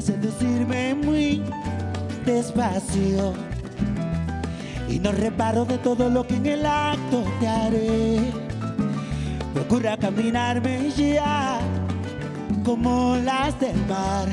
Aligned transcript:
Seducirme 0.00 0.94
muy 0.94 1.42
despacio. 2.24 3.34
Y 4.88 4.98
no 4.98 5.12
reparo 5.12 5.66
de 5.66 5.76
todo 5.76 6.08
lo 6.08 6.26
que 6.26 6.36
en 6.36 6.46
el 6.46 6.64
acto 6.64 7.22
te 7.38 7.46
haré. 7.46 8.18
Procura 9.52 9.98
caminarme 9.98 10.90
ya 10.96 11.60
como 12.64 13.16
las 13.16 13.60
del 13.60 13.76
mar. 13.86 14.28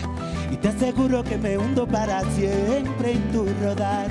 Y 0.51 0.55
te 0.55 0.69
aseguro 0.69 1.21
que 1.23 1.37
me 1.37 1.57
hundo 1.57 1.85
para 1.85 2.21
siempre 2.31 3.11
en 3.11 3.31
tu 3.33 3.45
rodar. 3.61 4.07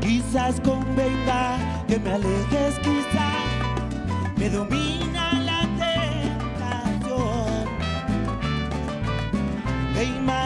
Quizás 0.00 0.60
convenga 0.60 1.56
que 1.86 2.00
me 2.00 2.10
alejes, 2.10 2.78
quizás 2.80 4.36
me 4.36 4.50
domina 4.50 5.05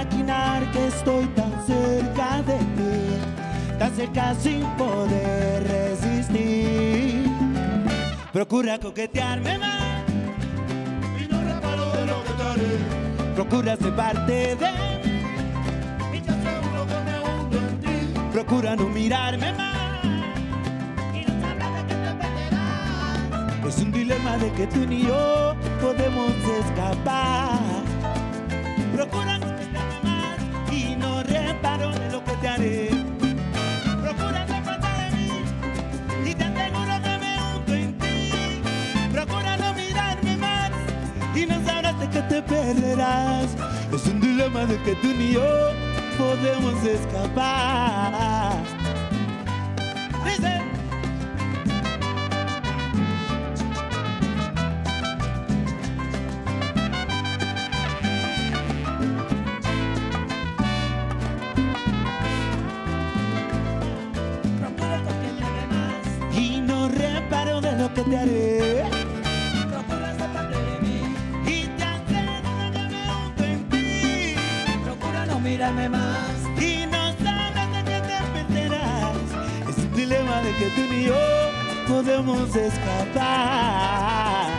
imaginar 0.03 0.71
que 0.73 0.87
estoy 0.87 1.27
tan 1.29 1.53
cerca 1.67 2.43
de 2.43 2.59
ti, 2.59 3.79
tan 3.79 3.95
cerca 3.95 4.35
sin 4.35 4.65
poder 4.77 5.65
resistir. 5.67 7.29
Procura 8.33 8.79
coquetearme 8.79 9.59
más 9.59 10.05
y 11.21 11.27
no 11.31 11.43
reparo 11.43 11.91
de 11.93 12.07
lo 12.07 12.25
que 12.25 12.33
te 12.33 12.43
haré. 12.43 13.35
Procura 13.35 13.77
ser 13.77 13.97
parte 13.97 14.57
de 14.57 14.73
mí 14.73 16.17
y 16.17 16.21
te 16.21 16.31
aseguro 16.31 16.87
que 16.87 16.99
me 17.07 17.21
hundo 17.21 17.59
en 17.59 17.81
ti. 17.81 18.21
Procura 18.33 18.77
no 18.77 18.89
mirarme 18.89 19.53
más 19.53 19.71
Es 23.71 23.79
un 23.79 23.93
dilema 23.93 24.37
de 24.37 24.51
que 24.55 24.67
tú 24.67 24.85
ni 24.85 25.05
yo 25.07 25.55
podemos 25.81 26.33
escapar. 26.59 27.70
Te 42.29 42.43
perderás. 42.43 43.47
Es 43.93 44.07
un 44.07 44.21
dilema 44.21 44.67
de 44.67 44.77
que 44.83 44.95
tú 44.97 45.09
ni 45.09 45.33
yo 45.33 45.43
podemos 46.19 46.85
escapar. 46.85 48.57
Dice. 50.25 50.61
que 67.95 68.03
te 68.03 68.17
haré. 68.17 68.90
De 80.77 80.83
que 80.83 80.83
tú 80.83 80.93
ni 80.93 81.05
yo 81.05 81.15
podemos 81.89 82.55
escapar. 82.57 84.50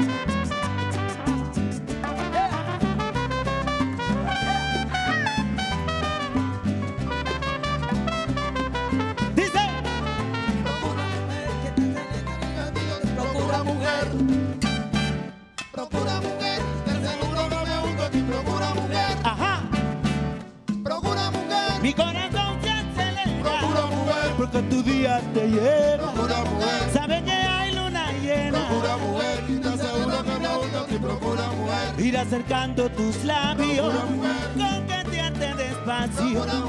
Despacio. 36.12 36.61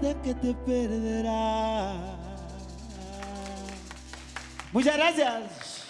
De 0.00 0.14
que 0.22 0.34
te 0.34 0.54
perderás. 0.54 1.96
Muchas 4.72 4.96
gracias. 4.96 5.84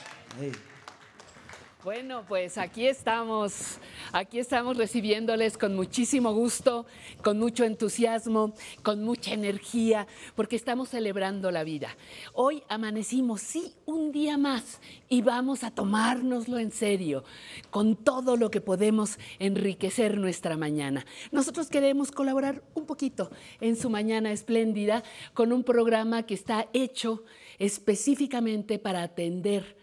Bueno, 1.83 2.25
pues 2.27 2.59
aquí 2.59 2.87
estamos, 2.87 3.74
aquí 4.15 4.39
estamos 4.39 4.77
recibiéndoles 4.77 5.59
con 5.59 5.75
muchísimo 5.75 6.33
gusto, 6.33 6.87
con 7.23 7.41
mucho 7.41 7.65
entusiasmo, 7.65 8.55
con 8.85 9.03
mucha 9.03 9.35
energía, 9.35 10.07
porque 10.37 10.55
estamos 10.55 10.91
celebrando 10.91 11.51
la 11.51 11.65
vida. 11.65 11.89
Hoy 12.33 12.63
amanecimos, 12.69 13.41
sí, 13.41 13.75
un 13.87 14.13
día 14.13 14.39
más 14.39 14.81
y 15.09 15.23
vamos 15.23 15.65
a 15.65 15.73
tomárnoslo 15.73 16.59
en 16.59 16.71
serio, 16.71 17.25
con 17.71 17.97
todo 17.97 18.37
lo 18.37 18.53
que 18.53 18.61
podemos 18.61 19.19
enriquecer 19.41 20.17
nuestra 20.17 20.57
mañana. 20.57 21.05
Nosotros 21.33 21.69
queremos 21.69 22.13
colaborar 22.13 22.63
un 22.75 22.87
poquito 22.87 23.33
en 23.61 23.75
su 23.75 23.91
mañana 23.91 24.31
espléndida 24.31 25.03
con 25.35 25.53
un 25.53 25.65
programa 25.65 26.23
que 26.23 26.35
está 26.35 26.69
hecho 26.73 27.25
específicamente 27.59 28.79
para 28.79 29.03
atender 29.03 29.77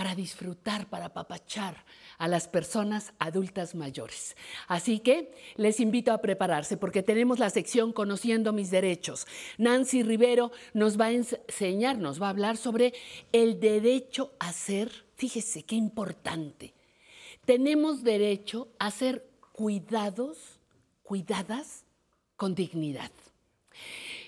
para 0.00 0.14
disfrutar, 0.14 0.88
para 0.88 1.06
apapachar 1.06 1.84
a 2.20 2.28
las 2.28 2.48
personas 2.48 3.14
adultas 3.18 3.74
mayores. 3.74 4.36
Así 4.68 5.00
que 5.00 5.32
les 5.56 5.80
invito 5.80 6.12
a 6.12 6.20
prepararse 6.20 6.76
porque 6.76 7.02
tenemos 7.02 7.38
la 7.38 7.48
sección 7.48 7.94
Conociendo 7.94 8.52
mis 8.52 8.70
derechos. 8.70 9.26
Nancy 9.56 10.02
Rivero 10.02 10.52
nos 10.74 11.00
va 11.00 11.06
a 11.06 11.12
enseñar, 11.12 11.96
nos 11.96 12.20
va 12.20 12.26
a 12.26 12.30
hablar 12.30 12.58
sobre 12.58 12.92
el 13.32 13.58
derecho 13.58 14.34
a 14.38 14.52
ser, 14.52 14.92
fíjese 15.16 15.62
qué 15.62 15.76
importante. 15.76 16.74
Tenemos 17.46 18.04
derecho 18.04 18.68
a 18.78 18.90
ser 18.90 19.26
cuidados, 19.52 20.60
cuidadas 21.02 21.84
con 22.36 22.54
dignidad. 22.54 23.10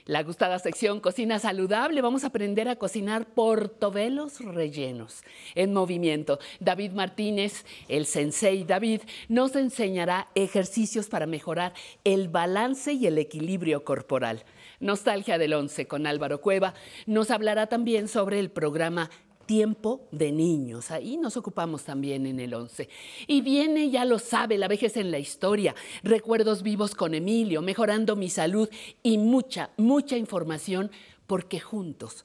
La 0.05 0.25
gustada 0.25 0.59
sección 0.59 0.99
Cocina 0.99 1.39
Saludable, 1.39 2.01
vamos 2.01 2.25
a 2.25 2.29
aprender 2.29 2.69
a 2.69 2.75
cocinar 2.75 3.25
portobelos 3.25 4.41
rellenos 4.41 5.23
en 5.55 5.73
movimiento. 5.73 6.41
David 6.59 6.91
Martínez, 6.91 7.65
el 7.87 8.07
sensei 8.07 8.65
David, 8.65 9.03
nos 9.29 9.55
enseñará 9.55 10.27
ejercicios 10.35 11.07
para 11.07 11.27
mejorar 11.27 11.73
el 12.03 12.29
balance 12.29 12.93
y 12.95 13.07
el 13.07 13.17
equilibrio 13.17 13.85
corporal. 13.85 14.43
Nostalgia 14.81 15.39
del 15.39 15.55
Once 15.55 15.87
con 15.87 16.09
Álvaro 16.09 16.41
Cueva 16.41 16.75
nos 17.07 17.31
hablará 17.31 17.69
también 17.69 18.09
sobre 18.09 18.41
el 18.41 18.51
programa 18.51 19.09
tiempo 19.47 20.07
de 20.11 20.33
niños. 20.33 20.91
Ahí 20.91 21.17
nos 21.17 21.37
ocupamos 21.37 21.85
también 21.85 22.27
en 22.27 22.41
el 22.41 22.55
11. 22.55 22.89
Y 23.27 23.41
viene, 23.41 23.91
ya 23.91 24.05
lo 24.05 24.19
sabe, 24.19 24.59
la 24.59 24.69
vejez 24.69 24.97
en 24.97 25.11
la 25.11 25.19
historia, 25.19 25.75
recuerdos 26.03 26.63
vivos 26.63 26.95
con 26.95 27.15
Emilio, 27.15 27.63
mejorando 27.63 28.17
mi 28.17 28.31
salud 28.31 28.69
y 29.03 29.19
mucha, 29.19 29.71
mucha 29.77 30.17
información, 30.17 30.91
porque 31.27 31.61
juntos, 31.61 32.25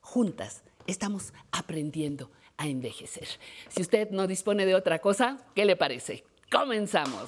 juntas, 0.00 0.62
estamos 0.86 1.32
aprendiendo 1.52 2.30
a 2.56 2.68
envejecer. 2.68 3.28
Si 3.68 3.82
usted 3.82 4.10
no 4.10 4.26
dispone 4.26 4.66
de 4.66 4.74
otra 4.74 4.98
cosa, 4.98 5.38
¿qué 5.54 5.64
le 5.64 5.76
parece? 5.76 6.24
Comenzamos. 6.50 7.24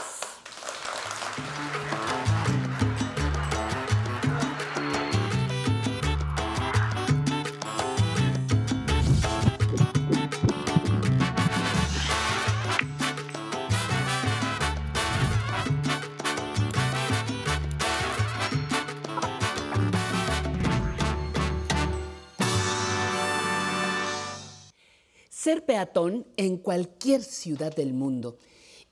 Ser 25.51 25.65
peatón 25.65 26.29
en 26.37 26.59
cualquier 26.59 27.25
ciudad 27.25 27.75
del 27.75 27.93
mundo 27.93 28.39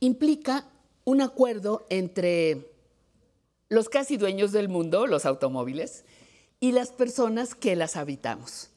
implica 0.01 0.69
un 1.05 1.21
acuerdo 1.21 1.87
entre 1.89 2.73
los 3.69 3.89
casi 3.89 4.17
dueños 4.17 4.51
del 4.51 4.69
mundo, 4.69 5.07
los 5.07 5.25
automóviles, 5.25 6.05
y 6.59 6.73
las 6.73 6.91
personas 6.91 7.55
que 7.55 7.77
las 7.77 7.95
habitamos. 7.95 8.71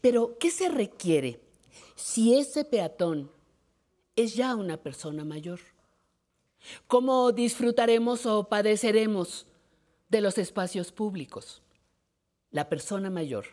Pero, 0.00 0.38
¿qué 0.40 0.50
se 0.50 0.70
requiere 0.70 1.40
si 1.94 2.36
ese 2.36 2.64
peatón 2.64 3.30
es 4.16 4.34
ya 4.34 4.56
una 4.56 4.78
persona 4.78 5.24
mayor? 5.24 5.60
¿Cómo 6.88 7.30
disfrutaremos 7.30 8.26
o 8.26 8.48
padeceremos 8.48 9.46
de 10.08 10.20
los 10.20 10.36
espacios 10.36 10.90
públicos? 10.90 11.62
La 12.50 12.68
persona 12.68 13.08
mayor, 13.08 13.46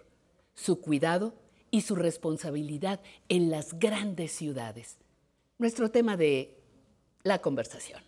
su 0.56 0.82
cuidado 0.82 1.36
y 1.72 1.82
su 1.82 1.96
responsabilidad 1.96 3.00
en 3.30 3.50
las 3.50 3.78
grandes 3.78 4.32
ciudades. 4.32 4.98
Nuestro 5.58 5.92
tema 5.92 6.18
de 6.18 6.56
la 7.24 7.40
conversación. 7.40 8.02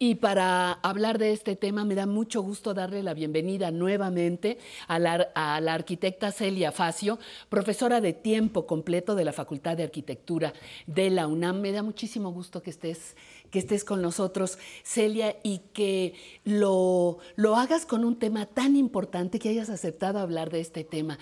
Y 0.00 0.14
para 0.14 0.74
hablar 0.74 1.18
de 1.18 1.32
este 1.32 1.56
tema 1.56 1.84
me 1.84 1.96
da 1.96 2.06
mucho 2.06 2.40
gusto 2.40 2.72
darle 2.72 3.02
la 3.02 3.14
bienvenida 3.14 3.72
nuevamente 3.72 4.58
a 4.86 5.00
la, 5.00 5.74
arquitecta 5.74 6.30
Celia 6.30 6.70
Facio, 6.70 7.18
profesora 7.48 8.00
de 8.00 8.12
tiempo 8.12 8.64
completo 8.64 9.16
de 9.16 9.24
la 9.24 9.32
Facultad 9.32 9.76
de 9.76 9.82
Arquitectura 9.82 10.52
de 10.86 11.10
la 11.10 11.26
UNAM. 11.26 11.60
Me 11.60 11.72
da 11.72 11.82
muchísimo 11.82 12.30
gusto 12.30 12.62
que 12.62 12.70
estés, 12.70 13.16
que 13.50 13.58
estés 13.58 13.84
con 13.84 14.02
nosotros, 14.02 14.58
Celia, 14.84 15.36
y 15.42 15.60
que 15.72 16.14
lo, 16.44 17.18
lo 17.36 17.56
hagas 17.56 17.86
con 17.86 18.04
un 18.04 18.18
tema 18.18 18.46
tan 18.46 18.76
importante, 18.76 19.38
que 19.38 19.48
hayas 19.48 19.70
aceptado 19.70 20.18
hablar 20.18 20.50
de 20.50 20.60
este 20.60 20.84
tema, 20.84 21.18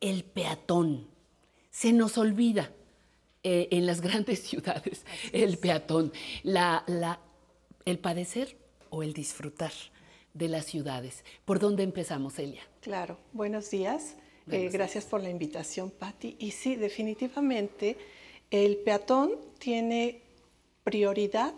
el 0.00 0.24
peatón. 0.24 1.08
Se 1.70 1.92
nos 1.92 2.18
olvida. 2.18 2.70
Eh, 3.46 3.68
en 3.72 3.84
las 3.84 4.00
grandes 4.00 4.40
ciudades, 4.40 5.04
el 5.30 5.58
peatón, 5.58 6.14
la, 6.44 6.82
la 6.86 7.20
el 7.84 7.98
padecer 7.98 8.56
o 8.88 9.02
el 9.02 9.12
disfrutar 9.12 9.72
de 10.32 10.48
las 10.48 10.64
ciudades. 10.66 11.24
¿Por 11.44 11.58
dónde 11.58 11.82
empezamos, 11.82 12.38
Elia? 12.38 12.62
Claro, 12.80 13.18
buenos 13.32 13.70
días. 13.70 14.16
Eh, 14.50 14.68
gracias 14.70 15.04
por 15.04 15.22
la 15.22 15.30
invitación, 15.30 15.90
Patti. 15.90 16.36
Y 16.38 16.50
sí, 16.50 16.76
definitivamente, 16.76 17.96
el 18.50 18.76
peatón 18.78 19.32
tiene 19.58 20.22
prioridad 20.82 21.54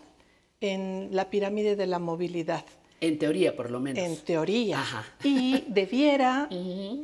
en 0.60 1.08
la 1.12 1.30
pirámide 1.30 1.76
de 1.76 1.86
la 1.86 1.98
movilidad. 1.98 2.64
En 3.00 3.18
teoría, 3.18 3.54
por 3.54 3.70
lo 3.70 3.78
menos. 3.78 4.02
En 4.02 4.16
teoría. 4.24 4.80
Ajá. 4.80 5.04
Y 5.22 5.64
debiera 5.68 6.48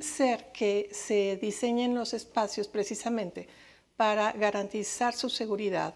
ser 0.00 0.50
que 0.52 0.88
se 0.93 1.37
diseñen 1.37 1.94
los 1.94 2.14
espacios 2.14 2.69
precisamente 2.69 3.46
para 3.96 4.32
garantizar 4.32 5.14
su 5.14 5.28
seguridad, 5.28 5.94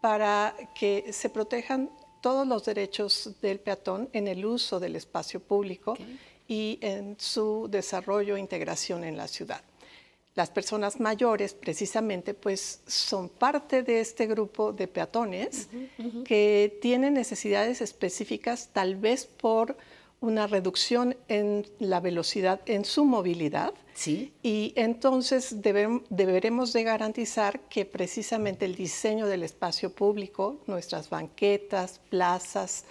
para 0.00 0.54
que 0.78 1.12
se 1.12 1.30
protejan 1.30 1.90
todos 2.20 2.46
los 2.46 2.64
derechos 2.64 3.36
del 3.40 3.60
peatón 3.60 4.08
en 4.12 4.26
el 4.26 4.44
uso 4.44 4.80
del 4.80 4.96
espacio 4.96 5.40
público 5.40 5.92
okay. 5.92 6.18
y 6.48 6.78
en 6.82 7.16
su 7.18 7.68
desarrollo 7.70 8.36
e 8.36 8.40
integración 8.40 9.04
en 9.04 9.16
la 9.16 9.28
ciudad. 9.28 9.62
Las 10.36 10.50
personas 10.50 11.00
mayores, 11.00 11.54
precisamente, 11.54 12.34
pues 12.34 12.80
son 12.86 13.28
parte 13.30 13.82
de 13.82 14.00
este 14.00 14.26
grupo 14.26 14.72
de 14.72 14.86
peatones 14.86 15.68
uh 15.72 15.76
-huh, 15.76 15.88
uh 15.98 16.12
-huh. 16.12 16.22
que 16.24 16.78
tienen 16.82 17.14
necesidades 17.14 17.80
específicas, 17.80 18.68
tal 18.72 18.96
vez 18.96 19.24
por 19.24 19.76
una 20.20 20.46
reducción 20.46 21.16
en 21.28 21.66
la 21.78 22.00
velocidad 22.00 22.60
en 22.66 22.84
su 22.84 23.04
movilidad. 23.04 23.72
Sí. 23.94 24.32
Y 24.42 24.72
entonces 24.76 25.62
debe, 25.62 26.02
deberemos 26.10 26.72
de 26.72 26.82
garantizar 26.84 27.60
que 27.68 27.84
precisamente 27.86 28.66
el 28.66 28.74
diseño 28.74 29.26
del 29.26 29.42
espacio 29.42 29.90
público, 29.90 30.60
nuestras 30.66 31.08
banquetas, 31.08 32.00
plazas, 32.10 32.84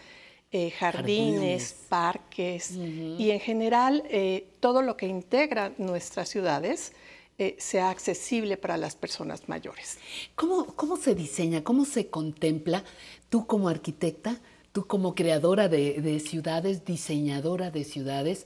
eh, 0.51 0.71
jardines, 0.71 1.39
jardines, 1.39 1.75
parques 1.89 2.71
uh 2.71 2.79
-huh. 2.79 3.19
y 3.19 3.31
en 3.31 3.39
general 3.39 4.03
eh, 4.09 4.47
todo 4.59 4.81
lo 4.81 4.95
que 4.95 5.07
integra 5.07 5.73
nuestras 5.77 6.29
ciudades, 6.29 6.91
eh, 7.37 7.55
sea 7.59 7.89
accesible 7.89 8.57
para 8.57 8.77
las 8.77 8.95
personas 8.95 9.47
mayores. 9.49 9.97
¿Cómo, 10.35 10.65
¿Cómo 10.75 10.97
se 10.97 11.15
diseña, 11.15 11.63
cómo 11.63 11.85
se 11.85 12.09
contempla 12.09 12.83
tú 13.29 13.45
como 13.45 13.69
arquitecta? 13.69 14.39
tú 14.75 14.85
como 14.85 15.15
creadora 15.15 15.69
de, 15.69 16.01
de 16.01 16.19
ciudades, 16.19 16.83
diseñadora 16.83 17.71
de 17.71 17.85
ciudades, 17.85 18.45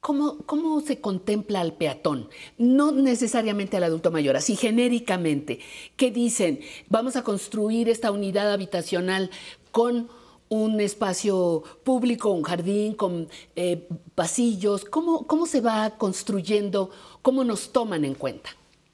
¿cómo, 0.00 0.36
¿cómo, 0.44 0.82
se 0.82 1.00
contempla 1.00 1.62
al 1.62 1.72
peatón? 1.72 2.28
No 2.58 2.92
necesariamente 2.92 3.78
al 3.78 3.84
adulto 3.84 4.10
mayor, 4.10 4.36
así 4.36 4.54
genéricamente. 4.54 5.60
¿Qué 5.96 6.10
dicen? 6.10 6.60
Vamos 6.90 7.16
a 7.16 7.22
construir 7.22 7.88
esta 7.88 8.10
unidad 8.10 8.52
habitacional 8.52 9.30
con 9.72 10.10
un 10.48 10.80
espacio 10.80 11.62
público, 11.82 12.30
un 12.30 12.42
jardín, 12.42 12.94
con 12.94 13.28
eh, 13.56 13.88
pasillos. 14.14 14.84
¿Cómo, 14.84 15.26
¿Cómo 15.26 15.46
se 15.46 15.60
va 15.60 15.90
construyendo? 15.98 16.90
¿Cómo 17.22 17.44
nos 17.44 17.72
toman 17.72 18.04
en 18.04 18.14
cuenta? 18.14 18.50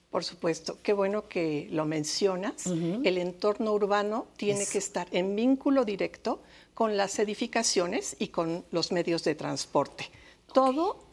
Por 0.09 0.23
supuesto, 0.23 0.77
qué 0.83 0.93
bueno 0.93 1.27
que 1.27 1.67
lo 1.71 1.85
mencionas. 1.85 2.67
Uh 2.67 2.75
-huh. 2.75 3.01
El 3.03 3.17
entorno 3.17 3.73
urbano 3.73 4.27
tiene 4.37 4.65
que 4.67 4.77
estar 4.77 5.07
en 5.11 5.35
vínculo 5.35 5.85
directo 5.85 6.39
con 6.75 6.97
las 6.97 7.17
edificaciones 7.19 8.15
y 8.19 8.27
con 8.27 8.63
los 8.71 8.91
medios 8.91 9.23
de 9.23 9.33
transporte. 9.35 10.05
Okay. 10.05 10.53
Todo 10.53 11.03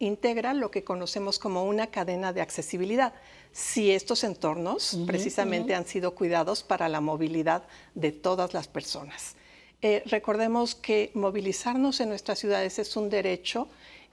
integra 0.00 0.54
lo 0.54 0.70
que 0.72 0.82
conocemos 0.82 1.38
como 1.38 1.64
una 1.64 1.86
cadena 1.86 2.32
de 2.32 2.40
accesibilidad. 2.40 3.12
Si 3.52 3.92
estos 3.92 4.24
entornos 4.24 4.94
uh 4.94 4.98
-huh, 4.98 5.06
precisamente 5.06 5.72
uh 5.72 5.76
-huh. 5.76 5.78
han 5.78 5.86
sido 5.86 6.14
cuidados 6.14 6.64
para 6.64 6.88
la 6.88 7.00
movilidad 7.00 7.62
de 7.94 8.10
todas 8.10 8.54
las 8.54 8.66
personas. 8.66 9.36
Eh, 9.84 10.04
recordemos 10.06 10.76
que 10.76 11.10
movilizarnos 11.14 11.98
en 12.00 12.08
nuestras 12.08 12.38
ciudades 12.38 12.78
es 12.78 12.96
un 12.96 13.10
derecho 13.10 13.66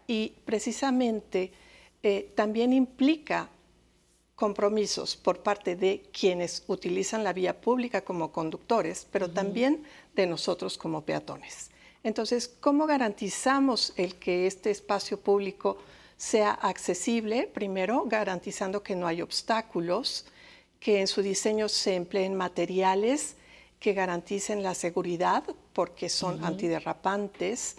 y 0.07 0.33
precisamente 0.43 1.51
eh, 2.01 2.31
también 2.35 2.73
implica 2.73 3.49
compromisos 4.35 5.15
por 5.15 5.43
parte 5.43 5.75
de 5.75 6.01
quienes 6.11 6.63
utilizan 6.67 7.23
la 7.23 7.33
vía 7.33 7.61
pública 7.61 8.01
como 8.01 8.31
conductores, 8.31 9.05
pero 9.11 9.27
uh 9.27 9.29
-huh. 9.29 9.33
también 9.33 9.83
de 10.15 10.25
nosotros 10.25 10.75
como 10.77 11.01
peatones. 11.01 11.69
Entonces, 12.03 12.47
¿cómo 12.47 12.87
garantizamos 12.87 13.93
el 13.95 14.15
que 14.15 14.47
este 14.47 14.71
espacio 14.71 15.19
público 15.19 15.77
sea 16.17 16.51
accesible? 16.51 17.47
Primero, 17.53 18.05
garantizando 18.07 18.81
que 18.81 18.95
no 18.95 19.05
hay 19.05 19.21
obstáculos, 19.21 20.25
que 20.79 21.01
en 21.01 21.07
su 21.07 21.21
diseño 21.21 21.67
se 21.67 21.95
empleen 21.95 22.33
materiales 22.33 23.35
que 23.79 23.93
garanticen 23.93 24.61
la 24.61 24.73
seguridad 24.73 25.43
porque 25.73 26.09
son 26.09 26.35
uh 26.35 26.39
-huh. 26.39 26.47
antiderrapantes, 26.47 27.77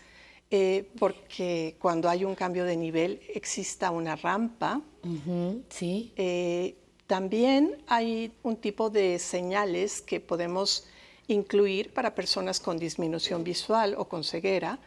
eh, 0.50 0.88
porque 0.98 1.76
cuando 1.78 2.08
hay 2.08 2.24
un 2.24 2.34
cambio 2.34 2.64
de 2.64 2.76
nivel 2.76 3.20
exista 3.34 3.90
una 3.90 4.16
rampa. 4.16 4.80
Uh 5.04 5.08
-huh, 5.08 5.62
sí. 5.68 6.12
Eh, 6.16 6.74
también 7.06 7.76
hay 7.86 8.32
un 8.42 8.56
tipo 8.56 8.88
de 8.90 9.18
señales 9.18 10.00
que 10.00 10.20
podemos 10.20 10.84
incluir 11.28 11.92
para 11.92 12.14
personas 12.14 12.58
con 12.60 12.78
disminución 12.78 13.44
visual 13.44 13.94
o 13.96 14.06
con 14.08 14.24
ceguera, 14.24 14.78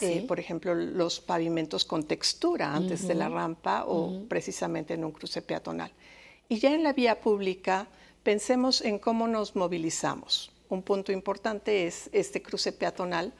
eh, 0.00 0.24
por 0.26 0.40
ejemplo, 0.40 0.74
los 0.74 1.20
pavimentos 1.20 1.84
con 1.84 2.04
textura 2.04 2.74
antes 2.74 3.00
uh 3.00 3.04
-huh. 3.04 3.08
de 3.08 3.14
la 3.14 3.28
rampa 3.28 3.84
o 3.86 4.24
precisamente 4.28 4.94
en 4.94 5.04
un 5.04 5.12
cruce 5.12 5.42
peatonal. 5.42 5.90
Y 6.48 6.58
ya 6.58 6.72
en 6.74 6.82
la 6.82 6.92
vía 6.92 7.20
pública, 7.20 7.86
pensemos 8.22 8.80
en 8.80 8.98
cómo 8.98 9.28
nos 9.28 9.56
movilizamos. 9.56 10.50
Un 10.70 10.82
punto 10.82 11.10
importante 11.12 11.86
es 11.86 12.08
este 12.12 12.40
cruce 12.40 12.72
peatonal 12.72 13.32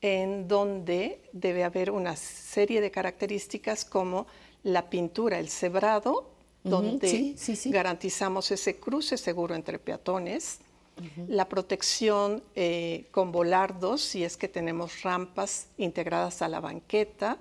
en 0.00 0.48
donde 0.48 1.20
debe 1.32 1.62
haber 1.62 1.90
una 1.90 2.16
serie 2.16 2.80
de 2.80 2.90
características 2.90 3.84
como 3.84 4.26
la 4.62 4.88
pintura, 4.88 5.38
el 5.38 5.50
cebrado, 5.50 6.30
donde 6.64 7.06
uh 7.06 7.10
-huh, 7.10 7.10
sí, 7.10 7.34
sí, 7.36 7.56
sí. 7.56 7.70
garantizamos 7.70 8.50
ese 8.50 8.76
cruce 8.76 9.18
seguro 9.18 9.54
entre 9.54 9.78
peatones, 9.78 10.60
uh 10.96 11.02
-huh. 11.02 11.28
la 11.28 11.46
protección 11.48 12.42
eh, 12.54 13.08
con 13.10 13.30
volardos, 13.30 14.00
si 14.00 14.24
es 14.24 14.38
que 14.38 14.48
tenemos 14.48 15.02
rampas 15.02 15.66
integradas 15.76 16.40
a 16.40 16.48
la 16.48 16.60
banqueta. 16.60 17.36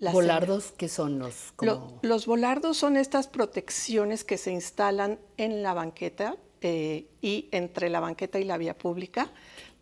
¿Volardos 0.00 0.72
qué 0.76 0.88
son 0.88 1.18
los? 1.18 1.52
Como... 1.56 1.72
Lo, 1.72 1.98
los 2.02 2.26
volardos 2.26 2.76
son 2.78 2.96
estas 2.96 3.26
protecciones 3.26 4.22
que 4.24 4.38
se 4.38 4.52
instalan 4.52 5.18
en 5.36 5.62
la 5.64 5.74
banqueta 5.74 6.36
eh, 6.60 7.06
y 7.20 7.48
entre 7.52 7.88
la 7.88 8.00
banqueta 8.00 8.38
y 8.38 8.44
la 8.44 8.58
vía 8.58 8.76
pública 8.76 9.30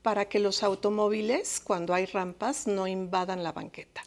para 0.02 0.26
que 0.26 0.38
los 0.38 0.62
automóviles, 0.62 1.60
cuando 1.62 1.92
hay 1.92 2.06
rampas, 2.06 2.66
no 2.66 2.86
invadan 2.86 3.42
la 3.42 3.52
banqueta. 3.52 4.02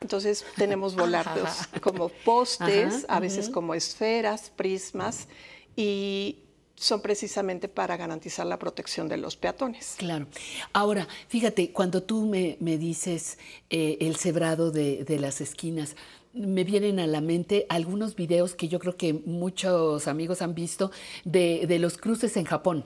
Entonces 0.00 0.44
tenemos 0.56 0.96
volardos 0.96 1.48
como 1.80 2.08
postes, 2.10 3.06
a 3.08 3.20
veces 3.20 3.48
como 3.48 3.74
esferas, 3.74 4.50
prismas, 4.50 5.28
y 5.76 6.40
son 6.76 7.00
precisamente 7.00 7.68
para 7.68 7.96
garantizar 7.96 8.46
la 8.46 8.58
protección 8.58 9.08
de 9.08 9.16
los 9.16 9.36
peatones. 9.36 9.94
Claro. 9.96 10.26
Ahora, 10.72 11.08
fíjate, 11.28 11.70
cuando 11.72 12.02
tú 12.02 12.26
me, 12.26 12.56
dices 12.76 13.38
eh, 13.70 13.96
el 14.00 14.16
cebrado 14.16 14.70
de, 14.70 15.16
las 15.18 15.40
esquinas, 15.40 15.96
me 16.34 16.64
vienen 16.64 16.98
a 16.98 17.06
la 17.06 17.20
mente 17.20 17.66
algunos 17.68 18.16
videos 18.16 18.54
que 18.54 18.68
yo 18.68 18.78
creo 18.78 18.96
que 18.96 19.14
muchos 19.14 20.08
amigos 20.08 20.42
han 20.42 20.54
visto 20.54 20.90
de, 21.24 21.66
de 21.66 21.78
los 21.78 21.96
cruces 21.96 22.36
en 22.36 22.44
Japón, 22.44 22.84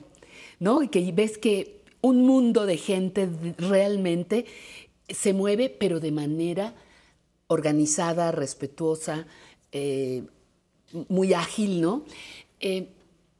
¿no? 0.59 0.83
Y 0.83 0.87
que 0.89 1.11
ves 1.11 1.37
que 1.37 1.81
un 2.01 2.25
mundo 2.25 2.65
de 2.65 2.77
gente 2.77 3.29
realmente 3.57 4.45
se 5.09 5.33
mueve, 5.33 5.69
pero 5.69 5.99
de 5.99 6.11
manera 6.11 6.75
organizada, 7.47 8.31
respetuosa, 8.31 9.25
eh, 9.71 10.23
muy 11.07 11.33
ágil, 11.33 11.81
¿no? 11.81 12.05
Eh, 12.59 12.89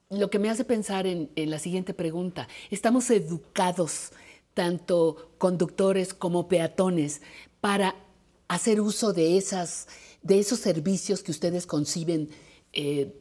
lo 0.10 0.30
que 0.30 0.40
me 0.40 0.50
hace 0.50 0.66
pensar 0.66 1.06
en, 1.06 1.30
la 1.36 1.60
siguiente 1.60 1.94
pregunta, 1.94 2.48
¿estamos 2.72 3.10
educados, 3.12 4.12
tanto 4.56 5.32
conductores 5.38 6.16
como 6.16 6.48
peatones, 6.48 7.22
para 7.62 7.96
hacer 8.50 8.82
uso 8.82 9.14
de, 9.14 9.38
esas, 9.38 9.88
de 10.22 10.40
esos 10.40 10.60
servicios 10.60 11.24
que 11.24 11.32
ustedes 11.32 11.66
conciben, 11.66 12.30
eh, 12.74 13.16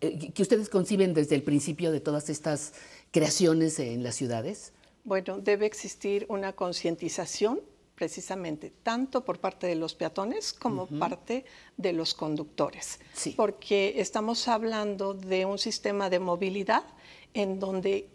que 0.00 0.42
ustedes 0.42 0.70
conciben 0.70 1.12
desde 1.12 1.34
el 1.34 1.42
principio 1.42 1.92
de 1.92 2.00
todas 2.00 2.30
estas 2.30 2.72
creaciones 3.10 3.78
en 3.78 4.02
las 4.02 4.14
ciudades? 4.14 4.72
Bueno, 5.04 5.38
debe 5.38 5.66
existir 5.66 6.24
una 6.28 6.54
concientización 6.54 7.60
precisamente 7.94 8.72
tanto 8.84 9.24
por 9.24 9.40
parte 9.40 9.66
de 9.66 9.74
los 9.74 9.96
peatones 9.96 10.52
como 10.52 10.86
parte 10.86 11.44
de 11.76 11.92
los 11.92 12.14
conductores, 12.14 13.00
porque 13.34 13.94
estamos 13.96 14.46
hablando 14.46 15.14
de 15.14 15.44
un 15.44 15.58
sistema 15.58 16.08
de 16.08 16.20
movilidad 16.20 16.84
en 17.34 17.58
donde 17.58 18.08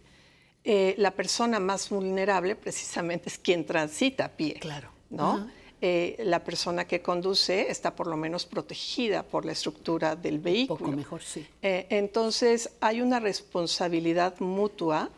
eh, 0.64 0.96
la 0.98 1.12
persona 1.12 1.60
más 1.60 1.90
vulnerable 1.90 2.56
precisamente 2.56 3.28
es 3.28 3.38
quien 3.38 3.66
transita 3.66 4.26
a 4.26 4.30
pie. 4.30 4.54
Claro. 4.62 4.90
¿no? 5.10 5.50
Eh, 5.86 6.16
la 6.24 6.42
persona 6.46 6.86
que 6.86 7.02
conduce 7.02 7.70
está 7.70 7.94
por 7.94 8.08
lo 8.08 8.16
menos 8.16 8.46
protegida 8.46 9.22
por 9.24 9.44
la 9.44 9.52
estructura 9.52 10.16
del 10.16 10.40
vehículo. 10.40 10.80
Poco 10.80 10.92
mejor, 10.92 11.22
sí. 11.22 11.46
Eh, 11.62 11.88
entonces 11.90 12.70
hay 12.80 13.02
una 13.02 13.20
responsabilidad 13.20 14.40
mutua 14.40 15.10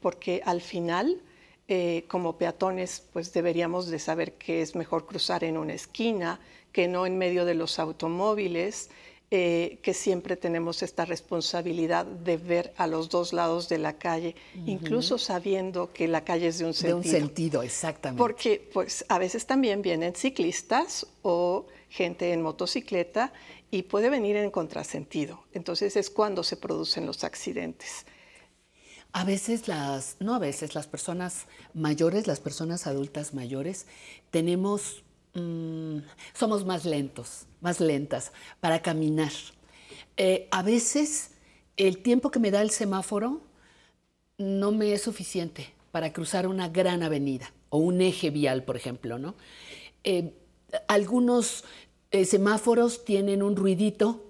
porque 0.00 0.40
al 0.46 0.62
final 0.62 1.20
eh, 1.70 2.06
como 2.08 2.38
peatones, 2.38 3.02
pues 3.12 3.34
deberíamos 3.34 3.88
de 3.88 3.98
saber 3.98 4.32
que 4.32 4.62
es 4.62 4.74
mejor 4.74 5.04
cruzar 5.04 5.44
en 5.44 5.58
una 5.58 5.74
esquina, 5.74 6.40
que 6.72 6.88
no 6.88 7.04
en 7.04 7.18
medio 7.18 7.44
de 7.44 7.52
los 7.54 7.78
automóviles, 7.78 8.88
eh, 9.30 9.78
que 9.82 9.92
siempre 9.92 10.36
tenemos 10.36 10.82
esta 10.82 11.04
responsabilidad 11.04 12.06
de 12.06 12.38
ver 12.38 12.72
a 12.76 12.86
los 12.86 13.10
dos 13.10 13.32
lados 13.32 13.68
de 13.68 13.76
la 13.78 13.98
calle, 13.98 14.34
incluso 14.66 15.18
sabiendo 15.18 15.92
que 15.92 16.08
la 16.08 16.24
calle 16.24 16.46
es 16.46 16.58
de 16.58 16.64
un 16.64 16.72
sentido. 16.72 17.00
De 17.00 17.08
un 17.08 17.10
sentido, 17.10 17.62
exactamente. 17.62 18.18
Porque 18.18 18.70
pues 18.72 19.04
a 19.08 19.18
veces 19.18 19.44
también 19.44 19.82
vienen 19.82 20.14
ciclistas 20.14 21.06
o 21.22 21.66
gente 21.90 22.32
en 22.32 22.42
motocicleta 22.42 23.32
y 23.70 23.82
puede 23.82 24.10
venir 24.10 24.36
en 24.36 24.50
contrasentido. 24.50 25.42
Entonces 25.52 25.96
es 25.96 26.10
cuando 26.10 26.42
se 26.42 26.56
producen 26.56 27.06
los 27.06 27.24
accidentes. 27.24 28.06
A 29.12 29.24
veces 29.24 29.68
las, 29.68 30.16
no 30.20 30.34
a 30.34 30.38
veces, 30.38 30.74
las 30.74 30.86
personas 30.86 31.46
mayores, 31.74 32.26
las 32.26 32.40
personas 32.40 32.86
adultas 32.86 33.32
mayores, 33.32 33.86
tenemos, 34.30 35.02
mm, 35.38 35.98
somos 36.34 36.64
más 36.64 36.84
lentos, 36.84 37.46
más 37.60 37.80
lentas 37.80 38.32
para 38.60 38.82
caminar. 38.82 39.32
Eh, 40.16 40.48
a 40.50 40.62
veces 40.62 41.30
el 41.76 41.98
tiempo 41.98 42.30
que 42.30 42.40
me 42.40 42.50
da 42.50 42.62
el 42.62 42.70
semáforo 42.70 43.40
no 44.36 44.72
me 44.72 44.92
es 44.92 45.02
suficiente 45.02 45.72
para 45.92 46.12
cruzar 46.12 46.46
una 46.46 46.68
gran 46.68 47.02
avenida 47.02 47.52
o 47.70 47.78
un 47.78 48.00
eje 48.00 48.30
vial, 48.30 48.64
por 48.64 48.76
ejemplo, 48.76 49.18
¿no? 49.18 49.34
Eh, 50.04 50.32
algunos 50.86 51.64
eh, 52.10 52.24
semáforos 52.24 53.04
tienen 53.04 53.42
un 53.42 53.56
ruidito 53.56 54.24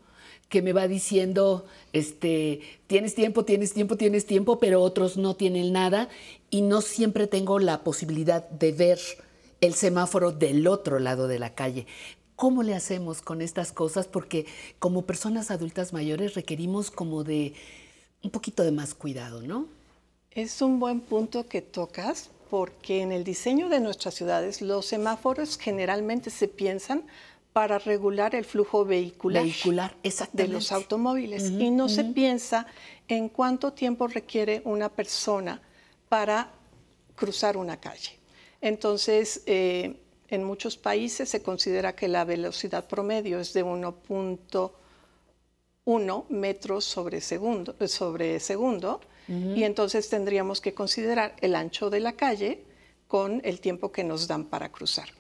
que 0.49 0.63
me 0.63 0.73
va 0.73 0.89
diciendo, 0.89 1.67
este, 1.93 2.61
tienes 2.87 3.15
tiempo, 3.15 3.45
tienes 3.45 3.75
tiempo, 3.75 3.97
tienes 3.97 4.25
tiempo, 4.25 4.59
pero 4.59 4.83
otros 4.83 5.17
no 5.17 5.37
tienen 5.37 5.73
nada 5.73 6.09
y 6.51 6.63
no 6.63 6.81
siempre 6.81 7.27
tengo 7.27 7.59
la 7.59 7.85
posibilidad 7.85 8.49
de 8.49 8.73
ver 8.73 8.99
el 9.61 9.75
semáforo 9.75 10.33
del 10.33 10.67
otro 10.67 10.99
lado 10.99 11.29
de 11.29 11.39
la 11.39 11.55
calle. 11.55 11.87
¿Cómo 12.37 12.63
le 12.63 12.75
hacemos 12.75 13.21
con 13.21 13.43
estas 13.43 13.73
cosas? 13.73 14.07
Porque 14.07 14.47
como 14.79 15.07
personas 15.07 15.51
adultas 15.51 15.93
mayores 15.93 16.35
requerimos 16.35 16.91
como 16.91 17.25
de 17.25 17.55
un 18.23 18.31
poquito 18.31 18.63
de 18.63 18.73
más 18.73 18.95
cuidado, 18.95 19.43
¿no? 19.43 19.67
Es 20.31 20.63
un 20.63 20.79
buen 20.79 21.01
punto 21.01 21.49
que 21.49 21.63
tocas 21.63 22.31
porque 22.51 23.03
en 23.03 23.13
el 23.13 23.25
diseño 23.25 23.69
de 23.69 23.81
nuestras 23.81 24.15
ciudades 24.15 24.63
los 24.63 24.87
semáforos 24.87 25.59
generalmente 25.59 26.31
se 26.31 26.49
piensan 26.49 27.05
para 27.53 27.79
regular 27.79 28.35
el 28.35 28.45
flujo 28.45 28.85
vehicular, 28.85 29.45
de 30.33 30.49
los 30.49 30.71
automóviles 30.71 31.51
y 31.51 31.71
no 31.71 31.89
se 31.89 32.05
piensa 32.05 32.67
en 33.09 33.29
cuánto 33.29 33.73
tiempo 33.73 34.07
requiere 34.07 34.63
una 34.65 34.89
persona 34.91 35.61
para 36.09 36.53
cruzar 37.17 37.57
una 37.57 37.81
calle. 37.81 38.18
Entonces, 38.61 39.43
eh, 39.47 39.97
en 40.29 40.45
muchos 40.45 40.77
países 40.77 41.29
se 41.29 41.43
considera 41.43 41.95
que 41.95 42.09
la 42.09 42.25
velocidad 42.25 42.87
promedio 42.87 43.39
es 43.41 43.53
de 43.55 43.65
1.1 43.65 46.25
metros 46.29 46.85
sobre 46.85 47.21
segundo, 47.21 47.75
sobre 47.87 48.41
segundo 48.41 49.01
y 49.29 49.65
entonces 49.65 50.09
tendríamos 50.09 50.63
que 50.63 50.73
considerar 50.73 51.37
el 51.43 51.55
ancho 51.55 51.91
de 51.91 52.01
la 52.01 52.15
calle 52.15 52.65
con 53.09 53.43
el 53.45 53.61
tiempo 53.61 53.93
que 53.93 54.03
nos 54.03 54.27
dan 54.27 54.47
para 54.47 54.71
cruzar. 54.71 55.11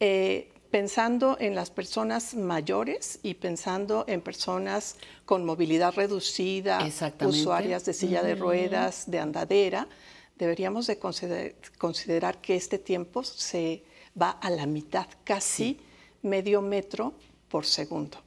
Eh, 0.00 0.52
pensando 0.72 1.36
en 1.38 1.54
las 1.54 1.70
personas 1.70 2.34
mayores 2.34 3.20
y 3.22 3.34
pensando 3.34 4.04
en 4.08 4.20
personas 4.20 4.96
con 5.26 5.44
movilidad 5.44 5.94
reducida, 5.94 6.80
usuarias 7.24 7.84
de 7.84 7.92
silla 7.92 8.22
de 8.22 8.34
ruedas, 8.34 9.08
de 9.08 9.20
andadera, 9.20 9.86
deberíamos 10.36 10.86
de 10.86 10.98
considerar, 10.98 12.40
que 12.40 12.56
este 12.56 12.78
tiempo 12.78 13.22
se 13.24 13.82
va 14.20 14.30
a 14.30 14.50
la 14.50 14.66
mitad, 14.66 15.06
casi 15.24 15.78
medio 16.22 16.62
metro 16.62 17.14
por 17.48 17.66
segundo. 17.66 18.18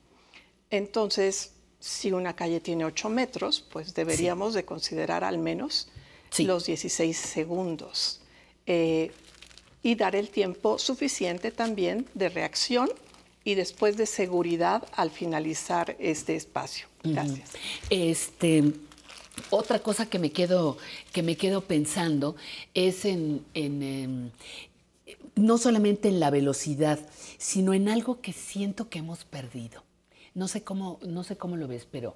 Entonces, 0.70 1.52
si 1.80 2.12
una 2.12 2.36
calle 2.36 2.60
tiene 2.60 2.86
8 2.86 3.10
metros, 3.10 3.66
pues 3.72 3.94
deberíamos 3.94 4.54
de 4.54 4.66
considerar 4.66 5.24
al 5.24 5.38
menos 5.38 5.90
los 6.40 6.66
16 6.66 7.16
segundos. 7.16 8.22
Eh, 8.66 9.12
y 9.84 9.94
dar 9.94 10.16
el 10.16 10.30
tiempo 10.32 10.80
suficiente 10.80 11.52
también 11.52 12.08
de 12.16 12.30
reacción 12.30 12.90
y 13.44 13.54
después 13.54 13.98
de 13.98 14.08
seguridad 14.08 14.84
al 14.94 15.12
finalizar 15.12 15.96
este 16.00 16.36
espacio. 16.36 16.88
Gracias. 17.04 17.52
Este, 17.92 18.64
otra 19.50 19.80
cosa 19.80 20.08
que 20.08 20.20
me 20.20 20.32
quedo, 20.32 20.78
que 21.12 21.24
me 21.24 21.36
quedo 21.38 21.62
pensando 21.62 22.36
es 22.74 23.06
en, 23.06 23.46
em, 23.54 24.32
no 25.36 25.58
solamente 25.58 26.08
en 26.08 26.20
la 26.20 26.30
velocidad, 26.30 27.00
sino 27.38 27.74
en 27.74 27.90
algo 27.90 28.22
que 28.22 28.34
siento 28.34 28.90
que 28.90 29.00
hemos 29.00 29.26
perdido. 29.26 29.84
No 30.34 30.48
sé 30.48 30.64
cómo, 30.64 31.00
no 31.06 31.24
sé 31.24 31.38
cómo 31.38 31.58
lo 31.58 31.68
ves, 31.68 31.88
pero 31.90 32.16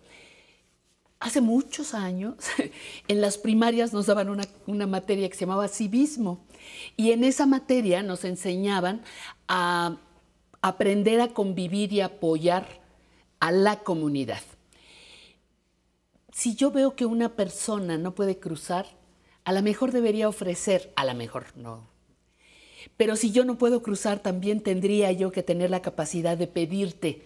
hace 1.19 1.41
muchos 1.41 1.93
años 1.93 2.35
en 3.07 3.21
las 3.21 3.37
primarias 3.37 3.93
nos 3.93 4.05
daban 4.05 4.29
una, 4.29 4.45
una 4.67 4.87
materia 4.87 5.29
que 5.29 5.35
se 5.35 5.41
llamaba 5.41 5.67
civismo 5.67 6.45
y 6.95 7.11
en 7.11 7.23
esa 7.23 7.45
materia 7.45 8.03
nos 8.03 8.23
enseñaban 8.25 9.01
a 9.47 9.97
aprender 10.61 11.21
a 11.21 11.29
convivir 11.29 11.93
y 11.93 12.01
apoyar 12.01 12.67
a 13.39 13.51
la 13.51 13.79
comunidad. 13.79 14.41
Si 16.39 16.55
yo 16.55 16.71
veo 16.71 16.95
que 16.95 17.05
una 17.05 17.35
persona 17.35 17.97
no 17.97 18.15
puede 18.15 18.39
cruzar, 18.39 18.85
a 19.43 19.51
lo 19.51 19.61
mejor 19.61 19.91
debería 19.91 20.29
ofrecer, 20.29 20.93
a 20.95 21.03
lo 21.03 21.13
mejor 21.13 21.47
no. 21.57 21.89
Pero 22.95 23.17
si 23.17 23.33
yo 23.33 23.43
no 23.43 23.57
puedo 23.57 23.83
cruzar, 23.83 24.19
también 24.19 24.61
tendría 24.61 25.11
yo 25.11 25.33
que 25.33 25.43
tener 25.43 25.69
la 25.69 25.81
capacidad 25.81 26.37
de 26.37 26.47
pedirte, 26.47 27.23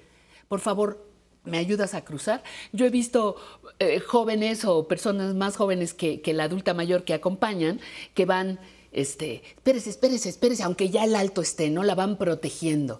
por 0.47 0.61
favor, 0.61 1.05
¿me 1.43 1.59
ayudas 1.59 1.93
a 1.93 2.03
cruzar? 2.03 2.41
Yo 2.71 2.87
he 2.87 2.89
visto 2.89 3.35
eh, 3.77 3.99
jóvenes 3.99 4.65
o 4.65 4.87
personas 4.87 5.35
más 5.35 5.57
jóvenes 5.57 5.93
que, 5.93 6.21
que 6.21 6.33
la 6.33 6.45
adulta 6.45 6.73
mayor 6.73 7.03
que 7.03 7.13
acompañan, 7.13 7.79
que 8.15 8.25
van 8.25 8.59
este, 8.93 9.43
espérese, 9.45 9.91
espérese, 9.91 10.29
espérese, 10.29 10.63
aunque 10.63 10.89
ya 10.89 11.03
el 11.03 11.15
alto 11.15 11.43
esté, 11.43 11.69
¿no? 11.69 11.83
La 11.83 11.93
van 11.93 12.17
protegiendo. 12.17 12.99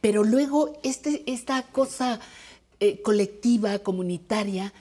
Pero 0.00 0.24
luego 0.24 0.80
este, 0.84 1.22
esta 1.26 1.64
cosa 1.64 2.18
eh, 2.80 3.02
colectiva, 3.02 3.80
comunitaria, 3.80 4.72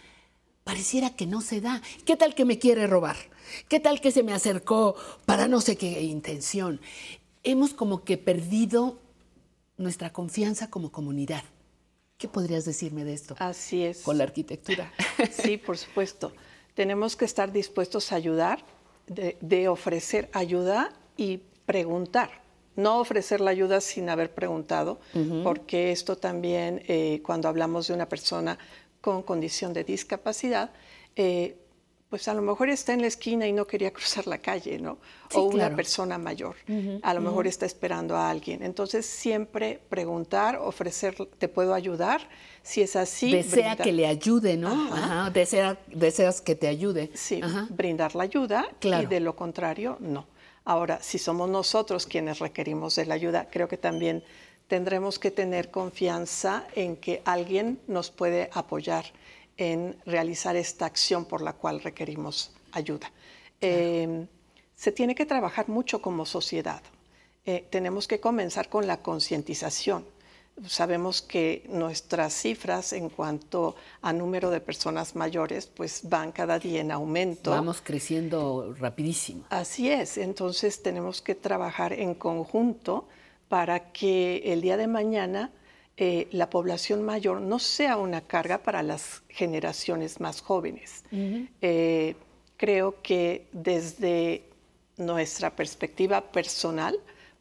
pareciera 0.63 1.15
que 1.15 1.25
no 1.25 1.41
se 1.41 1.61
da. 1.61 1.81
¿Qué 2.05 2.15
tal 2.15 2.35
que 2.35 2.45
me 2.45 2.59
quiere 2.59 2.87
robar? 2.87 3.17
¿Qué 3.67 3.79
tal 3.79 4.01
que 4.01 4.11
se 4.11 4.23
me 4.23 4.33
acercó 4.33 4.95
para 5.25 5.47
no 5.47 5.61
sé 5.61 5.75
qué 5.77 6.01
intención? 6.03 6.79
Hemos 7.43 7.73
como 7.73 8.03
que 8.03 8.17
perdido 8.17 8.99
nuestra 9.77 10.11
confianza 10.11 10.69
como 10.69 10.91
comunidad. 10.91 11.43
¿Qué 12.17 12.27
podrías 12.27 12.65
decirme 12.65 13.05
de 13.05 13.13
esto? 13.13 13.35
Así 13.39 13.83
es. 13.83 14.01
Con 14.01 14.17
la 14.17 14.25
arquitectura. 14.25 14.91
Sí, 15.31 15.57
por 15.57 15.77
supuesto. 15.77 16.31
tenemos 16.75 17.15
que 17.15 17.25
estar 17.25 17.51
dispuestos 17.51 18.11
a 18.11 18.15
ayudar, 18.15 18.63
de, 19.07 19.37
de 19.41 19.67
ofrecer 19.67 20.29
ayuda 20.33 20.93
y 21.17 21.41
preguntar 21.65 22.29
no 22.79 22.99
ofrecer 22.99 23.41
la 23.41 23.51
ayuda 23.51 23.81
sin 23.81 24.09
haber 24.09 24.33
preguntado, 24.33 24.99
porque 25.43 25.91
esto 25.91 26.15
también, 26.15 26.81
eh, 26.87 27.21
cuando 27.23 27.49
hablamos 27.49 27.87
de 27.87 27.93
una 27.93 28.07
persona 28.07 28.57
con 29.01 29.23
condición 29.23 29.73
de 29.73 29.83
discapacidad, 29.83 30.71
eh, 31.15 31.55
pues 32.09 32.27
a 32.27 32.33
lo 32.33 32.41
mejor 32.41 32.69
está 32.69 32.93
en 32.93 33.01
la 33.01 33.07
esquina 33.07 33.47
y 33.47 33.53
no 33.53 33.67
quería 33.67 33.91
cruzar 33.93 34.25
la 34.27 34.39
calle, 34.39 34.79
¿no? 34.79 34.97
o 35.35 35.43
una 35.43 35.75
persona 35.75 36.17
mayor, 36.17 36.55
a 37.03 37.13
lo 37.13 37.21
mejor 37.21 37.45
está 37.45 37.65
esperando 37.67 38.15
a 38.15 38.29
alguien. 38.29 38.63
Entonces, 38.63 39.05
siempre 39.05 39.79
preguntar, 39.89 40.57
ofrecer, 40.57 41.15
¿te 41.37 41.47
puedo 41.47 41.75
ayudar? 41.75 42.27
Si 42.63 42.81
es 42.81 42.95
así. 42.95 43.31
Desea 43.31 43.75
que 43.75 43.91
le 43.91 44.07
ayude, 44.07 44.57
¿no? 44.57 44.91
Ajá. 44.91 45.29
deseas 45.29 46.41
que 46.41 46.55
te 46.55 46.67
ayude. 46.67 47.11
Sí, 47.13 47.41
brindar 47.69 48.15
la 48.15 48.23
ayuda 48.23 48.67
y 48.81 49.05
de 49.05 49.19
lo 49.19 49.35
contrario, 49.35 49.97
no. 49.99 50.25
Ahora, 50.65 50.99
si 51.01 51.17
somos 51.17 51.49
nosotros 51.49 52.05
quienes 52.05 52.39
requerimos 52.39 52.95
de 52.95 53.05
la 53.05 53.15
ayuda, 53.15 53.47
creo 53.49 53.67
que 53.67 53.77
también 53.77 54.23
tendremos 54.69 55.19
que 55.19 55.31
tener 55.31 55.71
confianza 55.71 56.65
en 56.75 56.95
que 56.95 57.21
alguien 57.25 57.81
nos 57.87 58.11
puede 58.11 58.49
apoyar 58.53 59.03
en 59.57 59.97
realizar 60.05 60.55
esta 60.55 60.85
acción 60.85 61.25
por 61.25 61.41
la 61.41 61.53
cual 61.53 61.81
requerimos 61.81 62.53
ayuda. 62.71 63.11
Em, 63.59 64.27
se 64.75 64.93
tiene 64.93 65.15
que 65.15 65.25
trabajar 65.25 65.67
mucho 65.67 66.01
como 66.01 66.25
sociedad. 66.25 66.81
Eh, 67.45 67.67
tenemos 67.69 68.07
que 68.07 68.21
comenzar 68.21 68.69
con 68.69 68.87
la 68.87 69.01
concientización 69.01 70.05
sabemos 70.67 71.21
que 71.21 71.65
nuestras 71.69 72.33
cifras 72.33 72.93
en 72.93 73.09
cuanto 73.09 73.75
a 74.01 74.11
número 74.11 74.49
de 74.49 74.59
personas 74.59 75.15
mayores 75.15 75.67
pues 75.67 76.01
van 76.03 76.31
cada 76.31 76.59
día 76.59 76.81
en 76.81 76.91
aumento. 76.91 77.51
Vamos 77.51 77.81
creciendo 77.81 78.75
rapidísimo. 78.77 79.45
Así 79.49 79.89
es, 79.89 80.17
entonces 80.17 80.81
tenemos 80.81 81.21
que 81.21 81.35
trabajar 81.35 81.93
en 81.93 82.13
conjunto 82.13 83.07
para 83.49 83.91
que 83.91 84.43
el 84.45 84.61
día 84.61 84.77
de 84.77 84.87
mañana 84.87 85.51
eh, 85.97 86.29
la 86.31 86.49
población 86.49 87.03
mayor 87.03 87.41
no 87.41 87.59
sea 87.59 87.97
una 87.97 88.21
carga 88.21 88.59
para 88.59 88.81
las 88.83 89.23
generaciones 89.27 90.21
más 90.21 90.39
jóvenes. 90.39 91.03
Eh, 91.11 92.15
creo 92.55 93.01
que 93.01 93.47
desde 93.51 94.43
nuestra 94.95 95.55
perspectiva 95.55 96.21
personal 96.31 96.97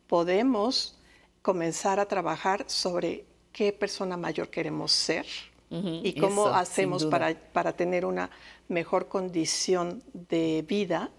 podemos 0.08 0.98
comenzar 1.42 2.00
a 2.00 2.06
trabajar 2.06 2.64
sobre 2.66 3.26
qué 3.52 3.72
persona 3.72 4.16
mayor 4.16 4.48
queremos 4.48 4.90
ser 4.90 5.26
y 5.70 6.14
cómo 6.14 6.46
hacemos 6.48 7.04
para, 7.04 7.34
para 7.52 7.74
tener 7.74 8.06
una 8.06 8.30
mejor 8.68 9.06
condición 9.08 10.02
de 10.12 10.64
vida. 10.66 11.10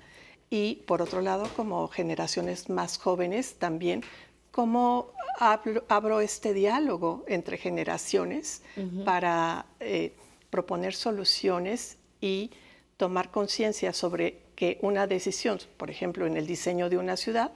Y 0.49 0.77
por 0.87 1.01
otro 1.01 1.21
lado, 1.21 1.47
como 1.55 1.87
generaciones 1.87 2.69
más 2.69 2.97
jóvenes 2.97 3.55
también, 3.59 4.03
cómo 4.59 5.13
abro, 5.87 6.19
este 6.19 6.53
diálogo 6.53 7.23
entre 7.29 7.55
generaciones 7.55 8.61
para 9.05 9.65
eh, 9.79 10.11
proponer 10.49 10.93
soluciones 10.93 11.97
y 12.19 12.51
tomar 12.97 13.31
conciencia 13.31 13.93
sobre 13.93 14.41
que 14.57 14.77
una 14.81 15.07
decisión, 15.07 15.59
por 15.77 15.89
ejemplo, 15.89 16.27
en 16.27 16.35
el 16.35 16.45
diseño 16.45 16.89
de 16.89 16.97
una 16.97 17.15
ciudad, 17.15 17.53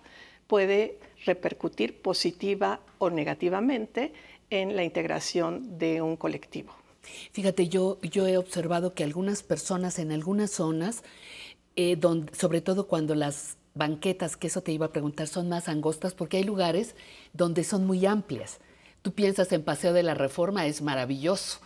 puede 0.48 0.98
repercutir 1.26 2.02
positiva 2.02 2.80
o 3.00 3.10
negativamente 3.10 4.13
en 4.50 4.78
la 4.78 4.86
integración 4.86 5.78
de 5.78 6.02
un 6.02 6.16
colectivo. 6.16 6.72
Fíjate, 7.34 7.68
yo, 7.68 8.00
yo 8.02 8.28
he 8.28 8.38
observado 8.38 8.94
que 8.94 9.04
algunas 9.04 9.44
personas 9.44 10.00
en 10.00 10.13
algunas 10.13 10.52
zonas, 10.52 11.04
eh, 11.76 11.98
donde, 11.98 12.34
sobre 12.34 12.62
todo 12.62 12.88
cuando 12.88 13.13
las 13.13 13.58
banquetas, 13.76 14.38
que 14.38 14.48
eso 14.48 14.62
te 14.62 14.72
iba 14.72 14.88
a 14.88 14.92
preguntar, 14.92 15.28
son 15.28 15.50
más 15.50 15.68
angostas, 15.70 16.14
porque 16.14 16.38
hay 16.38 16.44
lugares 16.44 16.96
donde 17.34 17.64
son 17.64 17.86
muy 17.86 18.06
amplias. 18.06 18.60
Tú 19.02 19.14
piensas 19.14 19.52
en 19.52 19.64
Paseo 19.64 19.94
de 19.94 20.04
la 20.04 20.14
Reforma, 20.14 20.66
es 20.66 20.82
maravilloso 20.82 21.60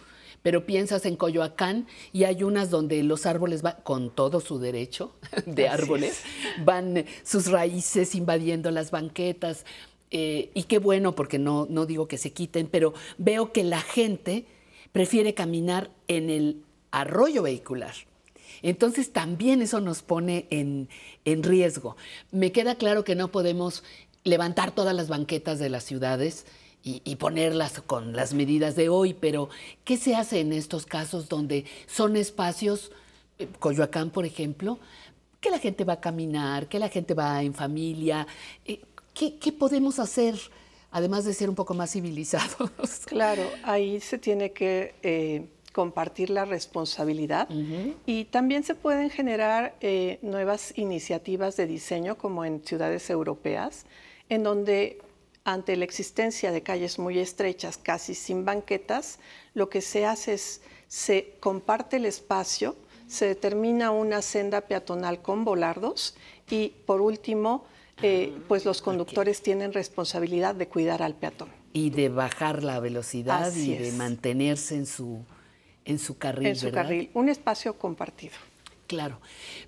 pero 0.48 0.65
piensas 0.65 1.06
en 1.06 1.17
Coyoacán 1.17 1.88
y 2.13 2.24
hay 2.24 2.43
unas 2.43 2.70
donde 2.70 3.04
los 3.04 3.26
árboles 3.26 3.62
van, 3.62 3.76
con 3.84 4.10
todo 4.10 4.39
su 4.39 4.60
derecho 4.60 5.13
de 5.46 5.67
árboles, 5.67 6.22
van 6.63 7.06
sus 7.24 7.48
raíces 7.48 8.15
invadiendo 8.15 8.72
las 8.72 8.91
banquetas. 8.91 9.65
Eh, 10.10 10.52
y 10.54 10.63
qué 10.63 10.80
bueno, 10.80 11.15
porque 11.15 11.38
no, 11.38 11.67
no 11.70 11.86
digo 11.86 12.08
que 12.08 12.17
se 12.17 12.32
quiten, 12.32 12.67
pero 12.67 12.93
veo 13.17 13.52
que 13.52 13.65
la 13.65 13.82
gente 13.82 14.46
prefiere 14.93 15.34
caminar 15.34 15.91
en 16.08 16.30
el 16.30 16.63
arroyo 16.91 17.43
vehicular. 17.43 17.93
Entonces 18.62 19.12
también 19.12 19.62
eso 19.62 19.82
nos 19.82 20.02
pone 20.02 20.48
en, 20.50 20.89
en, 21.26 21.43
riesgo. 21.43 21.96
Me 22.32 22.52
queda 22.52 22.76
claro 22.76 23.04
que 23.04 23.15
no 23.15 23.32
podemos 23.32 23.84
levantar 24.24 24.72
todas 24.72 24.96
las 24.96 25.08
banquetas 25.08 25.60
de 25.60 25.70
las 25.70 25.84
ciudades 25.84 26.46
y, 26.84 27.15
ponerlas 27.17 27.82
con 27.82 28.13
las 28.13 28.34
medidas 28.34 28.76
de 28.76 28.88
hoy, 28.88 29.13
pero 29.13 29.50
¿qué 29.84 29.98
se 29.98 30.15
hace 30.15 30.39
en 30.39 30.54
estos 30.54 30.86
casos 30.86 31.28
donde 31.28 31.65
son 31.86 32.15
espacios, 32.15 32.91
eh, 33.39 33.48
Coyoacán, 33.60 34.10
por 34.10 34.26
ejemplo, 34.26 34.80
que 35.41 35.50
la 35.50 35.60
gente 35.60 35.84
va 35.84 35.93
a 35.93 36.00
caminar, 36.00 36.70
que 36.70 36.80
la 36.80 36.88
gente 36.88 37.13
va 37.13 37.43
en 37.43 37.54
familia? 37.54 38.26
Eh, 38.63 38.80
¿qué, 39.13 39.52
podemos 39.52 40.00
hacer? 40.00 40.36
Además 40.91 41.26
de 41.26 41.34
ser 41.34 41.50
un 41.50 41.56
poco 41.56 41.74
más 41.74 41.91
civilizados. 41.91 42.72
Claro, 43.06 43.43
ahí 43.63 44.00
se 44.00 44.17
tiene 44.17 44.54
que 44.54 44.96
eh, 45.04 45.46
compartir 45.77 46.31
la 46.31 46.43
responsabilidad 46.43 47.47
y 48.07 48.25
también 48.25 48.63
se 48.63 48.73
pueden 48.73 49.11
generar 49.11 49.75
nuevas 50.23 50.73
iniciativas 50.75 51.55
de 51.55 51.67
diseño 51.67 52.17
como 52.17 52.43
en 52.45 52.65
ciudades 52.65 53.11
europeas, 53.11 53.85
en 54.27 54.41
donde 54.41 54.99
ante 55.43 55.75
la 55.75 55.85
existencia 55.85 56.51
de 56.51 56.63
calles 56.63 56.97
muy 56.97 57.19
estrechas, 57.19 57.77
casi 57.77 58.15
sin 58.15 58.43
banquetas, 58.43 59.19
lo 59.53 59.69
que 59.69 59.81
se 59.81 60.07
hace 60.07 60.33
es 60.33 60.61
se 60.87 61.35
comparte 61.39 61.97
el 61.97 62.05
espacio, 62.05 62.75
se 63.05 63.27
determina 63.27 63.91
una 63.91 64.23
senda 64.23 64.61
peatonal 64.61 65.21
con 65.21 65.45
volardos 65.45 66.15
y 66.49 66.69
por 66.87 67.01
último, 67.01 67.65
eh, 68.01 68.35
pues 68.47 68.65
los 68.65 68.81
conductores 68.81 69.43
tienen 69.43 69.73
responsabilidad 69.73 70.55
de 70.55 70.67
cuidar 70.67 71.03
al 71.03 71.13
peatón. 71.13 71.49
Y 71.71 71.91
de 71.91 72.09
bajar 72.09 72.63
la 72.63 72.79
velocidad 72.79 73.53
y 73.53 73.75
de 73.75 73.91
mantenerse 73.91 74.73
en 74.73 74.87
su, 74.87 75.23
en 75.88 76.00
su 76.00 76.17
carril. 76.17 76.47
En 76.47 76.56
su 76.56 76.71
carril, 76.71 77.10
un 77.13 77.30
espacio 77.30 77.78
compartido. 77.78 78.36
Claro. 78.88 79.19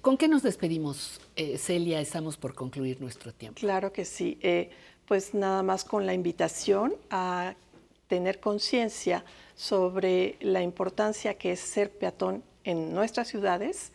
¿Con 0.02 0.18
qué 0.18 0.28
nos 0.28 0.44
despedimos, 0.44 1.20
eh, 1.36 1.58
Celia? 1.58 2.00
Estamos 2.00 2.38
por 2.38 2.54
concluir 2.54 3.02
nuestro 3.02 3.34
tiempo. 3.34 3.60
Claro 3.60 3.92
que 3.92 4.06
sí. 4.06 4.38
Eh, 4.42 4.70
pues 5.08 5.34
nada 5.34 5.64
más 5.64 5.84
con 5.84 6.06
la 6.06 6.14
invitación 6.14 6.94
a 7.10 7.56
tener 8.08 8.40
conciencia 8.40 9.26
sobre 9.56 10.38
la 10.40 10.62
importancia 10.62 11.34
que 11.34 11.52
es 11.54 11.60
ser 11.60 11.92
peatón 11.92 12.44
en 12.64 12.94
nuestras 12.94 13.28
ciudades 13.28 13.92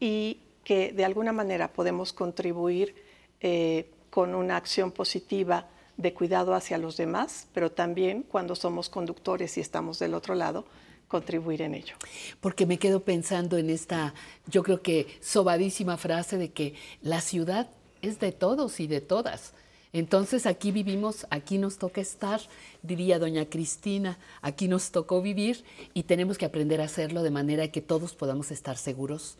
y 0.00 0.38
que 0.64 0.92
de 0.92 1.04
alguna 1.04 1.32
manera 1.32 1.72
podemos 1.72 2.12
contribuir 2.12 2.94
eh, 3.40 3.90
con 4.10 4.34
una 4.34 4.56
acción 4.56 4.90
positiva 4.90 5.68
de 5.96 6.14
cuidado 6.14 6.54
hacia 6.54 6.78
los 6.78 6.96
demás, 6.96 7.46
pero 7.52 7.70
también 7.70 8.22
cuando 8.22 8.54
somos 8.54 8.88
conductores 8.88 9.56
y 9.58 9.60
estamos 9.60 9.98
del 9.98 10.14
otro 10.14 10.34
lado, 10.34 10.64
contribuir 11.14 11.62
en 11.62 11.74
ello. 11.74 11.94
Porque 12.40 12.66
me 12.66 12.76
quedo 12.76 13.04
pensando 13.04 13.56
en 13.56 13.70
esta, 13.70 14.14
yo 14.48 14.64
creo 14.64 14.82
que 14.82 15.06
sobadísima 15.20 15.96
frase 15.96 16.38
de 16.38 16.50
que 16.50 16.74
la 17.02 17.20
ciudad 17.20 17.68
es 18.02 18.18
de 18.18 18.32
todos 18.32 18.80
y 18.80 18.88
de 18.88 19.00
todas. 19.00 19.52
Entonces 19.92 20.44
aquí 20.44 20.72
vivimos, 20.72 21.24
aquí 21.30 21.58
nos 21.58 21.78
toca 21.78 22.00
estar, 22.00 22.40
diría 22.82 23.20
doña 23.20 23.44
Cristina, 23.44 24.18
aquí 24.42 24.66
nos 24.66 24.90
tocó 24.90 25.22
vivir 25.22 25.62
y 25.94 26.02
tenemos 26.02 26.36
que 26.36 26.46
aprender 26.46 26.80
a 26.80 26.86
hacerlo 26.86 27.22
de 27.22 27.30
manera 27.30 27.68
que 27.68 27.80
todos 27.80 28.16
podamos 28.16 28.50
estar 28.50 28.76
seguros 28.76 29.38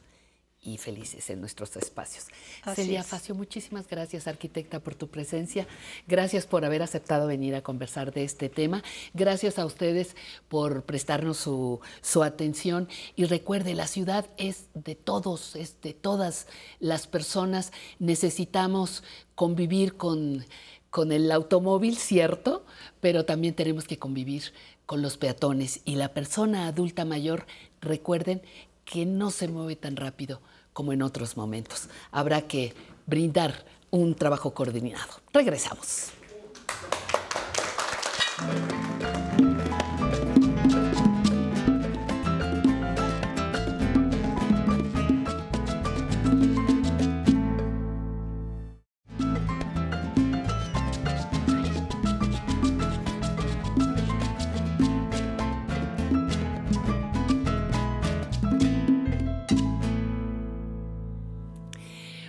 y 0.64 0.78
felices 0.78 1.28
en 1.30 1.40
nuestros 1.40 1.76
espacios. 1.76 2.26
Celia 2.74 3.04
Facio, 3.04 3.34
muchísimas 3.34 3.86
gracias, 3.86 4.26
arquitecta, 4.26 4.80
por 4.80 4.94
tu 4.94 5.08
presencia. 5.08 5.66
Gracias 6.08 6.46
por 6.46 6.64
haber 6.64 6.82
aceptado 6.82 7.26
venir 7.26 7.54
a 7.54 7.62
conversar 7.62 8.12
de 8.12 8.24
este 8.24 8.48
tema. 8.48 8.82
Gracias 9.12 9.58
a 9.58 9.66
ustedes 9.66 10.16
por 10.48 10.84
prestarnos 10.84 11.36
su, 11.36 11.80
su 12.00 12.22
atención. 12.22 12.88
Y 13.14 13.26
recuerde, 13.26 13.74
la 13.74 13.86
ciudad 13.86 14.26
es 14.38 14.68
de 14.74 14.94
todos, 14.94 15.54
es 15.54 15.80
de 15.82 15.92
todas 15.92 16.46
las 16.80 17.06
personas. 17.06 17.72
Necesitamos 17.98 19.02
convivir 19.34 19.96
con, 19.96 20.44
con 20.88 21.12
el 21.12 21.30
automóvil, 21.30 21.96
cierto, 21.96 22.64
pero 23.00 23.26
también 23.26 23.54
tenemos 23.54 23.84
que 23.84 23.98
convivir 23.98 24.54
con 24.86 25.02
los 25.02 25.18
peatones. 25.18 25.82
Y 25.84 25.96
la 25.96 26.14
persona 26.14 26.66
adulta 26.66 27.04
mayor, 27.04 27.46
recuerden 27.80 28.42
que 28.84 29.06
no 29.06 29.30
se 29.30 29.48
mueve 29.48 29.76
tan 29.76 29.96
rápido 29.96 30.40
como 30.74 30.92
en 30.92 31.00
otros 31.00 31.38
momentos. 31.38 31.88
Habrá 32.12 32.42
que 32.42 32.74
brindar 33.06 33.64
un 33.90 34.14
trabajo 34.14 34.52
coordinado. 34.52 35.22
Regresamos. 35.32 36.10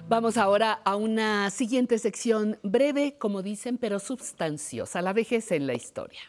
Vamos 0.08 0.38
ahora 0.38 0.74
a 0.86 0.96
una 0.96 1.50
siguiente 1.50 1.98
sección 1.98 2.60
breve, 2.62 3.18
como 3.18 3.42
dicen, 3.42 3.80
pero 3.80 3.98
sustanciosa, 3.98 5.02
la 5.02 5.14
vejez 5.14 5.52
en 5.52 5.66
la 5.66 5.74
historia. 5.74 6.22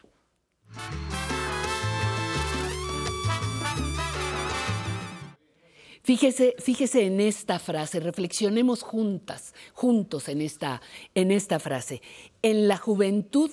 Fíjese, 6.01 6.55
fíjese 6.57 7.05
en 7.05 7.19
esta 7.19 7.59
frase, 7.59 7.99
reflexionemos 7.99 8.81
juntas, 8.81 9.53
juntos 9.73 10.27
en 10.27 10.41
esta, 10.41 10.81
en 11.13 11.29
esta 11.29 11.59
frase. 11.59 12.01
En 12.41 12.67
la 12.67 12.77
juventud 12.77 13.51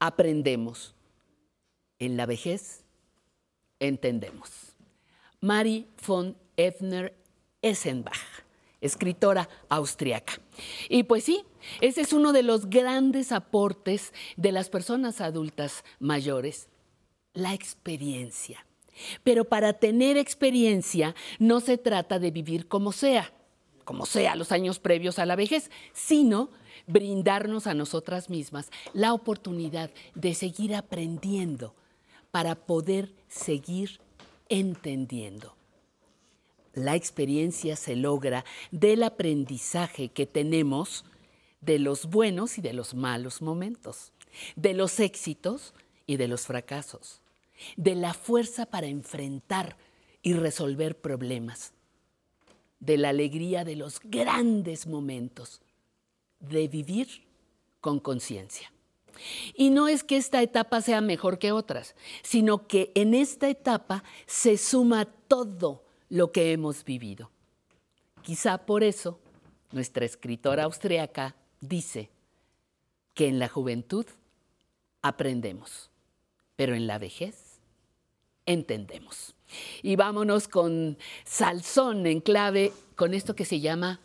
aprendemos, 0.00 0.96
en 2.00 2.16
la 2.16 2.26
vejez 2.26 2.84
entendemos. 3.78 4.74
Mari 5.40 5.86
von 6.04 6.36
Ebner 6.56 7.14
Essenbach, 7.60 8.42
escritora 8.82 9.48
austriaca. 9.70 10.34
Y 10.90 11.04
pues 11.04 11.24
sí, 11.24 11.44
ese 11.80 12.02
es 12.02 12.12
uno 12.12 12.34
de 12.34 12.42
los 12.42 12.68
grandes 12.68 13.32
aportes 13.32 14.12
de 14.36 14.52
las 14.52 14.68
personas 14.68 15.22
adultas 15.22 15.84
mayores, 15.98 16.68
la 17.32 17.54
experiencia. 17.54 18.66
Pero 19.24 19.46
para 19.46 19.72
tener 19.72 20.18
experiencia 20.18 21.14
no 21.38 21.60
se 21.60 21.78
trata 21.78 22.18
de 22.18 22.30
vivir 22.30 22.68
como 22.68 22.92
sea, 22.92 23.32
como 23.84 24.04
sea 24.04 24.36
los 24.36 24.52
años 24.52 24.78
previos 24.78 25.18
a 25.18 25.24
la 25.26 25.36
vejez, 25.36 25.70
sino 25.94 26.50
brindarnos 26.86 27.66
a 27.66 27.74
nosotras 27.74 28.28
mismas 28.28 28.70
la 28.92 29.14
oportunidad 29.14 29.90
de 30.14 30.34
seguir 30.34 30.74
aprendiendo 30.74 31.74
para 32.30 32.54
poder 32.54 33.14
seguir 33.28 34.00
entendiendo. 34.48 35.54
La 36.74 36.96
experiencia 36.96 37.76
se 37.76 37.96
logra 37.96 38.44
del 38.70 39.02
aprendizaje 39.02 40.08
que 40.08 40.26
tenemos 40.26 41.04
de 41.60 41.78
los 41.78 42.06
buenos 42.06 42.58
y 42.58 42.62
de 42.62 42.72
los 42.72 42.94
malos 42.94 43.42
momentos, 43.42 44.12
de 44.56 44.74
los 44.74 44.98
éxitos 45.00 45.74
y 46.06 46.16
de 46.16 46.28
los 46.28 46.46
fracasos 46.46 47.22
de 47.76 47.94
la 47.94 48.14
fuerza 48.14 48.66
para 48.66 48.86
enfrentar 48.86 49.76
y 50.22 50.34
resolver 50.34 51.00
problemas, 51.00 51.72
de 52.80 52.96
la 52.96 53.10
alegría 53.10 53.64
de 53.64 53.76
los 53.76 54.00
grandes 54.02 54.86
momentos, 54.86 55.60
de 56.40 56.68
vivir 56.68 57.24
con 57.80 58.00
conciencia. 58.00 58.72
Y 59.54 59.70
no 59.70 59.88
es 59.88 60.02
que 60.04 60.16
esta 60.16 60.42
etapa 60.42 60.80
sea 60.80 61.00
mejor 61.00 61.38
que 61.38 61.52
otras, 61.52 61.94
sino 62.22 62.66
que 62.66 62.90
en 62.94 63.14
esta 63.14 63.48
etapa 63.48 64.02
se 64.26 64.56
suma 64.56 65.04
todo 65.04 65.84
lo 66.12 66.30
que 66.30 66.52
hemos 66.52 66.84
vivido. 66.84 67.30
Quizá 68.22 68.66
por 68.66 68.84
eso 68.84 69.18
nuestra 69.70 70.04
escritora 70.04 70.64
austriaca 70.64 71.34
dice 71.62 72.10
que 73.14 73.28
en 73.28 73.38
la 73.38 73.48
juventud 73.48 74.04
aprendemos, 75.00 75.90
pero 76.54 76.74
en 76.74 76.86
la 76.86 76.98
vejez 76.98 77.60
entendemos. 78.44 79.34
Y 79.82 79.96
vámonos 79.96 80.48
con 80.48 80.98
salsón 81.24 82.06
en 82.06 82.20
clave, 82.20 82.74
con 82.94 83.14
esto 83.14 83.34
que 83.34 83.46
se 83.46 83.60
llama 83.60 83.98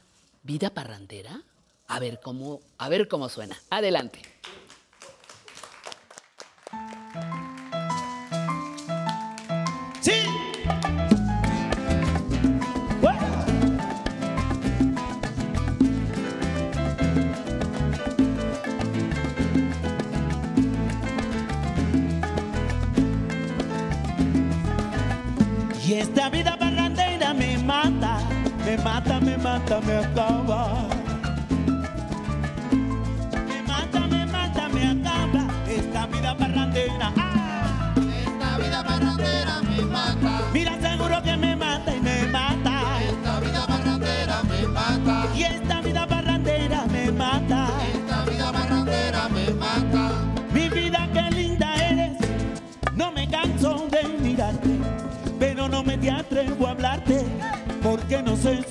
vida 0.44 0.74
parrandera. 0.74 1.44
A 1.88 2.00
ver 2.00 2.22
cómo, 2.24 2.62
a 2.78 2.88
ver 2.88 3.10
cómo 3.10 3.28
suena. 3.28 3.58
Adelante. 3.70 4.22
Esta 25.90 26.30
vida 26.30 26.58
barrandera 26.58 27.34
me 27.34 27.58
mata, 27.60 28.20
me 28.66 28.78
mata, 28.78 29.22
me 29.22 29.38
mata, 29.38 29.80
me 29.80 29.96
acaba. 29.96 30.97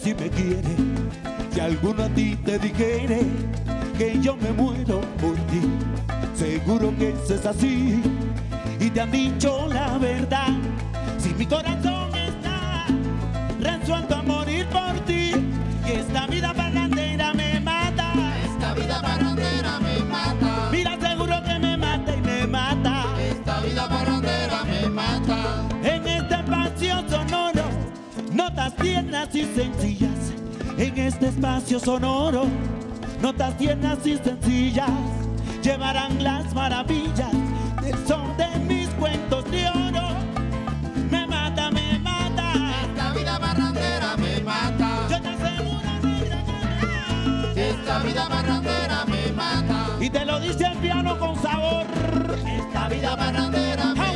Si 0.06 0.14
me 0.14 0.30
quiere. 0.30 0.76
Si 1.52 1.58
alguno 1.58 2.04
a 2.04 2.08
ti 2.10 2.36
te 2.44 2.60
dijere 2.60 3.22
que 3.98 4.20
yo 4.20 4.36
me 4.36 4.52
muero 4.52 5.00
por 5.20 5.34
ti, 5.50 5.62
seguro 6.32 6.94
que 6.96 7.08
eso 7.08 7.34
es 7.34 7.44
así. 7.44 8.02
Y 8.78 8.88
te 8.90 9.00
han 9.00 9.10
dicho 9.10 9.66
la 9.68 9.98
verdad, 9.98 10.52
si 11.18 11.34
mi 11.34 11.44
corazón 11.44 12.14
está 12.14 12.86
resuelto 13.58 14.15
tiernas 28.86 29.34
y 29.34 29.44
sencillas. 29.44 30.32
En 30.78 30.96
este 30.98 31.26
espacio 31.28 31.80
sonoro, 31.80 32.44
notas 33.20 33.56
tiernas 33.58 33.98
y 34.06 34.16
sencillas 34.16 34.90
llevarán 35.60 36.22
las 36.22 36.54
maravillas 36.54 37.32
del 37.82 37.96
son 38.06 38.36
de 38.36 38.46
mis 38.68 38.88
cuentos 38.90 39.50
de 39.50 39.68
oro. 39.68 40.08
Me 41.10 41.26
mata, 41.26 41.70
me 41.72 41.98
mata. 41.98 42.52
Esta 42.84 43.12
vida 43.12 43.38
barrandera 43.38 44.16
me 44.18 44.40
mata. 44.40 44.88
Yo 45.10 45.20
te 45.20 45.28
aseguro, 45.28 45.90
negra, 46.02 46.44
que 47.54 47.70
Esta 47.70 47.98
vida 48.00 48.28
barrandera 48.28 49.04
me 49.06 49.32
mata. 49.32 49.86
Y 50.00 50.10
te 50.10 50.24
lo 50.24 50.38
dice 50.38 50.64
el 50.64 50.78
piano 50.78 51.18
con 51.18 51.34
sabor. 51.42 51.86
Esta 52.46 52.88
vida 52.88 53.16
barrandera 53.16 53.86
me 53.94 53.94
mata. 53.94 54.15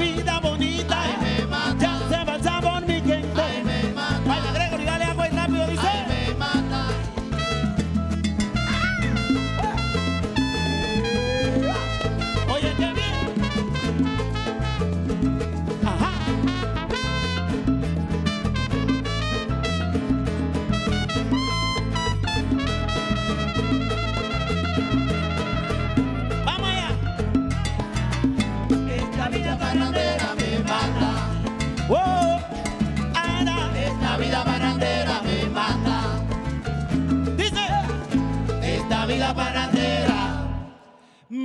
Vida 0.00 0.29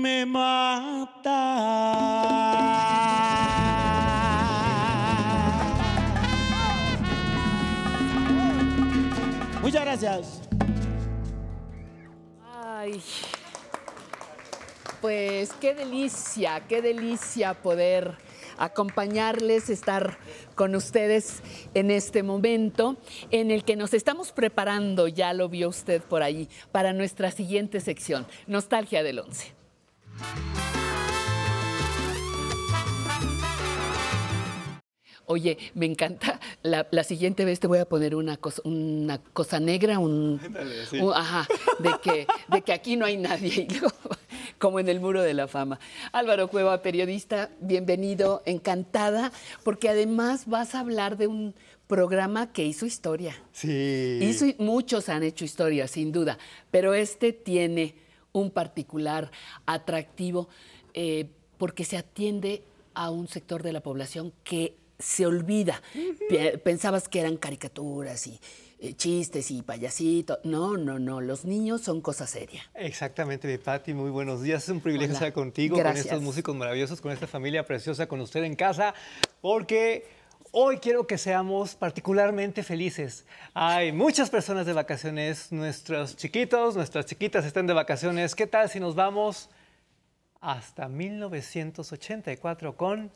me 0.05 0.23
mata. 0.23 1.31
Muchas 9.63 9.81
gracias. 9.81 10.41
Ay, 12.53 13.01
pues 15.01 15.51
qué 15.53 15.73
delicia, 15.73 16.61
qué 16.69 16.83
delicia 16.83 17.55
poder 17.55 18.15
acompañarles, 18.59 19.71
estar 19.71 20.19
con 20.53 20.75
ustedes 20.75 21.41
en 21.73 21.89
este 21.89 22.21
momento 22.21 22.97
en 23.31 23.49
el 23.49 23.65
que 23.65 23.75
nos 23.75 23.95
estamos 23.95 24.31
preparando, 24.31 25.07
ya 25.07 25.33
lo 25.33 25.49
vio 25.49 25.69
usted 25.69 26.03
por 26.03 26.21
ahí, 26.21 26.47
para 26.71 26.93
nuestra 26.93 27.31
siguiente 27.31 27.79
sección, 27.79 28.27
Nostalgia 28.45 29.01
del 29.01 29.17
Once. 29.17 29.64
Oye, 35.27 35.57
me 35.73 35.87
encanta. 35.87 36.39
La, 36.61 36.87
la 36.91 37.03
siguiente 37.03 37.45
vez 37.45 37.59
te 37.59 37.65
voy 37.65 37.79
a 37.79 37.85
poner 37.85 38.13
una 38.15 38.37
cosa, 38.37 38.61
una 38.63 39.17
cosa 39.17 39.59
negra, 39.59 39.97
un, 39.97 40.39
un- 41.01 41.13
ajá, 41.13 41.47
de 41.79 41.89
que, 42.03 42.27
de 42.47 42.61
que 42.61 42.73
aquí 42.73 42.95
no 42.95 43.05
hay 43.05 43.17
nadie, 43.17 43.67
como 44.59 44.79
en 44.79 44.87
el 44.87 44.99
muro 44.99 45.23
de 45.23 45.33
la 45.33 45.47
fama. 45.47 45.79
Álvaro 46.11 46.47
Cueva, 46.47 46.83
periodista, 46.83 47.49
bienvenido, 47.59 48.43
encantada, 48.45 49.31
porque 49.63 49.89
además 49.89 50.43
vas 50.45 50.75
a 50.75 50.81
hablar 50.81 51.17
de 51.17 51.25
un 51.25 51.55
programa 51.87 52.51
que 52.53 52.63
hizo 52.63 52.85
historia. 52.85 53.35
Sí. 53.51 54.19
Hizo, 54.21 54.45
muchos 54.59 55.09
han 55.09 55.23
hecho 55.23 55.43
historia, 55.43 55.87
sin 55.87 56.11
duda, 56.11 56.37
pero 56.69 56.93
este 56.93 57.33
tiene 57.33 57.95
un 58.39 58.51
particular 58.51 59.31
atractivo 59.65 60.47
eh, 60.93 61.27
porque 61.57 61.83
se 61.85 61.97
atiende 61.97 62.63
a 62.93 63.09
un 63.09 63.27
sector 63.27 63.63
de 63.63 63.73
la 63.73 63.81
población 63.81 64.33
que 64.43 64.75
se 64.99 65.25
olvida. 65.25 65.81
Pe- 66.29 66.57
Pensabas 66.57 67.07
que 67.09 67.19
eran 67.19 67.37
caricaturas 67.37 68.27
y 68.27 68.39
eh, 68.79 68.93
chistes 68.93 69.51
y 69.51 69.61
payasitos. 69.61 70.39
No, 70.43 70.77
no, 70.77 70.99
no. 70.99 71.19
Los 71.21 71.43
niños 71.45 71.81
son 71.81 72.01
cosa 72.01 72.27
seria. 72.27 72.61
Exactamente, 72.75 73.47
mi 73.47 73.57
Patti, 73.57 73.93
muy 73.93 74.09
buenos 74.11 74.41
días. 74.41 74.63
Es 74.63 74.69
un 74.69 74.79
privilegio 74.81 75.11
Hola. 75.15 75.27
estar 75.27 75.33
contigo, 75.33 75.77
Gracias. 75.77 76.05
con 76.05 76.11
estos 76.13 76.23
músicos 76.23 76.55
maravillosos, 76.55 77.01
con 77.01 77.11
esta 77.11 77.27
familia 77.27 77.65
preciosa, 77.65 78.07
con 78.07 78.21
usted 78.21 78.43
en 78.43 78.55
casa, 78.55 78.93
porque 79.41 80.05
hoy 80.57 80.77
quiero 80.77 81.05
que 81.05 81.17
seamos 81.17 81.75
particularmente 81.75 82.63
felices. 82.63 83.25
Hay 83.53 83.91
muchas 83.91 84.29
personas 84.29 84.65
de 84.65 84.71
vacaciones, 84.71 85.51
nuestros 85.51 86.15
chiquitos, 86.15 86.77
nuestras 86.77 87.05
chiquitas 87.05 87.43
están 87.43 87.67
de 87.67 87.73
vacaciones. 87.73 88.35
¿Qué 88.35 88.47
tal 88.47 88.69
si 88.69 88.79
nos 88.79 88.95
vamos 88.95 89.49
hasta 90.39 90.87
1984 90.87 92.77
con 92.77 93.11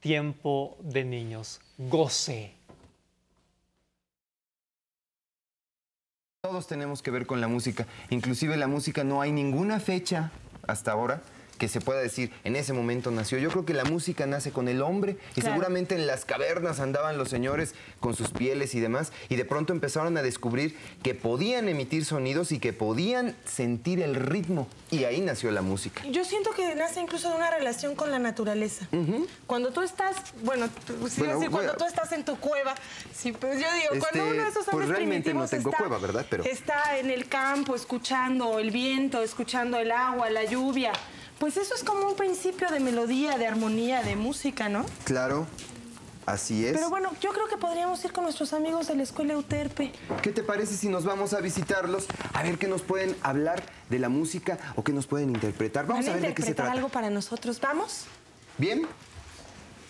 Tiempo 0.00 0.76
de 0.82 1.04
Niños? 1.04 1.62
Goce. 1.78 2.52
Todos 6.42 6.66
tenemos 6.66 7.00
que 7.00 7.10
ver 7.10 7.24
con 7.24 7.40
la 7.40 7.48
música. 7.48 7.86
Inclusive 8.10 8.58
la 8.58 8.66
música 8.66 9.02
no 9.02 9.22
hay 9.22 9.32
ninguna 9.32 9.80
fecha 9.80 10.30
hasta 10.66 10.92
ahora 10.92 11.22
que 11.58 11.68
se 11.68 11.80
pueda 11.80 12.00
decir 12.00 12.32
en 12.44 12.56
ese 12.56 12.72
momento 12.72 13.10
nació. 13.10 13.38
Yo 13.38 13.50
creo 13.50 13.64
que 13.64 13.74
la 13.74 13.84
música 13.84 14.26
nace 14.26 14.50
con 14.52 14.68
el 14.68 14.82
hombre 14.82 15.16
y 15.36 15.42
seguramente 15.42 15.94
en 15.94 16.06
las 16.06 16.24
cavernas 16.24 16.80
andaban 16.80 17.18
los 17.18 17.28
señores 17.28 17.74
con 18.00 18.16
sus 18.16 18.30
pieles 18.30 18.74
y 18.74 18.80
demás 18.80 19.12
y 19.28 19.36
de 19.36 19.44
pronto 19.44 19.72
empezaron 19.72 20.16
a 20.16 20.22
descubrir 20.22 20.76
que 21.02 21.14
podían 21.14 21.68
emitir 21.68 22.04
sonidos 22.04 22.50
y 22.52 22.58
que 22.58 22.72
podían 22.72 23.36
sentir 23.44 24.00
el 24.02 24.14
ritmo 24.16 24.66
y 24.90 25.04
ahí 25.04 25.20
nació 25.20 25.50
la 25.52 25.62
música. 25.62 26.02
Yo 26.10 26.24
siento 26.24 26.50
que 26.50 26.74
nace 26.74 27.00
incluso 27.00 27.28
de 27.30 27.36
una 27.36 27.50
relación 27.50 27.94
con 27.94 28.10
la 28.10 28.18
naturaleza. 28.18 28.88
Cuando 29.46 29.70
tú 29.72 29.82
estás, 29.82 30.16
bueno, 30.42 30.68
tú- 30.86 31.08
sí, 31.08 31.20
Bueno, 31.20 31.34
decir, 31.34 31.50
cuando 31.50 31.74
tú 31.76 31.84
estás 31.86 32.10
en 32.12 32.24
tu 32.24 32.36
cueva, 32.38 32.74
sí, 33.14 33.32
pues 33.32 33.60
yo 33.60 33.66
digo, 33.74 33.88
cuando 34.00 34.06
Este, 34.06 34.22
uno 34.22 34.42
de 34.42 34.48
esos 34.50 34.64
pues 34.64 34.68
hombres 34.74 34.88
realmente 34.88 35.32
no 35.32 35.40
primitivos 35.46 35.50
tengo 35.50 35.70
está, 35.70 35.78
cueva, 35.78 35.98
¿verdad? 35.98 36.26
Pero- 36.28 36.44
está 36.44 36.98
en 36.98 37.10
el 37.10 37.28
campo 37.28 37.74
escuchando 37.76 38.58
el 38.58 38.70
viento, 38.70 39.22
escuchando 39.22 39.78
el 39.78 39.90
agua, 39.92 40.28
la 40.30 40.44
lluvia, 40.44 40.92
pues 41.42 41.56
eso 41.56 41.74
es 41.74 41.82
como 41.82 42.06
un 42.06 42.14
principio 42.14 42.70
de 42.70 42.78
melodía, 42.78 43.36
de 43.36 43.48
armonía, 43.48 44.04
de 44.04 44.14
música, 44.14 44.68
¿no? 44.68 44.86
Claro, 45.02 45.48
así 46.24 46.64
es. 46.64 46.72
Pero 46.72 46.88
bueno, 46.88 47.10
yo 47.20 47.32
creo 47.32 47.48
que 47.48 47.56
podríamos 47.56 48.04
ir 48.04 48.12
con 48.12 48.22
nuestros 48.22 48.52
amigos 48.52 48.86
de 48.86 48.94
la 48.94 49.02
escuela 49.02 49.32
Euterpe. 49.32 49.90
¿Qué 50.22 50.30
te 50.30 50.44
parece 50.44 50.76
si 50.76 50.88
nos 50.88 51.04
vamos 51.04 51.34
a 51.34 51.40
visitarlos 51.40 52.06
a 52.32 52.44
ver 52.44 52.58
qué 52.58 52.68
nos 52.68 52.82
pueden 52.82 53.16
hablar 53.22 53.60
de 53.90 53.98
la 53.98 54.08
música 54.08 54.56
o 54.76 54.84
qué 54.84 54.92
nos 54.92 55.08
pueden 55.08 55.30
interpretar? 55.30 55.84
Vamos 55.84 56.06
¿Van 56.06 56.14
a 56.14 56.20
ver 56.20 56.28
de 56.28 56.34
qué 56.36 56.42
se 56.44 56.54
trata. 56.54 56.70
algo 56.70 56.88
para 56.90 57.10
nosotros? 57.10 57.60
¿Vamos? 57.60 58.04
¿Bien? 58.56 58.86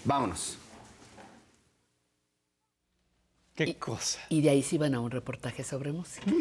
Vámonos. 0.07 0.57
Qué 3.55 3.77
cosa. 3.77 4.21
Y 4.31 4.41
de 4.41 4.49
ahí 4.49 4.63
sí 4.63 4.79
van 4.79 4.95
a 4.95 5.01
un 5.01 5.11
reportaje 5.11 5.65
sobre 5.65 5.93
música. 5.93 6.33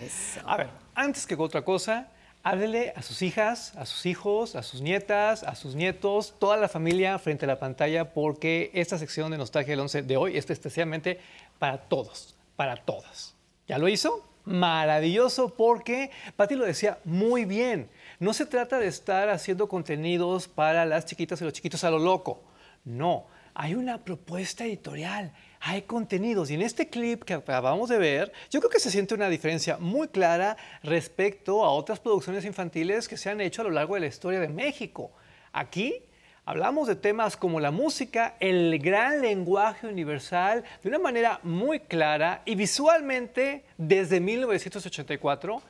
Eso. 0.00 0.40
A 0.48 0.56
ver, 0.56 0.70
antes 0.94 1.26
que 1.26 1.34
otra 1.34 1.62
cosa, 1.62 2.08
háblele 2.44 2.92
a 2.94 3.02
sus 3.02 3.22
hijas, 3.22 3.74
a 3.74 3.86
sus 3.86 4.06
hijos, 4.06 4.54
a 4.54 4.62
sus 4.62 4.82
nietas, 4.82 5.42
a 5.42 5.54
sus 5.54 5.74
nietos, 5.74 6.34
toda 6.38 6.58
la 6.58 6.68
familia 6.68 7.18
frente 7.18 7.46
a 7.46 7.48
la 7.48 7.58
pantalla, 7.58 8.12
porque 8.12 8.70
esta 8.74 8.98
sección 8.98 9.30
de 9.32 9.38
Nostalgia 9.38 9.72
del 9.72 9.80
11 9.80 10.02
de 10.02 10.16
hoy 10.16 10.36
es 10.36 10.48
especialmente 10.48 11.18
para 11.58 11.78
todos, 11.78 12.36
para 12.54 12.76
todas. 12.76 13.34
¿Ya 13.66 13.78
lo 13.78 13.88
hizo? 13.88 14.28
Maravilloso, 14.44 15.54
porque 15.54 16.10
Patti 16.36 16.54
lo 16.54 16.66
decía 16.66 16.98
muy 17.04 17.46
bien. 17.46 17.88
No 18.20 18.34
se 18.34 18.44
trata 18.44 18.78
de 18.78 18.88
estar 18.88 19.30
haciendo 19.30 19.66
contenidos 19.66 20.46
para 20.46 20.84
las 20.84 21.06
chiquitas 21.06 21.40
y 21.40 21.44
los 21.44 21.54
chiquitos 21.54 21.82
a 21.82 21.90
lo 21.90 21.98
loco. 21.98 22.42
No, 22.84 23.26
hay 23.54 23.74
una 23.74 24.04
propuesta 24.04 24.66
editorial, 24.66 25.32
hay 25.66 25.80
contenidos. 25.82 26.50
Y 26.50 26.54
en 26.54 26.62
este 26.62 26.88
clip 26.88 27.24
que 27.24 27.32
acabamos 27.32 27.88
de 27.88 27.96
ver, 27.96 28.30
yo 28.50 28.60
creo 28.60 28.70
que 28.70 28.78
se 28.78 28.90
siente 28.90 29.14
una 29.14 29.30
diferencia 29.30 29.78
muy 29.78 30.08
clara 30.08 30.58
respecto 30.82 31.64
a 31.64 31.70
otras 31.70 31.98
producciones 32.00 32.44
infantiles 32.44 33.08
que 33.08 33.16
se 33.16 33.30
han 33.30 33.40
hecho 33.40 33.62
a 33.62 33.64
lo 33.64 33.70
largo 33.70 33.94
de 33.94 34.00
la 34.00 34.06
historia 34.06 34.40
de 34.40 34.48
México. 34.48 35.10
Aquí 35.54 36.02
hablamos 36.44 36.86
de 36.86 36.96
temas 36.96 37.38
como 37.38 37.60
la 37.60 37.70
música, 37.70 38.36
el 38.40 38.78
gran 38.78 39.22
lenguaje 39.22 39.86
universal, 39.86 40.64
de 40.82 40.88
una 40.90 40.98
manera 40.98 41.40
muy 41.42 41.80
clara 41.80 42.42
y 42.44 42.56
visualmente 42.56 43.64
desde 43.78 44.20
1984, 44.20 45.62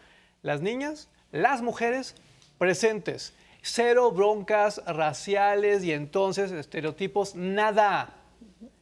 las 0.43 0.61
niñas, 0.61 1.09
las 1.31 1.63
mujeres 1.63 2.17
presentes. 2.59 3.33
Cero 3.63 4.11
broncas 4.11 4.83
raciales 4.89 5.85
y 5.85 5.93
entonces 5.93 6.51
estereotipos, 6.51 7.37
nada. 7.37 8.13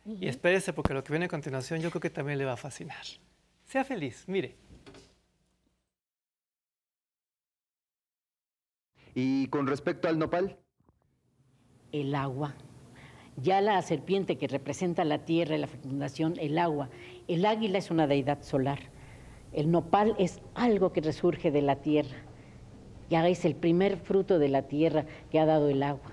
Y 0.04 0.26
espérese 0.26 0.72
porque 0.72 0.94
lo 0.94 1.04
que 1.04 1.12
viene 1.12 1.26
a 1.26 1.28
continuación 1.28 1.80
yo 1.80 1.90
creo 1.90 2.00
que 2.00 2.10
también 2.10 2.38
le 2.38 2.44
va 2.44 2.54
a 2.54 2.56
fascinar. 2.56 3.04
Sea 3.64 3.84
feliz, 3.84 4.24
mire. 4.26 4.56
Y 9.14 9.46
con 9.48 9.66
respecto 9.66 10.08
al 10.08 10.18
nopal, 10.18 10.58
el 11.92 12.14
agua. 12.14 12.54
Ya 13.36 13.60
la 13.60 13.80
serpiente 13.82 14.36
que 14.36 14.48
representa 14.48 15.04
la 15.04 15.24
tierra 15.24 15.56
y 15.56 15.58
la 15.58 15.66
fecundación, 15.66 16.34
el 16.38 16.58
agua. 16.58 16.90
El 17.28 17.46
águila 17.46 17.78
es 17.78 17.90
una 17.90 18.06
deidad 18.06 18.42
solar. 18.42 18.78
El 19.52 19.70
nopal 19.70 20.14
es 20.18 20.40
algo 20.54 20.92
que 20.92 21.00
resurge 21.00 21.50
de 21.50 21.62
la 21.62 21.76
tierra. 21.76 22.16
Ya 23.10 23.26
es 23.28 23.44
el 23.44 23.54
primer 23.54 23.98
fruto 23.98 24.38
de 24.38 24.48
la 24.48 24.62
tierra 24.62 25.04
que 25.30 25.38
ha 25.38 25.46
dado 25.46 25.68
el 25.68 25.82
agua. 25.82 26.12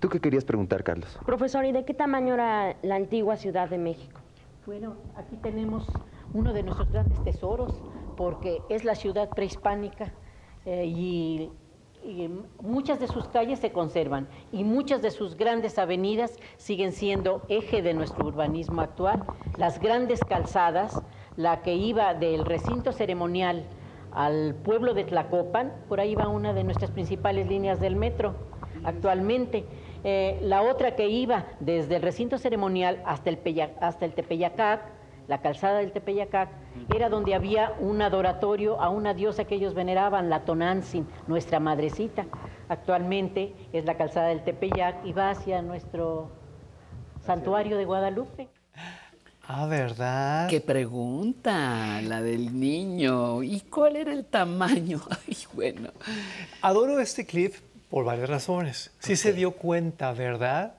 ¿Tú 0.00 0.08
qué 0.08 0.20
querías 0.20 0.44
preguntar, 0.44 0.84
Carlos? 0.84 1.18
Profesor, 1.24 1.64
¿y 1.64 1.72
de 1.72 1.84
qué 1.84 1.94
tamaño 1.94 2.34
era 2.34 2.76
la 2.82 2.96
antigua 2.96 3.36
Ciudad 3.36 3.68
de 3.68 3.78
México? 3.78 4.20
Bueno, 4.66 4.96
aquí 5.16 5.36
tenemos 5.36 5.86
uno 6.32 6.52
de 6.52 6.62
nuestros 6.62 6.90
grandes 6.90 7.22
tesoros, 7.22 7.82
porque 8.16 8.62
es 8.68 8.84
la 8.84 8.94
ciudad 8.94 9.34
prehispánica 9.34 10.12
eh, 10.64 10.86
y, 10.86 11.50
y 12.02 12.28
muchas 12.60 12.98
de 12.98 13.08
sus 13.08 13.28
calles 13.28 13.60
se 13.60 13.72
conservan 13.72 14.28
y 14.52 14.64
muchas 14.64 15.02
de 15.02 15.10
sus 15.10 15.36
grandes 15.36 15.78
avenidas 15.78 16.38
siguen 16.56 16.92
siendo 16.92 17.44
eje 17.48 17.82
de 17.82 17.94
nuestro 17.94 18.24
urbanismo 18.24 18.80
actual. 18.80 19.28
Las 19.56 19.80
grandes 19.80 20.24
calzadas, 20.24 21.04
la 21.36 21.62
que 21.62 21.74
iba 21.74 22.14
del 22.14 22.44
recinto 22.44 22.92
ceremonial 22.92 23.64
al 24.10 24.54
pueblo 24.54 24.94
de 24.94 25.04
Tlacopan, 25.04 25.72
por 25.88 26.00
ahí 26.00 26.14
va 26.14 26.28
una 26.28 26.52
de 26.54 26.64
nuestras 26.64 26.90
principales 26.90 27.46
líneas 27.48 27.80
del 27.80 27.96
metro 27.96 28.34
actualmente. 28.82 29.64
Eh, 30.04 30.38
la 30.42 30.62
otra 30.62 30.94
que 30.94 31.08
iba 31.08 31.46
desde 31.60 31.96
el 31.96 32.02
recinto 32.02 32.38
ceremonial 32.38 33.02
hasta 33.06 33.30
el, 33.30 33.38
Peya- 33.38 33.72
hasta 33.80 34.04
el 34.04 34.12
Tepeyacac, 34.12 34.82
la 35.28 35.40
calzada 35.42 35.78
del 35.78 35.90
Tepeyacac, 35.92 36.50
era 36.94 37.08
donde 37.08 37.34
había 37.34 37.74
un 37.80 38.00
adoratorio 38.02 38.80
a 38.80 38.90
una 38.90 39.12
diosa 39.14 39.44
que 39.44 39.56
ellos 39.56 39.74
veneraban, 39.74 40.30
la 40.30 40.44
Tonantzin, 40.44 41.06
nuestra 41.26 41.58
madrecita. 41.58 42.26
Actualmente 42.68 43.52
es 43.72 43.84
la 43.84 43.96
calzada 43.96 44.28
del 44.28 44.44
Tepeyac 44.44 45.04
y 45.04 45.12
va 45.12 45.30
hacia 45.30 45.62
nuestro 45.62 46.30
santuario 47.24 47.76
de 47.76 47.84
Guadalupe. 47.84 48.48
Ah, 49.48 49.66
¿verdad? 49.66 50.48
Qué 50.48 50.60
pregunta, 50.60 52.00
la 52.02 52.20
del 52.20 52.58
niño. 52.58 53.42
¿Y 53.44 53.60
cuál 53.60 53.96
era 53.96 54.12
el 54.12 54.24
tamaño? 54.24 55.00
Ay, 55.26 55.36
bueno. 55.54 55.90
Adoro 56.62 56.98
este 57.00 57.24
clip 57.26 57.54
por 57.90 58.04
varias 58.04 58.28
razones. 58.28 58.90
Sí 58.98 59.16
se 59.16 59.32
dio 59.32 59.52
cuenta, 59.52 60.12
¿verdad? 60.12 60.74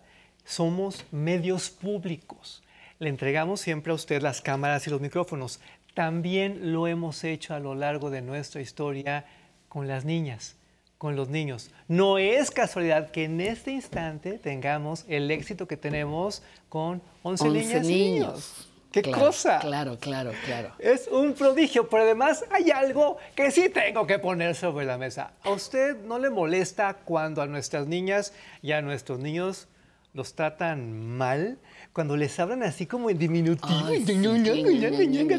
Somos 0.45 1.05
medios 1.11 1.69
públicos. 1.69 2.63
Le 2.99 3.09
entregamos 3.09 3.61
siempre 3.61 3.91
a 3.91 3.95
usted 3.95 4.21
las 4.21 4.41
cámaras 4.41 4.87
y 4.87 4.89
los 4.89 5.01
micrófonos. 5.01 5.59
También 5.93 6.73
lo 6.73 6.87
hemos 6.87 7.23
hecho 7.23 7.53
a 7.53 7.59
lo 7.59 7.75
largo 7.75 8.09
de 8.09 8.21
nuestra 8.21 8.61
historia 8.61 9.25
con 9.69 9.87
las 9.87 10.05
niñas, 10.05 10.55
con 10.97 11.15
los 11.15 11.29
niños. 11.29 11.71
No 11.87 12.17
es 12.17 12.51
casualidad 12.51 13.11
que 13.11 13.25
en 13.25 13.41
este 13.41 13.71
instante 13.71 14.37
tengamos 14.37 15.05
el 15.07 15.29
éxito 15.31 15.67
que 15.67 15.77
tenemos 15.77 16.43
con 16.69 17.01
11, 17.23 17.47
11 17.47 17.49
niñas 17.49 17.85
y 17.85 17.87
niños. 17.87 18.27
niños. 18.27 18.66
¡Qué 18.91 19.01
claro, 19.01 19.25
cosa! 19.25 19.59
Claro, 19.59 19.97
claro, 19.99 20.31
claro. 20.45 20.71
Es 20.79 21.07
un 21.07 21.33
prodigio, 21.33 21.89
pero 21.89 22.03
además 22.03 22.45
hay 22.49 22.71
algo 22.71 23.17
que 23.35 23.51
sí 23.51 23.69
tengo 23.69 24.07
que 24.07 24.17
poner 24.17 24.55
sobre 24.55 24.85
la 24.85 24.97
mesa. 24.97 25.33
¿A 25.43 25.51
usted 25.51 25.97
no 26.03 26.19
le 26.19 26.29
molesta 26.29 26.93
cuando 26.93 27.41
a 27.41 27.47
nuestras 27.47 27.87
niñas 27.87 28.33
y 28.61 28.71
a 28.71 28.81
nuestros 28.81 29.19
niños 29.19 29.67
los 30.13 30.33
tratan 30.33 31.17
mal? 31.17 31.57
Cuando 31.93 32.15
les 32.15 32.39
hablan 32.39 32.63
así 32.63 32.85
como 32.85 33.09
en 33.09 33.17
diminutivo, 33.17 33.89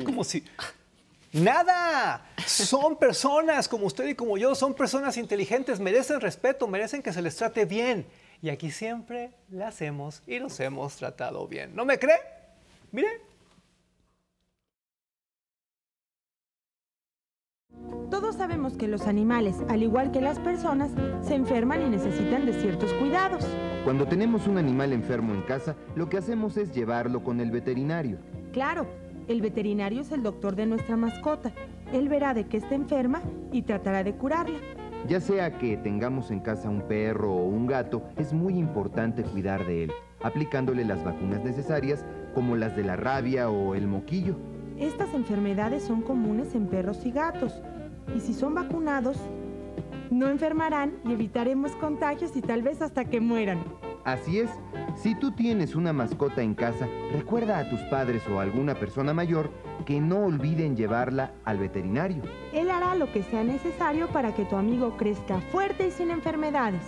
como 0.04 0.24
si... 0.24 0.44
Nada, 1.32 2.24
son 2.46 2.96
personas 2.96 3.68
como 3.68 3.86
usted 3.86 4.06
y 4.08 4.14
como 4.14 4.38
yo, 4.38 4.54
son 4.54 4.72
personas 4.72 5.18
inteligentes, 5.18 5.78
merecen 5.78 6.22
respeto, 6.22 6.66
merecen 6.66 7.02
que 7.02 7.12
se 7.12 7.20
les 7.20 7.36
trate 7.36 7.66
bien. 7.66 8.06
Y 8.40 8.48
aquí 8.48 8.70
siempre 8.70 9.32
las 9.50 9.82
hemos 9.82 10.22
y 10.26 10.38
los 10.38 10.58
hemos 10.60 10.96
tratado 10.96 11.46
bien. 11.46 11.74
¿No 11.74 11.84
me 11.84 11.98
cree? 11.98 12.18
Mire, 12.92 13.20
Todos 18.10 18.36
sabemos 18.36 18.72
que 18.74 18.88
los 18.88 19.06
animales, 19.06 19.56
al 19.68 19.82
igual 19.82 20.10
que 20.12 20.22
las 20.22 20.38
personas, 20.38 20.90
se 21.20 21.34
enferman 21.34 21.82
y 21.82 21.90
necesitan 21.90 22.46
de 22.46 22.54
ciertos 22.54 22.90
cuidados. 22.94 23.46
Cuando 23.84 24.06
tenemos 24.06 24.46
un 24.46 24.56
animal 24.56 24.94
enfermo 24.94 25.34
en 25.34 25.42
casa, 25.42 25.76
lo 25.94 26.08
que 26.08 26.16
hacemos 26.16 26.56
es 26.56 26.72
llevarlo 26.72 27.22
con 27.22 27.38
el 27.38 27.50
veterinario. 27.50 28.16
Claro, 28.52 28.86
el 29.28 29.42
veterinario 29.42 30.00
es 30.00 30.10
el 30.10 30.22
doctor 30.22 30.56
de 30.56 30.64
nuestra 30.64 30.96
mascota. 30.96 31.52
Él 31.92 32.08
verá 32.08 32.32
de 32.32 32.46
qué 32.46 32.56
está 32.56 32.74
enferma 32.74 33.20
y 33.52 33.60
tratará 33.62 34.02
de 34.02 34.14
curarla. 34.14 34.58
Ya 35.06 35.20
sea 35.20 35.58
que 35.58 35.76
tengamos 35.76 36.30
en 36.30 36.40
casa 36.40 36.70
un 36.70 36.82
perro 36.88 37.34
o 37.34 37.44
un 37.44 37.66
gato, 37.66 38.02
es 38.16 38.32
muy 38.32 38.54
importante 38.54 39.22
cuidar 39.22 39.66
de 39.66 39.84
él, 39.84 39.92
aplicándole 40.22 40.86
las 40.86 41.04
vacunas 41.04 41.44
necesarias 41.44 42.06
como 42.34 42.56
las 42.56 42.74
de 42.74 42.84
la 42.84 42.96
rabia 42.96 43.50
o 43.50 43.74
el 43.74 43.86
moquillo. 43.86 44.36
Estas 44.78 45.12
enfermedades 45.12 45.82
son 45.82 46.02
comunes 46.02 46.54
en 46.54 46.68
perros 46.68 47.04
y 47.04 47.10
gatos. 47.10 47.60
Y 48.14 48.20
si 48.20 48.34
son 48.34 48.54
vacunados, 48.54 49.16
no 50.10 50.28
enfermarán 50.28 50.98
y 51.04 51.12
evitaremos 51.12 51.72
contagios 51.76 52.36
y 52.36 52.42
tal 52.42 52.62
vez 52.62 52.80
hasta 52.82 53.04
que 53.04 53.20
mueran. 53.20 53.62
Así 54.04 54.38
es, 54.38 54.48
si 54.96 55.14
tú 55.14 55.32
tienes 55.32 55.74
una 55.74 55.92
mascota 55.92 56.40
en 56.42 56.54
casa, 56.54 56.88
recuerda 57.12 57.58
a 57.58 57.68
tus 57.68 57.80
padres 57.90 58.22
o 58.28 58.40
a 58.40 58.42
alguna 58.42 58.74
persona 58.74 59.12
mayor 59.12 59.50
que 59.84 60.00
no 60.00 60.24
olviden 60.24 60.76
llevarla 60.76 61.34
al 61.44 61.58
veterinario. 61.58 62.22
Él 62.52 62.70
hará 62.70 62.94
lo 62.94 63.12
que 63.12 63.22
sea 63.22 63.44
necesario 63.44 64.08
para 64.08 64.34
que 64.34 64.44
tu 64.46 64.56
amigo 64.56 64.96
crezca 64.96 65.40
fuerte 65.52 65.88
y 65.88 65.90
sin 65.90 66.10
enfermedades. 66.10 66.82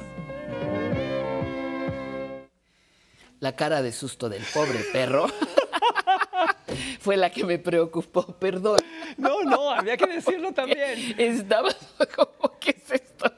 La 3.39 3.55
cara 3.57 3.83
de 3.83 3.93
susto 3.93 4.29
del 4.29 4.43
pobre 4.55 4.81
perro 4.93 5.27
fue 7.01 7.17
la 7.17 7.31
que 7.31 7.45
me 7.45 7.59
preocupó, 7.59 8.27
perdón. 8.39 8.81
no, 9.17 9.43
no, 9.45 9.71
había 9.71 9.97
que 9.97 10.07
decirlo 10.07 10.53
también. 10.55 11.15
Estaba 11.19 11.71
como, 12.17 12.59
¿qué 12.59 12.71
es 12.71 12.91
esto? 12.91 13.33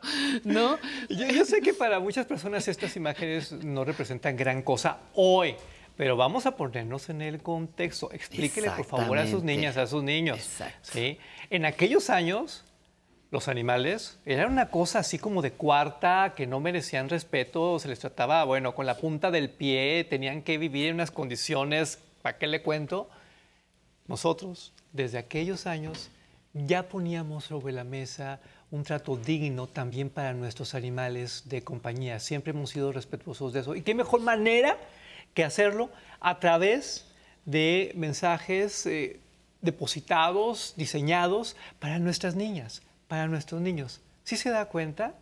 ¿No? 0.44 0.78
Yo, 1.08 1.26
yo 1.26 1.44
sé 1.44 1.60
que 1.60 1.72
para 1.74 2.00
muchas 2.00 2.26
personas 2.26 2.66
estas 2.68 2.96
imágenes 2.96 3.52
no 3.52 3.84
representan 3.84 4.36
gran 4.36 4.62
cosa 4.62 4.98
hoy, 5.14 5.56
pero 5.96 6.16
vamos 6.16 6.46
a 6.46 6.56
ponernos 6.56 7.08
en 7.08 7.22
el 7.22 7.42
contexto. 7.42 8.10
Explíquele, 8.12 8.70
por 8.70 8.84
favor, 8.84 9.18
a 9.18 9.26
sus 9.26 9.42
niñas, 9.42 9.76
a 9.76 9.86
sus 9.86 10.02
niños. 10.02 10.38
Exacto. 10.38 10.90
¿sí? 10.92 11.18
En 11.50 11.64
aquellos 11.64 12.10
años, 12.10 12.64
los 13.32 13.48
animales 13.48 14.18
eran 14.26 14.52
una 14.52 14.68
cosa 14.68 14.98
así 14.98 15.18
como 15.18 15.40
de 15.40 15.52
cuarta, 15.52 16.34
que 16.36 16.46
no 16.46 16.60
merecían 16.60 17.08
respeto, 17.08 17.78
se 17.78 17.88
les 17.88 17.98
trataba, 17.98 18.44
bueno, 18.44 18.74
con 18.74 18.84
la 18.84 18.98
punta 18.98 19.30
del 19.30 19.48
pie, 19.48 20.04
tenían 20.04 20.42
que 20.42 20.58
vivir 20.58 20.88
en 20.88 20.96
unas 20.96 21.10
condiciones, 21.10 21.98
¿para 22.22 22.38
qué 22.38 22.46
le 22.46 22.62
cuento? 22.62 23.10
Nosotros, 24.06 24.72
desde 24.92 25.18
aquellos 25.18 25.66
años, 25.66 26.10
ya 26.54 26.88
poníamos 26.88 27.44
sobre 27.44 27.72
la 27.72 27.84
mesa 27.84 28.40
un 28.70 28.84
trato 28.84 29.16
digno 29.16 29.66
también 29.66 30.08
para 30.08 30.32
nuestros 30.32 30.74
animales 30.74 31.44
de 31.46 31.62
compañía. 31.62 32.20
Siempre 32.20 32.52
hemos 32.52 32.70
sido 32.70 32.92
respetuosos 32.92 33.52
de 33.52 33.60
eso. 33.60 33.74
¿Y 33.74 33.82
qué 33.82 33.94
mejor 33.94 34.20
manera 34.20 34.78
que 35.34 35.44
hacerlo 35.44 35.90
a 36.20 36.40
través 36.40 37.06
de 37.44 37.92
mensajes 37.94 38.86
eh, 38.86 39.20
depositados, 39.60 40.74
diseñados 40.76 41.56
para 41.78 41.98
nuestras 41.98 42.34
niñas, 42.34 42.82
para 43.08 43.26
nuestros 43.28 43.60
niños? 43.60 44.00
¿Sí 44.24 44.36
se 44.36 44.50
da 44.50 44.66
cuenta? 44.66 45.14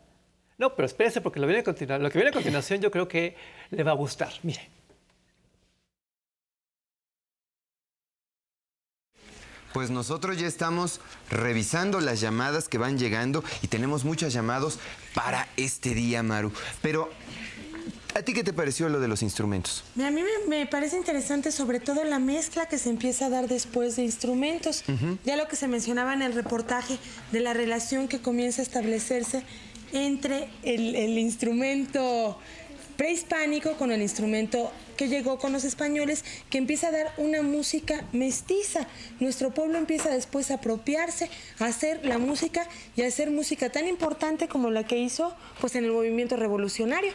No, 0.59 0.75
pero 0.75 0.87
espérese 0.87 1.21
porque 1.21 1.41
lo, 1.41 1.47
viene 1.47 1.63
a 1.63 1.99
lo 1.99 2.11
que 2.11 2.19
viene 2.19 2.31
a 2.31 2.33
continuación 2.33 2.81
yo 2.81 2.91
creo 2.91 3.09
que 3.09 3.35
le 3.71 3.83
va 3.83 3.93
a 3.93 3.95
gustar. 3.95 4.33
Mire. 4.43 4.80
Pues 9.73 9.91
nosotros 9.91 10.37
ya 10.39 10.47
estamos 10.47 11.01
revisando 11.31 12.01
las 12.01 12.21
llamadas 12.21 12.69
que 12.69 12.79
van 12.79 12.99
llegando 12.99 13.45
y 13.63 13.69
tenemos 13.69 14.05
muchos 14.05 14.33
llamados 14.33 14.79
para 15.15 15.49
este 15.57 15.95
día, 15.95 16.23
Maru. 16.23 16.53
Pero, 16.83 17.09
¿a 18.15 18.23
ti 18.23 18.33
qué 18.33 18.43
te 18.43 18.53
pareció 18.53 18.89
lo 18.89 18.99
de 18.99 19.07
los 19.07 19.23
instrumentos? 19.23 19.85
A 19.97 20.11
mí 20.11 20.23
me, 20.23 20.49
me 20.49 20.67
parece 20.67 20.97
interesante 20.97 21.53
sobre 21.53 21.79
todo 21.79 22.03
la 22.05 22.19
mezcla 22.19 22.67
que 22.67 22.79
se 22.79 22.91
empieza 22.91 23.27
a 23.27 23.31
dar 23.31 23.47
después 23.49 23.95
de 23.97 24.03
instrumentos. 24.03 24.83
Ya 25.25 25.37
lo 25.37 25.47
que 25.47 25.57
se 25.57 25.69
mencionaba 25.69 26.15
en 26.15 26.23
el 26.23 26.35
reportaje 26.35 26.99
de 27.31 27.41
la 27.41 27.55
relación 27.55 28.09
que 28.09 28.21
comienza 28.21 28.63
a 28.63 28.65
establecerse 28.65 29.45
entre 29.93 30.49
el, 30.63 30.95
el 30.95 31.19
instrumento 31.19 32.39
prehispánico 33.01 33.79
con 33.79 33.93
el 33.93 34.03
instrumento 34.03 34.71
que 34.99 35.09
llegó 35.09 35.39
con 35.39 35.55
los 35.55 35.65
españoles, 35.65 36.23
que 36.51 36.59
empieza 36.59 36.89
a 36.89 36.91
dar 36.91 37.15
una 37.17 37.41
música 37.41 38.05
mestiza. 38.13 38.87
Nuestro 39.21 39.53
pueblo 39.53 39.79
empieza 39.79 40.11
después 40.11 40.51
a 40.51 40.57
apropiarse, 40.57 41.31
a 41.61 41.65
hacer 41.65 42.05
la 42.05 42.19
música 42.19 42.67
y 42.97 43.03
a 43.03 43.07
hacer 43.07 43.31
música 43.31 43.73
tan 43.73 43.89
importante 43.89 44.49
como 44.49 44.71
la 44.71 44.85
que 44.85 44.99
hizo 44.99 45.35
pues, 45.63 45.77
en 45.77 45.87
el 45.87 45.93
movimiento 45.93 46.37
revolucionario. 46.37 47.15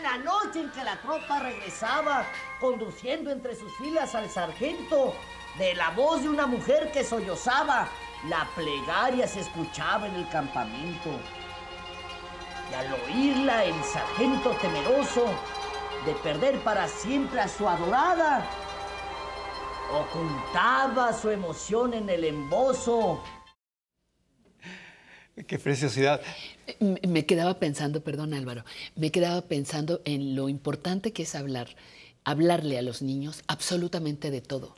Una 0.00 0.18
noche 0.18 0.62
en 0.62 0.70
que 0.72 0.82
la 0.82 1.00
tropa 1.00 1.38
regresaba, 1.38 2.26
conduciendo 2.58 3.30
entre 3.30 3.54
sus 3.54 3.72
filas 3.78 4.16
al 4.16 4.28
sargento, 4.30 5.14
de 5.58 5.76
la 5.76 5.90
voz 5.90 6.24
de 6.24 6.28
una 6.28 6.48
mujer 6.48 6.90
que 6.90 7.04
sollozaba, 7.04 7.88
la 8.28 8.48
plegaria 8.56 9.28
se 9.28 9.38
escuchaba 9.38 10.08
en 10.08 10.16
el 10.16 10.28
campamento. 10.28 11.20
Y 12.70 12.74
al 12.74 12.92
oírla, 12.94 13.64
el 13.64 13.74
sargento 13.82 14.50
temeroso 14.60 15.24
de 16.06 16.12
perder 16.22 16.58
para 16.60 16.88
siempre 16.88 17.40
a 17.40 17.48
su 17.48 17.68
adorada, 17.68 18.48
ocultaba 19.92 21.12
su 21.12 21.30
emoción 21.30 21.94
en 21.94 22.08
el 22.08 22.24
embozo. 22.24 23.22
Qué 25.46 25.58
preciosidad. 25.58 26.20
Me- 26.80 27.26
quedaba 27.26 27.58
pensando, 27.58 28.02
perdón 28.02 28.34
Álvaro, 28.34 28.64
me 28.94 29.10
quedaba 29.10 29.40
pensando 29.42 30.00
en 30.04 30.36
lo 30.36 30.48
importante 30.48 31.12
que 31.12 31.22
es 31.22 31.34
hablar, 31.34 31.68
hablarle 32.24 32.78
a 32.78 32.82
los 32.82 33.00
niños 33.02 33.42
absolutamente 33.46 34.30
de 34.30 34.42
todo. 34.42 34.74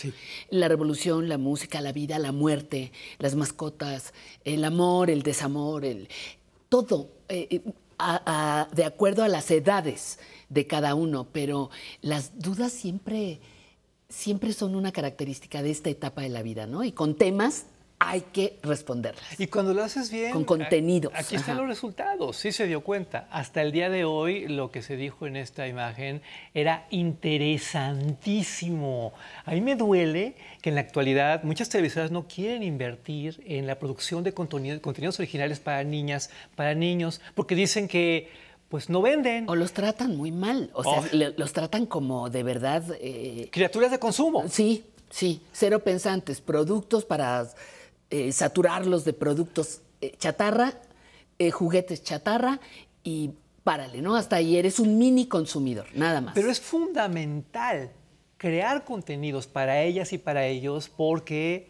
La 0.51 0.69
revolución, 0.69 1.29
la 1.29 1.37
música, 1.39 1.81
la 1.81 1.93
vida, 1.93 2.19
la 2.19 2.33
muerte, 2.33 2.93
las 3.19 3.35
mascotas, 3.35 4.15
el 4.45 4.65
amor, 4.65 5.11
el 5.11 5.23
desamor, 5.23 5.85
el, 5.85 6.09
todo, 6.69 7.11
eh, 7.29 7.49
eh, 7.51 7.61
a- 8.03 8.61
a- 8.63 8.69
de 8.75 8.85
acuerdo 8.85 9.23
a 9.25 9.29
las 9.29 9.51
edades 9.51 10.19
de 10.49 10.67
cada 10.67 10.95
uno, 10.95 11.27
pero 11.33 11.71
las 12.01 12.39
dudas 12.39 12.73
siempre, 12.73 13.41
siempre 14.09 14.53
son 14.53 14.75
una 14.75 14.93
característica 14.93 15.63
de 15.63 15.71
esta 15.71 15.91
etapa 15.91 16.23
de 16.23 16.29
la 16.29 16.43
vida, 16.43 16.67
¿no? 16.67 16.85
Y 16.85 16.93
con 16.93 17.15
temas 17.17 17.67
hay 18.05 18.23
que 18.33 18.59
responderlas. 18.65 19.39
Y 19.39 19.47
cuando 19.47 19.73
lo 19.75 19.85
haces 19.85 20.11
bien... 20.11 20.33
Con 20.33 20.43
contenidos, 20.45 21.15
a- 21.15 21.21
Aquí 21.21 21.37
están 21.37 21.53
ajá. 21.53 21.61
los 21.61 21.69
resultados, 21.71 22.37
sí 22.37 22.51
se 22.51 22.67
dio 22.67 22.81
cuenta. 22.83 23.29
Hasta 23.31 23.63
el 23.63 23.71
día 23.71 23.91
de 23.91 24.05
hoy 24.05 24.49
lo 24.49 24.73
que 24.73 24.83
se 24.83 24.97
dijo 24.97 25.25
en 25.29 25.37
esta 25.37 25.69
imagen 25.69 26.21
era 26.53 26.85
interesantísimo. 26.91 29.13
A 29.45 29.53
mí 29.53 29.61
me 29.61 29.77
duele 29.77 30.35
que 30.63 30.71
en 30.71 30.77
la 30.77 30.81
actualidad 30.81 31.43
muchas 31.43 31.69
televisoras 31.69 32.11
no 32.11 32.27
quieren 32.29 32.63
invertir 32.63 33.43
en 33.47 33.67
la 33.67 33.79
producción 33.79 34.23
de 34.25 34.33
contenido- 34.33 34.81
contenidos 34.81 35.19
originales 35.19 35.61
para 35.61 35.85
niñas, 35.85 36.31
para 36.57 36.75
niños, 36.75 37.21
porque 37.35 37.55
dicen 37.55 37.89
que 37.89 38.31
pues 38.71 38.89
no 38.89 39.03
venden. 39.03 39.47
O 39.51 39.55
los 39.55 39.73
tratan 39.75 40.17
muy 40.17 40.33
mal, 40.33 40.71
o 40.73 40.83
sea, 40.83 41.01
Oh. 41.01 41.05
le- 41.13 41.35
los 41.37 41.53
tratan 41.53 41.85
como 41.85 42.31
de 42.31 42.43
verdad... 42.43 42.83
eh, 43.01 43.51
Criaturas 43.53 43.91
de 43.91 43.99
consumo. 43.99 44.49
sí, 44.49 44.85
Sí, 45.11 45.43
cero 45.53 45.81
pensantes, 45.81 46.41
productos 46.41 47.05
para 47.05 47.47
eh, 48.09 48.33
saturarlos 48.33 49.05
de 49.05 49.13
productos 49.13 49.83
eh, 50.01 50.15
chatarra, 50.19 50.73
juguetes 51.51 52.03
chatarra 52.03 52.61
y 53.05 53.33
párale, 53.65 54.01
¿no? 54.01 54.15
Hasta 54.17 54.37
ahí 54.37 54.57
eres 54.57 54.79
un 54.79 54.97
mini 54.97 55.27
consumidor, 55.27 55.87
nada 55.95 56.21
más. 56.23 56.35
Pero 56.35 56.51
es 56.51 56.61
fundamental 56.61 57.91
crear 58.43 58.83
contenidos 58.83 59.47
para 59.47 59.83
ellas 59.83 60.13
y 60.13 60.19
para 60.19 60.47
ellos 60.47 60.89
porque 60.89 61.69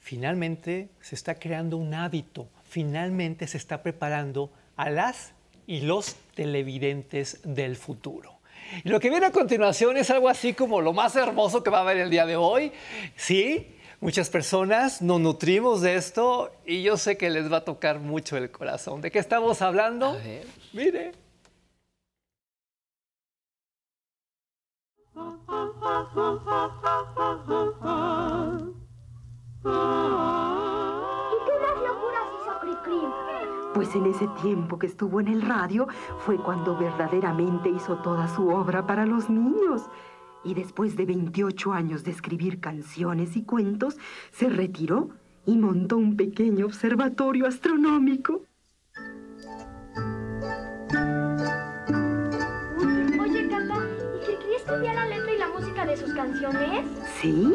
finalmente 0.00 0.88
se 1.00 1.14
está 1.14 1.36
creando 1.36 1.76
un 1.76 1.94
hábito, 1.94 2.48
finalmente 2.68 3.46
se 3.46 3.58
está 3.58 3.80
preparando 3.84 4.50
a 4.74 4.90
las 4.90 5.34
y 5.68 5.82
los 5.82 6.16
televidentes 6.34 7.38
del 7.44 7.76
futuro. 7.76 8.40
Y 8.84 8.88
lo 8.88 8.98
que 8.98 9.08
viene 9.08 9.26
a 9.26 9.30
continuación 9.30 9.96
es 9.96 10.10
algo 10.10 10.28
así 10.28 10.52
como 10.52 10.80
lo 10.80 10.92
más 10.92 11.14
hermoso 11.14 11.62
que 11.62 11.70
va 11.70 11.78
a 11.78 11.82
haber 11.82 11.98
el 11.98 12.10
día 12.10 12.26
de 12.26 12.34
hoy. 12.34 12.72
Sí, 13.14 13.68
muchas 14.00 14.30
personas 14.30 15.02
nos 15.02 15.20
nutrimos 15.20 15.80
de 15.80 15.94
esto 15.94 16.50
y 16.66 16.82
yo 16.82 16.96
sé 16.96 17.16
que 17.18 17.30
les 17.30 17.52
va 17.52 17.58
a 17.58 17.64
tocar 17.64 18.00
mucho 18.00 18.36
el 18.36 18.50
corazón. 18.50 19.00
¿De 19.00 19.12
qué 19.12 19.20
estamos 19.20 19.62
hablando? 19.62 20.18
Mire. 20.72 21.12
¿Y 21.12 21.12
qué 21.12 21.12
Pues 33.74 33.94
en 33.94 34.06
ese 34.06 34.28
tiempo 34.42 34.78
que 34.78 34.86
estuvo 34.86 35.20
en 35.20 35.28
el 35.28 35.42
radio 35.42 35.88
fue 36.18 36.36
cuando 36.36 36.76
verdaderamente 36.76 37.70
hizo 37.70 37.96
toda 37.98 38.28
su 38.28 38.48
obra 38.48 38.86
para 38.86 39.06
los 39.06 39.30
niños. 39.30 39.88
Y 40.44 40.54
después 40.54 40.96
de 40.96 41.06
28 41.06 41.72
años 41.72 42.04
de 42.04 42.10
escribir 42.10 42.60
canciones 42.60 43.36
y 43.36 43.42
cuentos, 43.42 43.96
se 44.32 44.48
retiró 44.48 45.10
y 45.46 45.56
montó 45.56 45.96
un 45.96 46.16
pequeño 46.16 46.66
observatorio 46.66 47.46
astronómico. 47.46 48.42
Canciones? 56.20 56.84
Sí, 57.18 57.54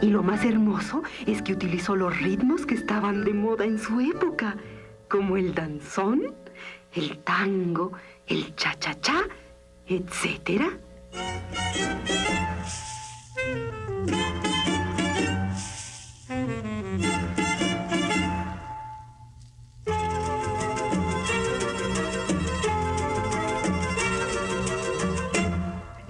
y 0.00 0.06
lo 0.06 0.22
más 0.22 0.44
hermoso 0.44 1.02
es 1.26 1.42
que 1.42 1.52
utilizó 1.52 1.96
los 1.96 2.16
ritmos 2.20 2.64
que 2.64 2.74
estaban 2.74 3.24
de 3.24 3.34
moda 3.34 3.64
en 3.64 3.78
su 3.78 4.00
época, 4.00 4.56
como 5.08 5.36
el 5.36 5.52
danzón, 5.52 6.32
el 6.92 7.18
tango, 7.18 7.92
el 8.28 8.54
cha-cha-cha, 8.54 9.24
etcétera. 9.88 10.78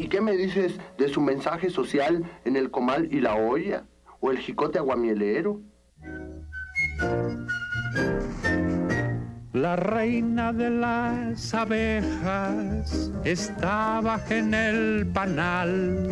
¿Y 0.05 0.09
qué 0.09 0.21
me 0.21 0.37
dices 0.37 0.79
de 0.99 1.09
su 1.09 1.23
mensaje 1.23 1.71
social 1.71 2.31
en 2.45 2.57
el 2.57 2.71
comal 2.71 3.09
y 3.11 3.21
la 3.21 3.37
olla? 3.37 3.87
¿O 4.21 4.31
el 4.31 4.37
jicote 4.37 4.79
aguamielero? 4.79 5.63
La 9.55 9.77
reina 9.77 10.53
de 10.53 10.69
las 10.69 11.55
abejas 11.55 13.13
estaba 13.25 14.21
en 14.29 14.53
el 14.53 15.07
panal 15.07 16.07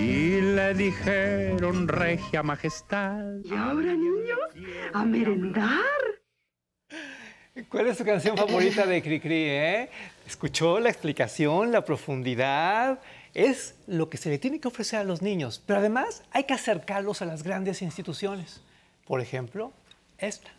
y 0.00 0.40
le 0.40 0.72
dijeron 0.72 1.88
regia 1.88 2.42
majestad. 2.42 3.22
Y 3.44 3.54
ahora, 3.54 3.92
niños, 3.92 4.38
a 4.94 5.04
merendar. 5.04 5.68
¿Cuál 7.68 7.88
es 7.88 7.98
su 7.98 8.04
canción 8.04 8.34
favorita 8.34 8.86
de 8.86 9.02
Cricri? 9.02 9.44
Eh? 9.44 9.90
¿Escuchó 10.32 10.78
la 10.78 10.90
explicación, 10.90 11.72
la 11.72 11.86
profundidad? 11.86 13.00
Es 13.32 13.76
lo 13.86 14.10
que 14.10 14.18
se 14.18 14.28
le 14.28 14.38
tiene 14.38 14.60
que 14.60 14.68
ofrecer 14.68 14.98
a 14.98 15.04
los 15.04 15.22
niños, 15.22 15.62
pero 15.64 15.78
además 15.78 16.22
hay 16.32 16.44
que 16.44 16.52
acercarlos 16.52 17.22
a 17.22 17.24
las 17.24 17.42
grandes 17.42 17.80
instituciones. 17.80 18.60
Por 19.06 19.22
ejemplo, 19.22 19.72
esta. 20.18 20.50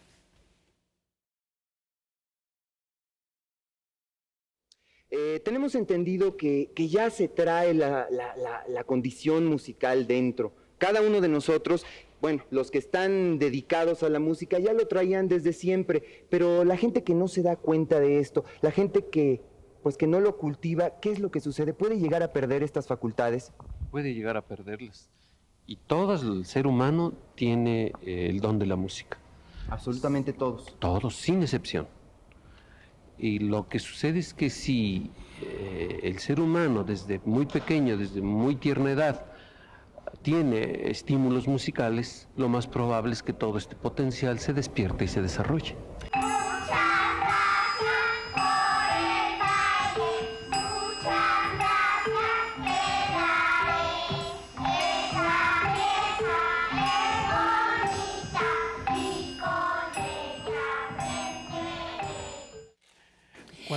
Eh, 5.12 5.40
tenemos 5.46 5.76
entendido 5.76 6.36
que, 6.36 6.72
que 6.76 6.88
ya 6.88 7.12
se 7.12 7.28
trae 7.28 7.76
la, 7.76 8.08
la- 8.10 8.36
la- 8.38 8.64
la 8.68 8.84
condición 8.84 9.46
musical 9.46 10.08
dentro. 10.08 10.52
Cada 10.80 11.02
uno 11.02 11.20
de 11.22 11.28
nosotros, 11.28 11.86
bueno, 12.22 12.44
los 12.52 12.72
que 12.72 12.78
están 12.78 13.40
dedicados 13.40 14.04
a 14.04 14.10
la 14.10 14.20
música 14.20 14.58
ya 14.60 14.74
lo 14.74 14.88
traían 14.88 15.28
desde 15.28 15.54
siempre, 15.54 16.26
pero 16.30 16.64
la 16.64 16.78
gente 16.78 17.04
que 17.04 17.14
no 17.14 17.28
se 17.28 17.42
da 17.42 17.56
cuenta 17.56 18.00
de 18.00 18.20
esto, 18.20 18.46
la 18.62 18.72
gente 18.72 19.06
que, 19.06 19.42
pues 19.82 19.98
que 19.98 20.08
no 20.08 20.20
lo 20.20 20.38
cultiva, 20.38 21.00
¿qué 21.02 21.12
es 21.12 21.20
lo 21.20 21.32
que 21.32 21.40
sucede? 21.40 21.74
¿Puede 21.74 22.00
llegar 22.00 22.24
a 22.24 22.34
perder 22.34 22.64
estas 22.64 22.88
facultades? 22.88 23.52
puede 23.90 24.14
llegar 24.14 24.38
a 24.38 24.42
perderlas. 24.42 25.10
Y 25.66 25.76
todo 25.76 26.16
el 26.16 26.46
ser 26.46 26.68
humano 26.68 27.14
tiene 27.36 27.92
eh, 28.02 28.28
el 28.30 28.40
don 28.40 28.58
de 28.58 28.66
la 28.66 28.76
música. 28.76 29.18
Absolutamente 29.70 30.34
todos. 30.34 30.76
Todos, 30.80 31.16
sin 31.16 31.44
excepción. 31.44 31.88
Y 33.18 33.40
lo 33.40 33.68
que 33.68 33.80
sucede 33.80 34.20
es 34.20 34.34
que 34.34 34.50
si 34.50 35.12
eh, 35.42 36.00
el 36.04 36.20
ser 36.20 36.40
humano 36.40 36.84
desde 36.84 37.20
muy 37.26 37.46
pequeño, 37.46 37.98
desde 37.98 38.22
muy 38.22 38.56
tierna 38.56 38.92
edad, 38.92 39.26
tiene 40.22 40.90
estímulos 40.90 41.48
musicales, 41.48 42.28
lo 42.36 42.50
más 42.50 42.66
probable 42.66 43.14
es 43.14 43.22
que 43.22 43.34
todo 43.34 43.58
este 43.58 43.76
potencial 43.76 44.40
se 44.40 44.54
despierte 44.54 45.06
y 45.06 45.08
se 45.08 45.22
desarrolle. 45.22 45.76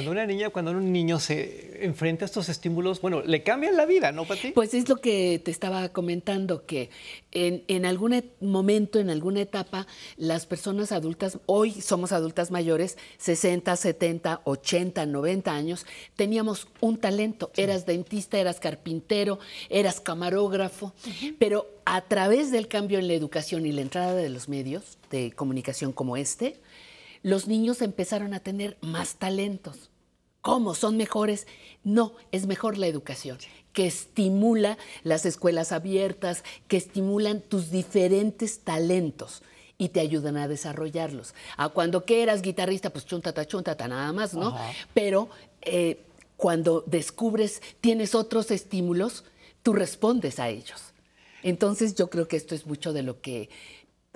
Cuando 0.05 0.11
una 0.13 0.27
niña, 0.27 0.51
cuando 0.51 0.71
un 0.73 0.93
niño 0.93 1.19
se 1.21 1.85
enfrenta 1.85 2.25
a 2.25 2.27
estos 2.27 2.49
estímulos, 2.49 3.01
bueno, 3.01 3.23
le 3.23 3.43
cambian 3.43 3.77
la 3.77 3.87
vida, 3.87 4.13
¿no, 4.13 4.25
Pati? 4.25 4.53
Pues 4.53 4.75
es 4.75 4.89
lo 4.89 4.97
que 4.97 5.41
te 5.45 5.51
estaba 5.51 5.89
comentando, 5.91 6.67
que 6.67 6.91
en, 7.31 7.65
en 7.69 7.87
algún 7.87 8.13
et- 8.13 8.33
momento, 8.41 8.99
en 8.99 9.11
alguna 9.11 9.41
etapa, 9.41 9.87
las 10.17 10.47
personas 10.47 10.93
adultas, 10.93 11.39
hoy 11.47 11.73
somos 11.81 12.13
adultas 12.13 12.51
mayores, 12.51 12.99
60, 13.19 13.75
70, 13.77 14.41
80, 14.45 15.07
90 15.07 15.53
años, 15.55 15.87
teníamos 16.17 16.69
un 16.81 16.99
talento. 16.99 17.51
Eras 17.57 17.87
dentista, 17.87 18.39
eras 18.39 18.61
carpintero, 18.61 19.39
eras 19.71 20.01
camarógrafo, 20.01 20.93
pero 21.39 21.67
a 21.85 22.01
través 22.03 22.51
del 22.51 22.69
cambio 22.69 22.99
en 22.99 23.09
la 23.09 23.15
educación 23.15 23.67
y 23.67 23.73
la 23.73 23.81
entrada 23.83 24.15
de 24.15 24.29
los 24.29 24.49
medios 24.49 24.99
de 25.11 25.33
comunicación 25.33 25.93
como 25.93 26.17
este, 26.17 26.61
los 27.23 27.47
niños 27.47 27.83
empezaron 27.83 28.35
a 28.35 28.41
tener 28.41 28.77
más 28.81 29.15
talentos. 29.17 29.91
¿Cómo? 30.43 30.75
¿Son 30.75 30.97
mejores? 30.97 31.47
No, 31.85 32.15
es 32.33 32.47
mejor 32.47 32.77
la 32.77 32.89
educación, 32.89 33.39
que 33.73 33.87
estimula 33.87 34.77
las 35.05 35.25
escuelas 35.25 35.73
abiertas, 35.73 36.43
que 36.69 36.77
estimulan 36.77 37.41
tus 37.41 37.71
diferentes 37.71 38.59
talentos 38.61 39.43
y 39.79 39.89
te 39.91 40.01
ayudan 40.01 40.37
a 40.37 40.49
desarrollarlos. 40.49 41.35
A 41.57 41.69
cuando 41.71 42.05
que 42.05 42.23
eras 42.23 42.43
guitarrista, 42.43 42.91
pues 42.91 43.07
chuntata, 43.07 43.47
chuntata, 43.47 43.87
nada 43.89 44.13
más, 44.13 44.35
¿no? 44.35 44.49
Ajá. 44.49 44.73
Pero 44.93 45.29
eh, 45.63 46.03
cuando 46.37 46.83
descubres, 46.89 47.63
tienes 47.81 48.15
otros 48.17 48.51
estímulos, 48.51 49.25
tú 49.63 49.73
respondes 49.73 50.41
a 50.41 50.49
ellos. 50.49 50.83
Entonces 51.45 51.95
yo 51.95 52.11
creo 52.11 52.27
que 52.27 52.37
esto 52.37 52.55
es 52.57 52.67
mucho 52.67 52.93
de 52.93 53.03
lo 53.03 53.21
que 53.21 53.49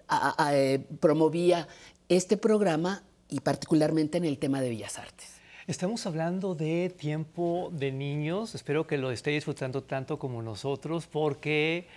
a- 0.08 0.34
a- 0.44 0.56
eh, 0.56 0.80
promovía 1.00 1.68
este 2.08 2.36
programa 2.36 3.04
y 3.28 3.40
particularmente 3.40 4.18
en 4.18 4.24
el 4.24 4.38
tema 4.38 4.60
de 4.60 4.70
Bellas 4.70 4.98
Artes. 4.98 5.35
Estamos 5.66 6.06
hablando 6.06 6.54
de 6.54 6.94
tiempo 6.96 7.70
de 7.72 7.90
niños. 7.90 8.54
Espero 8.54 8.86
que 8.86 8.98
lo 8.98 9.10
esté 9.10 9.30
disfrutando 9.30 9.82
tanto 9.82 10.16
como 10.16 10.40
nosotros 10.40 11.08
porque 11.08 11.88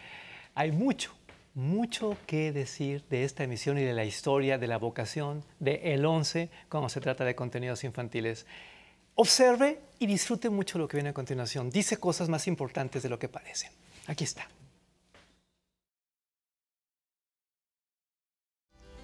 hay 0.55 0.71
mucho, 0.71 1.13
mucho 1.53 2.17
que 2.25 2.51
decir 2.51 3.03
de 3.11 3.23
esta 3.23 3.43
emisión 3.43 3.77
y 3.77 3.83
de 3.83 3.93
la 3.93 4.05
historia, 4.05 4.57
de 4.57 4.65
la 4.65 4.79
vocación 4.79 5.43
de 5.59 5.93
El 5.93 6.03
11 6.03 6.49
cuando 6.67 6.89
se 6.89 6.99
trata 6.99 7.23
de 7.25 7.35
contenidos 7.35 7.83
infantiles. 7.83 8.47
Observe 9.13 9.79
y 9.99 10.07
disfrute 10.07 10.49
mucho 10.49 10.79
lo 10.79 10.87
que 10.87 10.97
viene 10.97 11.09
a 11.09 11.13
continuación. 11.13 11.69
Dice 11.69 11.97
cosas 11.97 12.27
más 12.27 12.47
importantes 12.47 13.03
de 13.03 13.09
lo 13.09 13.19
que 13.19 13.29
parecen. 13.29 13.71
Aquí 14.07 14.23
está. 14.23 14.47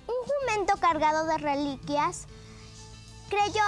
Un 0.07 0.15
jumento 0.25 0.75
cargado 0.81 1.27
de 1.27 1.37
reliquias 1.37 2.25
creyó 3.29 3.61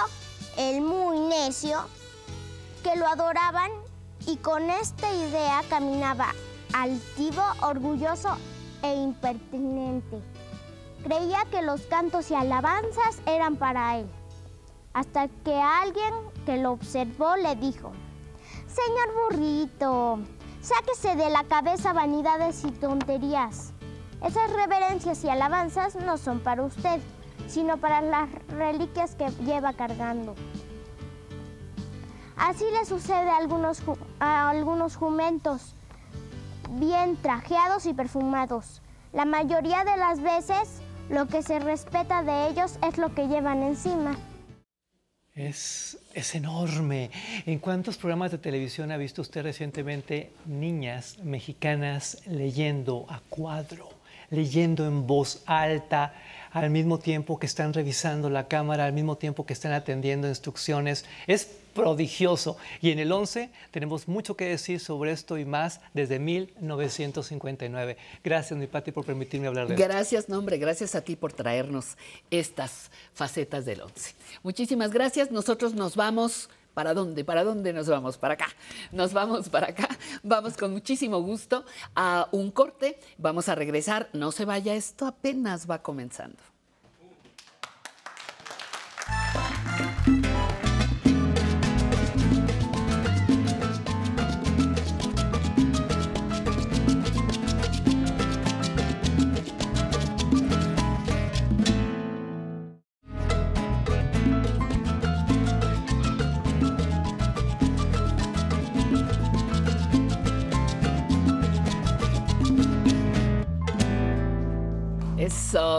el 0.58 0.80
muy 0.80 1.20
necio 1.20 1.78
que 2.82 2.96
lo 2.96 3.06
adoraban 3.06 3.70
y 4.26 4.36
con 4.38 4.68
esta 4.70 5.10
idea 5.14 5.62
caminaba 5.70 6.34
altivo, 6.74 7.42
orgulloso 7.62 8.36
e 8.82 8.92
impertinente. 8.92 10.20
Creía 11.04 11.44
que 11.52 11.62
los 11.62 11.82
cantos 11.82 12.32
y 12.32 12.34
alabanzas 12.34 13.22
eran 13.24 13.54
para 13.54 13.98
él, 13.98 14.10
hasta 14.94 15.28
que 15.28 15.54
alguien 15.54 16.12
que 16.44 16.56
lo 16.56 16.72
observó 16.72 17.36
le 17.36 17.54
dijo, 17.54 17.92
Señor 18.66 19.30
burrito, 19.30 20.18
sáquese 20.60 21.14
de 21.14 21.30
la 21.30 21.44
cabeza 21.44 21.92
vanidades 21.92 22.64
y 22.64 22.72
tonterías. 22.72 23.72
Esas 24.26 24.52
reverencias 24.52 25.22
y 25.22 25.28
alabanzas 25.28 25.94
no 25.94 26.18
son 26.18 26.40
para 26.40 26.64
usted, 26.64 27.00
sino 27.48 27.78
para 27.78 28.00
las 28.00 28.28
reliquias 28.48 29.14
que 29.14 29.28
lleva 29.44 29.72
cargando. 29.72 30.34
Así 32.36 32.64
le 32.72 32.84
sucede 32.84 33.28
a 33.28 33.38
algunos, 33.38 33.82
a 34.20 34.50
algunos 34.50 34.94
jumentos 34.94 35.74
bien 36.70 37.16
trajeados 37.16 37.86
y 37.86 37.94
perfumados. 37.94 38.80
La 39.12 39.24
mayoría 39.24 39.84
de 39.84 39.96
las 39.96 40.20
veces 40.20 40.80
lo 41.08 41.26
que 41.26 41.42
se 41.42 41.58
respeta 41.58 42.22
de 42.22 42.48
ellos 42.48 42.78
es 42.86 42.98
lo 42.98 43.14
que 43.14 43.26
llevan 43.26 43.62
encima. 43.62 44.16
Es, 45.34 45.98
es 46.14 46.34
enorme. 46.34 47.10
¿En 47.46 47.58
cuántos 47.58 47.96
programas 47.96 48.32
de 48.32 48.38
televisión 48.38 48.90
ha 48.90 48.96
visto 48.96 49.22
usted 49.22 49.42
recientemente 49.42 50.32
niñas 50.46 51.18
mexicanas 51.22 52.22
leyendo 52.26 53.06
a 53.08 53.20
cuadro, 53.30 53.88
leyendo 54.30 54.86
en 54.86 55.06
voz 55.06 55.42
alta, 55.46 56.14
al 56.50 56.70
mismo 56.70 56.98
tiempo 56.98 57.38
que 57.38 57.46
están 57.46 57.72
revisando 57.72 58.30
la 58.30 58.48
cámara, 58.48 58.84
al 58.84 58.92
mismo 58.92 59.16
tiempo 59.16 59.46
que 59.46 59.52
están 59.52 59.72
atendiendo 59.72 60.28
instrucciones? 60.28 61.04
Es 61.26 61.48
prodigioso. 61.74 62.56
Y 62.80 62.90
en 62.90 62.98
el 62.98 63.12
11 63.12 63.50
tenemos 63.70 64.08
mucho 64.08 64.36
que 64.36 64.46
decir 64.46 64.80
sobre 64.80 65.12
esto 65.12 65.38
y 65.38 65.44
más 65.44 65.80
desde 65.94 66.18
1959. 66.18 67.96
Gracias, 68.24 68.58
mi 68.58 68.66
Pati, 68.66 68.90
por 68.90 69.04
permitirme 69.04 69.46
hablar 69.46 69.68
de 69.68 69.74
esto. 69.74 69.86
Gracias, 69.86 70.28
no, 70.28 70.38
hombre, 70.38 70.58
gracias 70.58 70.94
a 70.94 71.02
ti 71.02 71.16
por 71.16 71.32
traernos 71.32 71.96
estas 72.30 72.90
facetas 73.14 73.64
del 73.64 73.82
11. 73.82 74.14
Muchísimas 74.42 74.90
gracias. 74.90 75.30
Nosotros 75.30 75.74
nos 75.74 75.94
vamos. 75.94 76.48
¿Para 76.78 76.94
dónde? 76.94 77.24
¿Para 77.24 77.42
dónde 77.42 77.72
nos 77.72 77.88
vamos? 77.88 78.18
Para 78.18 78.34
acá. 78.34 78.46
Nos 78.92 79.12
vamos 79.12 79.48
para 79.48 79.70
acá. 79.70 79.88
Vamos 80.22 80.56
con 80.56 80.70
muchísimo 80.70 81.20
gusto 81.20 81.64
a 81.96 82.28
un 82.30 82.52
corte. 82.52 83.00
Vamos 83.16 83.48
a 83.48 83.56
regresar. 83.56 84.08
No 84.12 84.30
se 84.30 84.44
vaya, 84.44 84.76
esto 84.76 85.04
apenas 85.04 85.68
va 85.68 85.82
comenzando. 85.82 86.38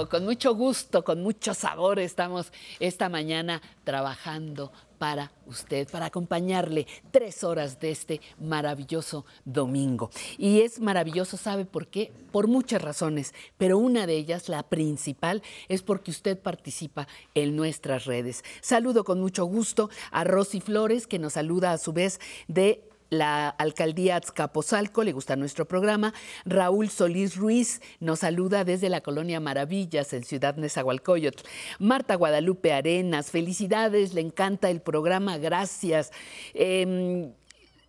Con 0.07 0.23
mucho 0.23 0.55
gusto, 0.55 1.03
con 1.03 1.21
mucho 1.21 1.53
sabor 1.53 1.99
estamos 1.99 2.53
esta 2.79 3.09
mañana 3.09 3.61
trabajando 3.83 4.71
para 4.97 5.31
usted, 5.45 5.87
para 5.89 6.07
acompañarle 6.07 6.85
tres 7.11 7.43
horas 7.43 7.79
de 7.79 7.91
este 7.91 8.21
maravilloso 8.39 9.25
domingo. 9.45 10.11
Y 10.37 10.61
es 10.61 10.79
maravilloso, 10.79 11.37
¿sabe 11.37 11.65
por 11.65 11.87
qué? 11.87 12.11
Por 12.31 12.47
muchas 12.47 12.81
razones, 12.81 13.33
pero 13.57 13.77
una 13.77 14.05
de 14.05 14.15
ellas, 14.15 14.47
la 14.47 14.63
principal, 14.63 15.41
es 15.67 15.81
porque 15.81 16.11
usted 16.11 16.37
participa 16.37 17.07
en 17.33 17.55
nuestras 17.55 18.05
redes. 18.05 18.43
Saludo 18.61 19.03
con 19.03 19.19
mucho 19.19 19.45
gusto 19.45 19.89
a 20.11 20.23
Rosy 20.23 20.61
Flores, 20.61 21.07
que 21.07 21.19
nos 21.19 21.33
saluda 21.33 21.71
a 21.71 21.77
su 21.77 21.93
vez 21.93 22.19
de 22.47 22.88
la 23.09 23.49
alcaldía 23.49 24.17
Azcapotzalco, 24.17 25.03
le 25.03 25.11
gusta 25.11 25.35
nuestro 25.35 25.67
programa. 25.67 26.13
Raúl 26.45 26.89
Solís 26.89 27.35
Ruiz 27.35 27.81
nos 27.99 28.19
saluda 28.19 28.63
desde 28.63 28.89
la 28.89 29.01
colonia 29.01 29.39
Maravillas 29.39 30.13
en 30.13 30.23
Ciudad 30.23 30.55
Nezahualcóyotl. 30.55 31.43
Marta 31.79 32.15
Guadalupe 32.15 32.73
Arenas, 32.73 33.31
felicidades, 33.31 34.13
le 34.13 34.21
encanta 34.21 34.69
el 34.69 34.81
programa, 34.81 35.37
gracias. 35.37 36.11
Em, 36.53 37.31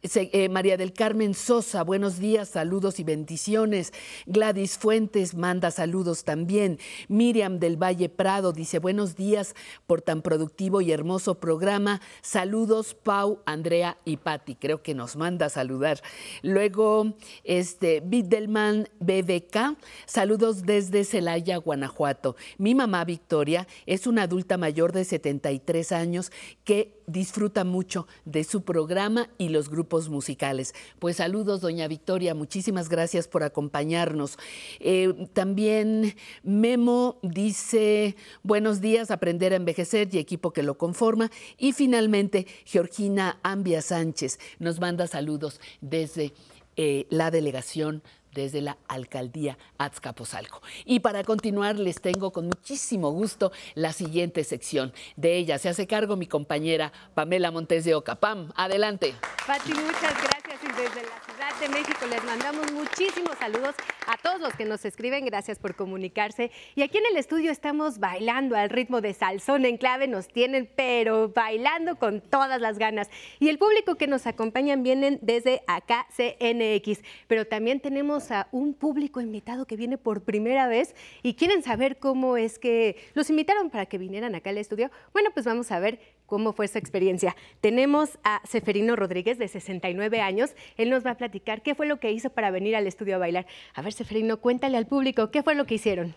eh, 0.03 0.49
María 0.49 0.79
del 0.79 0.95
Carmen 0.95 1.35
Sosa, 1.35 1.83
buenos 1.85 2.19
días, 2.19 2.49
saludos 2.49 2.99
y 3.01 3.05
bendiciones. 3.05 3.93
Gladys 4.25 4.79
Fuentes 4.79 5.35
manda 5.35 5.71
saludos 5.71 6.25
también. 6.25 6.79
Miriam 7.09 7.59
del 7.59 7.77
Valle 7.77 8.09
Prado 8.09 8.53
dice 8.53 8.79
buenos 8.79 9.15
días 9.15 9.55
por 9.87 10.01
tan 10.01 10.23
productivo 10.23 10.81
y 10.81 10.91
hermoso 10.91 11.35
programa. 11.35 12.01
Saludos, 12.23 12.95
Pau, 12.95 13.43
Andrea 13.45 13.99
y 14.07 14.17
Patti. 14.17 14.55
Creo 14.55 14.83
que 14.83 14.95
nos 14.95 15.17
manda 15.17 15.47
a 15.47 15.51
saludar. 15.51 16.01
Luego, 16.41 17.15
este, 17.45 18.01
Bidelman 18.01 18.89
BBK, 19.01 19.77
saludos 20.07 20.63
desde 20.63 21.05
Celaya, 21.05 21.59
Guanajuato. 21.59 22.37
Mi 22.57 22.75
mamá 22.75 23.05
Victoria 23.05 23.69
es 23.85 24.07
una 24.07 24.23
adulta 24.23 24.57
mayor 24.57 24.93
de 24.93 25.05
73 25.05 25.93
años 25.93 26.33
que 26.65 27.00
disfruta 27.13 27.65
mucho 27.65 28.07
de 28.25 28.45
su 28.45 28.63
programa 28.63 29.29
y 29.39 29.49
los 29.49 29.69
grupos 29.69 30.09
musicales. 30.09 30.75
Pues 30.99 31.17
saludos, 31.17 31.61
doña 31.61 31.89
Victoria, 31.89 32.35
muchísimas 32.35 32.89
gracias 32.89 33.29
por 33.29 33.43
acompañarnos. 33.43 34.39
Eh, 34.79 35.29
también 35.33 36.15
Memo 36.43 37.19
dice, 37.23 38.17
buenos 38.43 38.81
días, 38.81 39.11
aprender 39.11 39.53
a 39.53 39.57
envejecer 39.57 40.09
y 40.13 40.19
equipo 40.19 40.53
que 40.53 40.63
lo 40.63 40.79
conforma. 40.79 41.31
Y 41.59 41.73
finalmente, 41.73 42.47
Georgina 42.65 43.39
Ambia 43.43 43.83
Sánchez 43.83 44.39
nos 44.59 44.81
manda 44.81 45.07
saludos 45.07 45.61
desde 45.81 46.33
eh, 46.77 47.07
la 47.11 47.31
delegación 47.31 48.03
desde 48.33 48.61
la 48.61 48.79
alcaldía 48.89 49.59
Azcapotzalco. 49.79 50.63
Y 50.85 51.01
para 51.01 51.25
continuar, 51.25 51.79
les 51.79 52.01
tengo 52.01 52.33
con 52.33 52.47
muchísimo 52.47 53.11
gusto 53.11 53.53
la 53.75 53.93
siguiente 53.93 54.45
sección. 54.45 54.93
De 55.17 55.37
ella 55.37 55.59
se 55.59 55.69
hace 55.69 55.87
cargo 55.87 56.17
mi 56.17 56.27
compañera 56.27 56.93
Pamela 57.15 57.51
Montes 57.51 57.85
de 57.85 57.95
Oca. 57.95 58.17
Pam, 58.17 58.53
adelante. 58.57 59.15
Pati, 59.47 59.71
muchas 59.71 60.15
gracias 60.23 60.61
y 60.63 60.67
desde 60.69 61.03
la 61.03 61.30
Ciudad 61.41 61.59
de 61.59 61.69
México 61.71 62.07
les 62.07 62.23
mandamos 62.23 62.71
muchísimos 62.71 63.39
saludos 63.39 63.75
a 64.07 64.19
todos 64.19 64.41
los 64.41 64.53
que 64.55 64.67
nos 64.67 64.85
escriben, 64.85 65.25
gracias 65.25 65.59
por 65.59 65.75
comunicarse. 65.75 66.51
Y 66.75 66.83
aquí 66.83 66.99
en 66.99 67.07
el 67.07 67.17
estudio 67.17 67.51
estamos 67.51 67.99
bailando 67.99 68.57
al 68.57 68.69
ritmo 68.69 69.01
de 69.01 69.15
Salsón 69.15 69.65
en 69.65 69.79
clave, 69.79 70.07
nos 70.07 70.29
tienen 70.29 70.69
pero 70.77 71.31
bailando 71.31 71.97
con 71.97 72.21
todas 72.21 72.61
las 72.61 72.79
ganas. 72.79 73.09
Y 73.39 73.49
el 73.49 73.57
público 73.57 73.95
que 73.95 74.07
nos 74.07 74.27
acompañan 74.27 74.83
vienen 74.83 75.19
desde 75.23 75.63
acá 75.67 76.07
CNX, 76.15 77.01
pero 77.27 77.47
también 77.47 77.81
tenemos 77.81 78.31
a 78.33 78.49
un 78.53 78.75
público 78.75 79.23
invitado 79.23 79.65
que 79.65 79.77
viene 79.77 79.97
por 79.97 80.25
primera 80.25 80.69
vez 80.69 80.95
y 81.23 81.35
quieren 81.35 81.63
saber 81.63 81.99
cómo 81.99 82.37
es 82.37 82.59
que 82.59 82.97
los 83.15 83.31
invitaron 83.31 83.71
para 83.71 83.87
que 83.87 83.97
vinieran 83.97 84.35
acá 84.35 84.51
al 84.51 84.59
estudio. 84.59 84.91
Bueno, 85.15 85.31
pues 85.33 85.47
vamos 85.47 85.73
a 85.73 85.79
ver 85.79 86.01
cómo 86.31 86.55
fue 86.55 86.67
su 86.69 86.79
experiencia. 86.79 87.37
Tenemos 87.61 88.19
a 88.25 88.41
Seferino 88.49 88.97
Rodríguez, 88.97 89.37
de 89.39 89.49
69 89.49 90.23
años. 90.23 90.51
Él 90.79 90.89
nos 90.89 91.05
va 91.05 91.11
a 91.11 91.15
platicar 91.19 91.61
qué 91.63 91.75
fue 91.75 91.85
lo 91.87 92.01
que 92.01 92.11
hizo 92.13 92.31
para 92.31 92.51
venir 92.51 92.75
al 92.77 92.87
estudio 92.87 93.17
a 93.17 93.19
bailar. 93.19 93.47
A 93.75 93.83
ver, 93.83 93.93
Seferino, 93.93 94.39
cuéntale 94.39 94.79
al 94.79 94.87
público 94.87 95.31
qué 95.31 95.43
fue 95.43 95.55
lo 95.55 95.67
que 95.67 95.75
hicieron. 95.75 96.15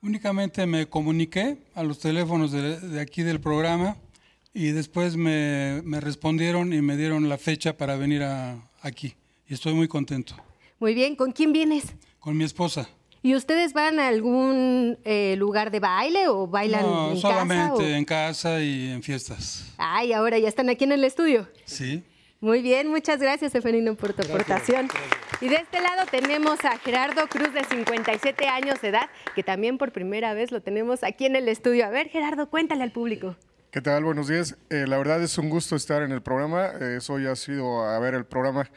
Únicamente 0.00 0.66
me 0.66 0.86
comuniqué 0.86 1.56
a 1.74 1.82
los 1.82 1.98
teléfonos 1.98 2.52
de, 2.52 2.78
de 2.78 3.00
aquí 3.00 3.22
del 3.22 3.40
programa 3.40 3.96
y 4.52 4.70
después 4.70 5.16
me, 5.16 5.80
me 5.84 6.00
respondieron 6.00 6.72
y 6.72 6.80
me 6.82 6.96
dieron 6.96 7.28
la 7.28 7.38
fecha 7.38 7.76
para 7.76 7.96
venir 7.96 8.22
a- 8.22 8.56
aquí. 8.82 9.14
Y 9.48 9.54
estoy 9.54 9.74
muy 9.74 9.88
contento. 9.88 10.34
Muy 10.78 10.94
bien, 10.94 11.16
¿con 11.16 11.32
quién 11.32 11.52
vienes? 11.52 11.94
Con 12.20 12.36
mi 12.36 12.44
esposa. 12.44 12.88
¿Y 13.24 13.34
ustedes 13.34 13.72
van 13.72 13.98
a 14.00 14.08
algún 14.08 14.98
eh, 15.04 15.34
lugar 15.38 15.70
de 15.70 15.80
baile 15.80 16.28
o 16.28 16.46
bailan 16.46 16.82
No, 16.82 17.12
en 17.12 17.16
solamente 17.16 17.70
casa? 17.70 17.72
o- 17.72 17.80
en 17.82 18.04
casa 18.04 18.60
y 18.60 18.90
en 18.90 19.02
fiestas. 19.02 19.72
Ay, 19.78 20.12
ahora 20.12 20.38
ya 20.38 20.46
están 20.46 20.68
aquí 20.68 20.84
en 20.84 20.92
el 20.92 21.04
estudio. 21.04 21.48
Sí. 21.64 22.04
Muy 22.40 22.60
bien, 22.60 22.88
muchas 22.88 23.18
gracias, 23.20 23.52
Seferino, 23.52 23.94
por 23.94 24.12
tu 24.12 24.20
aportación. 24.22 24.88
Y 25.40 25.48
de 25.48 25.54
este 25.56 25.80
lado 25.80 26.02
tenemos 26.10 26.62
a 26.66 26.76
Gerardo 26.76 27.26
Cruz, 27.28 27.54
de 27.54 27.64
57 27.64 28.46
años 28.46 28.82
de 28.82 28.88
edad, 28.88 29.08
que 29.34 29.42
también 29.42 29.78
por 29.78 29.90
primera 29.90 30.34
vez 30.34 30.52
lo 30.52 30.60
tenemos 30.60 31.02
aquí 31.02 31.24
en 31.24 31.34
el 31.36 31.48
estudio. 31.48 31.86
A 31.86 31.88
ver, 31.88 32.10
Gerardo, 32.10 32.50
cuéntale 32.50 32.82
al 32.82 32.92
público. 32.92 33.36
¿Qué 33.70 33.80
tal? 33.80 34.04
Buenos 34.04 34.28
días. 34.28 34.54
Eh, 34.68 34.84
la 34.86 34.98
verdad 34.98 35.22
es 35.22 35.38
un 35.38 35.48
gusto 35.48 35.76
estar 35.76 36.02
en 36.02 36.12
el 36.12 36.20
programa. 36.20 36.72
Eh, 36.78 36.98
hoy 37.08 37.26
ha 37.26 37.34
sido 37.36 37.84
a 37.88 37.98
ver 38.00 38.12
el 38.12 38.26
programa. 38.26 38.70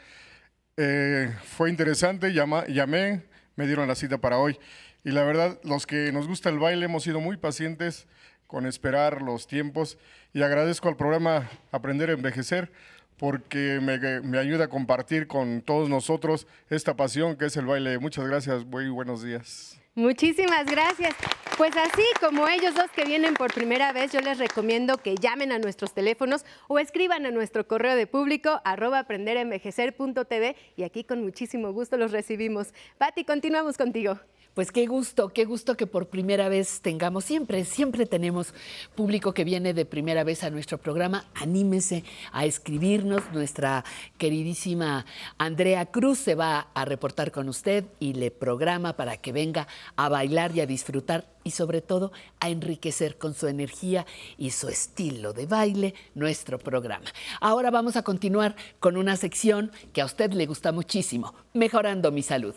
Eh, 0.78 1.34
fue 1.44 1.68
interesante, 1.68 2.32
llama- 2.32 2.64
llamé, 2.66 3.24
me 3.58 3.66
dieron 3.66 3.88
la 3.88 3.96
cita 3.96 4.18
para 4.18 4.38
hoy. 4.38 4.56
Y 5.04 5.10
la 5.10 5.24
verdad, 5.24 5.58
los 5.64 5.84
que 5.84 6.12
nos 6.12 6.28
gusta 6.28 6.48
el 6.48 6.60
baile 6.60 6.84
hemos 6.84 7.02
sido 7.02 7.20
muy 7.20 7.36
pacientes 7.36 8.06
con 8.46 8.66
esperar 8.66 9.20
los 9.20 9.48
tiempos 9.48 9.98
y 10.32 10.42
agradezco 10.42 10.88
al 10.88 10.96
programa 10.96 11.50
Aprender 11.72 12.08
a 12.08 12.12
Envejecer 12.12 12.70
porque 13.18 13.80
me, 13.82 13.98
me 14.20 14.38
ayuda 14.38 14.66
a 14.66 14.68
compartir 14.68 15.26
con 15.26 15.60
todos 15.60 15.88
nosotros 15.88 16.46
esta 16.70 16.94
pasión 16.94 17.34
que 17.34 17.46
es 17.46 17.56
el 17.56 17.66
baile. 17.66 17.98
Muchas 17.98 18.28
gracias, 18.28 18.64
muy 18.64 18.88
buenos 18.90 19.24
días. 19.24 19.77
Muchísimas 19.98 20.64
gracias. 20.66 21.12
Pues 21.56 21.76
así 21.76 22.04
como 22.20 22.46
ellos 22.46 22.72
dos 22.76 22.88
que 22.94 23.04
vienen 23.04 23.34
por 23.34 23.52
primera 23.52 23.92
vez, 23.92 24.12
yo 24.12 24.20
les 24.20 24.38
recomiendo 24.38 24.98
que 24.98 25.16
llamen 25.16 25.50
a 25.50 25.58
nuestros 25.58 25.92
teléfonos 25.92 26.44
o 26.68 26.78
escriban 26.78 27.26
a 27.26 27.32
nuestro 27.32 27.66
correo 27.66 27.96
de 27.96 28.06
público 28.06 28.60
arroba 28.62 29.00
aprenderenvejecer.tv 29.00 30.54
y 30.76 30.84
aquí 30.84 31.02
con 31.02 31.20
muchísimo 31.24 31.72
gusto 31.72 31.96
los 31.96 32.12
recibimos. 32.12 32.72
Pati, 32.96 33.24
continuamos 33.24 33.76
contigo. 33.76 34.20
Pues 34.58 34.72
qué 34.72 34.86
gusto, 34.86 35.28
qué 35.28 35.44
gusto 35.44 35.76
que 35.76 35.86
por 35.86 36.08
primera 36.08 36.48
vez 36.48 36.80
tengamos, 36.80 37.24
siempre, 37.24 37.64
siempre 37.64 38.06
tenemos 38.06 38.52
público 38.96 39.32
que 39.32 39.44
viene 39.44 39.72
de 39.72 39.84
primera 39.84 40.24
vez 40.24 40.42
a 40.42 40.50
nuestro 40.50 40.78
programa. 40.78 41.26
Anímese 41.36 42.02
a 42.32 42.44
escribirnos. 42.44 43.22
Nuestra 43.32 43.84
queridísima 44.18 45.06
Andrea 45.38 45.86
Cruz 45.86 46.18
se 46.18 46.34
va 46.34 46.70
a 46.74 46.84
reportar 46.84 47.30
con 47.30 47.48
usted 47.48 47.84
y 48.00 48.14
le 48.14 48.32
programa 48.32 48.96
para 48.96 49.16
que 49.16 49.30
venga 49.30 49.68
a 49.94 50.08
bailar 50.08 50.50
y 50.56 50.60
a 50.60 50.66
disfrutar 50.66 51.28
y 51.44 51.52
sobre 51.52 51.80
todo 51.80 52.10
a 52.40 52.48
enriquecer 52.48 53.16
con 53.16 53.34
su 53.34 53.46
energía 53.46 54.06
y 54.38 54.50
su 54.50 54.68
estilo 54.68 55.32
de 55.34 55.46
baile 55.46 55.94
nuestro 56.16 56.58
programa. 56.58 57.06
Ahora 57.40 57.70
vamos 57.70 57.94
a 57.94 58.02
continuar 58.02 58.56
con 58.80 58.96
una 58.96 59.16
sección 59.16 59.70
que 59.92 60.00
a 60.00 60.04
usted 60.04 60.32
le 60.32 60.46
gusta 60.46 60.72
muchísimo, 60.72 61.32
Mejorando 61.54 62.10
mi 62.10 62.24
salud. 62.24 62.56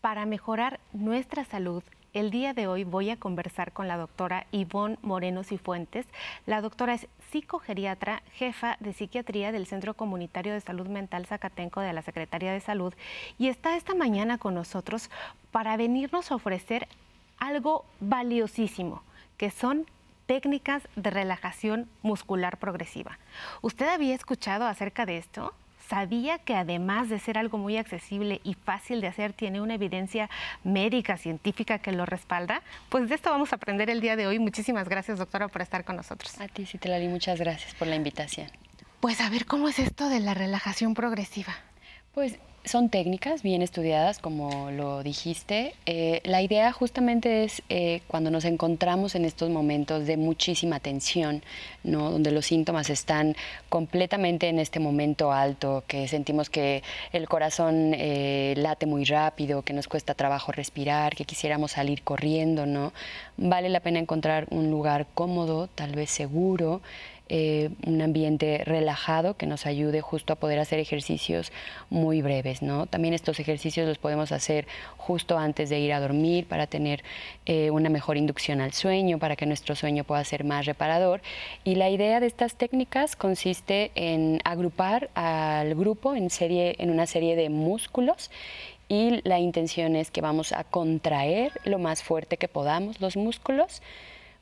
Para 0.00 0.26
mejorar 0.26 0.78
nuestra 0.92 1.44
salud, 1.44 1.82
el 2.12 2.30
día 2.30 2.54
de 2.54 2.68
hoy 2.68 2.84
voy 2.84 3.10
a 3.10 3.16
conversar 3.16 3.72
con 3.72 3.88
la 3.88 3.96
doctora 3.96 4.46
Ivonne 4.52 4.96
Moreno 5.02 5.42
Cifuentes. 5.42 6.06
La 6.46 6.60
doctora 6.60 6.94
es 6.94 7.08
psicogeriatra, 7.32 8.22
jefa 8.32 8.76
de 8.78 8.92
psiquiatría 8.92 9.50
del 9.50 9.66
Centro 9.66 9.94
Comunitario 9.94 10.52
de 10.52 10.60
Salud 10.60 10.86
Mental 10.86 11.26
Zacatenco 11.26 11.80
de 11.80 11.92
la 11.92 12.02
Secretaría 12.02 12.52
de 12.52 12.60
Salud 12.60 12.94
y 13.38 13.48
está 13.48 13.76
esta 13.76 13.96
mañana 13.96 14.38
con 14.38 14.54
nosotros 14.54 15.10
para 15.50 15.76
venirnos 15.76 16.30
a 16.30 16.36
ofrecer 16.36 16.86
algo 17.40 17.84
valiosísimo, 17.98 19.02
que 19.36 19.50
son 19.50 19.84
técnicas 20.26 20.86
de 20.94 21.10
relajación 21.10 21.88
muscular 22.02 22.58
progresiva. 22.58 23.18
¿Usted 23.62 23.88
había 23.88 24.14
escuchado 24.14 24.64
acerca 24.66 25.06
de 25.06 25.18
esto? 25.18 25.54
Sabía 25.88 26.38
que 26.38 26.54
además 26.54 27.08
de 27.08 27.18
ser 27.18 27.38
algo 27.38 27.58
muy 27.58 27.76
accesible 27.76 28.40
y 28.44 28.54
fácil 28.54 29.00
de 29.00 29.08
hacer, 29.08 29.32
tiene 29.32 29.60
una 29.60 29.74
evidencia 29.74 30.28
médica, 30.64 31.16
científica 31.16 31.78
que 31.78 31.92
lo 31.92 32.06
respalda. 32.06 32.62
Pues 32.88 33.08
de 33.08 33.14
esto 33.14 33.30
vamos 33.30 33.52
a 33.52 33.56
aprender 33.56 33.90
el 33.90 34.00
día 34.00 34.16
de 34.16 34.26
hoy. 34.26 34.38
Muchísimas 34.38 34.88
gracias, 34.88 35.18
doctora, 35.18 35.48
por 35.48 35.62
estar 35.62 35.84
con 35.84 35.96
nosotros. 35.96 36.38
A 36.40 36.48
ti, 36.48 36.66
Citlali, 36.66 37.08
muchas 37.08 37.38
gracias 37.38 37.74
por 37.74 37.88
la 37.88 37.96
invitación. 37.96 38.48
Pues 39.00 39.20
a 39.20 39.30
ver, 39.30 39.46
¿cómo 39.46 39.68
es 39.68 39.78
esto 39.78 40.08
de 40.08 40.20
la 40.20 40.34
relajación 40.34 40.94
progresiva? 40.94 41.54
Pues 42.12 42.38
son 42.68 42.88
técnicas 42.88 43.42
bien 43.42 43.62
estudiadas, 43.62 44.18
como 44.18 44.70
lo 44.70 45.02
dijiste. 45.02 45.74
Eh, 45.86 46.20
la 46.24 46.42
idea 46.42 46.70
justamente 46.72 47.44
es 47.44 47.62
eh, 47.68 48.02
cuando 48.06 48.30
nos 48.30 48.44
encontramos 48.44 49.14
en 49.14 49.24
estos 49.24 49.50
momentos 49.50 50.06
de 50.06 50.16
muchísima 50.16 50.78
tensión, 50.78 51.42
¿no? 51.82 52.10
donde 52.10 52.30
los 52.30 52.46
síntomas 52.46 52.90
están 52.90 53.34
completamente 53.68 54.48
en 54.48 54.58
este 54.58 54.80
momento 54.80 55.32
alto, 55.32 55.84
que 55.86 56.06
sentimos 56.08 56.50
que 56.50 56.82
el 57.12 57.28
corazón 57.28 57.92
eh, 57.94 58.54
late 58.56 58.86
muy 58.86 59.04
rápido, 59.04 59.62
que 59.62 59.72
nos 59.72 59.88
cuesta 59.88 60.14
trabajo 60.14 60.52
respirar, 60.52 61.16
que 61.16 61.24
quisiéramos 61.24 61.72
salir 61.72 62.02
corriendo, 62.02 62.66
¿no? 62.66 62.92
Vale 63.36 63.68
la 63.68 63.80
pena 63.80 63.98
encontrar 63.98 64.46
un 64.50 64.70
lugar 64.70 65.06
cómodo, 65.14 65.68
tal 65.68 65.92
vez 65.92 66.10
seguro. 66.10 66.80
Eh, 67.30 67.68
un 67.86 68.00
ambiente 68.00 68.62
relajado 68.64 69.36
que 69.36 69.46
nos 69.46 69.66
ayude 69.66 70.00
justo 70.00 70.32
a 70.32 70.36
poder 70.36 70.58
hacer 70.58 70.78
ejercicios 70.78 71.52
muy 71.90 72.22
breves. 72.22 72.62
¿no? 72.62 72.86
También 72.86 73.12
estos 73.12 73.38
ejercicios 73.38 73.86
los 73.86 73.98
podemos 73.98 74.32
hacer 74.32 74.66
justo 74.96 75.36
antes 75.36 75.68
de 75.68 75.78
ir 75.78 75.92
a 75.92 76.00
dormir 76.00 76.46
para 76.46 76.66
tener 76.66 77.04
eh, 77.44 77.70
una 77.70 77.90
mejor 77.90 78.16
inducción 78.16 78.62
al 78.62 78.72
sueño, 78.72 79.18
para 79.18 79.36
que 79.36 79.44
nuestro 79.44 79.74
sueño 79.74 80.04
pueda 80.04 80.24
ser 80.24 80.44
más 80.44 80.64
reparador. 80.64 81.20
Y 81.64 81.74
la 81.74 81.90
idea 81.90 82.18
de 82.18 82.26
estas 82.26 82.54
técnicas 82.54 83.14
consiste 83.14 83.90
en 83.94 84.40
agrupar 84.44 85.10
al 85.14 85.74
grupo 85.74 86.14
en, 86.14 86.30
serie, 86.30 86.76
en 86.78 86.90
una 86.90 87.06
serie 87.06 87.36
de 87.36 87.50
músculos 87.50 88.30
y 88.88 89.20
la 89.28 89.38
intención 89.38 89.96
es 89.96 90.10
que 90.10 90.22
vamos 90.22 90.52
a 90.52 90.64
contraer 90.64 91.52
lo 91.64 91.78
más 91.78 92.02
fuerte 92.02 92.38
que 92.38 92.48
podamos 92.48 93.02
los 93.02 93.18
músculos 93.18 93.82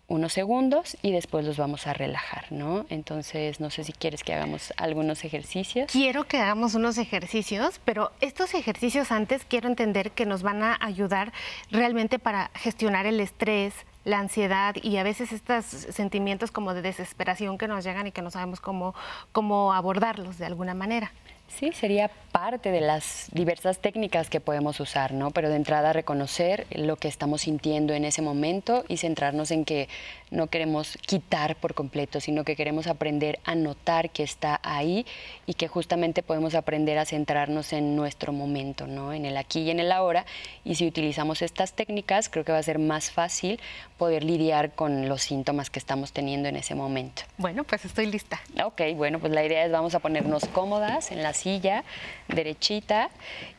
unos 0.09 0.33
segundos 0.33 0.97
y 1.03 1.13
después 1.13 1.45
los 1.45 1.57
vamos 1.57 1.87
a 1.87 1.93
relajar, 1.93 2.47
¿no? 2.51 2.87
Entonces, 2.91 3.61
no 3.61 3.71
sé 3.71 3.85
si 3.85 3.93
quieres 3.93 4.23
que 4.23 4.33
hagamos 4.33 4.73
algunos 4.77 5.25
ejercicios. 5.25 5.91
Quiero 5.91 6.25
que 6.25 6.39
hagamos 6.39 6.75
unos 6.75 6.99
ejercicios, 6.99 7.81
pero 7.85 8.13
estos 8.21 8.55
ejercicios 8.55 9.11
antes 9.11 9.45
quiero 9.45 9.69
entender 9.69 10.13
que 10.13 10.27
nos 10.27 10.43
van 10.43 10.63
a 10.63 10.79
ayudar 10.81 11.33
realmente 11.71 12.19
para 12.19 12.51
gestionar 12.55 13.07
el 13.07 13.21
estrés, 13.21 13.75
la 14.05 14.21
ansiedad 14.21 14.77
y 14.81 14.97
a 14.99 15.03
veces 15.03 15.33
estos 15.33 15.65
sentimientos 15.65 16.53
como 16.53 16.75
de 16.75 16.83
desesperación 16.83 17.59
que 17.59 17.67
nos 17.67 17.85
llegan 17.85 18.07
y 18.07 18.13
que 18.13 18.23
no 18.23 18.31
sabemos 18.31 18.61
cómo, 18.61 18.95
cómo 19.33 19.73
abordarlos 19.73 20.39
de 20.39 20.47
alguna 20.47 20.75
manera. 20.75 21.13
Sí, 21.49 21.71
sería 21.73 22.11
parte 22.33 22.71
de 22.71 22.81
las 22.81 23.29
diversas 23.33 23.79
técnicas 23.79 24.29
que 24.29 24.41
podemos 24.41 24.79
usar, 24.81 25.13
¿no? 25.13 25.31
Pero 25.31 25.49
de 25.49 25.57
entrada 25.57 25.93
reconocer 25.93 26.67
lo 26.71 26.97
que 26.97 27.09
estamos 27.09 27.43
sintiendo 27.43 27.95
en 27.95 28.05
ese 28.05 28.21
momento 28.21 28.85
y 28.89 28.99
centrarnos 28.99 29.51
en 29.51 29.65
que 29.65 29.89
no 30.31 30.49
queremos 30.49 30.99
quitar 31.07 31.57
por 31.57 31.75
completo, 31.75 32.21
sino 32.21 32.45
que 32.45 32.57
queremos 32.57 32.87
aprender 32.87 33.39
a 33.45 33.55
notar 33.55 34.11
que 34.11 34.23
está 34.23 34.61
ahí 34.63 35.07
y 35.47 35.55
que 35.55 35.69
justamente 35.69 36.23
podemos 36.23 36.55
aprender 36.55 36.99
a 36.99 37.05
centrarnos 37.05 37.73
en 37.73 37.97
nuestro 37.97 38.33
momento, 38.33 38.87
¿no? 38.87 39.13
En 39.13 39.25
el 39.25 39.37
aquí 39.37 39.61
y 39.61 39.71
en 39.71 39.81
el 39.81 39.93
ahora. 39.93 40.27
Y 40.65 40.75
si 40.75 40.87
utilizamos 40.87 41.43
estas 41.43 41.75
técnicas, 41.75 42.29
creo 42.29 42.45
que 42.45 42.53
va 42.53 42.59
a 42.59 42.63
ser 42.63 42.79
más 42.79 43.11
fácil 43.11 43.61
poder 43.99 44.25
lidiar 44.25 44.73
con 44.73 45.09
los 45.09 45.23
síntomas 45.23 45.71
que 45.71 45.79
estamos 45.79 46.13
teniendo 46.13 46.49
en 46.49 46.57
ese 46.57 46.75
momento. 46.75 47.23
Bueno, 47.39 47.65
pues 47.65 47.85
estoy 47.85 48.07
lista. 48.07 48.41
Ok, 48.65 48.83
bueno, 48.97 49.21
pues 49.21 49.33
la 49.33 49.45
idea 49.45 49.65
es 49.65 49.73
vamos 49.73 49.95
a 49.95 50.01
ponernos 50.01 50.45
cómodas 50.47 51.13
en 51.13 51.23
la 51.23 51.33
silla, 51.33 51.85
derechita, 52.29 53.11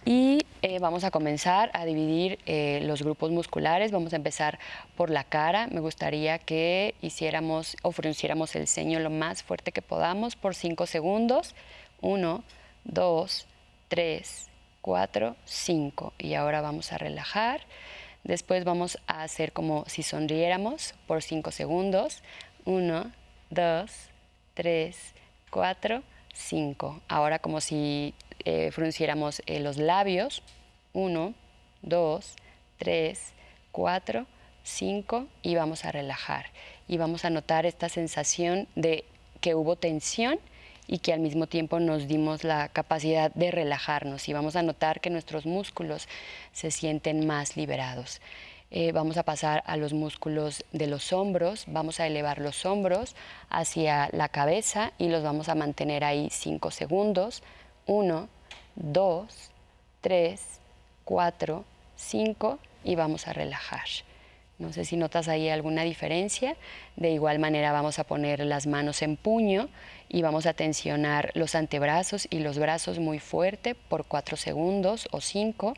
y 0.06 0.46
eh, 0.62 0.80
vamos 0.80 1.04
a 1.04 1.12
comenzar 1.12 1.70
a 1.74 1.86
dividir 1.86 2.40
eh, 2.46 2.80
los 2.84 3.04
grupos 3.04 3.32
musculares. 3.32 3.92
Vamos 3.92 4.14
a 4.14 4.16
empezar 4.16 4.58
por 4.96 5.10
la 5.10 5.24
cara. 5.24 5.68
Me 5.68 5.80
gustaría 5.80 6.40
que 6.40 6.57
hiciéramos 7.02 7.76
o 7.82 7.92
frunciéramos 7.92 8.56
el 8.56 8.68
ceño 8.68 9.00
lo 9.00 9.10
más 9.10 9.44
fuerte 9.44 9.72
que 9.72 9.82
podamos 9.82 10.36
por 10.36 10.56
cinco 10.56 10.86
segundos. 10.86 11.56
Uno, 12.02 12.44
dos, 12.84 13.48
tres, 13.88 14.50
cuatro, 14.82 15.36
cinco. 15.46 16.14
Y 16.18 16.34
ahora 16.36 16.62
vamos 16.62 16.92
a 16.92 16.98
relajar. 16.98 17.62
Después 18.24 18.64
vamos 18.64 19.00
a 19.08 19.24
hacer 19.24 19.54
como 19.54 19.84
si 19.88 20.04
sonriéramos 20.04 20.94
por 21.08 21.24
cinco 21.24 21.52
segundos. 21.52 22.22
Uno, 22.66 23.12
dos, 23.50 23.92
tres, 24.54 25.14
cuatro, 25.50 26.04
5. 26.38 27.02
Ahora 27.08 27.40
como 27.40 27.62
si 27.62 28.14
eh, 28.46 28.72
frunciéramos 28.72 29.42
eh, 29.46 29.60
los 29.60 29.78
labios. 29.78 30.44
1, 30.94 31.34
2, 31.82 32.36
3, 32.78 33.34
4, 33.72 34.20
5 34.20 34.37
y 35.42 35.56
vamos 35.56 35.86
a 35.86 35.92
relajar. 35.92 36.48
Y 36.88 36.98
vamos 36.98 37.26
a 37.26 37.30
notar 37.30 37.66
esta 37.66 37.90
sensación 37.90 38.68
de 38.76 39.06
que 39.42 39.56
hubo 39.56 39.76
tensión 39.76 40.40
y 40.88 41.00
que 41.00 41.14
al 41.14 41.20
mismo 41.20 41.48
tiempo 41.48 41.80
nos 41.80 42.08
dimos 42.08 42.44
la 42.44 42.70
capacidad 42.70 43.32
de 43.34 43.52
relajarnos 43.52 44.28
y 44.30 44.34
vamos 44.34 44.56
a 44.56 44.64
notar 44.64 45.02
que 45.02 45.10
nuestros 45.10 45.46
músculos 45.46 46.08
se 46.54 46.72
sienten 46.72 47.26
más 47.28 47.58
liberados. 47.58 48.22
Eh, 48.70 48.92
vamos 48.92 49.18
a 49.18 49.24
pasar 49.24 49.64
a 49.66 49.78
los 49.78 49.94
músculos 49.94 50.66
de 50.74 50.88
los 50.88 51.14
hombros, 51.14 51.66
vamos 51.68 52.00
a 52.00 52.08
elevar 52.08 52.40
los 52.40 52.66
hombros 52.66 53.16
hacia 53.50 54.10
la 54.12 54.28
cabeza 54.28 54.92
y 54.98 55.08
los 55.08 55.24
vamos 55.24 55.48
a 55.48 55.56
mantener 55.56 56.04
ahí 56.04 56.30
5 56.30 56.72
segundos. 56.72 57.44
1, 57.86 58.28
2, 58.76 59.52
3, 60.02 60.42
4, 61.06 61.66
5 61.96 62.60
y 62.84 62.96
vamos 62.96 63.28
a 63.28 63.34
relajar. 63.34 63.88
No 64.60 64.74
sé 64.74 64.86
si 64.86 64.98
notas 64.98 65.28
ahí 65.28 65.50
alguna 65.50 65.84
diferencia. 65.84 66.56
De 66.96 67.12
igual 67.12 67.38
manera 67.38 67.72
vamos 67.72 68.00
a 68.00 68.06
poner 68.06 68.40
las 68.40 68.66
manos 68.66 69.02
en 69.04 69.16
puño 69.16 69.70
y 70.10 70.24
vamos 70.24 70.48
a 70.48 70.54
tensionar 70.54 71.32
los 71.36 71.54
antebrazos 71.54 72.28
y 72.30 72.40
los 72.40 72.58
brazos 72.58 72.98
muy 72.98 73.20
fuerte 73.20 73.76
por 73.76 74.06
4 74.06 74.36
segundos 74.36 75.08
o 75.12 75.22
5. 75.22 75.74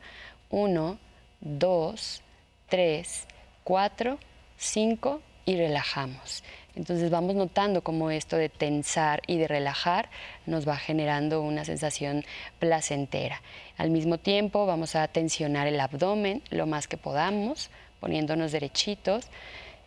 1, 0.51 0.97
2, 1.41 2.21
3, 2.69 3.27
4, 3.63 4.17
5 4.57 5.21
y 5.45 5.57
relajamos. 5.57 6.43
Entonces 6.75 7.09
vamos 7.09 7.36
notando 7.36 7.84
cómo 7.84 8.09
esto 8.11 8.38
de 8.38 8.49
tensar 8.49 9.21
y 9.27 9.38
de 9.38 9.47
relajar 9.47 10.09
nos 10.45 10.67
va 10.67 10.77
generando 10.77 11.41
una 11.41 11.65
sensación 11.65 12.23
placentera. 12.59 13.41
Al 13.77 13.89
mismo 13.89 14.17
tiempo 14.17 14.65
vamos 14.65 14.95
a 14.95 15.07
tensionar 15.07 15.67
el 15.67 15.80
abdomen 15.80 16.41
lo 16.49 16.67
más 16.67 16.88
que 16.88 16.97
podamos, 16.97 17.69
poniéndonos 18.00 18.52
derechitos 18.52 19.28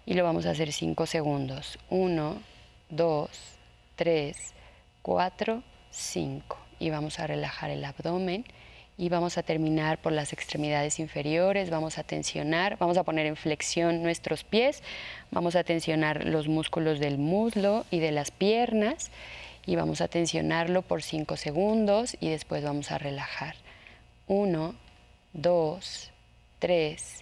y 0.06 0.14
lo 0.14 0.24
vamos 0.24 0.46
a 0.46 0.50
hacer 0.50 0.72
5 0.72 1.06
segundos. 1.06 1.78
1, 1.90 2.42
2, 2.90 3.30
3, 3.96 4.36
4, 5.02 5.62
5. 5.90 6.58
Y 6.78 6.90
vamos 6.90 7.18
a 7.18 7.26
relajar 7.26 7.70
el 7.70 7.84
abdomen 7.84 8.44
y 8.98 9.08
vamos 9.08 9.38
a 9.38 9.42
terminar 9.42 9.98
por 9.98 10.12
las 10.12 10.32
extremidades 10.32 10.98
inferiores, 10.98 11.70
vamos 11.70 11.98
a 11.98 12.04
tensionar, 12.04 12.76
vamos 12.78 12.98
a 12.98 13.04
poner 13.04 13.26
en 13.26 13.36
flexión 13.36 14.02
nuestros 14.02 14.44
pies, 14.44 14.82
vamos 15.30 15.56
a 15.56 15.64
tensionar 15.64 16.24
los 16.24 16.48
músculos 16.48 17.00
del 17.00 17.18
muslo 17.18 17.86
y 17.90 18.00
de 18.00 18.12
las 18.12 18.30
piernas 18.30 19.10
y 19.64 19.76
vamos 19.76 20.00
a 20.00 20.08
tensionarlo 20.08 20.82
por 20.82 21.02
5 21.02 21.36
segundos 21.36 22.16
y 22.20 22.28
después 22.28 22.62
vamos 22.64 22.90
a 22.90 22.98
relajar. 22.98 23.56
1, 24.26 24.74
2, 25.32 26.10
3, 26.58 27.21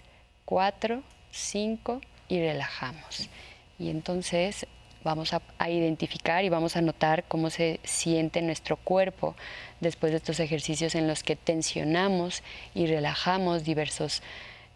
4, 0.51 1.01
5 1.31 2.01
y 2.27 2.41
relajamos. 2.41 3.29
Y 3.79 3.89
entonces 3.89 4.67
vamos 5.01 5.33
a, 5.33 5.41
a, 5.57 5.69
identificar 5.69 6.43
y 6.43 6.49
vamos 6.49 6.75
a 6.75 6.81
notar 6.81 7.23
cómo 7.23 7.49
se 7.49 7.79
siente 7.85 8.41
nuestro 8.41 8.75
cuerpo 8.75 9.33
después 9.79 10.11
de 10.11 10.17
estos 10.17 10.41
ejercicios 10.41 10.93
en 10.95 11.07
los 11.07 11.23
que 11.23 11.37
tensionamos 11.37 12.43
y 12.75 12.85
relajamos 12.87 13.63
diversos 13.63 14.21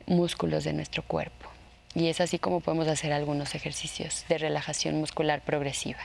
músculos 0.05 0.63
de 0.63 0.71
nuestro 0.71 1.03
cuerpo. 1.03 1.49
Y 1.93 2.07
es 2.07 2.21
así 2.21 2.39
como 2.39 2.61
podemos 2.61 2.87
hacer 2.87 3.11
algunos 3.11 3.53
ejercicios 3.53 4.23
de 4.29 4.37
relajación 4.37 4.97
muscular 4.97 5.41
progresiva. 5.41 5.99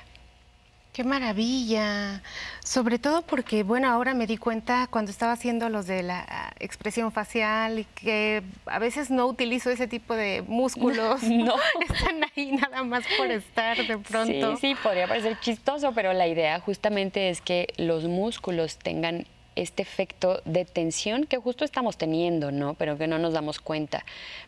Qué 0.93 1.05
maravilla. 1.05 2.21
Sobre 2.65 2.99
todo 2.99 3.23
porque, 3.23 3.63
bueno, 3.63 3.89
ahora 3.89 4.13
me 4.13 4.27
di 4.27 4.37
cuenta 4.37 4.89
cuando 4.91 5.13
estaba 5.13 5.33
haciendo 5.33 5.69
los 5.69 5.87
de 5.87 6.03
la 6.03 6.27
ah, 6.29 6.53
expresión 6.59 7.13
facial 7.13 7.79
y 7.79 7.85
que 7.85 8.43
a 8.67 8.81
veces 8.81 9.09
no 9.09 9.27
utilizo 9.27 9.71
ese 9.71 9.87
tipo 9.87 10.15
de 10.15 10.43
músculos. 10.47 11.23
No. 11.31 11.55
Están 11.81 12.25
ahí 12.37 12.53
nada 12.53 12.83
más 12.83 13.05
por 13.17 13.31
estar 13.31 13.77
de 13.77 13.99
pronto. 13.99 14.57
Sí, 14.57 14.75
sí, 14.75 14.77
podría 14.83 15.07
parecer 15.07 15.39
chistoso, 15.41 15.93
pero 15.95 16.13
la 16.13 16.27
idea 16.27 16.59
justamente 16.61 17.31
es 17.31 17.41
que 17.41 17.69
los 17.77 18.05
músculos 18.05 18.77
tengan 18.77 19.27
este 19.57 19.83
efecto 19.83 20.41
de 20.45 20.65
tensión 20.65 21.25
que 21.25 21.37
justo 21.37 21.65
estamos 21.65 21.97
teniendo, 21.97 22.51
¿no? 22.51 22.75
Pero 22.75 22.97
que 22.97 23.07
no 23.07 23.19
nos 23.19 23.33
damos 23.33 23.61
cuenta. 23.61 24.05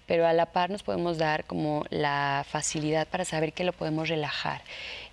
Pero 0.06 0.26
a 0.26 0.32
la 0.32 0.46
par 0.46 0.70
nos 0.70 0.82
podemos 0.82 1.18
dar 1.18 1.44
como 1.44 1.84
la 1.90 2.44
facilidad 2.48 3.06
para 3.08 3.24
saber 3.24 3.52
que 3.52 3.64
lo 3.64 3.72
podemos 3.72 4.08
relajar. 4.08 4.62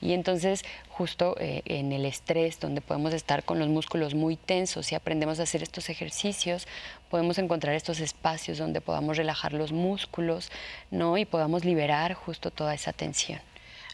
Y 0.02 0.14
entonces, 0.14 0.64
justo 1.00 1.38
eh, 1.40 1.62
en 1.64 1.94
el 1.94 2.04
estrés, 2.04 2.60
donde 2.60 2.82
podemos 2.82 3.14
estar 3.14 3.46
con 3.46 3.58
los 3.58 3.70
músculos 3.70 4.16
muy 4.16 4.36
tensos 4.36 4.92
y 4.92 4.96
aprendemos 4.96 5.40
a 5.40 5.44
hacer 5.44 5.64
estos 5.64 5.90
ejercicios, 5.90 6.68
podemos 7.10 7.38
encontrar 7.38 7.74
estos 7.74 8.02
espacios 8.02 8.58
donde 8.58 8.82
podamos 8.82 9.16
relajar 9.16 9.54
los 9.54 9.72
músculos, 9.72 10.52
¿no? 10.92 11.18
Y 11.18 11.24
podamos 11.24 11.64
liberar 11.64 12.16
justo 12.16 12.52
toda 12.52 12.74
esa 12.74 12.92
tensión. 12.92 13.40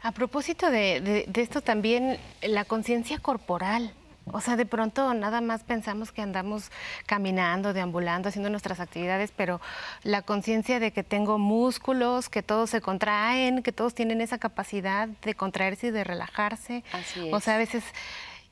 A 0.02 0.14
propósito 0.14 0.72
de, 0.72 1.26
de 1.28 1.42
esto 1.42 1.62
también, 1.62 2.18
la 2.42 2.66
conciencia 2.66 3.20
corporal. 3.20 3.94
O 4.32 4.42
sea, 4.42 4.56
de 4.56 4.66
pronto 4.66 5.14
nada 5.14 5.40
más 5.42 5.64
pensamos 5.64 6.12
que 6.12 6.22
andamos 6.22 6.72
caminando, 7.06 7.74
deambulando, 7.74 8.30
haciendo 8.30 8.50
nuestras 8.50 8.80
actividades, 8.80 9.32
pero 9.36 9.62
la 10.04 10.24
conciencia 10.24 10.80
de 10.80 10.92
que 10.92 11.04
tengo 11.04 11.38
músculos, 11.38 12.30
que 12.30 12.42
todos 12.42 12.72
se 12.72 12.82
contraen, 12.82 13.62
que 13.62 13.72
todos 13.72 13.94
tienen 13.94 14.22
esa 14.22 14.38
capacidad 14.38 15.08
de 15.08 15.36
contraerse 15.36 15.88
y 15.88 15.92
de 15.92 16.04
relajarse. 16.04 16.84
Así 16.92 17.28
es. 17.28 17.34
O 17.34 17.40
sea, 17.40 17.56
a 17.56 17.58
veces 17.58 17.84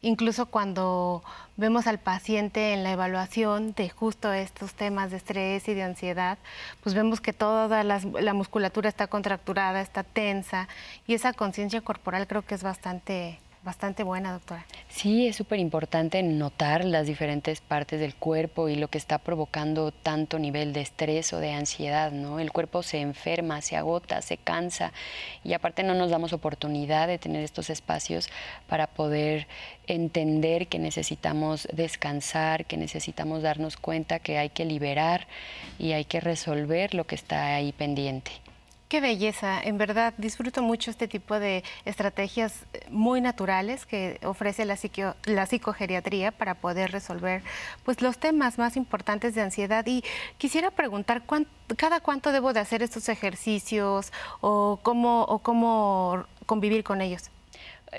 incluso 0.03 0.45
cuando 0.45 1.24
vemos 1.57 1.88
al 1.88 1.97
paciente 1.97 2.74
en 2.74 2.84
la 2.84 2.91
evaluación 2.91 3.74
de 3.74 3.89
justo 3.89 4.32
estos 4.32 4.74
temas 4.74 5.11
de 5.11 5.17
estrés 5.17 5.67
y 5.67 5.74
de 5.74 5.84
ansiedad, 5.84 6.38
pues 6.84 6.93
vemos 6.93 7.21
que 7.21 7.34
toda 7.34 7.84
las, 7.84 8.03
la 8.05 8.34
musculatura 8.34 8.89
está 8.89 9.07
contracturada, 9.07 9.82
está 9.82 10.03
tensa 10.03 10.67
y 11.07 11.15
esa 11.15 11.34
conciencia 11.34 11.82
corporal 11.82 12.28
creo 12.28 12.43
que 12.43 12.53
es 12.53 12.63
bastante 12.63 13.39
bastante 13.64 14.03
buena, 14.03 14.32
doctora. 14.32 14.66
Sí, 14.89 15.28
es 15.28 15.36
súper 15.36 15.59
importante 15.59 16.22
notar 16.22 16.84
las 16.86 17.07
diferentes 17.07 17.61
partes 17.61 17.99
del 17.99 18.16
cuerpo 18.16 18.70
y 18.70 18.76
lo 18.76 18.89
que 18.89 18.97
está 18.97 19.18
provocando 19.18 19.91
tanto 19.91 20.38
nivel 20.38 20.74
de 20.74 20.82
estrés 20.82 21.34
o 21.34 21.39
de 21.39 21.53
ansiedad, 21.53 22.11
¿no? 22.11 22.39
El 22.39 22.51
cuerpo 22.51 22.84
se 22.84 22.99
enferma, 22.99 23.61
se 23.61 23.76
agota, 23.78 24.22
se 24.22 24.38
cansa 24.38 24.91
y 25.43 25.53
aparte 25.53 25.84
no 25.84 25.93
nos 25.93 26.11
damos 26.11 26.34
oportunidad 26.34 27.07
de 27.07 27.18
tener 27.18 27.43
estos 27.43 27.70
espacios 27.70 28.30
para 28.68 28.88
poder 28.88 29.47
entender 29.88 30.68
que 30.68 30.80
necesitamos 30.80 31.68
descansar, 31.74 32.66
que 32.66 32.78
necesitamos 32.78 33.41
darnos 33.41 33.78
cuenta 33.78 34.20
que 34.20 34.38
hay 34.38 34.49
que 34.49 34.66
liberar 34.66 35.28
y 35.80 35.93
hay 35.93 36.05
que 36.05 36.20
resolver 36.20 36.93
lo 36.93 37.05
que 37.05 37.16
está 37.16 37.55
ahí 37.55 37.72
pendiente. 37.72 38.42
Qué 38.93 39.01
belleza, 39.01 39.59
en 39.59 39.79
verdad 39.79 40.13
disfruto 40.19 40.61
mucho 40.61 40.91
este 40.91 41.07
tipo 41.07 41.39
de 41.39 41.63
estrategias 41.83 42.67
muy 42.91 43.21
naturales 43.21 43.87
que 43.87 44.19
ofrece 44.23 44.65
la, 44.65 44.77
psico, 44.77 45.15
la 45.25 45.47
psicogeriatría 45.47 46.31
para 46.31 46.53
poder 46.53 46.91
resolver 46.91 47.41
pues, 47.85 48.03
los 48.03 48.19
temas 48.19 48.59
más 48.59 48.77
importantes 48.77 49.33
de 49.33 49.41
ansiedad. 49.41 49.83
Y 49.87 50.03
quisiera 50.37 50.69
preguntar, 50.69 51.23
¿cuánto, 51.25 51.49
¿cada 51.75 52.01
cuánto 52.01 52.31
debo 52.31 52.53
de 52.53 52.59
hacer 52.59 52.83
estos 52.83 53.09
ejercicios 53.09 54.13
o 54.41 54.79
cómo, 54.83 55.23
o 55.23 55.39
cómo 55.39 56.25
convivir 56.45 56.83
con 56.83 57.01
ellos? 57.01 57.31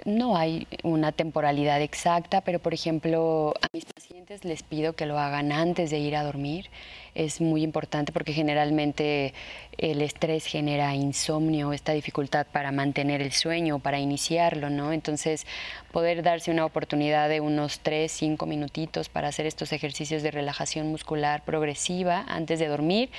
No 0.05 0.37
hay 0.37 0.69
una 0.85 1.11
temporalidad 1.11 1.83
exacta, 1.83 2.41
pero 2.41 2.61
por 2.61 2.73
ejemplo, 2.73 3.55
a 3.61 3.67
mis 3.73 3.85
pacientes 3.85 4.45
les 4.45 4.63
pido 4.63 4.95
que 4.95 5.07
lo 5.07 5.19
hagan 5.19 5.51
antes 5.51 5.91
de 5.91 5.99
ir 5.99 6.15
a 6.15 6.23
dormir 6.23 6.71
es 7.15 7.41
muy 7.41 7.63
importante 7.63 8.13
porque 8.13 8.33
generalmente 8.33 9.35
el 9.79 10.03
estrés 10.03 10.47
genera 10.47 10.95
insomnio, 10.95 11.73
esta 11.73 11.93
dificultad 11.93 12.47
para 12.47 12.73
mantener 12.73 13.21
el 13.23 13.33
sueño, 13.33 13.79
para 13.79 13.99
iniciarlo, 13.99 14.71
¿no? 14.71 14.93
Entonces, 14.93 15.47
poder 15.93 16.23
darse 16.23 16.51
una 16.51 16.65
oportunidad 16.65 17.29
de 17.29 17.41
unos 17.41 17.81
3, 17.81 18.11
5 18.11 18.47
minutitos 18.47 19.09
para 19.09 19.29
hacer 19.29 19.47
estos 19.47 19.73
ejercicios 19.73 20.23
de 20.23 20.31
relajación 20.31 20.89
muscular 20.89 21.45
progresiva 21.45 22.25
antes 22.29 22.59
de 22.59 22.67
dormir 22.67 23.11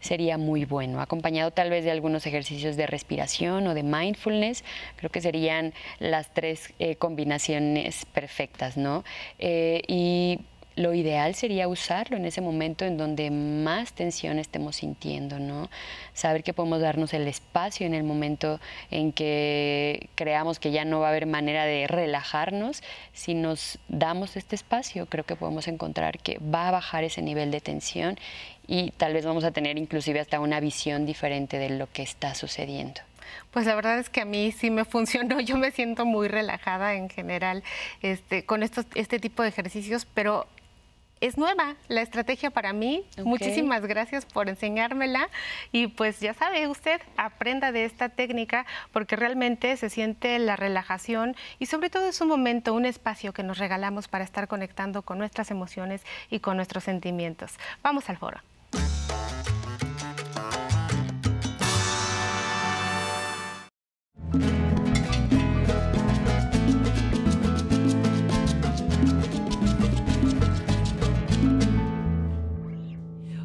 sería 0.00 0.38
muy 0.38 0.64
bueno, 0.64 1.00
acompañado 1.00 1.50
tal 1.50 1.70
vez 1.70 1.84
de 1.84 1.90
algunos 1.90 2.26
ejercicios 2.26 2.76
de 2.76 2.86
respiración 2.86 3.66
o 3.66 3.74
de 3.74 3.82
mindfulness, 3.82 4.64
creo 4.96 5.10
que 5.10 5.20
serían 5.20 5.74
las 5.98 6.32
tres 6.32 6.72
eh, 6.78 6.96
combinaciones 6.96 8.06
perfectas, 8.06 8.76
¿no? 8.76 9.04
Eh, 9.38 9.82
y 9.88 10.40
lo 10.80 10.94
ideal 10.94 11.34
sería 11.34 11.68
usarlo 11.68 12.16
en 12.16 12.24
ese 12.24 12.40
momento 12.40 12.84
en 12.84 12.96
donde 12.96 13.30
más 13.30 13.92
tensión 13.92 14.38
estemos 14.38 14.76
sintiendo, 14.76 15.38
¿no? 15.38 15.68
Saber 16.14 16.42
que 16.42 16.52
podemos 16.52 16.80
darnos 16.80 17.14
el 17.14 17.28
espacio 17.28 17.86
en 17.86 17.94
el 17.94 18.02
momento 18.02 18.60
en 18.90 19.12
que 19.12 20.08
creamos 20.14 20.58
que 20.58 20.70
ya 20.70 20.84
no 20.84 21.00
va 21.00 21.06
a 21.06 21.10
haber 21.10 21.26
manera 21.26 21.64
de 21.64 21.86
relajarnos. 21.86 22.82
Si 23.12 23.34
nos 23.34 23.78
damos 23.88 24.36
este 24.36 24.56
espacio, 24.56 25.06
creo 25.06 25.24
que 25.24 25.36
podemos 25.36 25.68
encontrar 25.68 26.18
que 26.18 26.38
va 26.38 26.68
a 26.68 26.70
bajar 26.70 27.04
ese 27.04 27.22
nivel 27.22 27.50
de 27.50 27.60
tensión 27.60 28.18
y 28.66 28.92
tal 28.92 29.12
vez 29.12 29.26
vamos 29.26 29.44
a 29.44 29.50
tener 29.50 29.78
inclusive 29.78 30.20
hasta 30.20 30.40
una 30.40 30.60
visión 30.60 31.06
diferente 31.06 31.58
de 31.58 31.70
lo 31.70 31.88
que 31.92 32.02
está 32.02 32.34
sucediendo. 32.34 33.00
Pues 33.50 33.66
la 33.66 33.74
verdad 33.74 33.98
es 33.98 34.08
que 34.10 34.20
a 34.20 34.24
mí 34.24 34.52
sí 34.52 34.70
me 34.70 34.84
funcionó. 34.86 35.40
Yo 35.40 35.56
me 35.56 35.70
siento 35.70 36.04
muy 36.04 36.28
relajada 36.28 36.94
en 36.94 37.08
general 37.08 37.62
este, 38.02 38.44
con 38.44 38.62
estos, 38.62 38.86
este 38.94 39.18
tipo 39.18 39.42
de 39.42 39.48
ejercicios, 39.48 40.06
pero 40.14 40.46
es 41.20 41.36
nueva 41.36 41.76
la 41.88 42.02
estrategia 42.02 42.50
para 42.50 42.72
mí. 42.72 43.04
Okay. 43.12 43.24
Muchísimas 43.24 43.84
gracias 43.86 44.24
por 44.24 44.48
enseñármela 44.48 45.28
y 45.70 45.88
pues 45.88 46.20
ya 46.20 46.34
sabe 46.34 46.66
usted, 46.68 47.00
aprenda 47.16 47.72
de 47.72 47.84
esta 47.84 48.08
técnica 48.08 48.66
porque 48.92 49.16
realmente 49.16 49.76
se 49.76 49.90
siente 49.90 50.38
la 50.38 50.56
relajación 50.56 51.36
y 51.58 51.66
sobre 51.66 51.90
todo 51.90 52.06
es 52.06 52.20
un 52.20 52.28
momento, 52.28 52.74
un 52.74 52.86
espacio 52.86 53.32
que 53.32 53.42
nos 53.42 53.58
regalamos 53.58 54.08
para 54.08 54.24
estar 54.24 54.48
conectando 54.48 55.02
con 55.02 55.18
nuestras 55.18 55.50
emociones 55.50 56.02
y 56.30 56.40
con 56.40 56.56
nuestros 56.56 56.84
sentimientos. 56.84 57.52
Vamos 57.82 58.08
al 58.08 58.16
foro. 58.16 58.40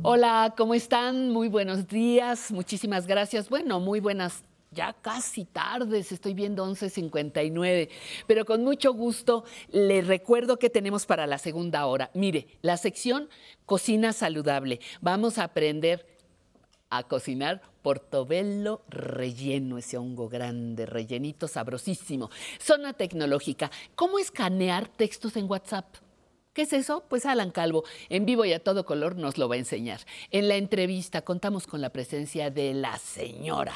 Hola, 0.08 0.54
¿cómo 0.56 0.76
están? 0.76 1.32
Muy 1.32 1.48
buenos 1.48 1.88
días, 1.88 2.52
muchísimas 2.52 3.08
gracias. 3.08 3.50
Bueno, 3.50 3.80
muy 3.80 4.00
buenas 4.00 4.44
ya 4.70 4.94
casi 4.94 5.46
tardes, 5.46 6.12
estoy 6.12 6.36
viendo 6.36 6.64
11.59, 6.64 7.90
pero 8.28 8.46
con 8.46 8.64
mucho 8.64 8.94
gusto 8.94 9.46
le 9.72 10.04
recuerdo 10.04 10.60
que 10.60 10.70
tenemos 10.70 11.08
para 11.08 11.26
la 11.26 11.40
segunda 11.40 11.88
hora. 11.88 12.12
Mire, 12.14 12.46
la 12.62 12.78
sección 12.78 13.30
Cocina 13.66 14.14
Saludable. 14.14 14.80
Vamos 15.02 15.40
a 15.40 15.46
aprender 15.46 16.06
a 16.92 17.02
cocinar 17.02 17.64
portobello 17.82 18.84
relleno, 18.88 19.80
ese 19.80 19.98
hongo 19.98 20.30
grande, 20.30 20.86
rellenito 20.86 21.48
sabrosísimo. 21.48 22.30
Zona 22.60 22.94
tecnológica. 22.94 23.72
¿Cómo 23.96 24.20
escanear 24.20 24.88
textos 24.88 25.36
en 25.36 25.50
WhatsApp? 25.50 26.05
¿Qué 26.56 26.62
es 26.62 26.72
eso? 26.72 27.04
Pues 27.10 27.26
Alan 27.26 27.52
Calvo, 27.52 27.84
en 28.08 28.26
vivo 28.26 28.46
y 28.46 28.54
a 28.54 28.64
todo 28.64 28.86
color, 28.86 29.18
nos 29.18 29.38
lo 29.38 29.50
va 29.50 29.56
a 29.56 29.58
enseñar. 29.58 30.00
En 30.32 30.48
la 30.48 30.56
entrevista 30.56 31.22
contamos 31.22 31.68
con 31.68 31.82
la 31.82 31.90
presencia 31.90 32.50
de 32.50 32.74
la 32.74 32.98
señora 32.98 33.76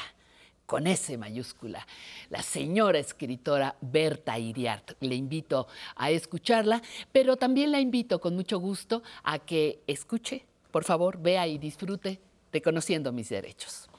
con 0.64 0.86
S 0.86 1.18
mayúscula, 1.18 1.86
la 2.30 2.42
señora 2.42 2.98
escritora 2.98 3.76
Berta 3.82 4.38
Iriart. 4.38 4.92
Le 5.00 5.14
invito 5.14 5.66
a 5.94 6.10
escucharla, 6.10 6.80
pero 7.12 7.36
también 7.36 7.70
la 7.70 7.80
invito 7.80 8.18
con 8.18 8.34
mucho 8.34 8.58
gusto 8.58 9.02
a 9.24 9.40
que 9.40 9.82
escuche, 9.86 10.46
por 10.70 10.84
favor, 10.84 11.20
vea 11.20 11.46
y 11.46 11.58
disfrute 11.58 12.18
de 12.50 12.62
Conociendo 12.62 13.12
mis 13.12 13.28
derechos. 13.28 13.90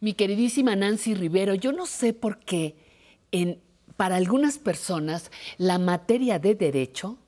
Mi 0.00 0.14
queridísima 0.14 0.74
Nancy 0.74 1.14
Rivero, 1.14 1.54
yo 1.54 1.70
no 1.70 1.86
sé 1.86 2.12
por 2.12 2.40
qué 2.40 2.85
en, 3.32 3.60
para 3.96 4.16
algunas 4.16 4.58
personas 4.58 5.30
la 5.58 5.78
materia 5.78 6.38
de 6.38 6.54
derecho 6.54 7.18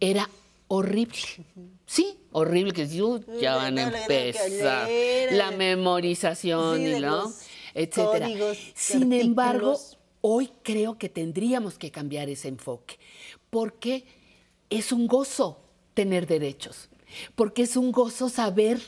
era 0.00 0.28
horrible. 0.68 1.18
Sí, 1.86 2.18
horrible, 2.32 2.72
que 2.72 2.88
yo 2.88 3.20
ya 3.40 3.56
van 3.56 3.78
a 3.78 3.98
empezar 3.98 4.88
la 5.32 5.50
memorización 5.50 6.78
Sí, 6.78 6.86
y 6.86 7.00
¿no? 7.00 7.32
etcétera. 7.74 8.26
códigos, 8.26 8.58
Sin 8.74 9.12
embargo, 9.12 9.78
hoy 10.20 10.50
creo 10.62 10.98
que 10.98 11.08
tendríamos 11.08 11.78
que 11.78 11.90
cambiar 11.90 12.28
ese 12.28 12.48
enfoque, 12.48 12.98
porque 13.50 14.04
es 14.70 14.92
un 14.92 15.06
gozo 15.06 15.60
tener 15.94 16.26
derechos, 16.26 16.88
porque 17.34 17.62
es 17.62 17.76
un 17.76 17.90
gozo 17.90 18.28
saber 18.28 18.80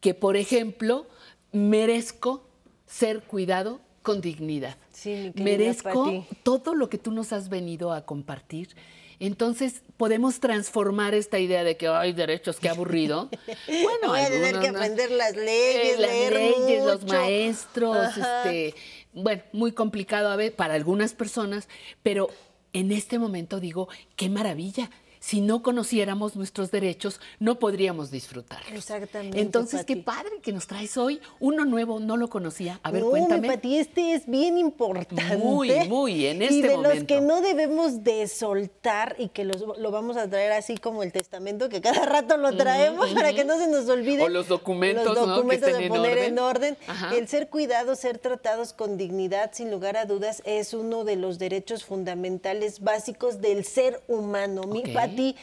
que, 0.00 0.14
por 0.14 0.36
ejemplo, 0.36 1.06
merezco 1.52 2.46
ser 2.86 3.22
cuidado 3.22 3.80
con 4.08 4.20
dignidad. 4.22 4.76
querida 5.02 5.32
merezco 5.44 6.26
todo 6.42 6.74
lo 6.74 6.88
que 6.88 6.96
tú 6.96 7.10
nos 7.12 7.32
has 7.34 7.50
venido 7.50 7.92
a 7.92 8.06
compartir. 8.06 8.74
Entonces, 9.20 9.82
podemos 9.98 10.40
transformar 10.40 11.12
esta 11.12 11.38
idea 11.38 11.62
de 11.62 11.76
que 11.76 11.88
hay 11.88 12.14
derechos, 12.14 12.58
qué 12.58 12.70
aburrido. 12.70 13.28
Bueno, 13.66 14.08
Voy 14.08 14.20
a 14.20 14.28
tener 14.28 14.60
que 14.60 14.68
aprender 14.68 15.10
las 15.10 15.34
Eh, 15.34 15.44
leyes, 15.44 16.00
las 16.00 16.10
leer 16.10 16.32
leyes, 16.32 16.84
los 16.84 17.04
maestros, 17.04 18.16
este, 18.16 18.74
bueno, 19.12 19.42
muy 19.52 19.72
complicado 19.72 20.30
a 20.30 20.36
ver 20.36 20.54
para 20.54 20.72
algunas 20.74 21.12
personas, 21.12 21.68
pero 22.02 22.28
en 22.72 22.92
este 22.92 23.18
momento 23.18 23.60
digo, 23.60 23.88
qué 24.16 24.30
maravilla. 24.30 24.90
Si 25.20 25.40
no 25.40 25.62
conociéramos 25.62 26.36
nuestros 26.36 26.70
derechos, 26.70 27.20
no 27.38 27.58
podríamos 27.58 28.10
disfrutarlos. 28.10 28.72
Exactamente. 28.72 29.40
Entonces, 29.40 29.84
qué 29.84 29.96
padre 29.96 30.30
que 30.42 30.52
nos 30.52 30.66
traes 30.66 30.96
hoy. 30.96 31.20
Uno 31.40 31.64
nuevo, 31.64 32.00
no 32.00 32.16
lo 32.16 32.28
conocía. 32.28 32.80
A 32.82 32.90
ver, 32.90 33.02
no, 33.02 33.10
cuéntame. 33.10 33.40
mi 33.42 33.48
Pati, 33.48 33.78
este 33.78 34.14
es 34.14 34.26
bien 34.26 34.58
importante. 34.58 35.36
Muy, 35.36 35.70
muy, 35.88 36.26
en 36.26 36.42
y 36.42 36.44
este 36.46 36.62
de 36.68 36.68
los 36.76 36.82
momento. 36.82 37.06
que 37.06 37.20
no 37.20 37.40
debemos 37.40 38.04
de 38.04 38.26
soltar 38.28 39.16
y 39.18 39.28
que 39.28 39.44
los- 39.44 39.60
lo 39.78 39.90
vamos 39.90 40.16
a 40.16 40.28
traer 40.28 40.52
así 40.52 40.76
como 40.78 41.02
el 41.02 41.12
testamento, 41.12 41.68
que 41.68 41.80
cada 41.80 42.06
rato 42.06 42.36
lo 42.36 42.56
traemos 42.56 43.10
para 43.12 43.32
que 43.32 43.44
no 43.44 43.58
se 43.58 43.66
nos 43.68 43.88
olvide. 43.88 44.22
O 44.22 44.28
los 44.28 44.48
documentos, 44.48 45.04
Los 45.04 45.16
¿no? 45.16 45.22
Que 45.24 45.30
documentos 45.30 45.72
de 45.78 45.84
en 45.84 45.88
poner 45.88 46.12
orden. 46.12 46.24
en 46.24 46.38
orden. 46.38 46.76
El 47.14 47.28
ser 47.28 47.48
cuidados, 47.48 47.98
ser 47.98 48.18
tratados 48.18 48.72
con 48.72 48.96
dignidad, 48.96 49.50
sin 49.52 49.70
lugar 49.70 49.96
a 49.96 50.04
dudas, 50.04 50.42
es 50.44 50.74
uno 50.74 51.04
de 51.04 51.16
los 51.16 51.38
derechos 51.38 51.84
fundamentales 51.84 52.80
básicos 52.80 53.40
del 53.40 53.64
ser 53.64 54.02
humano. 54.08 54.62
Mi 54.62 54.82
Pati, 55.08 55.36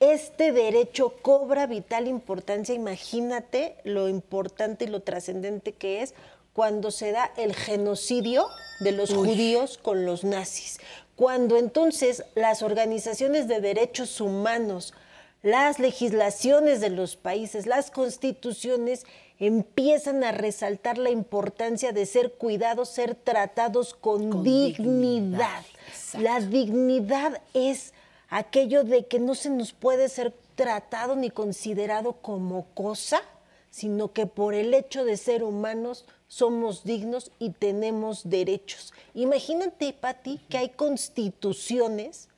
este 0.00 0.52
derecho 0.52 1.14
cobra 1.22 1.66
vital 1.66 2.06
importancia. 2.06 2.74
Imagínate 2.74 3.76
lo 3.84 4.08
importante 4.08 4.84
y 4.84 4.88
lo 4.88 5.00
trascendente 5.00 5.72
que 5.72 6.02
es 6.02 6.14
cuando 6.52 6.90
se 6.90 7.12
da 7.12 7.32
el 7.36 7.54
genocidio 7.54 8.46
de 8.80 8.92
los 8.92 9.10
Uy. 9.10 9.28
judíos 9.28 9.78
con 9.78 10.06
los 10.06 10.24
nazis. 10.24 10.78
Cuando 11.14 11.56
entonces 11.56 12.24
las 12.34 12.62
organizaciones 12.62 13.48
de 13.48 13.60
derechos 13.60 14.20
humanos, 14.20 14.92
las 15.42 15.78
legislaciones 15.78 16.80
de 16.80 16.90
los 16.90 17.16
países, 17.16 17.66
las 17.66 17.90
constituciones 17.90 19.04
empiezan 19.38 20.24
a 20.24 20.32
resaltar 20.32 20.98
la 20.98 21.10
importancia 21.10 21.92
de 21.92 22.06
ser 22.06 22.32
cuidados, 22.32 22.88
ser 22.88 23.14
tratados 23.14 23.94
con, 23.94 24.42
dignidad. 24.42 25.62
La 26.18 26.40
dignidad 26.40 27.40
es 27.52 27.92
aquello 28.28 28.84
de 28.84 29.06
que 29.06 29.18
no 29.18 29.34
se 29.34 29.50
nos 29.50 29.72
puede 29.72 30.08
ser 30.08 30.34
tratado 30.54 31.16
ni 31.16 31.30
considerado 31.30 32.14
como 32.14 32.66
cosa, 32.74 33.22
sino 33.70 34.12
que 34.12 34.26
por 34.26 34.54
el 34.54 34.72
hecho 34.74 35.04
de 35.04 35.16
ser 35.16 35.42
humanos 35.42 36.06
somos 36.28 36.84
dignos 36.84 37.30
y 37.38 37.50
tenemos 37.50 38.28
derechos. 38.28 38.92
Imagínate, 39.14 39.92
Patti, 39.92 40.40
que 40.48 40.58
hay 40.58 40.68
constituciones 40.70 42.28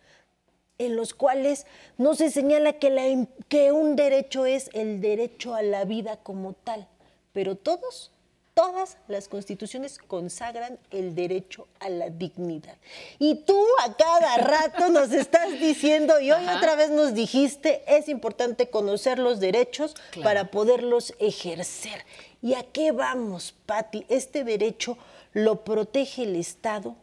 en 0.79 0.97
los 0.97 1.15
cuales 1.15 1.67
no 1.97 2.15
se 2.15 2.31
señala 2.31 2.75
que, 2.75 3.73
un 3.73 3.97
derecho 3.97 4.47
es 4.47 4.71
el 4.73 5.01
derecho 5.01 5.55
a 5.55 5.63
la 5.63 5.85
vida 5.85 6.17
como 6.17 6.53
tal, 6.53 6.87
pero 7.33 7.57
todos, 7.57 8.13
todas 8.59 8.97
las 9.07 9.29
constituciones 9.29 9.99
consagran 9.99 10.81
el 10.91 11.15
derecho 11.15 11.69
a 11.79 11.89
la 11.91 12.11
dignidad. 12.11 12.75
Y 13.21 13.37
tú 13.45 13.57
a 13.85 13.95
cada 13.97 14.37
rato 14.39 14.89
nos 14.89 15.13
estás 15.13 15.53
diciendo, 15.61 16.19
y 16.19 16.33
hoy 16.33 16.43
Ajá. 16.45 16.57
otra 16.57 16.75
vez 16.75 16.91
nos 16.91 17.15
dijiste, 17.15 17.85
es 17.87 18.09
importante 18.09 18.69
conocer 18.69 19.21
los 19.21 19.39
derechos 19.39 19.95
Claro. 20.11 20.25
para 20.25 20.51
poderlos 20.51 21.15
ejercer. 21.21 22.05
¿Y 22.43 22.55
a 22.55 22.65
qué 22.65 22.91
vamos, 22.91 23.55
Patti? 23.65 24.05
Este 24.09 24.43
derecho 24.43 24.99
lo 25.35 25.63
protege 25.63 26.25
el 26.25 26.35
Estado, 26.35 26.97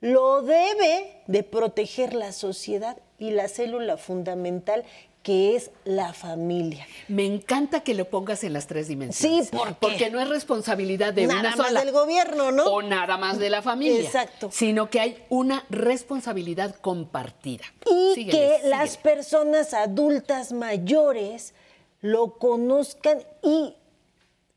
lo 0.00 0.40
debe 0.40 1.20
de 1.26 1.42
proteger 1.42 2.14
la 2.14 2.32
sociedad 2.32 2.96
y 3.18 3.30
la 3.32 3.48
célula 3.48 3.98
fundamental 3.98 4.84
que 5.24 5.56
es 5.56 5.70
la 5.84 6.12
familia. 6.12 6.86
Me 7.08 7.24
encanta 7.24 7.80
que 7.80 7.94
lo 7.94 8.04
pongas 8.10 8.44
en 8.44 8.52
las 8.52 8.66
tres 8.66 8.88
dimensiones. 8.88 9.48
Sí, 9.48 9.56
¿por 9.56 9.68
qué? 9.70 9.76
Porque 9.80 10.10
no 10.10 10.20
es 10.20 10.28
responsabilidad 10.28 11.14
de 11.14 11.26
Nada 11.26 11.40
una 11.40 11.56
más 11.56 11.66
sola. 11.66 11.80
del 11.82 11.92
gobierno, 11.92 12.52
¿no? 12.52 12.64
O 12.66 12.82
nada 12.82 13.16
más 13.16 13.38
de 13.38 13.48
la 13.48 13.62
familia. 13.62 14.02
Exacto. 14.02 14.50
Sino 14.52 14.90
que 14.90 15.00
hay 15.00 15.24
una 15.30 15.64
responsabilidad 15.70 16.76
compartida. 16.76 17.64
Y 17.90 18.14
Síguele, 18.14 18.30
que 18.38 18.54
síguele. 18.56 18.68
las 18.68 18.98
personas 18.98 19.72
adultas 19.72 20.52
mayores 20.52 21.54
lo 22.02 22.36
conozcan 22.36 23.18
y 23.42 23.74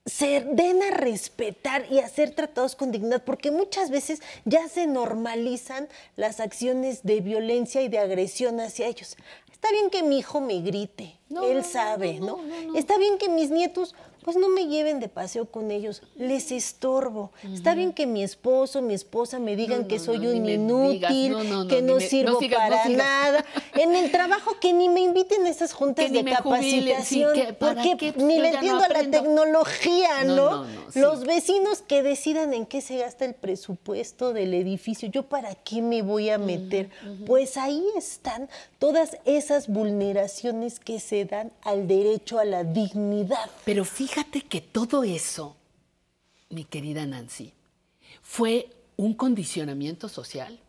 se 0.05 0.41
den 0.41 0.83
a 0.83 0.91
respetar 0.91 1.85
y 1.89 1.99
a 1.99 2.07
ser 2.09 2.31
tratados 2.31 2.75
con 2.75 2.91
dignidad, 2.91 3.23
porque 3.23 3.51
muchas 3.51 3.89
veces 3.89 4.21
ya 4.45 4.67
se 4.67 4.85
normalizan 4.87 5.87
las 6.17 6.39
acciones 6.41 7.03
de 7.03 7.21
violencia 7.21 7.81
y 7.81 7.87
de 7.87 7.99
agresión 7.99 8.59
hacia 8.59 8.87
ellos. 8.87 9.15
Está 9.57 9.71
bien 9.71 9.89
que 9.89 10.03
mi 10.03 10.19
hijo 10.19 10.39
me 10.39 10.61
grite, 10.61 11.17
él 11.43 11.65
sabe, 11.65 12.19
¿no? 12.19 12.37
Está 12.75 12.99
bien 12.99 13.17
que 13.17 13.27
mis 13.27 13.49
nietos 13.49 13.95
pues 14.27 14.35
no 14.35 14.49
me 14.49 14.67
lleven 14.67 14.99
de 14.99 15.07
paseo 15.07 15.45
con 15.45 15.71
ellos, 15.71 16.01
les 16.17 16.51
estorbo. 16.51 17.31
Está 17.53 17.75
bien 17.75 17.93
que 17.93 18.05
mi 18.05 18.23
esposo, 18.23 18.81
mi 18.81 18.93
esposa 18.93 19.39
me 19.39 19.55
digan 19.55 19.83
No, 19.83 19.87
que 19.87 19.99
soy 19.99 20.17
no, 20.17 20.31
un 20.31 20.43
digas, 20.43 21.11
inútil, 21.13 21.67
que 21.69 21.81
no 21.81 21.97
sirvo 22.01 22.37
sigas, 22.37 22.59
para 22.59 22.89
nada. 22.89 23.45
En 23.75 23.95
el 23.95 24.11
trabajo 24.11 24.59
que 24.59 24.73
ni 24.73 24.89
me 24.89 24.99
inviten 24.99 25.45
a 25.45 25.49
esas 25.49 25.71
juntas 25.71 26.11
de 26.11 26.19
sí, 26.19 26.25
capacitación, 26.25 27.33
que 27.35 27.53
¿para 27.53 27.75
porque 27.75 27.95
qué? 27.95 28.11
Pues 28.11 28.25
ni 28.25 28.37
le 28.37 28.49
entiendo 28.49 28.83
a 28.83 28.89
la 28.89 29.09
tecnología, 29.09 30.25
No. 30.25 30.65
Los 30.93 31.23
vecinos 31.23 31.81
que 31.81 32.03
decidan 32.03 32.53
en 32.53 32.65
qué 32.65 32.81
se 32.81 32.97
gasta 32.97 33.23
el 33.23 33.33
presupuesto 33.33 34.33
del 34.33 34.53
edificio, 34.55 35.07
¿yo 35.09 35.23
para 35.23 35.55
qué 35.55 35.81
me 35.81 36.01
voy 36.01 36.31
a 36.31 36.37
meter? 36.37 36.89
Pues 37.25 37.55
ahí 37.55 37.85
están 37.95 38.49
todas 38.77 39.17
esas 39.23 39.69
vulneraciones 39.69 40.81
que 40.81 40.99
se 40.99 41.23
dan 41.23 41.53
al 41.61 41.87
derecho 41.87 42.39
a 42.39 42.45
la 42.45 42.65
dignidad. 42.65 43.49
Pero 43.63 43.85
fíjate 43.85 44.16
que 44.23 44.61
todo 44.61 45.03
eso, 45.03 45.57
mi 46.49 46.63
querida 46.63 47.05
Nancy, 47.05 47.53
fue 48.21 48.69
un 48.97 49.13
condicionamiento 49.13 50.09
social, 50.09 50.59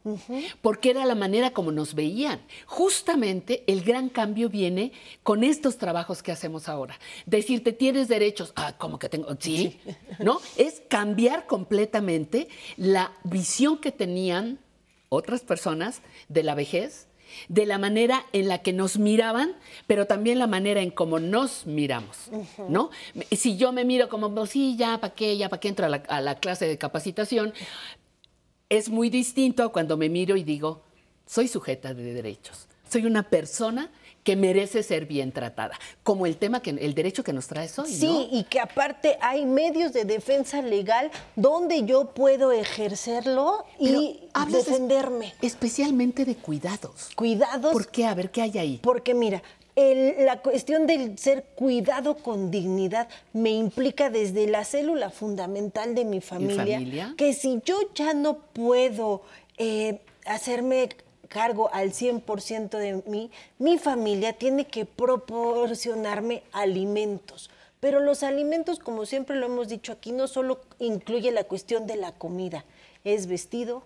porque 0.60 0.90
era 0.90 1.06
la 1.06 1.14
manera 1.14 1.52
como 1.52 1.72
nos 1.72 1.94
veían. 1.94 2.40
Justamente 2.66 3.64
el 3.66 3.82
gran 3.82 4.10
cambio 4.10 4.50
viene 4.50 4.92
con 5.22 5.42
estos 5.42 5.78
trabajos 5.78 6.22
que 6.22 6.30
hacemos 6.30 6.68
ahora. 6.68 6.98
Decirte, 7.24 7.72
tienes 7.72 8.06
derechos, 8.06 8.52
ah, 8.54 8.74
¿cómo 8.76 8.98
que 8.98 9.08
tengo? 9.08 9.34
Sí, 9.40 9.80
¿no? 10.18 10.40
Es 10.56 10.82
cambiar 10.88 11.46
completamente 11.46 12.48
la 12.76 13.12
visión 13.24 13.78
que 13.78 13.92
tenían 13.92 14.58
otras 15.08 15.40
personas 15.40 16.02
de 16.28 16.42
la 16.42 16.54
vejez, 16.54 17.07
de 17.48 17.66
la 17.66 17.78
manera 17.78 18.24
en 18.32 18.48
la 18.48 18.58
que 18.58 18.72
nos 18.72 18.98
miraban, 18.98 19.56
pero 19.86 20.06
también 20.06 20.38
la 20.38 20.46
manera 20.46 20.80
en 20.80 20.90
cómo 20.90 21.18
nos 21.18 21.66
miramos, 21.66 22.30
¿no? 22.68 22.90
Si 23.32 23.56
yo 23.56 23.72
me 23.72 23.84
miro 23.84 24.08
como, 24.08 24.34
pues, 24.34 24.50
sí, 24.50 24.76
ya, 24.76 24.98
¿para 25.00 25.14
qué? 25.14 25.36
Ya, 25.36 25.48
¿para 25.48 25.60
qué 25.60 25.68
entro 25.68 25.86
a 25.86 25.88
la, 25.88 26.02
a 26.08 26.20
la 26.20 26.36
clase 26.36 26.66
de 26.66 26.78
capacitación? 26.78 27.52
Es 28.68 28.88
muy 28.88 29.10
distinto 29.10 29.62
a 29.62 29.72
cuando 29.72 29.96
me 29.96 30.08
miro 30.08 30.36
y 30.36 30.44
digo, 30.44 30.82
soy 31.26 31.48
sujeta 31.48 31.94
de 31.94 32.12
derechos, 32.14 32.68
soy 32.88 33.06
una 33.06 33.22
persona 33.28 33.90
que 34.28 34.36
merece 34.36 34.82
ser 34.82 35.06
bien 35.06 35.32
tratada, 35.32 35.72
como 36.02 36.26
el 36.26 36.36
tema, 36.36 36.60
que 36.60 36.68
el 36.68 36.92
derecho 36.94 37.24
que 37.24 37.32
nos 37.32 37.46
traes 37.46 37.78
hoy, 37.78 37.90
Sí, 37.90 38.04
¿no? 38.06 38.28
y 38.38 38.44
que 38.44 38.60
aparte 38.60 39.16
hay 39.22 39.46
medios 39.46 39.94
de 39.94 40.04
defensa 40.04 40.60
legal 40.60 41.10
donde 41.34 41.86
yo 41.86 42.10
puedo 42.10 42.52
ejercerlo 42.52 43.64
Pero 43.78 44.02
y 44.02 44.28
es- 44.36 44.52
defenderme. 44.52 45.32
Especialmente 45.40 46.26
de 46.26 46.34
cuidados. 46.36 47.08
Cuidados. 47.16 47.72
¿Por 47.72 47.88
qué? 47.88 48.04
A 48.04 48.12
ver, 48.14 48.30
¿qué 48.30 48.42
hay 48.42 48.58
ahí? 48.58 48.80
Porque 48.82 49.14
mira, 49.14 49.42
el- 49.76 50.26
la 50.26 50.42
cuestión 50.42 50.86
del 50.86 51.16
ser 51.16 51.44
cuidado 51.54 52.16
con 52.18 52.50
dignidad 52.50 53.08
me 53.32 53.52
implica 53.52 54.10
desde 54.10 54.46
la 54.46 54.66
célula 54.66 55.08
fundamental 55.08 55.94
de 55.94 56.04
mi 56.04 56.20
familia, 56.20 56.74
familia? 56.76 57.14
que 57.16 57.32
si 57.32 57.62
yo 57.64 57.78
ya 57.94 58.12
no 58.12 58.36
puedo 58.52 59.22
eh, 59.56 60.00
hacerme 60.26 60.90
cargo 61.28 61.70
al 61.72 61.92
100% 61.92 62.70
de 62.70 63.02
mí, 63.06 63.30
mi 63.58 63.78
familia 63.78 64.32
tiene 64.32 64.66
que 64.66 64.84
proporcionarme 64.84 66.42
alimentos. 66.52 67.50
Pero 67.80 68.00
los 68.00 68.22
alimentos, 68.22 68.78
como 68.78 69.06
siempre 69.06 69.36
lo 69.36 69.46
hemos 69.46 69.68
dicho 69.68 69.92
aquí, 69.92 70.12
no 70.12 70.26
solo 70.26 70.60
incluye 70.78 71.30
la 71.30 71.44
cuestión 71.44 71.86
de 71.86 71.96
la 71.96 72.12
comida, 72.12 72.64
es 73.04 73.26
vestido, 73.26 73.82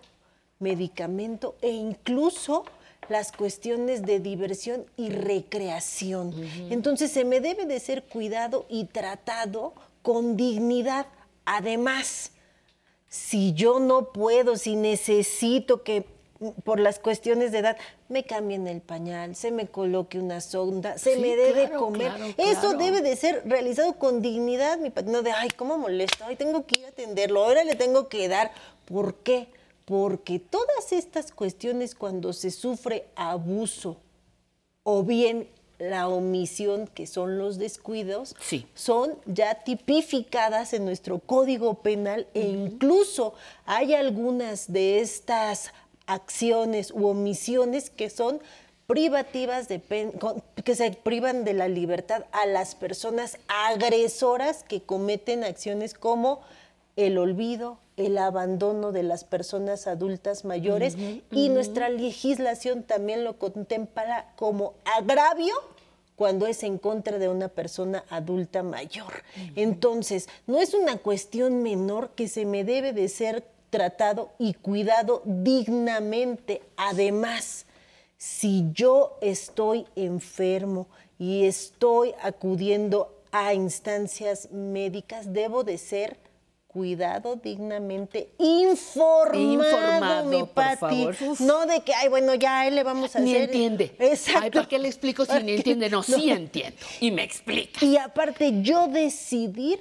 medicamento 0.59 1.55
e 1.61 1.69
incluso 1.69 2.65
las 3.09 3.31
cuestiones 3.31 4.03
de 4.03 4.19
diversión 4.19 4.85
y 4.97 5.09
recreación. 5.09 6.33
Entonces 6.69 7.11
se 7.11 7.25
me 7.25 7.41
debe 7.41 7.65
de 7.65 7.79
ser 7.79 8.03
cuidado 8.03 8.65
y 8.69 8.85
tratado 8.85 9.73
con 10.01 10.37
dignidad. 10.37 11.05
Además, 11.45 12.31
si 13.09 13.53
yo 13.53 13.79
no 13.79 14.11
puedo, 14.11 14.55
si 14.55 14.75
necesito 14.75 15.83
que 15.83 16.05
por 16.63 16.79
las 16.79 16.99
cuestiones 16.99 17.51
de 17.51 17.59
edad 17.59 17.77
me 18.09 18.23
cambien 18.23 18.67
el 18.67 18.81
pañal, 18.81 19.35
se 19.35 19.51
me 19.51 19.67
coloque 19.67 20.19
una 20.19 20.41
sonda, 20.41 20.97
se 20.97 21.15
Sí, 21.15 21.19
me 21.21 21.35
debe 21.35 21.65
claro, 21.67 21.79
comer. 21.79 22.11
claro, 22.13 22.33
Eso 22.37 22.73
debe 22.73 23.01
de 23.01 23.15
ser 23.15 23.41
realizado 23.45 23.93
con 23.93 24.21
dignidad, 24.21 24.77
mi 24.79 24.91
no 25.05 25.21
de 25.21 25.31
ay, 25.31 25.49
cómo 25.49 25.77
molesto, 25.77 26.25
ay, 26.25 26.35
tengo 26.35 26.65
que 26.65 26.79
ir 26.79 26.85
a 26.85 26.89
atenderlo, 26.89 27.43
ahora 27.43 27.63
le 27.63 27.75
tengo 27.75 28.07
que 28.09 28.27
dar. 28.27 28.51
¿Por 28.85 29.15
qué? 29.15 29.47
Porque 29.85 30.39
todas 30.39 30.91
estas 30.91 31.31
cuestiones 31.31 31.95
cuando 31.95 32.33
se 32.33 32.51
sufre 32.51 33.05
abuso 33.15 33.97
o 34.83 35.03
bien 35.03 35.47
la 35.79 36.07
omisión, 36.07 36.87
que 36.87 37.07
son 37.07 37.37
los 37.37 37.57
descuidos, 37.57 38.35
son 38.73 39.15
ya 39.25 39.63
tipificadas 39.63 40.71
en 40.73 40.85
nuestro 40.85 41.19
código 41.19 41.73
penal 41.81 42.27
e 42.33 42.41
incluso 42.41 43.33
hay 43.65 43.93
algunas 43.93 44.71
de 44.71 45.01
estas 45.01 45.73
acciones 46.07 46.91
u 46.91 47.07
omisiones 47.07 47.89
que 47.89 48.09
son 48.09 48.39
privativas 48.87 49.67
de 49.67 49.81
que 50.63 50.75
se 50.75 50.91
privan 50.91 51.45
de 51.45 51.53
la 51.53 51.67
libertad 51.67 52.25
a 52.31 52.45
las 52.45 52.75
personas 52.75 53.37
agresoras 53.47 54.63
que 54.63 54.81
cometen 54.81 55.43
acciones 55.43 55.93
como 55.93 56.41
el 56.95 57.17
olvido, 57.17 57.79
el 57.97 58.17
abandono 58.17 58.91
de 58.91 59.03
las 59.03 59.23
personas 59.23 59.87
adultas 59.87 60.45
mayores 60.45 60.95
y 61.31 61.49
nuestra 61.49 61.89
legislación 61.89 62.83
también 62.83 63.23
lo 63.23 63.37
contempla 63.37 64.31
como 64.35 64.73
agravio 64.85 65.53
cuando 66.15 66.45
es 66.45 66.63
en 66.63 66.77
contra 66.77 67.17
de 67.17 67.29
una 67.29 67.47
persona 67.47 68.03
adulta 68.09 68.63
mayor. 68.63 69.23
Entonces, 69.55 70.29
no 70.45 70.59
es 70.59 70.73
una 70.73 70.97
cuestión 70.97 71.63
menor 71.63 72.11
que 72.11 72.27
se 72.27 72.45
me 72.45 72.63
debe 72.63 72.93
de 72.93 73.09
ser 73.09 73.43
tratado 73.73 74.29
y 74.37 74.53
cuidado 74.53 75.23
dignamente. 75.25 76.61
Además, 76.77 77.65
si 78.17 78.65
yo 78.71 79.17
estoy 79.19 79.87
enfermo 79.95 80.87
y 81.17 81.45
estoy 81.45 82.13
acudiendo 82.21 83.11
a 83.31 83.55
instancias 83.55 84.51
médicas, 84.51 85.33
debo 85.33 85.63
de 85.63 85.79
ser 85.79 86.17
cuidado 86.67 87.35
dignamente, 87.35 88.29
informado, 88.37 89.39
Informado, 89.39 90.29
mi 90.29 90.43
Pati. 90.43 91.07
No 91.39 91.65
de 91.65 91.81
que, 91.81 91.95
ay, 91.95 92.09
bueno, 92.09 92.35
ya 92.35 92.59
a 92.61 92.67
él 92.67 92.75
le 92.75 92.83
vamos 92.83 93.15
a 93.15 93.19
Ni 93.21 93.31
hacer. 93.31 93.45
entiende. 93.49 93.95
Exacto. 93.97 94.41
Ay, 94.43 94.51
¿para 94.51 94.67
qué 94.67 94.77
le 94.77 94.87
explico 94.87 95.25
si 95.25 95.41
ni 95.43 95.53
entiende? 95.53 95.89
No, 95.89 96.03
sí 96.03 96.29
entiendo. 96.29 96.77
Y 96.99 97.09
me 97.09 97.23
explica. 97.23 97.83
Y 97.83 97.97
aparte, 97.97 98.61
yo 98.61 98.87
decidir 98.87 99.79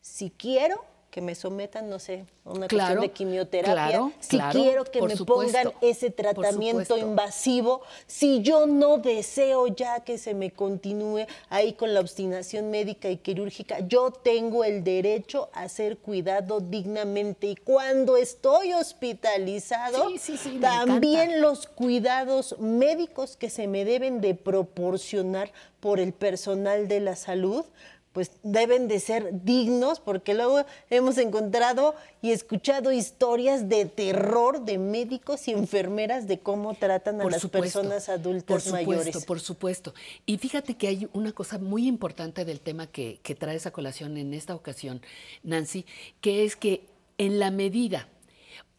si 0.00 0.30
quiero 0.30 0.87
que 1.10 1.20
me 1.22 1.34
sometan, 1.34 1.88
no 1.88 1.98
sé, 1.98 2.26
a 2.44 2.50
una 2.50 2.68
Claro, 2.68 3.00
cuestión 3.00 3.00
de 3.00 3.10
quimioterapia, 3.10 3.72
claro, 3.72 4.12
si 4.20 4.36
claro, 4.36 4.60
quiero 4.60 4.84
que 4.84 5.02
me 5.02 5.16
supuesto, 5.16 5.58
pongan 5.58 5.72
ese 5.80 6.10
tratamiento 6.10 6.98
invasivo, 6.98 7.82
si 8.06 8.42
yo 8.42 8.66
no 8.66 8.98
deseo 8.98 9.68
ya 9.68 10.00
que 10.00 10.18
se 10.18 10.34
me 10.34 10.50
continúe 10.50 11.26
ahí 11.48 11.72
con 11.72 11.94
la 11.94 12.00
obstinación 12.00 12.70
médica 12.70 13.08
y 13.08 13.16
quirúrgica, 13.16 13.80
yo 13.80 14.10
tengo 14.10 14.64
el 14.64 14.84
derecho 14.84 15.48
a 15.54 15.68
ser 15.68 15.96
cuidado 15.98 16.60
dignamente. 16.60 17.46
Y 17.48 17.56
cuando 17.56 18.16
estoy 18.16 18.74
hospitalizado, 18.74 20.10
Sí, 20.10 20.18
sí, 20.18 20.36
sí, 20.36 20.50
me 20.52 20.60
también 20.60 21.40
los 21.40 21.66
cuidados 21.66 22.58
médicos 22.58 23.36
que 23.36 23.50
se 23.50 23.66
me 23.66 23.84
deben 23.84 24.20
de 24.20 24.34
proporcionar 24.34 25.52
por 25.80 26.00
el 26.00 26.12
personal 26.12 26.88
de 26.88 27.00
la 27.00 27.16
salud, 27.16 27.64
pues 28.12 28.32
deben 28.42 28.88
de 28.88 29.00
ser 29.00 29.44
dignos, 29.44 30.00
porque 30.00 30.34
luego 30.34 30.64
hemos 30.90 31.18
encontrado 31.18 31.94
y 32.22 32.32
escuchado 32.32 32.92
historias 32.92 33.68
de 33.68 33.84
terror 33.84 34.64
de 34.64 34.78
médicos 34.78 35.46
y 35.48 35.52
enfermeras 35.52 36.26
de 36.26 36.38
cómo 36.38 36.74
tratan 36.74 37.20
a 37.20 37.22
Por 37.22 37.32
las 37.32 37.42
supuesto, 37.42 37.80
personas 37.80 38.08
adultas 38.08 38.44
por 38.44 38.60
supuesto, 38.60 38.90
mayores. 38.90 39.24
Por 39.24 39.40
supuesto. 39.40 39.94
Y 40.26 40.38
fíjate 40.38 40.76
que 40.76 40.88
hay 40.88 41.08
una 41.12 41.32
cosa 41.32 41.58
muy 41.58 41.86
importante 41.86 42.44
del 42.44 42.60
tema 42.60 42.86
que, 42.86 43.20
que 43.22 43.34
traes 43.34 43.66
a 43.66 43.70
colación 43.70 44.16
en 44.16 44.34
esta 44.34 44.54
ocasión, 44.54 45.02
Nancy, 45.42 45.84
que 46.20 46.44
es 46.44 46.56
que 46.56 46.86
en 47.18 47.38
la 47.38 47.50
medida, 47.50 48.08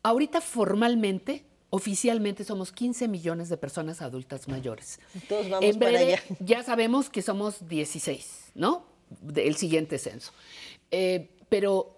ahorita 0.04 0.42
formalmente, 0.42 1.46
oficialmente 1.70 2.44
somos 2.44 2.72
15 2.72 3.08
millones 3.08 3.50
de 3.50 3.58
personas 3.58 4.02
adultas 4.02 4.48
mayores. 4.48 5.00
Todos 5.28 5.50
vamos 5.50 5.70
en 5.70 5.80
para 5.80 6.00
allá. 6.00 6.22
ya 6.40 6.64
sabemos 6.64 7.10
que 7.10 7.22
somos 7.22 7.68
16, 7.68 8.52
¿no? 8.56 8.89
Del 9.22 9.56
siguiente 9.56 9.98
censo. 9.98 10.32
Eh, 10.92 11.30
pero 11.50 11.96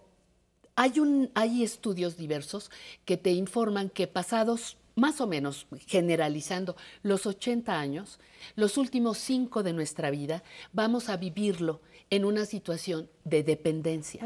hay, 0.76 1.00
un, 1.00 1.30
hay 1.34 1.64
estudios 1.64 2.18
diversos 2.18 2.72
que 3.06 3.18
te 3.18 3.32
informan 3.32 3.90
que 3.90 4.08
pasados 4.08 4.78
más 4.96 5.22
o 5.22 5.28
menos, 5.28 5.68
generalizando, 5.88 6.76
los 7.02 7.26
80 7.26 7.80
años, 7.80 8.20
los 8.56 8.78
últimos 8.78 9.18
cinco 9.18 9.64
de 9.64 9.74
nuestra 9.74 10.12
vida, 10.12 10.44
vamos 10.74 11.10
a 11.10 11.18
vivirlo 11.18 11.82
en 12.10 12.26
una 12.26 12.46
situación 12.46 13.10
de 13.24 13.42
dependencia. 13.44 14.22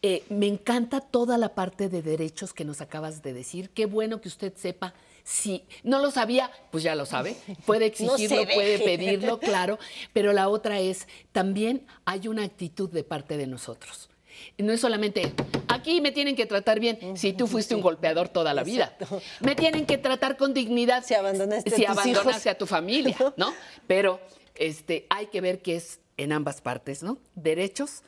Eh, 0.00 0.22
me 0.28 0.46
encanta 0.46 1.00
toda 1.00 1.38
la 1.38 1.54
parte 1.54 1.88
de 1.88 2.02
derechos 2.02 2.54
que 2.54 2.64
nos 2.64 2.80
acabas 2.80 3.22
de 3.22 3.34
decir. 3.34 3.70
Qué 3.70 3.86
bueno 3.86 4.20
que 4.20 4.28
usted 4.28 4.54
sepa. 4.56 4.94
Si 5.24 5.64
no 5.82 5.98
lo 5.98 6.10
sabía, 6.10 6.50
pues 6.70 6.82
ya 6.82 6.94
lo 6.94 7.06
sabe. 7.06 7.36
Puede 7.66 7.92
No 8.00 8.14
exigirlo, 8.14 8.54
puede 8.54 8.78
pedirlo, 8.78 9.38
claro. 9.38 9.78
Pero 10.12 10.32
la 10.32 10.48
otra 10.48 10.80
es, 10.80 11.06
también 11.32 11.86
hay 12.04 12.28
una 12.28 12.44
actitud 12.44 12.90
de 12.90 13.04
parte 13.04 13.36
de 13.36 13.46
nosotros. 13.46 14.10
No 14.58 14.72
es 14.72 14.80
solamente, 14.80 15.32
aquí 15.68 16.00
me 16.00 16.12
tienen 16.12 16.34
que 16.34 16.46
tratar 16.46 16.80
bien 16.80 17.16
si 17.16 17.32
tú 17.32 17.46
fuiste 17.46 17.74
un 17.74 17.82
golpeador 17.82 18.28
toda 18.28 18.54
la 18.54 18.62
vida. 18.62 18.96
Me 19.40 19.54
tienen 19.54 19.86
que 19.86 19.98
tratar 19.98 20.36
con 20.36 20.54
dignidad 20.54 21.04
si 21.04 21.14
abandonaste 21.14 21.70
a 21.70 21.76
si 21.76 21.82
tus 21.82 21.90
abandonaste 21.90 22.30
hijos. 22.30 22.46
a 22.46 22.54
tu 22.54 22.66
familia, 22.66 23.16
¿no? 23.36 23.52
Pero 23.86 24.20
este, 24.54 25.06
hay 25.10 25.26
que 25.26 25.40
ver 25.40 25.60
que 25.60 25.76
es 25.76 26.00
en 26.16 26.32
ambas 26.32 26.60
partes, 26.60 27.02
¿no? 27.02 27.18
Derechos 27.34 28.02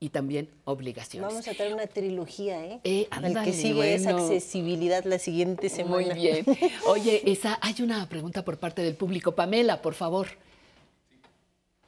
y 0.00 0.10
también 0.10 0.48
obligaciones. 0.64 1.28
Vamos 1.28 1.48
a 1.48 1.54
traer 1.54 1.74
una 1.74 1.86
trilogía, 1.86 2.64
¿eh? 2.64 2.80
Eh, 2.84 3.08
El 3.10 3.24
ándale, 3.26 3.50
que 3.50 3.56
sigue 3.56 3.94
es 3.94 4.06
accesibilidad 4.06 5.04
la 5.04 5.18
siguiente 5.18 5.68
semana. 5.68 6.14
Muy 6.14 6.14
bien. 6.14 6.44
Oye, 6.86 7.22
esa, 7.30 7.58
hay 7.60 7.82
una 7.82 8.08
pregunta 8.08 8.44
por 8.44 8.58
parte 8.58 8.82
del 8.82 8.94
público. 8.94 9.34
Pamela, 9.34 9.82
por 9.82 9.94
favor. 9.94 10.28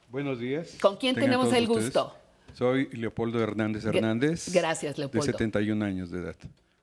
Buenos 0.08 0.40
días. 0.40 0.76
¿Con 0.80 0.96
quién 0.96 1.14
Tengan 1.14 1.30
tenemos 1.30 1.52
el 1.54 1.64
ustedes. 1.70 1.84
gusto? 1.84 2.16
Soy 2.54 2.88
Leopoldo 2.92 3.40
Hernández 3.40 3.84
Hernández. 3.84 4.52
gracias, 4.52 4.98
Leopoldo. 4.98 5.24
De 5.24 5.32
71 5.32 5.84
años 5.84 6.10
de 6.10 6.18
edad. 6.18 6.36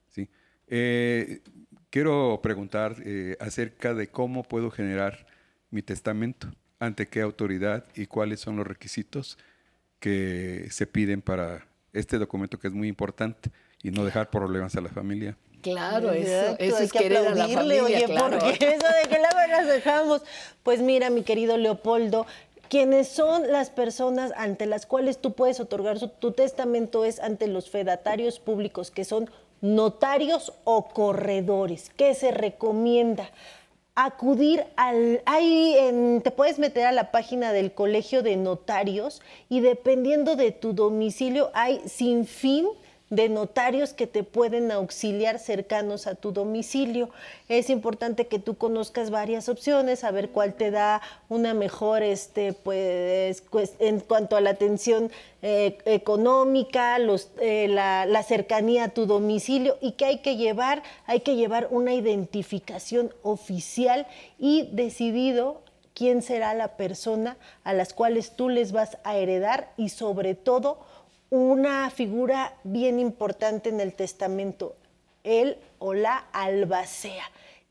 Sí. 0.07 0.29
Eh, 0.67 1.41
quiero 1.89 2.39
preguntar 2.41 2.95
eh, 3.03 3.35
acerca 3.41 3.93
de 3.93 4.07
cómo 4.07 4.43
puedo 4.43 4.71
generar 4.71 5.27
mi 5.71 5.81
testamento, 5.81 6.49
ante 6.79 7.07
qué 7.07 7.19
autoridad 7.19 7.83
y 7.95 8.05
cuáles 8.05 8.39
son 8.39 8.55
los 8.55 8.65
requisitos 8.65 9.37
que 9.99 10.67
se 10.71 10.87
piden 10.87 11.21
para 11.21 11.67
este 11.93 12.17
documento 12.17 12.59
que 12.59 12.67
es 12.67 12.73
muy 12.73 12.87
importante 12.87 13.49
y 13.83 13.91
no 13.91 14.05
dejar 14.05 14.29
problemas 14.29 14.75
a 14.75 14.81
la 14.81 14.89
familia. 14.89 15.37
Claro, 15.61 16.11
eso, 16.11 16.29
Exacto, 16.31 16.63
eso 16.63 16.77
hay 16.77 16.83
es 16.85 16.91
que 16.91 16.99
querer 16.99 17.17
a 17.17 17.21
la 17.23 17.29
aplaudirle, 17.45 17.77
familia, 17.79 17.97
oye, 17.97 18.05
claro. 18.05 18.39
porque 18.39 18.67
eso 18.75 18.85
de 19.03 19.09
que 19.09 19.17
luego 19.17 19.47
nos 19.61 19.67
dejamos. 19.67 20.21
Pues 20.63 20.81
mira, 20.81 21.09
mi 21.09 21.23
querido 21.23 21.57
Leopoldo, 21.57 22.25
quienes 22.69 23.07
son 23.07 23.51
las 23.51 23.69
personas 23.71 24.31
ante 24.37 24.65
las 24.67 24.85
cuales 24.85 25.17
tú 25.19 25.33
puedes 25.33 25.59
otorgar 25.59 25.97
su- 25.99 26.09
tu 26.09 26.31
testamento 26.31 27.05
es 27.05 27.19
ante 27.19 27.47
los 27.47 27.69
fedatarios 27.69 28.39
públicos, 28.39 28.91
que 28.91 29.03
son 29.03 29.29
notarios 29.61 30.53
o 30.63 30.87
corredores. 30.89 31.91
¿Qué 31.97 32.13
se 32.13 32.31
recomienda? 32.31 33.29
Acudir 34.05 34.63
al... 34.75 35.21
Ahí 35.25 35.75
en- 35.77 36.21
te 36.21 36.29
puedes 36.31 36.59
meter 36.59 36.85
a 36.85 36.91
la 36.91 37.11
página 37.11 37.51
del 37.51 37.73
Colegio 37.73 38.21
de 38.21 38.35
Notarios 38.37 39.21
y 39.49 39.59
dependiendo 39.61 40.35
de 40.35 40.51
tu 40.51 40.73
domicilio 40.73 41.49
hay 41.53 41.81
sin 41.87 42.25
fin 42.27 42.67
de 43.09 43.29
notarios 43.29 43.93
que 43.93 44.05
te 44.05 44.23
pueden 44.23 44.71
auxiliar 44.71 45.39
cercanos 45.39 46.07
a 46.07 46.15
tu 46.15 46.31
domicilio. 46.31 47.09
Es 47.47 47.69
importante 47.69 48.27
que 48.27 48.39
tú 48.39 48.57
conozcas 48.57 49.11
varias 49.11 49.47
opciones, 49.47 50.03
a 50.03 50.11
ver 50.11 50.29
cuál 50.29 50.55
te 50.55 50.71
da 50.71 51.01
una 51.29 51.53
mejor, 51.53 52.03
este, 52.03 52.53
pues, 52.53 53.43
en 53.79 54.01
cuanto 54.01 54.35
a 54.35 54.41
la 54.41 54.49
atención 54.49 55.09
eh, 55.41 55.77
económica, 55.85 56.99
los, 56.99 57.29
eh, 57.39 57.67
la, 57.69 58.05
la 58.05 58.23
cercanía 58.23 58.85
a 58.85 58.89
tu 58.89 59.05
domicilio 59.05 59.77
y 59.79 59.93
que 59.93 60.05
hay 60.05 60.17
que 60.19 60.35
llevar, 60.35 60.83
hay 61.05 61.21
que 61.21 61.35
llevar 61.35 61.67
una 61.71 61.93
identificación 61.93 63.13
oficial 63.23 64.07
y 64.37 64.69
decidido 64.73 65.61
quién 65.93 66.21
será 66.21 66.53
la 66.53 66.75
persona 66.75 67.37
a 67.63 67.73
las 67.73 67.93
cuales 67.93 68.35
tú 68.35 68.49
les 68.49 68.71
vas 68.71 68.97
a 69.03 69.15
heredar 69.15 69.73
y 69.77 69.89
sobre 69.89 70.35
todo 70.35 70.79
una 71.29 71.89
figura 71.89 72.53
bien 72.63 72.99
importante 72.99 73.69
en 73.69 73.81
el 73.81 73.93
testamento, 73.93 74.75
él 75.23 75.57
o 75.79 75.93
la 75.93 76.17
albacea, 76.31 77.25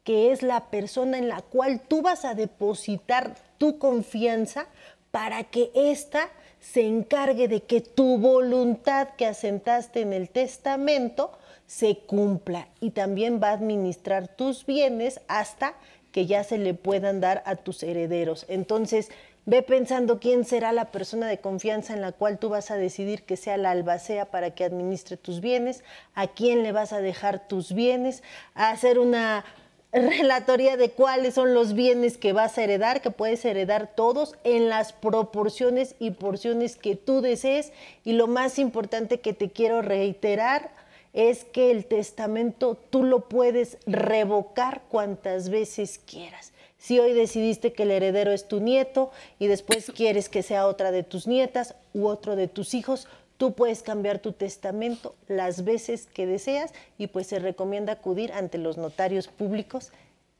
que 0.04 0.30
es 0.32 0.42
la 0.42 0.66
persona 0.66 1.18
en 1.18 1.28
la 1.28 1.42
cual 1.42 1.80
tú 1.80 2.02
vas 2.02 2.24
a 2.24 2.34
depositar 2.34 3.34
tu 3.58 3.78
confianza 3.78 4.66
para 5.10 5.44
que 5.44 5.70
ésta 5.74 6.28
se 6.60 6.86
encargue 6.86 7.48
de 7.48 7.62
que 7.62 7.80
tu 7.80 8.18
voluntad 8.18 9.08
que 9.16 9.26
asentaste 9.26 10.00
en 10.00 10.12
el 10.12 10.28
testamento 10.28 11.32
se 11.66 11.98
cumpla 11.98 12.68
y 12.80 12.90
también 12.90 13.40
va 13.42 13.50
a 13.50 13.54
administrar 13.54 14.28
tus 14.28 14.66
bienes 14.66 15.20
hasta 15.28 15.74
que 16.12 16.26
ya 16.26 16.44
se 16.44 16.58
le 16.58 16.74
puedan 16.74 17.20
dar 17.20 17.42
a 17.44 17.56
tus 17.56 17.82
herederos. 17.82 18.46
Entonces, 18.48 19.10
Ve 19.48 19.62
pensando 19.62 20.18
quién 20.18 20.44
será 20.44 20.72
la 20.72 20.90
persona 20.90 21.28
de 21.28 21.38
confianza 21.38 21.94
en 21.94 22.00
la 22.00 22.10
cual 22.10 22.40
tú 22.40 22.48
vas 22.48 22.72
a 22.72 22.76
decidir 22.76 23.22
que 23.22 23.36
sea 23.36 23.56
la 23.56 23.70
albacea 23.70 24.24
para 24.24 24.50
que 24.50 24.64
administre 24.64 25.16
tus 25.16 25.40
bienes, 25.40 25.84
a 26.16 26.26
quién 26.26 26.64
le 26.64 26.72
vas 26.72 26.92
a 26.92 27.00
dejar 27.00 27.46
tus 27.46 27.72
bienes, 27.72 28.24
a 28.54 28.70
hacer 28.70 28.98
una 28.98 29.44
relatoría 29.92 30.76
de 30.76 30.90
cuáles 30.90 31.34
son 31.34 31.54
los 31.54 31.74
bienes 31.74 32.18
que 32.18 32.32
vas 32.32 32.58
a 32.58 32.64
heredar, 32.64 33.00
que 33.00 33.12
puedes 33.12 33.44
heredar 33.44 33.94
todos 33.94 34.34
en 34.42 34.68
las 34.68 34.92
proporciones 34.92 35.94
y 36.00 36.10
porciones 36.10 36.74
que 36.74 36.96
tú 36.96 37.20
desees. 37.20 37.72
Y 38.02 38.14
lo 38.14 38.26
más 38.26 38.58
importante 38.58 39.20
que 39.20 39.32
te 39.32 39.50
quiero 39.50 39.80
reiterar 39.80 40.72
es 41.12 41.44
que 41.44 41.70
el 41.70 41.86
testamento 41.86 42.76
tú 42.90 43.04
lo 43.04 43.28
puedes 43.28 43.78
revocar 43.86 44.82
cuantas 44.88 45.50
veces 45.50 46.00
quieras. 46.04 46.52
Si 46.86 47.00
hoy 47.00 47.14
decidiste 47.14 47.72
que 47.72 47.82
el 47.82 47.90
heredero 47.90 48.30
es 48.30 48.46
tu 48.46 48.60
nieto 48.60 49.10
y 49.40 49.48
después 49.48 49.90
quieres 49.96 50.28
que 50.28 50.44
sea 50.44 50.68
otra 50.68 50.92
de 50.92 51.02
tus 51.02 51.26
nietas 51.26 51.74
u 51.92 52.06
otro 52.06 52.36
de 52.36 52.46
tus 52.46 52.74
hijos, 52.74 53.08
tú 53.38 53.54
puedes 53.54 53.82
cambiar 53.82 54.20
tu 54.20 54.30
testamento 54.30 55.16
las 55.26 55.64
veces 55.64 56.06
que 56.06 56.28
deseas 56.28 56.72
y 56.96 57.08
pues 57.08 57.26
se 57.26 57.40
recomienda 57.40 57.94
acudir 57.94 58.32
ante 58.32 58.58
los 58.58 58.76
notarios 58.76 59.26
públicos. 59.26 59.90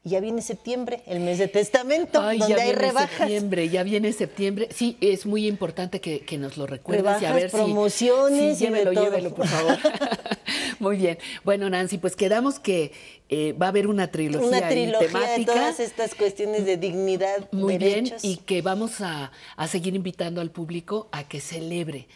Ya 0.09 0.20
viene 0.20 0.40
septiembre, 0.40 1.02
el 1.07 1.18
mes 1.18 1.38
de 1.38 1.48
testamento, 1.48 2.20
Ay, 2.22 2.38
donde 2.38 2.54
ya 2.54 2.62
hay 2.62 2.68
viene 2.68 2.80
rebajas. 2.80 3.11
septiembre, 3.18 3.68
ya 3.68 3.82
viene 3.82 4.12
septiembre. 4.12 4.68
Sí, 4.72 4.96
es 5.00 5.26
muy 5.26 5.48
importante 5.48 6.00
que, 6.00 6.20
que 6.20 6.38
nos 6.38 6.57
lo 6.57 6.68
recuerdes 6.68 7.02
y 7.04 7.09
a 7.24 7.32
Rebajas, 7.32 7.34
ver 7.34 7.50
si- 7.50 7.57
promociones 7.57 8.57
sí, 8.59 8.64
y 8.64 8.68
de 8.68 8.72
llévelo, 8.78 8.92
todo. 8.92 9.04
llévelo, 9.04 9.34
por 9.34 9.48
favor. 9.48 9.76
muy 10.78 10.96
bien. 10.96 11.18
Bueno, 11.44 11.68
Nancy, 11.68 11.98
pues 11.98 12.14
quedamos 12.14 12.61
que 12.61 12.92
eh, 13.28 13.52
va 13.54 13.66
a 13.66 13.68
haber 13.70 13.88
una 13.88 14.07
trilogía, 14.12 14.46
Una 14.46 14.68
trilogía 14.68 15.00
de 15.00 15.07
temática. 15.09 15.52
todas 15.54 15.80
estas 15.80 16.14
cuestiones 16.14 16.64
de 16.64 16.76
dignidad, 16.76 17.48
Muy 17.50 17.76
derechos. 17.76 18.22
bien, 18.22 18.32
y 18.34 18.36
que 18.36 18.62
vamos 18.62 19.00
a, 19.00 19.32
a 19.57 19.66
seguir 19.66 19.96
invitando 19.96 20.40
al 20.40 20.52
público 20.52 21.09
a 21.11 21.26
que 21.26 21.40
celebre 21.40 22.07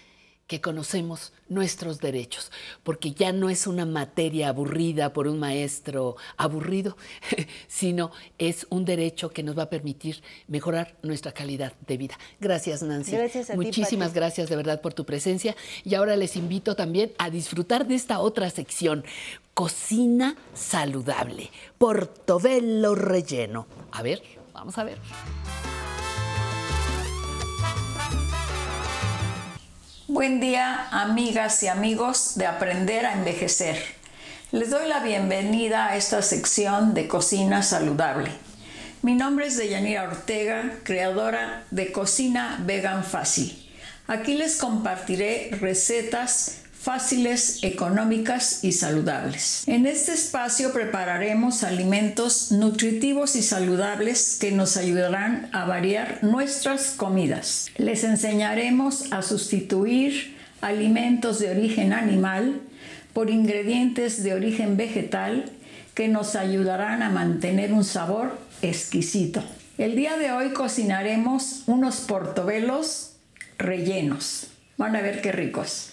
que 0.51 0.61
conocemos 0.61 1.33
nuestros 1.49 2.01
derechos, 2.01 2.51
porque 2.83 3.13
ya 3.13 3.31
no 3.31 3.51
es 3.51 3.69
una 3.69 3.87
materia 3.87 4.49
aburrida 4.49 5.13
por 5.13 5.29
un 5.29 5.39
maestro 5.39 6.17
aburrido, 6.37 6.97
sino 7.69 8.11
es 8.37 8.67
un 8.69 8.85
derecho 8.85 9.31
que 9.31 9.45
nos 9.45 9.57
va 9.57 9.63
a 9.63 9.71
permitir 9.71 10.25
mejorar 10.49 10.97
nuestra 11.05 11.31
calidad 11.31 11.73
de 11.87 11.97
vida. 11.97 12.19
Gracias, 12.41 12.83
Nancy. 12.83 13.13
Gracias 13.13 13.51
a 13.51 13.55
Muchísimas 13.55 14.13
gracias 14.13 14.49
de 14.49 14.57
verdad 14.57 14.81
por 14.81 14.93
tu 14.93 15.07
presencia. 15.07 15.55
Y 15.85 15.95
ahora 15.95 16.17
les 16.17 16.35
invito 16.35 16.75
también 16.75 17.13
a 17.19 17.31
disfrutar 17.31 17.87
de 17.87 17.95
esta 17.95 18.19
otra 18.19 18.51
sección, 18.51 19.05
Cocina 19.55 20.35
Saludable, 20.53 21.53
Portobello 21.79 22.97
Relleno. 22.97 23.69
A 23.93 24.03
ver, 24.03 24.21
vamos 24.53 24.77
a 24.79 24.83
ver. 24.83 24.99
Buen 30.13 30.41
día, 30.41 30.89
amigas 30.91 31.63
y 31.63 31.69
amigos 31.69 32.33
de 32.35 32.45
Aprender 32.45 33.07
a 33.07 33.13
Envejecer. 33.13 33.81
Les 34.51 34.69
doy 34.69 34.89
la 34.89 34.99
bienvenida 34.99 35.87
a 35.87 35.97
esta 35.97 36.21
sección 36.21 36.95
de 36.95 37.07
Cocina 37.07 37.63
Saludable. 37.63 38.33
Mi 39.03 39.15
nombre 39.15 39.47
es 39.47 39.57
Deyanira 39.57 40.03
Ortega, 40.03 40.79
creadora 40.83 41.63
de 41.71 41.93
Cocina 41.93 42.59
Vegan 42.67 43.05
Fácil. 43.05 43.71
Aquí 44.09 44.35
les 44.35 44.57
compartiré 44.57 45.51
recetas 45.61 46.63
fáciles, 46.81 47.63
económicas 47.63 48.65
y 48.65 48.73
saludables. 48.73 49.65
En 49.67 49.87
este 49.87 50.13
espacio 50.13 50.73
prepararemos 50.73 51.63
alimentos 51.63 52.53
nutritivos 52.53 53.37
y 53.37 53.43
saludables 53.43 54.39
que 54.41 54.51
nos 54.51 54.79
ayudarán 54.79 55.51
a 55.53 55.67
variar 55.67 56.21
nuestras 56.23 56.93
comidas. 56.93 57.69
Les 57.77 58.03
enseñaremos 58.03 59.13
a 59.13 59.21
sustituir 59.21 60.39
alimentos 60.63 61.39
de 61.39 61.51
origen 61.51 61.93
animal 61.93 62.61
por 63.13 63.29
ingredientes 63.29 64.23
de 64.23 64.33
origen 64.33 64.79
vegetal 64.79 65.51
que 65.95 66.09
nos 66.09 66.35
ayudarán 66.35 67.03
a 67.03 67.11
mantener 67.11 67.75
un 67.75 67.85
sabor 67.85 68.39
exquisito. 68.63 69.43
El 69.77 69.97
día 69.97 70.17
de 70.17 70.33
hoy 70.33 70.53
cocinaremos 70.53 71.65
unos 71.67 71.97
portobelos 72.01 73.13
rellenos. 73.59 74.47
Van 74.79 74.97
a 74.97 75.03
ver 75.03 75.21
qué 75.21 75.33
ricos. 75.33 75.91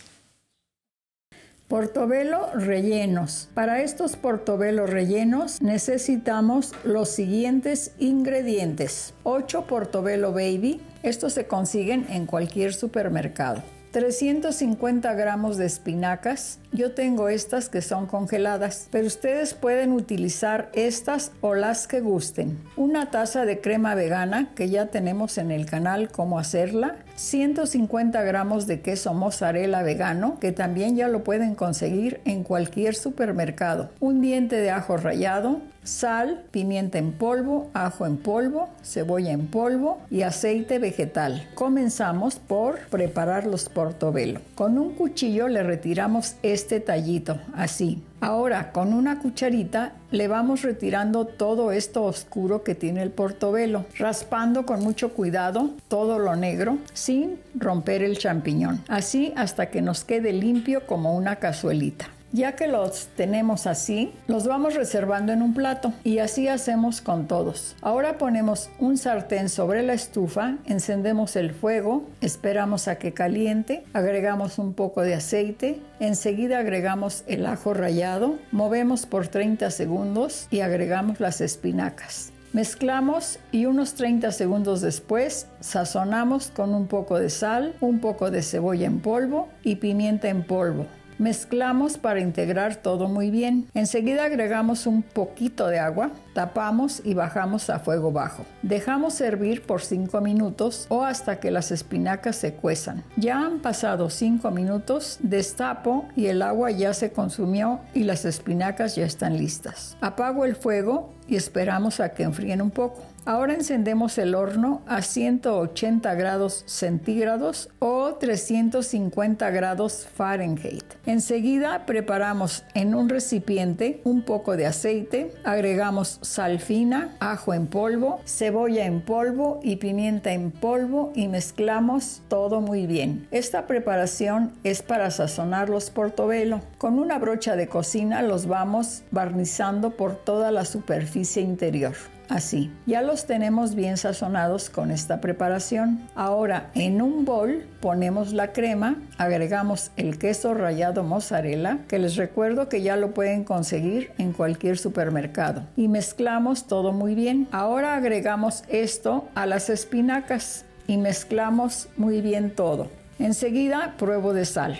Portobelo 1.67 2.49
rellenos. 2.53 3.49
Para 3.53 3.81
estos 3.81 4.15
portobelos 4.15 4.89
rellenos 4.89 5.61
necesitamos 5.61 6.73
los 6.85 7.09
siguientes 7.09 7.91
ingredientes. 7.99 9.13
8 9.23 9.65
portobelo 9.67 10.31
baby. 10.31 10.79
Estos 11.03 11.33
se 11.33 11.45
consiguen 11.45 12.05
en 12.09 12.25
cualquier 12.25 12.73
supermercado. 12.73 13.63
350 13.91 15.13
gramos 15.13 15.57
de 15.57 15.65
espinacas. 15.65 16.59
Yo 16.71 16.93
tengo 16.93 17.27
estas 17.27 17.67
que 17.67 17.81
son 17.81 18.05
congeladas, 18.05 18.87
pero 18.91 19.07
ustedes 19.07 19.53
pueden 19.53 19.91
utilizar 19.91 20.69
estas 20.73 21.31
o 21.41 21.53
las 21.53 21.87
que 21.87 21.99
gusten. 21.99 22.59
Una 22.77 23.11
taza 23.11 23.43
de 23.45 23.59
crema 23.59 23.93
vegana 23.95 24.51
que 24.55 24.69
ya 24.69 24.85
tenemos 24.85 25.37
en 25.37 25.51
el 25.51 25.65
canal 25.65 26.11
cómo 26.11 26.39
hacerla. 26.39 26.97
150 27.17 28.21
gramos 28.21 28.67
de 28.67 28.81
queso 28.81 29.13
mozzarella 29.13 29.81
vegano 29.81 30.37
que 30.39 30.51
también 30.51 30.95
ya 30.95 31.07
lo 31.07 31.23
pueden 31.23 31.55
conseguir 31.55 32.21
en 32.25 32.43
cualquier 32.43 32.93
supermercado. 32.93 33.89
Un 33.99 34.21
diente 34.21 34.55
de 34.55 34.69
ajo 34.69 34.97
rallado, 34.97 35.61
sal, 35.83 36.43
pimienta 36.51 36.99
en 36.99 37.13
polvo, 37.13 37.69
ajo 37.73 38.05
en 38.05 38.17
polvo, 38.17 38.69
cebolla 38.83 39.31
en 39.31 39.47
polvo 39.47 39.99
y 40.11 40.21
aceite 40.21 40.77
vegetal. 40.77 41.49
Comenzamos 41.55 42.35
por 42.35 42.79
preparar 42.89 43.47
los 43.47 43.67
portobelo. 43.67 44.41
Con 44.53 44.77
un 44.77 44.93
cuchillo 44.93 45.47
le 45.47 45.63
retiramos 45.63 46.35
este 46.43 46.79
tallito, 46.79 47.39
así. 47.55 48.03
Ahora 48.19 48.71
con 48.71 48.93
una 48.93 49.19
cucharita 49.19 49.93
le 50.11 50.27
vamos 50.27 50.63
retirando 50.63 51.25
todo 51.25 51.71
esto 51.71 52.03
oscuro 52.03 52.63
que 52.63 52.73
tiene 52.73 53.03
el 53.03 53.11
portobelo, 53.11 53.85
raspando 53.97 54.65
con 54.65 54.79
mucho 54.79 55.13
cuidado 55.13 55.71
todo 55.87 56.17
lo 56.17 56.35
negro 56.35 56.79
sin 56.93 57.39
romper 57.55 58.01
el 58.01 58.17
champiñón. 58.17 58.83
Así 58.87 59.33
hasta 59.35 59.69
que 59.69 59.81
nos 59.81 60.03
quede 60.03 60.33
limpio 60.33 60.87
como 60.87 61.15
una 61.15 61.35
cazuelita. 61.35 62.09
Ya 62.33 62.57
que 62.57 62.67
los 62.67 63.07
tenemos 63.15 63.67
así, 63.67 64.13
los 64.27 64.45
vamos 64.45 64.75
reservando 64.75 65.31
en 65.31 65.41
un 65.41 65.53
plato 65.53 65.93
y 66.03 66.19
así 66.19 66.49
hacemos 66.49 66.99
con 66.99 67.25
todos. 67.25 67.75
Ahora 67.81 68.17
ponemos 68.17 68.69
un 68.79 68.97
sartén 68.97 69.47
sobre 69.47 69.81
la 69.81 69.93
estufa, 69.93 70.57
encendemos 70.65 71.37
el 71.37 71.51
fuego, 71.51 72.03
esperamos 72.19 72.89
a 72.89 72.97
que 72.97 73.13
caliente, 73.13 73.85
agregamos 73.93 74.59
un 74.59 74.73
poco 74.73 75.03
de 75.03 75.13
aceite, 75.13 75.79
enseguida 76.01 76.59
agregamos 76.59 77.23
el 77.27 77.45
ajo 77.45 77.73
rallado, 77.73 78.37
movemos 78.51 79.05
por 79.05 79.29
30 79.29 79.71
segundos 79.71 80.47
y 80.51 80.59
agregamos 80.59 81.21
las 81.21 81.39
espinacas. 81.39 82.33
Mezclamos 82.51 83.39
y 83.51 83.67
unos 83.67 83.93
30 83.93 84.31
segundos 84.31 84.81
después 84.81 85.47
sazonamos 85.59 86.47
con 86.47 86.73
un 86.73 86.87
poco 86.87 87.19
de 87.19 87.29
sal, 87.29 87.75
un 87.81 87.99
poco 87.99 88.31
de 88.31 88.41
cebolla 88.41 88.87
en 88.87 88.99
polvo 88.99 89.47
y 89.63 89.75
pimienta 89.75 90.27
en 90.29 90.43
polvo. 90.43 90.87
Mezclamos 91.19 91.97
para 91.97 92.19
integrar 92.19 92.75
todo 92.75 93.07
muy 93.07 93.31
bien. 93.31 93.67
Enseguida 93.73 94.25
agregamos 94.25 94.85
un 94.85 95.01
poquito 95.01 95.67
de 95.67 95.79
agua, 95.79 96.11
tapamos 96.33 97.01
y 97.03 97.15
bajamos 97.15 97.69
a 97.69 97.79
fuego 97.79 98.11
bajo. 98.11 98.45
Dejamos 98.61 99.19
hervir 99.21 99.63
por 99.63 99.81
5 99.81 100.21
minutos 100.21 100.85
o 100.89 101.03
hasta 101.03 101.39
que 101.39 101.49
las 101.49 101.71
espinacas 101.71 102.35
se 102.35 102.53
cuezan. 102.53 103.03
Ya 103.15 103.39
han 103.39 103.59
pasado 103.59 104.09
5 104.09 104.51
minutos, 104.51 105.17
destapo 105.21 106.07
y 106.15 106.27
el 106.27 106.41
agua 106.41 106.69
ya 106.71 106.93
se 106.93 107.11
consumió 107.11 107.79
y 107.93 108.03
las 108.03 108.25
espinacas 108.25 108.95
ya 108.95 109.05
están 109.05 109.37
listas. 109.37 109.97
Apago 110.01 110.45
el 110.45 110.55
fuego 110.55 111.13
y 111.27 111.35
esperamos 111.35 111.99
a 111.99 112.09
que 112.09 112.23
enfríen 112.23 112.61
un 112.61 112.71
poco. 112.71 113.03
Ahora 113.27 113.55
encendemos 113.55 114.17
el 114.19 114.35
horno 114.35 114.83
a 114.87 115.01
180 115.01 116.13
grados 116.15 116.63
centígrados 116.65 117.69
o 117.79 118.13
350 118.13 119.49
grados 119.49 120.07
Fahrenheit. 120.15 120.85
Enseguida 121.05 121.85
preparamos 121.85 122.63
en 122.73 122.95
un 122.95 123.09
recipiente 123.09 123.99
un 124.05 124.21
poco 124.21 124.55
de 124.55 124.65
aceite, 124.65 125.33
agregamos 125.43 126.19
sal 126.21 126.61
fina, 126.61 127.17
ajo 127.19 127.53
en 127.53 127.67
polvo, 127.67 128.21
cebolla 128.25 128.85
en 128.85 129.01
polvo 129.01 129.59
y 129.61 129.75
pimienta 129.75 130.31
en 130.31 130.49
polvo 130.49 131.11
y 131.13 131.27
mezclamos 131.27 132.21
todo 132.29 132.61
muy 132.61 132.87
bien. 132.87 133.27
Esta 133.31 133.67
preparación 133.67 134.53
es 134.63 134.81
para 134.81 135.11
sazonar 135.11 135.67
los 135.67 135.89
portobelo. 135.89 136.61
Con 136.77 136.97
una 136.97 137.19
brocha 137.19 137.57
de 137.57 137.67
cocina 137.67 138.21
los 138.21 138.47
vamos 138.47 139.03
barnizando 139.11 139.97
por 139.97 140.15
toda 140.15 140.49
la 140.49 140.63
superficie 140.63 141.41
interior 141.41 141.91
así. 142.29 142.71
Ya 142.85 143.01
los 143.01 143.25
tenemos 143.25 143.75
bien 143.75 143.97
sazonados 143.97 144.69
con 144.69 144.91
esta 144.91 145.21
preparación. 145.21 146.07
Ahora 146.15 146.69
en 146.73 147.01
un 147.01 147.25
bol 147.25 147.65
ponemos 147.81 148.33
la 148.33 148.53
crema, 148.53 148.95
agregamos 149.17 149.91
el 149.97 150.17
queso 150.17 150.53
rallado 150.53 151.03
mozzarella, 151.03 151.79
que 151.87 151.99
les 151.99 152.15
recuerdo 152.15 152.69
que 152.69 152.81
ya 152.81 152.95
lo 152.95 153.13
pueden 153.13 153.43
conseguir 153.43 154.11
en 154.17 154.33
cualquier 154.33 154.77
supermercado. 154.77 155.63
Y 155.75 155.87
mezclamos 155.87 156.67
todo 156.67 156.91
muy 156.93 157.15
bien. 157.15 157.47
Ahora 157.51 157.95
agregamos 157.95 158.63
esto 158.67 159.27
a 159.35 159.45
las 159.45 159.69
espinacas 159.69 160.65
y 160.87 160.97
mezclamos 160.97 161.89
muy 161.97 162.21
bien 162.21 162.51
todo. 162.51 162.89
Enseguida 163.19 163.95
pruebo 163.97 164.33
de 164.33 164.45
sal. 164.45 164.79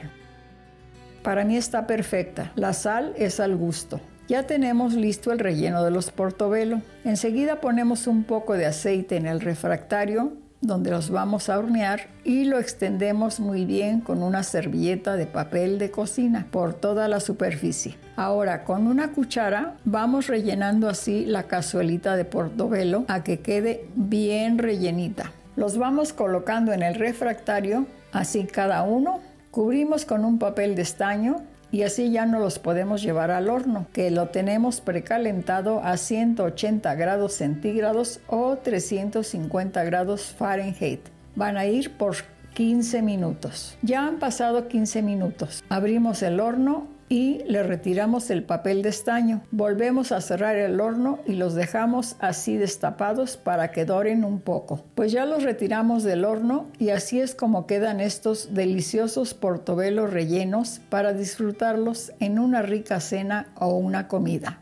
Para 1.23 1.43
mí 1.43 1.57
está 1.57 1.87
perfecta. 1.87 2.51
La 2.55 2.73
sal 2.73 3.13
es 3.17 3.39
al 3.39 3.55
gusto. 3.57 3.99
Ya 4.27 4.43
tenemos 4.43 4.93
listo 4.93 5.31
el 5.31 5.39
relleno 5.39 5.83
de 5.83 5.91
los 5.91 6.11
portobelo. 6.11 6.81
Enseguida 7.05 7.61
ponemos 7.61 8.07
un 8.07 8.23
poco 8.23 8.53
de 8.53 8.65
aceite 8.65 9.15
en 9.15 9.25
el 9.25 9.39
refractario 9.39 10.33
donde 10.61 10.89
los 10.89 11.11
vamos 11.11 11.49
a 11.49 11.59
hornear 11.59 12.07
y 12.23 12.45
lo 12.45 12.57
extendemos 12.57 13.39
muy 13.39 13.65
bien 13.65 14.01
con 14.01 14.23
una 14.23 14.43
servilleta 14.43 15.15
de 15.15 15.27
papel 15.27 15.77
de 15.77 15.91
cocina 15.91 16.47
por 16.51 16.73
toda 16.73 17.07
la 17.07 17.19
superficie. 17.19 17.95
Ahora 18.15 18.63
con 18.63 18.87
una 18.87 19.11
cuchara 19.11 19.77
vamos 19.85 20.27
rellenando 20.27 20.89
así 20.89 21.25
la 21.25 21.43
cazuelita 21.43 22.15
de 22.15 22.25
portobelo 22.25 23.05
a 23.07 23.23
que 23.23 23.39
quede 23.39 23.87
bien 23.95 24.57
rellenita. 24.57 25.31
Los 25.55 25.77
vamos 25.77 26.11
colocando 26.11 26.73
en 26.73 26.83
el 26.83 26.95
refractario, 26.95 27.85
así 28.11 28.43
cada 28.45 28.83
uno. 28.83 29.19
Cubrimos 29.51 30.05
con 30.05 30.25
un 30.25 30.37
papel 30.37 30.75
de 30.75 30.81
estaño 30.81 31.43
y 31.71 31.83
así 31.83 32.11
ya 32.11 32.25
no 32.25 32.39
los 32.39 32.59
podemos 32.59 33.01
llevar 33.01 33.31
al 33.31 33.49
horno, 33.49 33.87
que 33.93 34.11
lo 34.11 34.29
tenemos 34.29 34.81
precalentado 34.81 35.81
a 35.83 35.97
180 35.97 36.95
grados 36.95 37.33
centígrados 37.33 38.19
o 38.27 38.57
350 38.57 39.83
grados 39.83 40.33
Fahrenheit. 40.37 41.01
Van 41.35 41.57
a 41.57 41.65
ir 41.65 41.95
por 41.97 42.15
15 42.53 43.01
minutos. 43.01 43.77
Ya 43.81 44.07
han 44.07 44.17
pasado 44.17 44.67
15 44.67 45.01
minutos. 45.01 45.63
Abrimos 45.69 46.23
el 46.23 46.39
horno 46.39 46.87
y 47.09 47.43
le 47.45 47.63
retiramos 47.63 48.29
el 48.29 48.43
papel 48.43 48.81
de 48.81 48.89
estaño. 48.89 49.41
Volvemos 49.51 50.11
a 50.11 50.21
cerrar 50.21 50.55
el 50.55 50.81
horno 50.81 51.19
y 51.25 51.33
los 51.33 51.55
dejamos 51.55 52.15
así 52.19 52.57
destapados 52.57 53.37
para 53.37 53.71
que 53.71 53.85
doren 53.85 54.25
un 54.25 54.41
poco. 54.41 54.83
Pues 54.95 55.11
ya 55.11 55.25
los 55.25 55.43
retiramos 55.43 56.03
del 56.03 56.25
horno 56.25 56.67
y 56.79 56.89
así 56.89 57.19
es 57.19 57.33
como 57.33 57.65
quedan 57.65 57.99
estos 57.99 58.53
deliciosos 58.53 59.33
portobelos 59.33 60.11
rellenos 60.11 60.81
para 60.89 61.13
disfrutarlos 61.13 62.11
en 62.19 62.39
una 62.39 62.61
rica 62.61 62.99
cena 62.99 63.47
o 63.55 63.69
una 63.75 64.07
comida. 64.07 64.59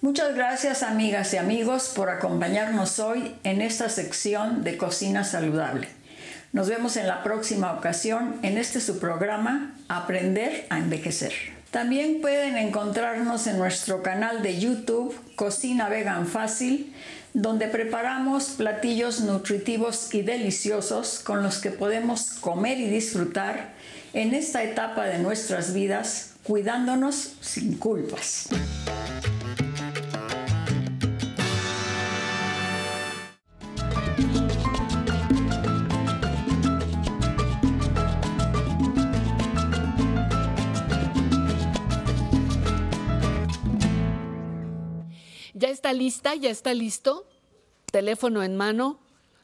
Muchas 0.00 0.34
gracias 0.34 0.82
amigas 0.82 1.32
y 1.32 1.36
amigos 1.36 1.92
por 1.94 2.10
acompañarnos 2.10 2.98
hoy 2.98 3.36
en 3.44 3.60
esta 3.60 3.88
sección 3.88 4.64
de 4.64 4.76
Cocina 4.76 5.22
Saludable. 5.22 6.01
Nos 6.52 6.68
vemos 6.68 6.98
en 6.98 7.06
la 7.06 7.22
próxima 7.22 7.72
ocasión 7.72 8.36
en 8.42 8.58
este 8.58 8.82
su 8.82 8.98
programa 8.98 9.74
Aprender 9.88 10.66
a 10.68 10.76
Envejecer. 10.76 11.32
También 11.70 12.20
pueden 12.20 12.58
encontrarnos 12.58 13.46
en 13.46 13.56
nuestro 13.56 14.02
canal 14.02 14.42
de 14.42 14.60
YouTube 14.60 15.18
Cocina 15.34 15.88
Vegan 15.88 16.26
Fácil, 16.26 16.94
donde 17.32 17.68
preparamos 17.68 18.50
platillos 18.50 19.20
nutritivos 19.20 20.12
y 20.12 20.20
deliciosos 20.20 21.20
con 21.20 21.42
los 21.42 21.58
que 21.58 21.70
podemos 21.70 22.34
comer 22.34 22.76
y 22.76 22.90
disfrutar 22.90 23.72
en 24.12 24.34
esta 24.34 24.62
etapa 24.62 25.06
de 25.06 25.20
nuestras 25.20 25.72
vidas, 25.72 26.34
cuidándonos 26.42 27.32
sin 27.40 27.78
culpas. 27.78 28.50
Lista? 45.92 46.34
¿Ya 46.34 46.50
está 46.50 46.74
listo? 46.74 47.26
Teléfono 47.90 48.42
en 48.42 48.56
mano, 48.56 48.98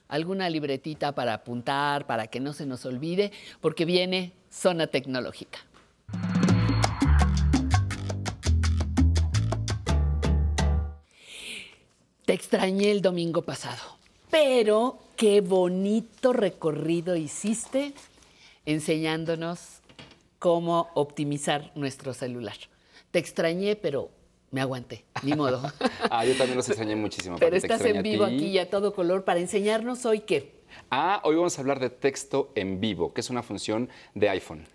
alguna 0.08 0.48
libretita 0.48 1.14
para 1.14 1.34
apuntar, 1.34 2.06
para 2.06 2.28
que 2.28 2.40
no 2.40 2.52
se 2.52 2.66
nos 2.66 2.84
olvide, 2.86 3.32
porque 3.60 3.84
viene 3.84 4.32
Zona 4.50 4.86
Tecnológica. 4.86 5.58
Te 12.24 12.34
extrañé 12.34 12.90
el 12.90 13.00
domingo 13.00 13.42
pasado, 13.42 13.98
pero 14.30 14.98
qué 15.16 15.40
bonito 15.40 16.34
recorrido 16.34 17.16
hiciste 17.16 17.94
enseñándonos 18.66 19.80
cómo 20.38 20.90
optimizar 20.94 21.72
nuestro 21.74 22.12
celular. 22.12 22.56
Te 23.10 23.18
extrañé, 23.18 23.76
pero 23.76 24.10
me 24.50 24.60
aguanté, 24.60 25.04
ni 25.22 25.34
modo. 25.34 25.60
ah, 26.10 26.24
yo 26.24 26.34
también 26.36 26.56
los 26.56 26.68
extrañé 26.68 26.96
muchísimo. 26.96 27.36
Pero 27.38 27.56
estás 27.56 27.84
en 27.84 28.02
vivo 28.02 28.24
aquí 28.24 28.46
y 28.46 28.58
a 28.58 28.70
todo 28.70 28.94
color 28.94 29.24
para 29.24 29.40
enseñarnos 29.40 30.04
hoy 30.06 30.20
qué. 30.20 30.58
Ah, 30.90 31.20
hoy 31.24 31.36
vamos 31.36 31.56
a 31.58 31.60
hablar 31.60 31.80
de 31.80 31.90
texto 31.90 32.52
en 32.54 32.80
vivo, 32.80 33.12
que 33.12 33.20
es 33.20 33.30
una 33.30 33.42
función 33.42 33.88
de 34.14 34.28
iPhone. 34.28 34.66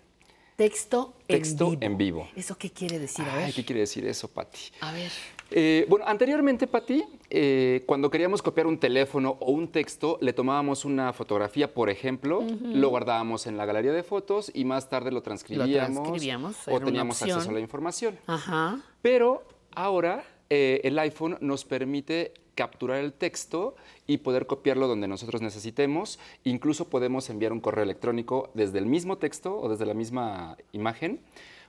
Texto, 0.56 1.14
Texto 1.26 1.64
en 1.64 1.70
vivo. 1.72 1.82
en 1.82 1.98
vivo. 1.98 2.28
¿Eso 2.36 2.56
qué 2.56 2.70
quiere 2.70 3.00
decir? 3.00 3.24
A 3.24 3.34
Ay, 3.34 3.44
ver. 3.46 3.54
¿qué 3.54 3.64
quiere 3.64 3.80
decir 3.80 4.06
eso, 4.06 4.28
Pati? 4.28 4.70
A 4.80 4.92
ver. 4.92 5.10
Eh, 5.50 5.84
bueno, 5.88 6.06
anteriormente, 6.06 6.68
Pati, 6.68 7.04
eh, 7.28 7.82
cuando 7.86 8.08
queríamos 8.08 8.40
copiar 8.40 8.68
un 8.68 8.78
teléfono 8.78 9.36
o 9.40 9.50
un 9.50 9.66
texto, 9.68 10.16
le 10.20 10.32
tomábamos 10.32 10.84
una 10.84 11.12
fotografía, 11.12 11.74
por 11.74 11.90
ejemplo, 11.90 12.44
lo 12.62 12.88
guardábamos 12.88 13.48
en 13.48 13.56
la 13.56 13.66
galería 13.66 13.92
de 13.92 14.04
fotos 14.04 14.50
y 14.54 14.64
más 14.64 14.88
tarde 14.88 15.10
lo 15.10 15.22
transcribíamos, 15.22 16.04
transcribíamos, 16.04 16.56
o 16.68 16.80
teníamos 16.80 17.20
acceso 17.20 17.50
a 17.50 17.52
la 17.52 17.60
información. 17.60 18.16
Ajá. 18.26 18.80
Pero 19.02 19.42
ahora 19.74 20.24
eh, 20.50 20.80
el 20.84 20.98
iPhone 20.98 21.38
nos 21.40 21.64
permite 21.64 22.32
capturar 22.54 22.98
el 22.98 23.12
texto 23.12 23.74
y 24.06 24.18
poder 24.18 24.46
copiarlo 24.46 24.86
donde 24.86 25.08
nosotros 25.08 25.42
necesitemos. 25.42 26.18
Incluso 26.44 26.88
podemos 26.88 27.28
enviar 27.30 27.52
un 27.52 27.60
correo 27.60 27.84
electrónico 27.84 28.50
desde 28.54 28.78
el 28.78 28.86
mismo 28.86 29.18
texto 29.18 29.58
o 29.58 29.68
desde 29.68 29.86
la 29.86 29.94
misma 29.94 30.56
imagen. 30.72 31.20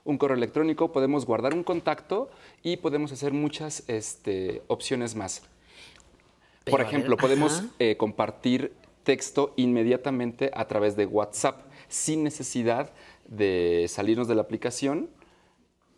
Un 0.04 0.18
correo 0.18 0.38
electrónico, 0.38 0.92
podemos 0.92 1.26
guardar 1.26 1.54
un 1.54 1.64
contacto 1.64 2.30
y 2.62 2.78
podemos 2.78 3.12
hacer 3.12 3.34
muchas 3.34 3.84
este, 3.90 4.62
opciones 4.68 5.16
más. 5.16 5.42
Pero, 6.64 6.78
Por 6.78 6.86
ver, 6.86 6.94
ejemplo, 6.94 7.18
podemos 7.18 7.64
eh, 7.80 7.98
compartir 7.98 8.74
texto 9.04 9.54
inmediatamente 9.56 10.52
a 10.54 10.68
través 10.68 10.96
de 10.96 11.06
WhatsApp 11.06 11.62
sin 11.88 12.24
necesidad 12.24 12.92
de 13.28 13.86
salirnos 13.88 14.28
de 14.28 14.36
la 14.36 14.42
aplicación 14.42 15.10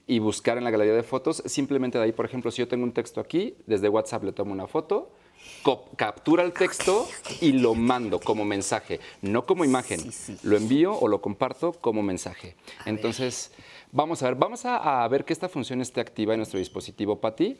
y 0.07 0.19
buscar 0.19 0.57
en 0.57 0.63
la 0.63 0.71
galería 0.71 0.93
de 0.93 1.03
fotos. 1.03 1.43
Simplemente 1.45 1.97
de 1.97 2.05
ahí, 2.05 2.11
por 2.13 2.25
ejemplo, 2.25 2.49
si 2.49 2.59
yo 2.59 2.67
tengo 2.67 2.83
un 2.83 2.93
texto 2.93 3.19
aquí, 3.19 3.55
desde 3.67 3.89
WhatsApp 3.89 4.23
le 4.23 4.31
tomo 4.31 4.53
una 4.53 4.67
foto, 4.67 5.11
captura 5.95 6.43
el 6.43 6.53
texto 6.53 7.07
y 7.41 7.51
lo 7.51 7.75
mando 7.75 8.19
como 8.19 8.45
mensaje, 8.45 8.99
no 9.21 9.45
como 9.45 9.65
imagen. 9.65 9.99
Lo 10.43 10.57
envío 10.57 10.97
o 10.97 11.07
lo 11.07 11.21
comparto 11.21 11.73
como 11.73 12.01
mensaje. 12.01 12.55
Entonces, 12.85 13.51
vamos 13.91 14.23
a 14.23 14.27
ver, 14.27 14.35
vamos 14.35 14.65
a, 14.65 15.03
a 15.03 15.07
ver 15.07 15.25
que 15.25 15.33
esta 15.33 15.49
función 15.49 15.81
esté 15.81 15.99
activa 15.99 16.33
en 16.33 16.39
nuestro 16.39 16.59
dispositivo 16.59 17.19
PATI 17.19 17.57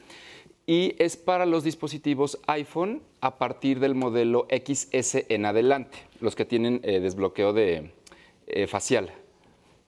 y 0.66 0.94
es 0.98 1.16
para 1.16 1.46
los 1.46 1.64
dispositivos 1.64 2.38
iPhone 2.46 3.02
a 3.20 3.38
partir 3.38 3.80
del 3.80 3.94
modelo 3.94 4.46
XS 4.50 5.24
en 5.30 5.46
adelante, 5.46 5.98
los 6.20 6.36
que 6.36 6.44
tienen 6.44 6.80
eh, 6.82 7.00
desbloqueo 7.00 7.52
de 7.52 7.92
eh, 8.46 8.66
facial. 8.66 9.10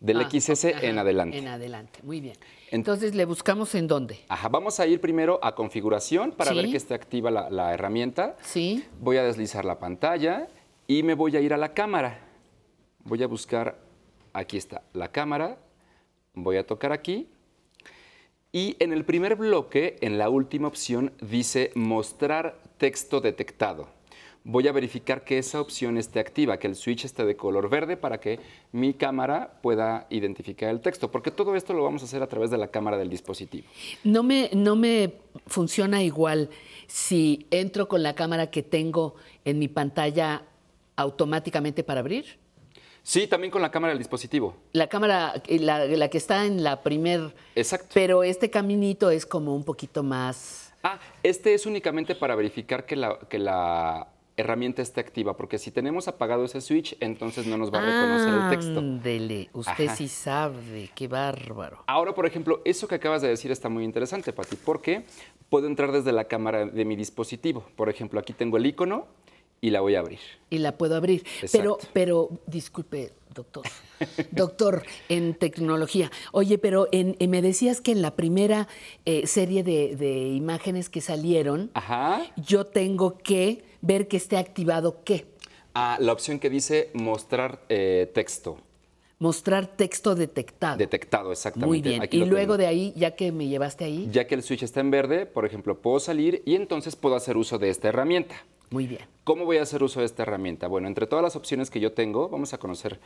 Del 0.01 0.21
Ah, 0.23 0.29
XS 0.31 0.65
ajá, 0.75 0.87
en 0.87 0.99
adelante. 0.99 1.37
En 1.37 1.47
adelante, 1.49 2.01
muy 2.03 2.21
bien. 2.23 2.37
Entonces, 2.71 3.15
¿le 3.15 3.27
buscamos 3.27 3.75
en 3.75 3.87
dónde? 3.87 4.19
Ajá, 4.29 4.49
vamos 4.49 4.81
a 4.81 4.87
ir 4.87 4.99
primero 5.01 5.39
a 5.43 5.55
configuración 5.55 6.33
para 6.33 6.53
Sí. 6.53 6.57
ver 6.57 6.71
que 6.71 6.77
esté 6.79 6.95
activa 6.95 7.31
la, 7.31 7.51
la 7.51 7.75
herramienta. 7.75 8.37
Sí. 8.41 8.83
Voy 8.99 9.19
a 9.19 9.23
deslizar 9.25 9.67
la 9.67 9.79
pantalla 9.79 10.49
y 10.87 11.03
me 11.03 11.13
voy 11.15 11.37
a 11.37 11.41
ir 11.41 11.53
a 11.53 11.59
la 11.59 11.75
cámara. 11.75 12.19
Voy 13.05 13.23
a 13.23 13.27
buscar, 13.27 13.79
aquí 14.33 14.57
está, 14.57 14.83
la 14.95 15.09
cámara. 15.13 15.59
Voy 16.33 16.57
a 16.57 16.67
tocar 16.67 16.93
aquí. 16.93 17.29
Y 18.53 18.77
en 18.81 18.93
el 18.95 19.05
primer 19.05 19.37
bloque, 19.37 19.97
en 20.01 20.17
la 20.17 20.31
última 20.31 20.67
opción, 20.69 21.13
dice 21.21 21.73
mostrar 21.75 22.59
texto 22.79 23.21
detectado. 23.21 23.89
Voy 24.43 24.67
a 24.69 24.73
verificar 24.73 25.23
que 25.23 25.37
esa 25.37 25.61
opción 25.61 25.99
esté 25.99 26.19
activa, 26.19 26.59
que 26.59 26.67
el 26.67 26.75
switch 26.75 27.05
esté 27.05 27.27
de 27.27 27.37
color 27.37 27.69
verde 27.69 27.99
para 27.99 28.21
que 28.21 28.41
mi 28.73 28.95
cámara 28.95 29.59
pueda 29.63 30.07
identificar 30.09 30.71
el 30.71 30.81
texto, 30.81 31.11
porque 31.11 31.31
todo 31.31 31.57
esto 31.57 31.75
lo 31.75 31.85
vamos 31.85 32.01
a 32.01 32.07
hacer 32.07 32.23
a 32.23 32.27
través 32.27 32.51
de 32.51 32.57
la 32.57 32.69
cámara 32.69 32.97
del 32.97 33.11
dispositivo. 33.11 33.69
No 34.03 34.23
me, 34.23 34.49
no 34.55 34.77
me 34.77 35.13
funciona 35.47 36.03
igual 36.03 36.49
si 36.87 37.47
entro 37.51 37.87
con 37.87 38.03
la 38.03 38.15
cámara 38.15 38.51
que 38.51 38.63
tengo 38.63 39.15
en 39.45 39.59
mi 39.59 39.69
pantalla 39.69 40.43
automáticamente 40.97 41.85
para 41.85 42.01
abrir. 42.01 42.39
Sí, 43.03 43.27
también 43.27 43.51
con 43.51 43.61
la 43.61 43.71
cámara 43.71 43.93
del 43.93 43.99
dispositivo. 43.99 44.57
La 44.73 44.87
cámara, 44.87 45.35
eh, 45.49 45.59
la, 45.59 45.85
la 45.85 46.09
que 46.09 46.19
está 46.19 46.47
en 46.47 46.63
la 46.63 46.83
primer... 46.83 47.35
Exacto. 47.55 47.89
Pero 47.93 48.23
este 48.23 48.51
caminito 48.51 49.11
es 49.11 49.27
como 49.27 49.55
un 49.55 49.65
poquito 49.65 50.03
más... 50.03 50.73
Ah, 50.83 50.99
este 51.23 51.53
es 51.53 51.67
únicamente 51.67 52.15
para 52.15 52.35
verificar 52.35 52.87
que 52.87 52.97
la, 52.97 53.19
que 53.29 53.39
la 53.39 54.09
herramienta 54.41 54.83
esté 54.83 55.01
activa, 55.01 55.37
porque 55.37 55.59
si 55.59 55.71
tenemos 55.71 56.09
apagado 56.09 56.45
ese 56.45 56.61
switch, 56.61 56.97
entonces 57.01 57.47
no 57.47 57.57
nos 57.57 57.73
va 57.73 57.79
a 57.79 57.83
reconocer 57.87 58.35
el 58.35 58.51
texto. 58.51 58.79
Ándele, 58.81 59.49
usted 59.53 59.87
Ajá. 59.87 59.97
sí 59.97 60.09
sabe, 60.09 60.91
qué 60.95 61.09
bárbaro. 61.09 61.85
Ahora, 61.87 62.15
por 62.15 62.27
ejemplo, 62.27 62.61
eso 62.65 62.89
que 62.89 62.97
acabas 62.97 63.23
de 63.23 63.29
decir 63.29 63.51
está 63.51 63.69
muy 63.69 63.85
interesante, 63.85 64.33
Pati, 64.33 64.57
porque 64.57 65.05
puedo 65.49 65.67
entrar 65.67 65.93
desde 65.93 66.13
la 66.13 66.25
cámara 66.25 66.67
de 66.67 66.85
mi 66.85 66.97
dispositivo. 66.97 67.65
Por 67.77 67.89
ejemplo, 67.89 68.19
aquí 68.21 68.33
tengo 68.33 68.57
el 68.57 68.67
icono 68.67 69.07
y 69.61 69.71
la 69.71 69.81
voy 69.81 69.95
a 69.95 70.01
abrir. 70.01 70.19
Y 70.49 70.59
la 70.59 70.77
puedo 70.79 70.97
abrir. 70.97 71.25
Pero, 71.53 71.79
pero, 71.93 72.31
disculpe, 72.47 73.13
doctor. 73.35 73.65
Doctor, 74.31 74.83
en 75.11 75.35
tecnología. 75.35 76.11
Oye, 76.33 76.57
pero 76.57 76.89
en, 76.93 77.17
en- 77.19 77.29
me 77.31 77.43
decías 77.43 77.81
que 77.83 77.93
en 77.93 78.01
la 78.01 78.17
primera 78.17 78.67
eh, 79.05 79.27
serie 79.27 79.63
de, 79.63 79.95
de 79.97 80.29
imágenes 80.29 80.89
que 80.89 81.01
salieron, 81.03 81.71
Ajá. 81.75 82.23
yo 82.37 82.65
tengo 82.65 83.19
que 83.19 83.63
ver 83.81 84.09
que 84.09 84.17
esté 84.17 84.37
activado 84.37 85.03
qué. 85.05 85.27
Ah, 85.75 85.97
la 86.01 86.13
opción 86.13 86.39
que 86.39 86.51
dice 86.51 86.91
mostrar 86.95 87.61
eh, 87.69 88.11
texto. 88.15 88.59
Mostrar 89.19 89.67
texto 89.67 90.15
detectado. 90.15 90.79
Detectado, 90.79 91.31
exactamente. 91.31 91.67
Muy 91.69 91.83
bien. 91.83 92.03
Aquí 92.03 92.23
Y 92.23 92.25
luego 92.25 92.55
tengo. 92.55 92.57
de 92.57 92.67
ahí, 92.67 92.93
ya 92.97 93.15
que 93.15 93.33
me 93.33 93.49
llevaste 93.49 93.85
ahí, 93.85 94.09
Ya 94.11 94.27
que 94.27 94.35
el 94.35 94.43
switch 94.43 94.63
está 94.63 94.81
en 94.81 94.91
verde, 94.91 95.27
por 95.27 95.45
ejemplo, 95.45 95.79
puedo 95.79 96.01
salir 96.01 96.43
y 96.47 96.55
entonces 96.55 96.97
puedo 96.97 97.15
hacer 97.17 97.37
uso 97.37 97.59
de 97.59 97.69
esta 97.69 97.89
herramienta. 97.89 98.35
muy 98.71 98.87
bien. 98.87 99.03
¿Cómo 99.25 99.45
voy 99.45 99.59
a 99.59 99.63
hacer 99.63 99.83
uso 99.83 100.01
de 100.01 100.07
esta 100.07 100.23
herramienta? 100.23 100.67
Bueno, 100.69 100.89
entre 100.89 101.07
todas 101.07 101.23
las 101.23 101.37
opciones 101.37 101.71
que 101.71 101.79
yo 101.81 101.93
tengo, 101.93 102.29
vamos 102.31 102.53
a 102.55 102.59
conocer 102.59 102.99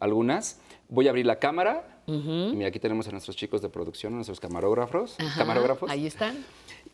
algunas. 0.00 0.60
Voy 0.88 1.08
a 1.08 1.10
abrir 1.10 1.26
la 1.26 1.38
cámara. 1.40 2.02
Mira, 2.06 2.68
aquí 2.68 2.78
tenemos 2.78 3.06
a 3.08 3.10
nuestros 3.10 3.36
chicos 3.36 3.60
de 3.60 3.68
producción, 3.68 4.12
a 4.12 4.16
nuestros 4.16 4.38
camarógrafos. 4.40 5.16
Ajá, 5.18 5.40
camarógrafos. 5.40 5.90
Ahí 5.90 6.06
están. 6.06 6.44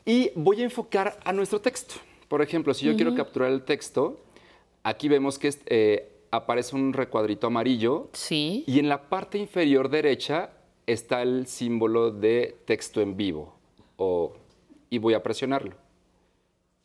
Y 0.06 0.30
voy 0.34 0.62
a 0.62 0.64
enfocar 0.64 1.18
a 1.24 1.32
nuestro 1.32 1.60
texto. 1.60 1.94
Por 2.34 2.42
ejemplo, 2.42 2.74
si 2.74 2.84
yo 2.86 2.96
quiero 2.96 3.14
capturar 3.14 3.52
el 3.52 3.62
texto, 3.62 4.18
aquí 4.82 5.06
vemos 5.08 5.38
que 5.38 5.54
eh, 5.66 6.10
aparece 6.32 6.74
un 6.74 6.92
recuadrito 6.92 7.46
amarillo. 7.46 8.08
Sí. 8.12 8.64
Y 8.66 8.80
en 8.80 8.88
la 8.88 9.08
parte 9.08 9.38
inferior 9.38 9.88
derecha 9.88 10.50
está 10.84 11.22
el 11.22 11.46
símbolo 11.46 12.10
de 12.10 12.56
texto 12.64 13.00
en 13.00 13.16
vivo. 13.16 13.54
O- 13.98 14.32
y 14.90 14.98
voy 14.98 15.14
a 15.14 15.22
presionarlo. 15.22 15.76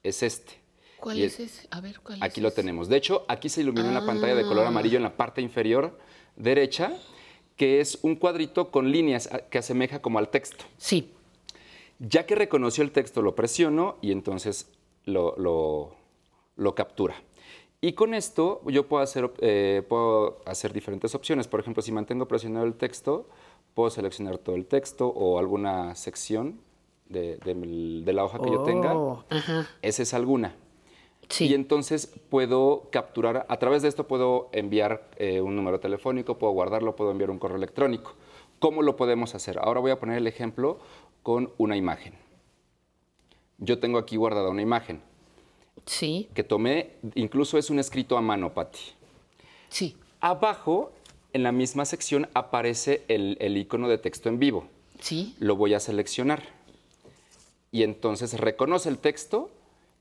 Es 0.04 0.22
este. 0.22 0.54
¿Cuál 1.00 1.18
Y 1.18 1.24
es 1.24 1.40
ese? 1.40 1.68
A 1.72 1.82
ver, 1.82 2.00
¿cuál 2.02 2.22
Aquí 2.22 2.42
es 2.42 2.44
lo 2.44 2.50
ese? 2.50 2.58
tenemos. 2.58 2.88
De 2.88 2.98
hecho, 2.98 3.26
aquí 3.28 3.50
se 3.50 3.62
ilumina 3.62 3.90
una 3.90 4.06
pantalla 4.06 4.36
de 4.36 4.44
color 4.44 4.66
Ah. 4.66 4.68
amarillo 4.68 4.98
en 4.98 5.04
la 5.04 5.18
parte 5.18 5.42
inferior 5.42 5.98
derecha, 6.36 6.94
que 7.56 7.80
es 7.82 7.98
un 8.04 8.18
cuadrito 8.18 8.70
con 8.70 8.92
líneas 8.92 9.28
que 9.50 9.58
asemeja 9.58 10.00
como 10.00 10.20
al 10.20 10.30
texto. 10.30 10.64
Sí. 10.78 11.10
Ya 11.98 12.28
que 12.28 12.36
reconoció 12.36 12.84
el 12.84 12.92
texto, 12.92 13.24
lo 13.24 13.34
presiono 13.34 13.98
y 14.04 14.12
entonces 14.12 14.68
lo, 15.10 15.36
lo- 15.38 15.92
lo 16.56 16.76
captura. 16.76 17.16
Y 17.82 17.94
con 17.94 18.14
esto 18.14 18.62
yo 18.68 18.88
puedo 18.88 19.02
hacer, 19.04 19.32
eh, 19.40 19.84
puedo 19.88 20.40
hacer 20.46 20.74
diferentes 20.74 21.16
opciones. 21.16 21.48
Por 21.48 21.60
ejemplo, 21.62 21.82
si 21.82 21.92
mantengo 21.94 22.28
presionado 22.28 22.66
el 22.66 22.74
texto, 22.74 23.28
puedo 23.74 23.90
seleccionar 23.90 24.38
todo 24.38 24.56
el 24.58 24.66
texto 24.66 25.08
o 25.08 25.40
alguna 25.40 25.96
sección 25.96 26.60
de, 27.08 27.38
de 27.38 28.14
la 28.14 28.26
hoja 28.26 28.40
que 28.40 28.52
yo 28.52 28.62
tenga. 28.64 28.96
Oh, 28.98 29.24
ajá. 29.30 29.68
Esa 29.82 30.04
es 30.04 30.14
alguna. 30.14 30.56
Y 31.46 31.54
entonces 31.54 32.08
puedo 32.30 32.90
capturar, 32.92 33.46
a 33.48 33.58
través 33.60 33.82
de 33.84 33.88
esto 33.88 34.08
puedo 34.08 34.50
enviar 34.52 35.10
eh, 35.18 35.40
un 35.42 35.56
número 35.56 35.80
telefónico, 35.80 36.38
puedo 36.38 36.52
guardarlo, 36.54 36.96
puedo 36.96 37.12
enviar 37.12 37.30
un 37.30 37.40
correo 37.40 37.58
electrónico. 37.58 38.14
¿Cómo 38.60 38.82
lo 38.82 38.96
podemos 38.98 39.36
hacer? 39.36 39.58
Ahora 39.60 39.80
voy 39.80 39.92
a 39.92 40.00
poner 40.00 40.18
el 40.18 40.28
ejemplo 40.28 40.80
con 41.24 41.52
una 41.58 41.78
imagen. 41.78 42.14
Yo 43.60 43.80
tengo 43.80 43.98
aquí 43.98 44.16
guardada 44.16 44.50
una 44.50 44.62
imagen. 44.62 45.02
Sí. 45.86 46.30
Que 46.34 46.44
tomé, 46.44 46.94
incluso 47.16 47.58
es 47.58 47.70
un 47.70 47.80
escrito 47.80 48.18
a 48.18 48.22
mano, 48.22 48.54
Patti. 48.54 48.80
Sí. 49.70 49.96
Abajo, 50.20 50.92
en 51.34 51.44
la 51.44 51.52
misma 51.52 51.86
sección, 51.86 52.28
aparece 52.34 53.04
el, 53.08 53.38
el 53.40 53.58
icono 53.58 53.88
de 53.88 53.98
texto 53.98 54.30
en 54.30 54.40
vivo. 54.40 54.68
Sí. 55.00 55.36
Lo 55.40 55.56
voy 55.56 55.74
a 55.74 55.80
seleccionar. 55.80 56.44
Y 57.72 57.84
entonces 57.84 58.40
reconoce 58.40 58.90
el 58.90 58.98
texto 58.98 59.50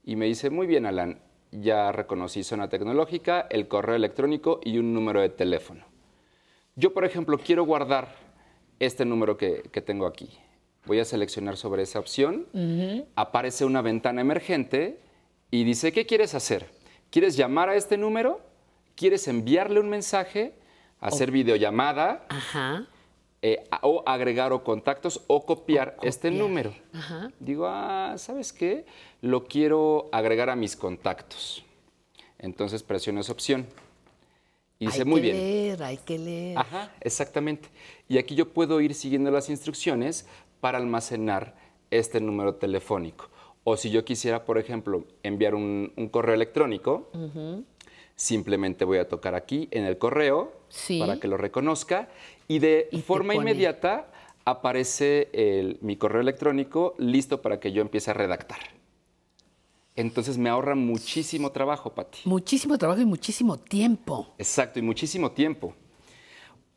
y 0.03 0.15
me 0.15 0.25
dice, 0.25 0.49
muy 0.49 0.67
bien, 0.67 0.85
Alan, 0.85 1.19
ya 1.51 1.91
reconocí 1.91 2.43
zona 2.43 2.69
tecnológica, 2.69 3.47
el 3.49 3.67
correo 3.67 3.95
electrónico 3.95 4.59
y 4.63 4.77
un 4.77 4.93
número 4.93 5.21
de 5.21 5.29
teléfono. 5.29 5.83
Yo, 6.75 6.93
por 6.93 7.05
ejemplo, 7.05 7.37
quiero 7.37 7.63
guardar 7.65 8.15
este 8.79 9.05
número 9.05 9.37
que, 9.37 9.63
que 9.71 9.81
tengo 9.81 10.05
aquí. 10.05 10.29
Voy 10.85 10.99
a 10.99 11.05
seleccionar 11.05 11.57
sobre 11.57 11.83
esa 11.83 11.99
opción. 11.99 12.47
Aparece 13.15 13.65
una 13.65 13.81
ventana 13.81 14.21
emergente 14.21 14.99
y 15.51 15.63
dice, 15.63 15.91
¿qué 15.91 16.05
quieres 16.05 16.33
hacer? 16.35 16.69
¿Quieres 17.09 17.35
llamar 17.35 17.69
a 17.69 17.75
este 17.75 17.97
número? 17.97 18.41
¿Quieres 18.95 19.27
enviarle 19.27 19.79
un 19.79 19.89
mensaje? 19.89 20.53
¿Hacer 20.99 21.31
videollamada? 21.31 22.25
eh, 23.41 23.63
a- 23.71 23.79
o 23.87 24.03
agregar 24.05 24.51
o 24.51 24.63
contactos 24.65 25.21
o 25.27 25.45
copiar, 25.45 25.95
este 26.01 26.29
número. 26.29 26.73
Ajá. 26.93 27.31
Digo, 27.39 27.67
ah, 27.67 28.15
¿sabes 28.17 28.51
qué? 28.51 28.85
Lo 29.21 29.45
quiero 29.45 30.09
agregar 30.11 30.49
a 30.49 30.57
mis 30.57 30.75
contactos. 30.75 31.63
Entonces 32.37 32.83
presiono 32.83 33.21
esa 33.21 33.31
opción. 33.31 33.65
Y 34.77 34.87
dice, 34.87 34.99
hay 35.03 35.05
muy 35.05 35.21
que 35.21 35.31
bien. 35.31 35.37
leer, 35.37 35.83
hay 35.83 35.97
que 35.97 36.19
leer. 36.19 36.57
Ajá, 36.57 36.91
exactamente. 36.99 37.69
Y 38.09 38.17
aquí 38.17 38.35
yo 38.35 38.49
puedo 38.49 38.81
ir 38.81 38.93
siguiendo 38.93 39.31
las 39.31 39.49
instrucciones 39.49 40.25
para 40.59 40.77
almacenar 40.77 41.55
este 41.91 42.19
número 42.21 42.55
telefónico. 42.55 43.29
O 43.63 43.77
si 43.77 43.89
yo 43.91 44.05
quisiera, 44.05 44.45
por 44.45 44.57
ejemplo, 44.57 45.05
enviar 45.23 45.55
un, 45.55 45.91
un 45.95 46.09
correo 46.09 46.33
electrónico, 46.35 47.09
simplemente 48.15 48.85
voy 48.85 48.97
a 48.97 49.07
tocar 49.07 49.35
aquí 49.35 49.67
en 49.71 49.85
el 49.85 49.97
correo 49.97 50.53
Sí. 50.69 50.99
para 50.99 51.19
que 51.19 51.27
lo 51.27 51.37
reconozca 51.37 52.09
y 52.47 52.59
de 52.59 52.89
Y 52.91 53.01
forma 53.01 53.33
inmediata 53.35 54.11
aparece 54.45 55.29
el- 55.33 55.77
mi 55.81 55.95
correo 55.97 56.21
electrónico 56.21 56.95
listo 56.97 57.41
para 57.41 57.59
que 57.59 57.71
yo 57.71 57.81
empiece 57.81 58.11
a 58.11 58.13
redactar. 58.13 58.59
Entonces 59.95 60.37
me 60.37 60.49
ahorra 60.49 60.75
muchísimo 60.75 61.51
trabajo, 61.51 61.93
Pati. 61.93 62.19
Muchísimo 62.25 62.77
trabajo 62.77 63.01
y 63.01 63.05
muchísimo 63.05 63.57
tiempo. 63.57 64.33
Exacto, 64.37 64.79
y 64.79 64.81
muchísimo 64.81 65.31
tiempo. 65.31 65.73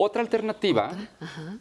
Otra 0.05 0.21
alternativa 0.21 0.91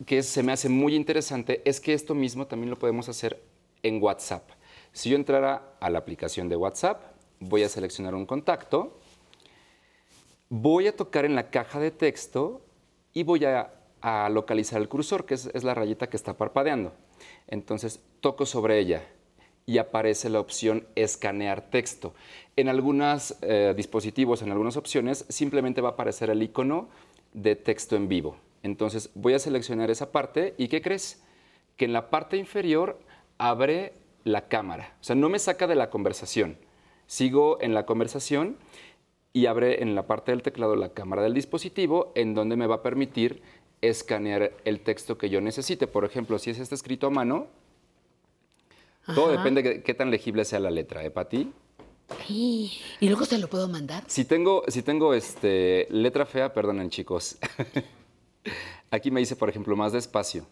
que 0.04 0.24
se 0.24 0.42
me 0.42 0.52
hace 0.52 0.68
muy 0.68 0.96
interesante 0.96 1.62
es 1.64 1.80
que 1.80 1.94
esto 1.94 2.16
mismo 2.16 2.48
también 2.48 2.72
lo 2.72 2.80
podemos 2.80 3.08
hacer 3.08 3.40
en 3.84 4.02
WhatsApp. 4.02 4.50
Si 4.94 5.12
yo 5.12 5.16
entrara 5.16 5.76
a 5.80 5.92
la 5.92 6.00
aplicación 6.00 6.50
de 6.50 6.56
WhatsApp, 6.56 7.04
voy 7.40 7.62
a 7.62 7.70
seleccionar 7.70 8.16
un 8.16 8.26
contacto, 8.26 9.00
voy 10.50 10.88
a 10.88 10.96
tocar 10.96 11.26
en 11.26 11.36
la 11.36 11.52
caja 11.52 11.80
de 11.80 11.92
texto 11.92 12.66
y 13.14 13.22
voy 13.22 13.46
a, 13.46 13.76
a 14.02 14.28
localizar 14.30 14.82
el 14.82 14.90
cursor, 14.90 15.28
que 15.28 15.36
es, 15.36 15.46
es 15.54 15.64
la 15.64 15.76
rayita 15.76 16.10
que 16.10 16.18
está 16.18 16.36
parpadeando. 16.36 16.94
Entonces 17.46 18.00
toco 18.22 18.48
sobre 18.48 18.80
ella 18.80 19.04
y 19.68 19.78
aparece 19.78 20.32
la 20.32 20.40
opción 20.40 20.88
escanear 20.96 21.70
texto. 21.70 22.16
En 22.56 22.70
algunos 22.70 23.36
dispositivos, 23.76 24.42
en 24.42 24.52
algunas 24.52 24.78
opciones, 24.78 25.26
simplemente 25.30 25.82
va 25.82 25.90
a 25.90 25.92
aparecer 25.92 26.32
el 26.32 26.42
icono 26.42 26.90
de 27.34 27.56
texto 27.56 27.96
en 27.96 28.08
vivo. 28.08 28.38
Entonces 28.64 29.10
voy 29.16 29.34
a 29.34 29.40
seleccionar 29.40 29.90
esa 29.90 30.12
parte 30.12 30.54
y 30.58 30.68
¿qué 30.68 30.82
crees? 30.82 31.24
Que 31.78 31.86
en 31.86 31.94
la 31.94 32.10
parte 32.10 32.38
inferior 32.38 33.00
abre 33.38 33.94
la 34.24 34.48
cámara. 34.48 34.96
O 35.02 35.04
sea, 35.04 35.16
no 35.16 35.30
me 35.30 35.40
saca 35.40 35.68
de 35.68 35.76
la 35.76 35.90
conversación. 35.90 36.58
Sigo 37.08 37.58
en 37.62 37.74
la 37.74 37.86
conversación 37.86 38.58
y 39.34 39.46
abre 39.46 39.82
en 39.82 39.96
la 39.96 40.08
parte 40.08 40.32
del 40.32 40.44
teclado 40.44 40.76
la 40.76 40.90
cámara 40.90 41.24
del 41.24 41.34
dispositivo 41.34 42.12
en 42.16 42.34
donde 42.34 42.56
me 42.56 42.68
va 42.68 42.76
a 42.76 42.84
permitir 42.84 43.42
escanear 43.82 44.52
el 44.66 44.82
texto 44.82 45.18
que 45.18 45.30
yo 45.30 45.42
necesite. 45.42 45.88
Por 45.88 46.06
ejemplo, 46.06 46.38
si 46.38 46.52
es 46.52 46.60
este 46.60 46.76
escrito 46.76 47.08
a 47.08 47.10
mano, 47.10 47.48
todo 49.16 49.32
depende 49.32 49.64
de 49.64 49.84
qué 49.84 49.94
tan 49.94 50.12
legible 50.12 50.46
sea 50.46 50.60
la 50.60 50.70
letra, 50.70 51.04
¿eh, 51.04 51.10
Pati? 51.10 51.52
Y 52.28 52.72
luego 53.02 53.26
se 53.26 53.38
lo 53.38 53.48
puedo 53.50 53.68
mandar. 53.68 54.04
Si 54.08 54.26
tengo, 54.26 54.64
si 54.68 54.82
tengo 54.82 55.14
este, 55.14 55.88
letra 55.90 56.26
fea, 56.26 56.54
perdonen 56.54 56.90
chicos. 56.90 57.38
Aquí 58.92 59.12
me 59.12 59.20
dice, 59.20 59.36
por 59.36 59.50
ejemplo, 59.50 59.76
más 59.76 59.94
despacio. 59.94 60.46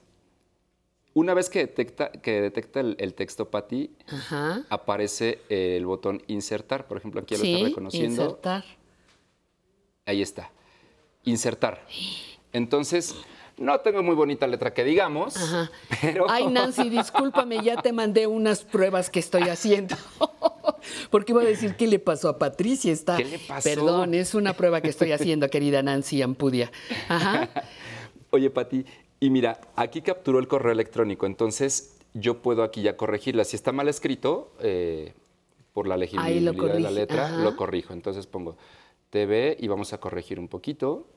Una 1.13 1.33
vez 1.33 1.49
que 1.49 1.59
detecta, 1.59 2.11
que 2.11 2.39
detecta 2.41 2.79
el, 2.79 2.95
el 2.99 3.13
texto 3.13 3.49
Ajá. 4.07 4.63
aparece 4.69 5.41
el 5.49 5.85
botón 5.85 6.21
insertar. 6.27 6.87
Por 6.87 6.97
ejemplo, 6.97 7.19
aquí 7.21 7.35
ya 7.35 7.39
lo 7.39 7.45
Sí, 7.45 7.53
está 7.55 7.67
reconociendo. 7.67 8.23
insertar. 8.23 8.63
Ahí 10.05 10.21
está. 10.21 10.51
Insertar. 11.23 11.85
Entonces, 12.53 13.15
no 13.59 13.79
tengo 13.81 14.01
muy 14.01 14.15
bonita 14.15 14.47
letra 14.47 14.73
que 14.73 14.83
digamos, 14.83 15.35
Ajá. 15.37 15.71
pero... 16.01 16.29
Ay, 16.29 16.47
Nancy, 16.47 16.89
discúlpame, 16.89 17.61
ya 17.61 17.81
te 17.81 17.91
mandé 17.91 18.25
unas 18.25 18.63
pruebas 18.63 19.09
que 19.09 19.19
estoy 19.19 19.43
haciendo. 19.43 19.95
Porque 21.11 21.33
iba 21.33 21.41
a 21.41 21.45
decir 21.45 21.75
qué 21.75 21.87
le 21.87 21.99
pasó 21.99 22.29
a 22.29 22.39
Patricia. 22.39 22.91
Está, 22.91 23.17
¿Qué 23.17 23.25
le 23.25 23.39
pasó? 23.39 23.69
Perdón, 23.69 24.13
es 24.13 24.33
una 24.33 24.53
prueba 24.53 24.81
que 24.81 24.87
estoy 24.87 25.11
haciendo, 25.11 25.49
querida 25.49 25.83
Nancy 25.83 26.21
Ampudia. 26.21 26.71
Ajá. 27.09 27.49
Oye, 28.31 28.49
Pati, 28.49 28.85
y 29.19 29.29
mira, 29.29 29.59
aquí 29.75 30.01
capturó 30.01 30.39
el 30.39 30.47
correo 30.47 30.71
electrónico, 30.71 31.25
entonces 31.25 31.97
yo 32.13 32.41
puedo 32.41 32.63
aquí 32.63 32.81
ya 32.81 32.95
corregirla. 32.95 33.43
Si 33.43 33.55
está 33.55 33.71
mal 33.71 33.89
escrito, 33.89 34.53
eh, 34.61 35.13
por 35.73 35.87
la 35.87 35.97
legibilidad 35.97 36.53
de 36.53 36.79
la 36.79 36.91
letra, 36.91 37.27
ajá. 37.27 37.37
lo 37.43 37.55
corrijo. 37.55 37.93
Entonces 37.93 38.25
pongo 38.27 38.57
TV 39.09 39.57
y 39.59 39.67
vamos 39.67 39.93
a 39.93 39.99
corregir 39.99 40.39
un 40.39 40.47
poquito. 40.47 41.07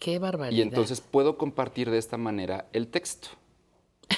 Qué 0.00 0.18
barbaridad. 0.18 0.58
Y 0.58 0.62
entonces 0.62 1.00
puedo 1.00 1.36
compartir 1.36 1.90
de 1.90 1.98
esta 1.98 2.16
manera 2.16 2.66
el 2.72 2.88
texto. 2.88 3.28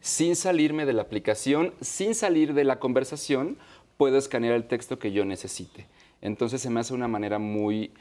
Sin 0.00 0.34
salirme 0.34 0.86
de 0.86 0.94
la 0.94 1.02
aplicación, 1.02 1.72
sin 1.80 2.14
salir 2.14 2.54
de 2.54 2.64
la 2.64 2.80
conversación, 2.80 3.58
puedo 3.96 4.16
escanear 4.16 4.54
el 4.54 4.66
texto 4.66 4.98
que 4.98 5.12
yo 5.12 5.24
necesite. 5.24 5.86
Entonces 6.20 6.62
se 6.62 6.70
me 6.70 6.80
hace 6.80 6.94
una 6.94 7.06
manera 7.06 7.38
muy 7.38 7.92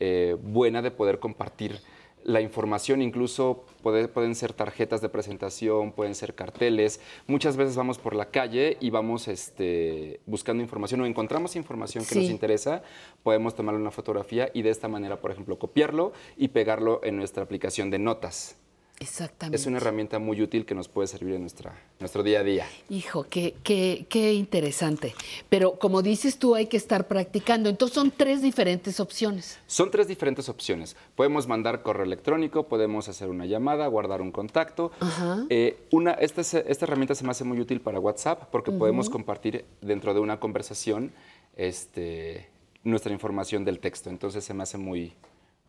eh, 0.00 0.36
buena 0.42 0.82
de 0.82 0.90
poder 0.90 1.20
compartir 1.20 1.80
la 2.24 2.40
información, 2.40 3.00
incluso 3.02 3.64
puede- 3.82 4.08
pueden 4.08 4.34
ser 4.34 4.52
tarjetas 4.52 5.00
de 5.00 5.08
presentación, 5.08 5.92
pueden 5.92 6.14
ser 6.14 6.34
carteles. 6.34 7.00
Muchas 7.26 7.56
veces 7.56 7.76
vamos 7.76 7.98
por 7.98 8.14
la 8.14 8.26
calle 8.26 8.76
y 8.80 8.90
vamos 8.90 9.28
este, 9.28 10.20
buscando 10.26 10.62
información 10.62 11.00
o 11.00 11.06
encontramos 11.06 11.56
información 11.56 12.04
que 12.04 12.14
Sí. 12.14 12.20
nos 12.22 12.30
interesa, 12.30 12.82
podemos 13.22 13.54
tomarle 13.54 13.80
una 13.80 13.90
fotografía 13.90 14.50
y 14.52 14.62
de 14.62 14.70
esta 14.70 14.88
manera, 14.88 15.20
por 15.20 15.30
ejemplo, 15.30 15.58
copiarlo 15.58 16.12
y 16.36 16.48
pegarlo 16.48 17.00
en 17.02 17.16
nuestra 17.16 17.42
aplicación 17.42 17.90
de 17.90 17.98
notas. 17.98 18.56
Exactamente. 19.00 19.56
Es 19.56 19.66
una 19.66 19.76
herramienta 19.76 20.18
muy 20.18 20.42
útil 20.42 20.66
que 20.66 20.74
nos 20.74 20.88
puede 20.88 21.06
servir 21.06 21.34
en 21.34 21.42
nuestra, 21.42 21.72
nuestro 22.00 22.22
día 22.22 22.40
a 22.40 22.42
día. 22.42 22.66
Hijo, 22.88 23.26
qué, 23.30 23.54
qué, 23.62 24.06
qué 24.08 24.32
interesante. 24.32 25.14
Pero 25.48 25.78
como 25.78 26.02
dices 26.02 26.38
tú, 26.38 26.54
hay 26.54 26.66
que 26.66 26.76
estar 26.76 27.06
practicando. 27.06 27.68
Entonces 27.68 27.94
son 27.94 28.10
tres 28.10 28.42
diferentes 28.42 28.98
opciones. 28.98 29.58
Son 29.66 29.90
tres 29.90 30.08
diferentes 30.08 30.48
opciones. 30.48 30.96
Podemos 31.14 31.46
mandar 31.46 31.82
correo 31.82 32.04
electrónico, 32.04 32.64
podemos 32.64 33.08
hacer 33.08 33.28
una 33.28 33.46
llamada, 33.46 33.86
guardar 33.86 34.20
un 34.20 34.32
contacto. 34.32 34.90
Ajá. 35.00 35.44
Eh, 35.48 35.78
una, 35.90 36.12
esta, 36.12 36.42
herramienta 36.58 37.14
se 37.14 37.24
me 37.24 37.30
hace 37.30 37.44
muy 37.44 37.60
útil 37.60 37.80
para 37.80 38.00
WhatsApp 38.00 38.48
porque 38.50 38.72
podemos 38.72 39.08
compartir 39.08 39.64
dentro 39.80 40.12
de 40.12 40.20
una 40.20 40.40
conversación 40.40 41.12
este, 41.56 42.48
nuestra 42.84 43.12
información 43.12 43.64
del 43.64 43.78
texto. 43.78 44.10
Entonces 44.10 44.44
se 44.44 44.54
me 44.54 44.64
hace 44.64 44.78
muy, 44.78 45.12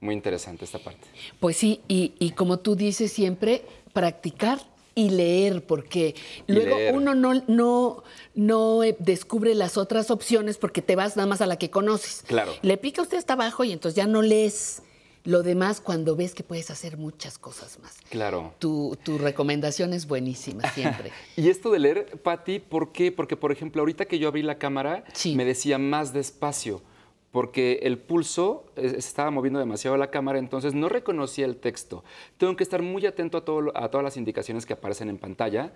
muy 0.01 0.15
interesante 0.15 0.65
esta 0.65 0.79
parte. 0.79 1.05
Pues 1.39 1.57
sí, 1.57 1.81
y, 1.87 2.13
y 2.19 2.31
como 2.31 2.59
tú 2.59 2.75
dices 2.75 3.11
siempre, 3.11 3.63
practicar 3.93 4.59
y 4.95 5.09
leer, 5.11 5.63
porque 5.65 6.15
Y 6.47 6.53
luego 6.53 6.75
leer. 6.77 6.95
uno 6.95 7.15
no, 7.15 7.33
no, 7.47 8.03
no 8.35 8.79
descubre 8.99 9.55
las 9.55 9.77
otras 9.77 10.11
opciones 10.11 10.57
porque 10.57 10.81
te 10.81 10.95
vas 10.95 11.15
nada 11.15 11.27
más 11.27 11.41
a 11.41 11.47
la 11.47 11.57
que 11.57 11.69
conoces. 11.69 12.23
Claro. 12.27 12.53
Le 12.61 12.77
pica 12.77 13.01
usted 13.01 13.17
hasta 13.17 13.33
abajo 13.33 13.63
y 13.63 13.71
entonces 13.71 13.95
ya 13.95 14.07
no 14.07 14.21
lees 14.21 14.81
lo 15.25 15.43
demás 15.43 15.79
cuando 15.81 16.15
ves 16.15 16.33
que 16.33 16.43
puedes 16.43 16.71
hacer 16.71 16.97
muchas 16.97 17.37
cosas 17.37 17.77
más. 17.79 17.97
Claro. 18.09 18.53
Tu, 18.59 18.97
tu 19.03 19.17
recomendación 19.17 19.93
es 19.93 20.07
buenísima 20.07 20.69
siempre. 20.71 21.11
Y 21.37 21.49
esto 21.49 21.71
de 21.71 21.79
leer, 21.79 22.05
Patti, 22.23 22.59
¿por 22.59 22.91
qué? 22.91 23.11
Porque, 23.11 23.35
por 23.37 23.51
ejemplo, 23.51 23.81
ahorita 23.81 24.05
que 24.05 24.17
yo 24.17 24.27
abrí 24.27 24.41
la 24.43 24.57
cámara, 24.57 25.03
me 25.35 25.45
decía 25.45 25.77
más 25.77 26.13
despacio, 26.13 26.81
porque 27.31 27.79
el 27.83 27.97
pulso 27.99 28.65
eh, 28.75 28.89
se 28.89 28.97
estaba 28.97 29.29
moviendo 29.29 29.59
demasiado 29.59 29.95
la 29.97 30.09
cámara, 30.09 30.39
entonces 30.39 30.73
no 30.73 30.89
reconocía 30.89 31.45
el 31.45 31.57
texto. 31.57 32.03
Tengo 32.37 32.55
que 32.55 32.63
estar 32.63 32.81
muy 32.81 33.05
atento 33.05 33.37
a, 33.37 33.45
todo 33.45 33.61
lo- 33.61 33.77
a 33.77 33.89
todas 33.91 34.03
las 34.03 34.17
indicaciones 34.17 34.65
que 34.65 34.73
aparecen 34.73 35.09
en 35.09 35.17
pantalla 35.19 35.71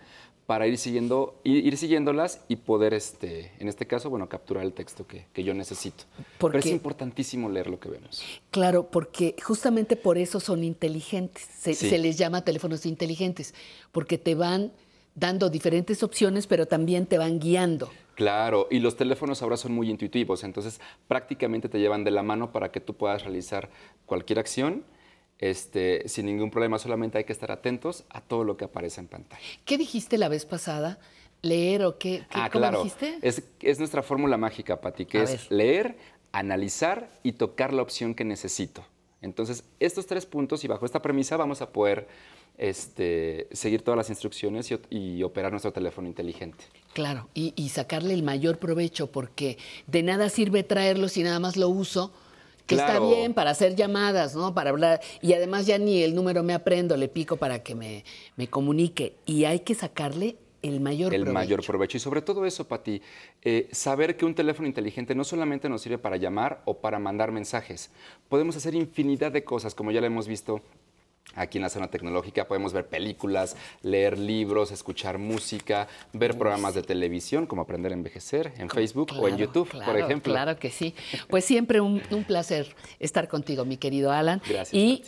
para 0.48 0.66
ir, 0.68 0.78
siguiendo, 0.78 1.40
ir, 1.44 1.66
ir 1.66 1.78
siguiéndolas 1.78 2.42
y 2.48 2.56
poder, 2.56 2.94
este, 2.96 3.52
en 3.60 3.68
este 3.68 3.86
caso, 3.86 4.10
bueno, 4.10 4.28
capturar 4.28 4.64
el 4.64 4.74
texto 4.74 5.06
que, 5.06 5.28
que 5.32 5.44
yo 5.44 5.54
necesito. 5.54 6.06
Pero 6.16 6.24
es 6.28 6.34
Porque- 6.40 6.70
importantísimo 6.70 7.50
leer 7.50 7.68
lo 7.70 7.80
que 7.80 7.90
vemos. 7.90 8.24
Claro, 8.50 8.88
porque 8.90 9.36
justamente 9.44 9.96
por 9.96 10.18
eso 10.18 10.40
son 10.40 10.64
inteligentes. 10.64 11.44
Se, 11.44 11.74
Sí. 11.76 11.90
se 11.90 11.98
les 12.00 12.18
llama 12.18 12.44
teléfonos 12.44 12.86
inteligentes, 12.88 13.54
porque 13.92 14.18
te 14.18 14.34
van 14.36 14.72
dando 15.16 15.50
diferentes 15.52 16.02
opciones, 16.02 16.48
pero 16.48 16.66
también 16.66 17.06
te 17.06 17.20
van 17.20 17.40
guiando. 17.40 17.92
Claro, 18.16 18.68
y 18.70 18.80
los 18.80 18.96
teléfonos 18.96 19.42
ahora 19.42 19.58
son 19.58 19.74
muy 19.74 19.90
intuitivos, 19.90 20.44
entonces 20.44 20.80
prácticamente 21.08 21.68
te 21.70 21.80
llevan 21.80 22.04
de 22.04 22.12
la 22.12 22.22
mano 22.24 22.52
para 22.52 22.72
que 22.72 22.80
tú 22.80 22.94
puedas 22.96 23.24
realizar 23.24 23.70
cualquier 24.06 24.40
acción 24.40 24.84
este, 25.40 26.08
sin 26.08 26.28
ningún 26.28 26.52
problema, 26.52 26.78
solamente 26.80 27.18
hay 27.18 27.24
que 27.26 27.34
estar 27.34 27.52
atentos 27.52 28.06
a 28.10 28.22
todo 28.22 28.44
lo 28.44 28.56
que 28.56 28.66
aparece 28.66 29.02
en 29.02 29.08
pantalla. 29.08 29.44
¿Qué 29.66 29.78
dijiste 29.78 30.18
la 30.18 30.30
vez 30.30 30.46
pasada? 30.46 31.00
¿Leer 31.42 31.84
o 31.84 31.98
qué? 31.98 32.20
qué- 32.20 32.40
Ah, 32.40 32.50
¿Cómo 32.52 32.62
claro, 32.62 32.78
dijiste? 32.84 33.18
es, 33.22 33.44
es 33.60 33.80
nuestra 33.80 34.04
fórmula 34.04 34.38
mágica, 34.38 34.80
Pati, 34.80 35.06
que 35.06 35.18
A 35.20 35.24
es 35.24 35.32
ver. 35.32 35.42
leer, 35.58 35.98
analizar 36.32 37.10
y 37.24 37.34
tocar 37.34 37.74
la 37.74 37.82
opción 37.82 38.14
que 38.16 38.24
necesito. 38.24 38.86
Entonces, 39.22 39.64
estos 39.80 40.06
tres 40.06 40.26
puntos 40.26 40.64
y 40.64 40.68
bajo 40.68 40.86
esta 40.86 41.02
premisa 41.02 41.36
vamos 41.36 41.62
a 41.62 41.72
poder 41.74 42.08
este, 42.58 43.48
seguir 43.52 43.82
todas 43.82 43.98
las 43.98 44.10
instrucciones 44.10 44.72
y, 44.72 44.80
y 44.90 45.24
operar 45.24 45.52
nuestro 45.52 45.74
teléfono 45.74 46.08
inteligente. 46.08 46.64
Claro, 46.94 47.28
y, 47.34 47.54
y 47.56 47.70
sacarle 47.70 48.14
el 48.14 48.24
mayor 48.24 48.60
provecho, 48.60 49.12
porque 49.12 49.58
de 49.88 50.04
nada 50.04 50.30
sirve 50.30 50.64
traerlo 50.64 51.10
si 51.10 51.24
nada 51.24 51.40
más 51.40 51.58
lo 51.58 51.70
uso. 51.70 52.12
Que 52.68 52.76
Claro. 52.76 52.94
está 52.94 53.16
bien 53.20 53.34
para 53.34 53.50
hacer 53.52 53.76
llamadas, 53.76 54.36
¿no? 54.36 54.54
Para 54.54 54.70
hablar. 54.70 55.02
Y 55.22 55.34
además 55.34 55.66
ya 55.66 55.78
ni 55.78 56.02
el 56.02 56.16
número 56.16 56.44
me 56.44 56.54
aprendo, 56.54 56.96
le 56.96 57.10
pico 57.10 57.36
para 57.36 57.62
que 57.62 57.76
me, 57.76 58.06
me 58.38 58.48
comunique. 58.48 59.16
Y 59.26 59.44
hay 59.44 59.60
que 59.60 59.76
sacarle 59.76 60.38
el 60.62 60.80
mayor 60.80 61.14
el 61.14 61.24
provecho. 61.24 61.34
mayor 61.34 61.66
provecho. 61.66 61.98
Y 61.98 62.00
sobre 62.00 62.22
todo 62.22 62.46
eso, 62.46 62.66
Pati, 62.66 63.02
eh, 63.42 63.68
saber 63.74 64.16
que 64.16 64.24
un 64.24 64.34
teléfono 64.34 64.66
inteligente 64.66 65.14
no 65.14 65.26
solamente 65.26 65.68
nos 65.68 65.82
sirve 65.82 65.98
para 65.98 66.16
llamar 66.16 66.62
o 66.64 66.78
para 66.78 67.00
mandar 67.00 67.34
mensajes, 67.34 67.92
podemos 68.30 68.56
hacer 68.56 68.76
infinidad 68.76 69.34
de 69.34 69.44
cosas, 69.44 69.76
como 69.76 69.92
ya 69.92 70.00
lo 70.00 70.08
hemos 70.08 70.30
visto. 70.30 70.62
Aquí 71.36 71.58
en 71.58 71.64
la 71.64 71.70
zona 71.70 71.88
tecnológica 71.90 72.48
podemos 72.48 72.74
ver 72.74 72.86
películas, 72.88 73.56
leer 73.82 74.20
libros, 74.20 74.72
escuchar 74.72 75.18
música, 75.18 75.88
ver 76.12 76.38
programas 76.38 76.76
de 76.76 76.84
televisión, 76.84 77.48
como 77.48 77.64
Aprender 77.64 77.92
a 77.92 77.96
Envejecer, 77.96 78.54
en 78.60 78.70
Facebook 78.70 79.12
o 79.14 79.28
en 79.28 79.36
Claro, 79.36 79.38
YouTube, 79.38 79.70
por 79.84 79.98
ejemplo. 79.98 80.32
Claro 80.32 80.60
que 80.60 80.70
sí. 80.70 80.94
Pues 81.30 81.44
siempre 81.44 81.82
un, 81.82 82.04
un 82.12 82.24
placer 82.24 82.76
estar 83.00 83.28
contigo, 83.28 83.66
mi 83.66 83.78
querido 83.78 84.12
Alan. 84.12 84.42
Gracias, 84.48 84.74
Y 84.74 85.04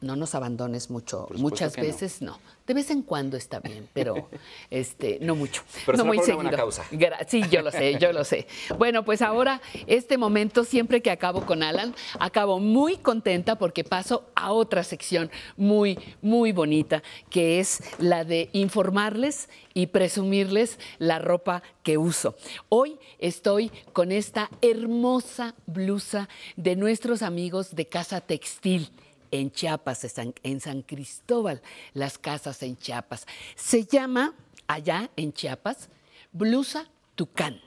no 0.00 0.16
nos 0.16 0.34
abandones 0.34 0.90
mucho. 0.90 1.28
Muchas 1.36 1.76
no. 1.76 1.82
veces 1.82 2.22
no. 2.22 2.38
De 2.66 2.74
vez 2.74 2.90
en 2.90 3.02
cuando 3.02 3.36
está 3.36 3.60
bien, 3.60 3.88
pero 3.92 4.28
este, 4.70 5.18
no 5.20 5.34
mucho. 5.36 5.62
Pero 5.84 5.98
no 5.98 6.04
muy 6.04 6.18
por 6.18 6.26
una 6.26 6.34
buena 6.34 6.50
seguido. 6.50 6.64
causa. 6.64 6.84
Sí, 7.28 7.42
yo 7.50 7.62
lo 7.62 7.70
sé, 7.70 7.98
yo 7.98 8.12
lo 8.12 8.24
sé. 8.24 8.46
Bueno, 8.76 9.04
pues 9.04 9.22
ahora, 9.22 9.60
este 9.86 10.18
momento, 10.18 10.64
siempre 10.64 11.00
que 11.00 11.10
acabo 11.10 11.46
con 11.46 11.62
Alan, 11.62 11.94
acabo 12.18 12.58
muy 12.58 12.96
contenta 12.96 13.56
porque 13.56 13.84
paso 13.84 14.30
a 14.34 14.52
otra 14.52 14.82
sección 14.82 15.30
muy, 15.56 15.98
muy 16.22 16.52
bonita, 16.52 17.02
que 17.30 17.60
es 17.60 17.82
la 17.98 18.24
de 18.24 18.50
informarles 18.52 19.48
y 19.74 19.86
presumirles 19.86 20.78
la 20.98 21.18
ropa 21.18 21.62
que 21.82 21.98
uso. 21.98 22.36
Hoy 22.68 22.98
estoy 23.18 23.70
con 23.92 24.10
esta 24.10 24.50
hermosa 24.60 25.54
blusa 25.66 26.28
de 26.56 26.76
nuestros 26.76 27.22
amigos 27.22 27.74
de 27.74 27.86
Casa 27.86 28.20
Textil 28.20 28.90
en 29.30 29.50
Chiapas, 29.50 30.06
en 30.42 30.60
San, 30.60 30.82
Cristóbal, 30.82 31.62
las 31.94 32.18
casas 32.18 32.62
en 32.62 32.76
Chiapas. 32.76 33.26
Se 33.54 33.84
llama, 33.84 34.34
allá 34.66 35.10
en 35.16 35.32
Chiapas, 35.32 35.88
blusa 36.32 36.88
Tucán. 37.14 37.60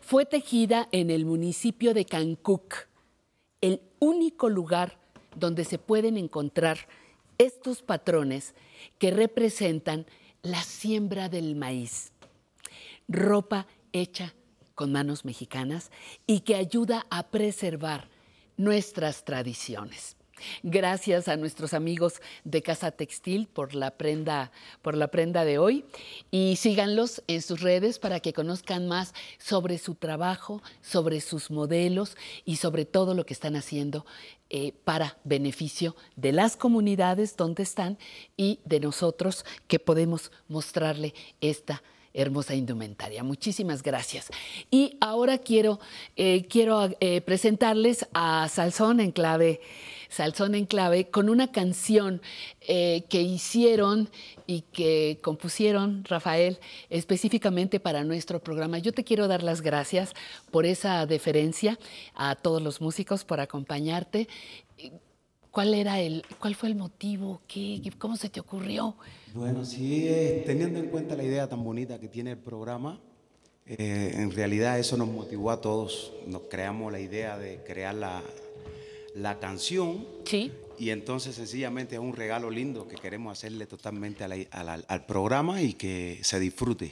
Fue 0.00 0.24
tejida 0.26 0.88
en 0.92 1.10
el 1.10 1.24
municipio 1.24 1.94
de 1.94 2.04
Cancuc, 2.04 2.88
el 3.60 3.82
único 3.98 4.48
lugar 4.48 4.98
donde 5.36 5.64
se 5.64 5.78
pueden 5.78 6.16
encontrar 6.16 6.88
estos 7.38 7.82
patrones 7.82 8.54
que 8.98 9.10
representan 9.10 10.06
la 10.42 10.62
siembra 10.62 11.28
del 11.28 11.56
maíz. 11.56 12.12
Ropa 13.08 13.66
hecha 13.92 14.34
con 14.74 14.92
manos 14.92 15.24
mexicanas 15.24 15.90
y 16.26 16.40
que 16.40 16.56
ayuda 16.56 17.06
a 17.10 17.30
preservar 17.30 18.08
nuestras 18.56 19.24
tradiciones. 19.24 20.16
Gracias 20.62 21.28
a 21.28 21.36
nuestros 21.36 21.74
amigos 21.74 22.20
de 22.44 22.62
Casa 22.62 22.90
Textil 22.90 23.46
por 23.46 23.74
la 23.74 23.92
prenda, 23.92 24.52
por 24.82 24.96
la 24.96 25.08
prenda 25.08 25.44
de 25.44 25.58
hoy 25.58 25.84
y 26.30 26.56
síganlos 26.56 27.22
en 27.26 27.42
sus 27.42 27.60
redes 27.60 27.98
para 27.98 28.20
que 28.20 28.32
conozcan 28.32 28.88
más 28.88 29.14
sobre 29.38 29.78
su 29.78 29.94
trabajo, 29.94 30.62
sobre 30.80 31.20
sus 31.20 31.50
modelos 31.50 32.16
y 32.44 32.56
sobre 32.56 32.84
todo 32.84 33.14
lo 33.14 33.26
que 33.26 33.34
están 33.34 33.56
haciendo 33.56 34.06
eh, 34.50 34.72
para 34.84 35.16
beneficio 35.24 35.94
de 36.16 36.32
las 36.32 36.56
comunidades 36.56 37.36
donde 37.36 37.62
están 37.62 37.98
y 38.36 38.58
de 38.64 38.80
nosotros 38.80 39.44
que 39.68 39.78
podemos 39.78 40.32
mostrarle 40.48 41.14
esta 41.40 41.82
hermosa 42.12 42.54
indumentaria. 42.54 43.22
Muchísimas 43.22 43.82
gracias. 43.82 44.28
Y 44.70 44.96
ahora 45.00 45.38
quiero, 45.38 45.78
eh, 46.16 46.46
quiero 46.48 46.90
eh, 47.00 47.20
presentarles 47.20 48.06
a 48.12 48.48
Salsón 48.48 49.00
en 49.00 49.12
clave, 49.12 49.60
Salsón 50.10 50.54
en 50.54 50.66
clave, 50.66 51.08
con 51.08 51.30
una 51.30 51.52
canción 51.52 52.20
eh, 52.60 53.04
que 53.08 53.22
hicieron 53.22 54.10
y 54.46 54.62
que 54.72 55.18
compusieron 55.22 56.04
Rafael 56.04 56.58
específicamente 56.90 57.78
para 57.80 58.04
nuestro 58.04 58.40
programa. 58.40 58.78
Yo 58.78 58.92
te 58.92 59.04
quiero 59.04 59.28
dar 59.28 59.42
las 59.42 59.62
gracias 59.62 60.12
por 60.50 60.66
esa 60.66 61.06
deferencia 61.06 61.78
a 62.14 62.34
todos 62.34 62.60
los 62.60 62.80
músicos 62.80 63.24
por 63.24 63.40
acompañarte. 63.40 64.28
¿Cuál 65.52 65.74
era 65.74 66.00
el, 66.00 66.24
cuál 66.38 66.54
fue 66.54 66.68
el 66.68 66.76
motivo? 66.76 67.40
¿Qué, 67.48 67.80
¿Cómo 67.98 68.16
se 68.16 68.28
te 68.28 68.40
ocurrió? 68.40 68.96
Bueno, 69.34 69.64
sí, 69.64 70.06
eh, 70.08 70.42
teniendo 70.44 70.78
en 70.78 70.88
cuenta 70.88 71.16
la 71.16 71.24
idea 71.24 71.48
tan 71.48 71.62
bonita 71.64 71.98
que 71.98 72.08
tiene 72.08 72.32
el 72.32 72.38
programa, 72.38 73.00
eh, 73.66 74.12
en 74.14 74.32
realidad 74.32 74.78
eso 74.78 74.96
nos 74.96 75.08
motivó 75.08 75.50
a 75.50 75.60
todos. 75.60 76.12
Nos 76.26 76.42
creamos 76.42 76.90
la 76.90 77.00
idea 77.00 77.38
de 77.38 77.62
crear 77.64 77.94
la, 77.94 78.22
la 79.14 79.38
canción. 79.38 80.06
Sí. 80.24 80.52
Y 80.78 80.90
entonces 80.90 81.34
sencillamente 81.34 81.96
es 81.96 82.00
un 82.00 82.14
regalo 82.14 82.50
lindo 82.50 82.88
que 82.88 82.96
queremos 82.96 83.36
hacerle 83.38 83.66
totalmente 83.66 84.24
a 84.24 84.28
la- 84.28 84.46
a 84.50 84.64
la- 84.64 84.82
al 84.88 85.04
programa 85.04 85.60
y 85.60 85.74
que 85.74 86.18
se 86.22 86.40
disfrute. 86.40 86.90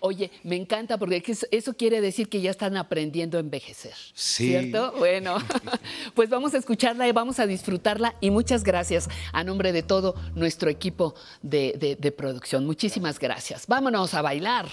Oye, 0.00 0.30
me 0.44 0.54
encanta 0.54 0.98
porque 0.98 1.22
es- 1.26 1.48
eso 1.50 1.74
quiere 1.74 2.00
decir 2.00 2.28
que 2.28 2.40
ya 2.40 2.50
están 2.50 2.76
aprendiendo 2.76 3.38
a 3.38 3.40
envejecer. 3.40 3.94
Sí. 4.14 4.48
¿Cierto? 4.50 4.92
Bueno, 4.98 5.36
pues 6.14 6.28
vamos 6.30 6.54
a 6.54 6.58
escucharla 6.58 7.08
y 7.08 7.12
vamos 7.12 7.40
a 7.40 7.46
disfrutarla 7.46 8.14
y 8.20 8.30
muchas 8.30 8.62
gracias 8.62 9.08
a 9.32 9.42
nombre 9.42 9.72
de 9.72 9.82
todo 9.82 10.14
nuestro 10.36 10.70
equipo 10.70 11.14
de, 11.42 11.74
de- 11.78 11.96
de 11.96 12.12
producción. 12.12 12.66
Muchísimas 12.66 13.18
gracias. 13.18 13.66
Vámonos 13.66 14.14
a 14.14 14.22
bailar. 14.22 14.68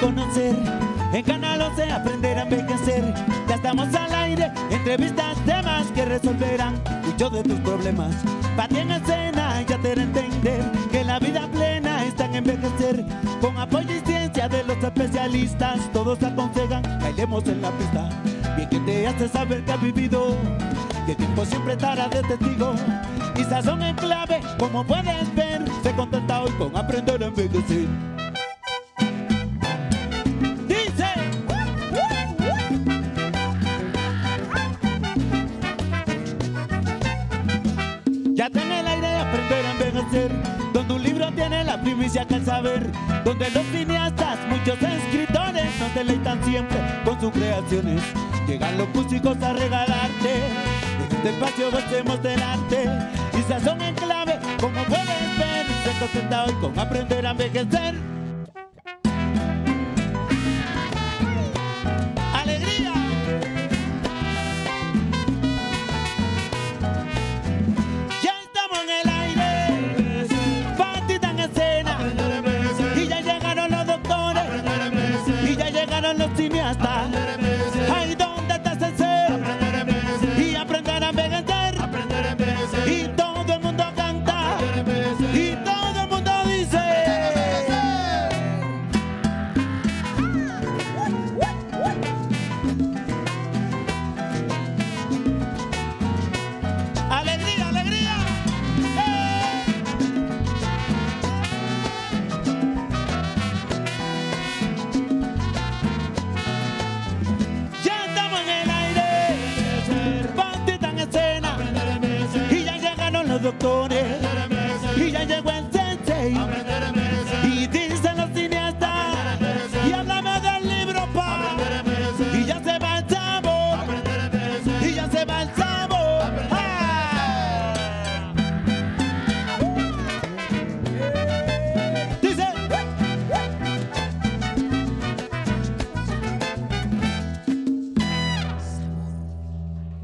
Conocer. 0.00 0.54
En 1.12 1.24
Canal 1.24 1.62
11 1.62 1.90
aprender 1.90 2.38
a 2.38 2.42
envejecer. 2.42 3.14
Ya 3.48 3.54
estamos 3.54 3.94
al 3.94 4.14
aire, 4.14 4.52
entrevistas, 4.70 5.36
temas 5.44 5.86
que 5.92 6.04
resolverán 6.04 6.80
muchos 7.04 7.32
de 7.32 7.42
tus 7.42 7.60
problemas. 7.60 8.14
Para 8.56 8.68
ti 8.68 8.78
en 8.78 8.90
escena 8.90 9.62
ya 9.62 9.78
te 9.78 9.92
entender 9.92 10.62
que 10.90 11.04
la 11.04 11.18
vida 11.18 11.48
plena 11.52 12.04
está 12.04 12.26
en 12.26 12.36
envejecer. 12.36 13.04
Con 13.40 13.56
apoyo 13.56 13.94
y 13.94 14.00
ciencia 14.06 14.48
de 14.48 14.64
los 14.64 14.76
especialistas, 14.82 15.80
todos 15.92 16.22
aconsejan, 16.22 16.82
bailemos 17.00 17.46
en 17.46 17.62
la 17.62 17.70
pista. 17.72 18.08
Bien 18.56 18.68
que 18.68 18.80
te 18.80 19.06
hace 19.06 19.28
saber 19.28 19.64
que 19.64 19.72
has 19.72 19.80
vivido, 19.80 20.36
que 21.06 21.12
el 21.12 21.16
tiempo 21.16 21.44
siempre 21.44 21.72
estará 21.74 22.08
de 22.08 22.22
testigo. 22.22 22.74
Y 23.36 23.44
sazón 23.44 23.82
en 23.82 23.96
clave, 23.96 24.40
como 24.58 24.84
puedes 24.84 25.34
ver, 25.34 25.64
se 25.82 25.92
contenta 25.92 26.42
hoy 26.42 26.50
con 26.52 26.76
aprender 26.76 27.22
a 27.22 27.26
envejecer. 27.26 27.86
Tiene 41.38 41.62
la 41.62 41.80
primicia 41.80 42.24
que 42.24 42.34
al 42.34 42.44
saber, 42.44 42.90
donde 43.24 43.48
los 43.50 43.64
cineastas, 43.66 44.40
muchos 44.48 44.76
escritores 44.82 45.66
nos 45.78 45.94
deleitan 45.94 46.42
siempre 46.42 46.78
con 47.04 47.20
sus 47.20 47.30
creaciones. 47.30 48.02
Llegan 48.48 48.76
los 48.76 48.88
músicos 48.88 49.40
a 49.40 49.52
regalarte, 49.52 50.34
en 50.34 51.16
este 51.16 51.30
espacio 51.30 51.70
gocemos 51.70 52.20
del 52.24 52.42
arte, 52.42 52.90
y 53.38 53.42
sazón 53.42 53.80
en 53.82 53.94
clave, 53.94 54.36
como 54.60 54.82
puedes 54.82 55.38
ver, 55.38 55.66
se 55.84 55.98
contenta 56.00 56.44
hoy 56.44 56.54
con 56.54 56.76
aprender 56.76 57.24
a 57.24 57.30
envejecer. 57.30 58.17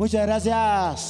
Muchas 0.05 0.26
gracias. 0.26 1.03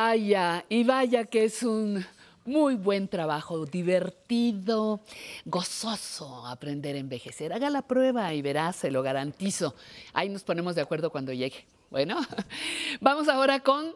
Vaya, 0.00 0.64
y 0.70 0.82
vaya 0.84 1.24
que 1.24 1.44
es 1.44 1.62
un 1.62 2.04
muy 2.46 2.74
buen 2.74 3.06
trabajo, 3.06 3.66
divertido, 3.66 5.00
gozoso 5.44 6.46
aprender 6.46 6.96
a 6.96 6.98
envejecer. 6.98 7.52
Haga 7.52 7.68
la 7.68 7.82
prueba 7.82 8.32
y 8.32 8.40
verá, 8.40 8.72
se 8.72 8.90
lo 8.90 9.02
garantizo. 9.02 9.74
Ahí 10.14 10.30
nos 10.30 10.42
ponemos 10.42 10.74
de 10.74 10.80
acuerdo 10.80 11.10
cuando 11.10 11.34
llegue. 11.34 11.66
Bueno, 11.90 12.18
vamos 13.02 13.28
ahora 13.28 13.60
con 13.60 13.94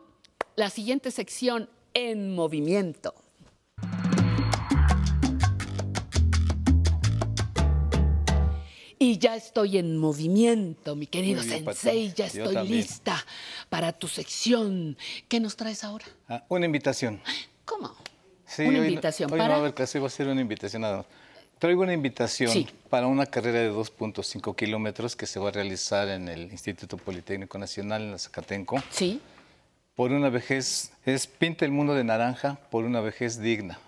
la 0.57 0.69
siguiente 0.69 1.11
sección 1.11 1.71
en 1.95 2.35
movimiento. 2.35 3.15
Y 9.05 9.19
ya 9.19 9.37
estoy 9.37 9.77
en 9.77 9.99
movimiento, 9.99 10.97
mi 10.97 11.07
querido 11.07 11.43
bien. 11.43 11.63
Sensei, 11.63 12.09
ya 12.15 12.27
Yo 12.29 12.39
estoy 12.45 12.55
también. 12.55 12.79
lista 12.79 13.23
para 13.69 13.93
tu 13.93 14.09
sección. 14.09 14.97
¿Qué 15.29 15.41
nos 15.41 15.57
traes 15.57 15.85
ahora? 15.85 16.07
Ah, 16.27 16.43
una 16.49 16.65
invitación. 16.65 17.21
¿Cómo? 17.67 17.95
Sí, 18.47 18.63
Una 18.63 18.71
hoy 18.71 18.77
no- 18.79 18.85
invitación 18.87 19.31
hoy 19.31 19.39
para- 19.39 19.45
no 19.49 19.51
va 19.51 19.57
a 19.57 19.61
haber 19.61 19.75
clase, 19.75 19.99
va 19.99 20.07
a 20.07 20.11
ser 20.11 20.29
una 20.29 20.41
invitación 20.41 20.81
nada. 20.81 21.05
Traigo 21.59 21.83
una 21.83 21.93
invitación 21.93 22.51
Sí. 22.51 22.67
para 22.89 23.07
una 23.07 23.27
carrera 23.27 23.59
de 23.59 23.69
2.5 23.69 24.55
kilómetros 24.57 25.17
que 25.17 25.27
se 25.27 25.39
va 25.39 25.51
a 25.51 25.53
realizar 25.53 26.09
en 26.09 26.29
el 26.31 26.51
Instituto 26.51 26.97
Politécnico 26.97 27.59
Nacional 27.59 28.01
en 28.05 28.13
la 28.13 28.19
Zacatenco. 28.19 28.83
Sí. 28.91 29.21
Por 29.95 30.13
una 30.13 30.31
vejez, 30.31 30.93
es 31.05 31.27
Pinta 31.27 31.67
el 31.67 31.73
mundo 31.73 31.93
de 31.95 32.05
naranja 32.05 32.59
por 32.71 32.85
una 32.87 33.01
vejez 33.03 33.39
digna. 33.39 33.79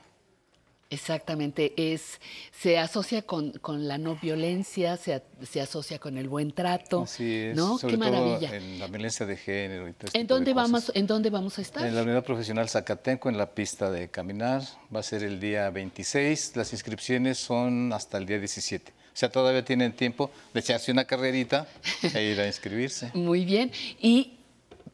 Exactamente, 0.88 1.72
es, 1.76 2.20
se 2.52 2.78
asocia 2.78 3.22
con, 3.22 3.50
con 3.52 3.88
la 3.88 3.98
no 3.98 4.16
violencia, 4.22 4.96
se, 4.96 5.14
a- 5.14 5.22
se 5.44 5.60
asocia 5.60 5.98
con 5.98 6.16
el 6.16 6.28
buen 6.28 6.52
trato, 6.52 7.02
Así 7.02 7.34
es, 7.34 7.56
¿no? 7.56 7.76
sobre 7.76 7.94
Qué 7.96 8.04
todo 8.04 8.10
maravilla. 8.12 8.56
en 8.56 8.78
la 8.78 8.86
violencia 8.86 9.26
de 9.26 9.36
género 9.36 9.88
y 9.88 9.92
todo 9.94 10.06
este 10.06 10.18
¿En 10.20 10.28
dónde 10.28 10.54
vamos, 10.54 10.92
en 10.94 11.06
dónde 11.08 11.30
vamos 11.30 11.58
a 11.58 11.62
estar? 11.62 11.84
En 11.84 11.94
la 11.94 12.02
Unidad 12.02 12.22
Profesional 12.24 12.68
Zacatenco, 12.68 13.28
en 13.28 13.36
la 13.36 13.52
pista 13.52 13.90
de 13.90 14.08
caminar, 14.10 14.62
va 14.94 15.00
a 15.00 15.02
ser 15.02 15.24
el 15.24 15.40
día 15.40 15.68
26. 15.70 16.52
Las 16.54 16.72
inscripciones 16.72 17.36
son 17.38 17.92
hasta 17.92 18.18
el 18.18 18.26
día 18.26 18.38
17. 18.38 18.92
O 18.92 19.18
sea, 19.18 19.28
todavía 19.30 19.64
tienen 19.64 19.92
tiempo 19.92 20.30
de 20.54 20.60
echarse 20.60 20.92
una 20.92 21.04
carrerita 21.04 21.66
e 22.14 22.22
ir 22.22 22.40
a 22.40 22.46
inscribirse. 22.46 23.10
Muy 23.14 23.44
bien. 23.44 23.72
¿Y 24.00 24.35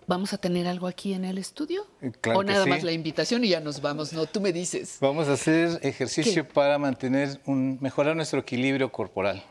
vamos 0.07 0.33
a 0.33 0.39
tener 0.39 0.67
algo 0.67 0.87
aquí 0.87 1.15
en 1.15 1.25
el 1.25 1.39
estudio? 1.39 1.87
claro 2.21 2.41
¿O 2.41 2.43
que 2.43 2.53
nada 2.53 2.65
sí. 2.65 2.71
más 2.71 2.83
la 2.83 2.93
invitación 2.93 3.45
y 3.45 3.49
ya 3.49 3.61
nos 3.61 3.81
vamos? 3.81 4.13
No, 4.13 4.27
tú 4.27 4.41
me 4.41 4.53
dices. 4.53 4.99
Vamos 5.01 5.29
a 5.29 5.33
hacer 5.33 5.79
ejercicio 5.83 6.47
para 6.47 6.79
mantener 6.79 7.41
un, 7.47 7.79
mejorar 7.81 8.17
nuestro 8.17 8.41
equilibrio 8.41 8.91
corporal. 8.91 9.43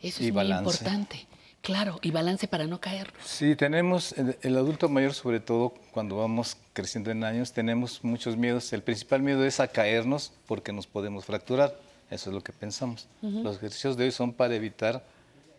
Eso 0.00 0.22
y 0.22 0.28
es 0.28 0.34
balance. 0.34 0.64
muy 0.64 0.72
importante. 0.72 1.26
Claro, 1.60 1.98
y 2.02 2.12
balance 2.12 2.46
para 2.46 2.66
no 2.66 2.80
caer. 2.80 3.12
Sí, 3.24 3.56
tenemos, 3.56 4.12
el, 4.16 4.38
el 4.42 4.56
adulto 4.56 4.88
mayor 4.88 5.12
sobre 5.12 5.40
todo, 5.40 5.74
cuando 5.90 6.16
vamos 6.16 6.56
creciendo 6.72 7.10
en 7.10 7.24
años, 7.24 7.52
tenemos 7.52 8.04
muchos 8.04 8.36
miedos. 8.36 8.72
El 8.72 8.82
principal 8.82 9.22
miedo 9.22 9.44
es 9.44 9.58
a 9.58 9.68
caernos 9.68 10.32
porque 10.46 10.72
nos 10.72 10.86
podemos 10.86 11.24
fracturar. 11.24 11.74
Eso 12.10 12.30
es 12.30 12.34
lo 12.34 12.42
que 12.42 12.52
pensamos. 12.52 13.08
Ujú. 13.22 13.42
Los 13.42 13.56
ejercicios 13.56 13.96
de 13.96 14.04
hoy 14.04 14.12
son 14.12 14.32
para 14.32 14.54
evitar 14.54 15.04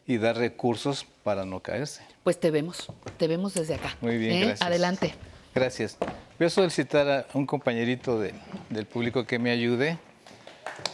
y 0.10 0.18
dar 0.18 0.36
recursos 0.38 1.06
para 1.24 1.46
no 1.46 1.60
caerse. 1.60 2.02
Pues 2.24 2.40
te 2.40 2.50
vemos, 2.50 2.88
te 3.18 3.28
vemos 3.28 3.54
desde 3.54 3.76
acá. 3.76 3.96
Muy 4.02 4.18
bien, 4.18 4.32
¿eh? 4.34 4.40
gracias. 4.40 4.62
Adelante. 4.64 5.14
Gracias. 5.54 5.98
Voy 6.40 6.48
a 6.48 6.50
solicitar 6.50 7.08
a 7.08 7.26
un 7.36 7.46
compañerito 7.46 8.20
de- 8.20 8.34
del 8.72 8.88
público 8.88 9.24
que 9.28 9.38
me 9.38 9.52
ayude. 9.52 10.00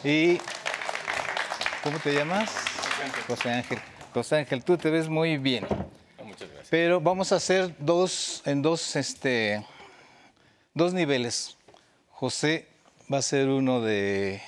Y, 0.04 0.38
¿cómo 1.82 1.98
te 2.00 2.14
llamas? 2.14 2.52
José 3.28 3.52
Ángel. 3.52 3.80
José 4.14 4.36
Ángel, 4.38 4.64
tú 4.66 4.78
te 4.78 4.90
ves 4.90 5.08
muy 5.08 5.38
bien. 5.38 5.66
Muchas 6.22 6.50
gracias. 6.50 6.68
Pero 6.70 7.00
vamos 7.00 7.32
a 7.32 7.38
hacer 7.38 7.74
dos, 7.80 8.42
en 8.46 8.62
dos, 8.62 8.98
este, 8.98 9.66
dos 10.74 10.94
niveles. 10.94 11.56
José 12.12 12.68
va 13.12 13.20
a 13.20 13.22
ser 13.22 13.48
uno 13.48 13.80
de 13.80 14.42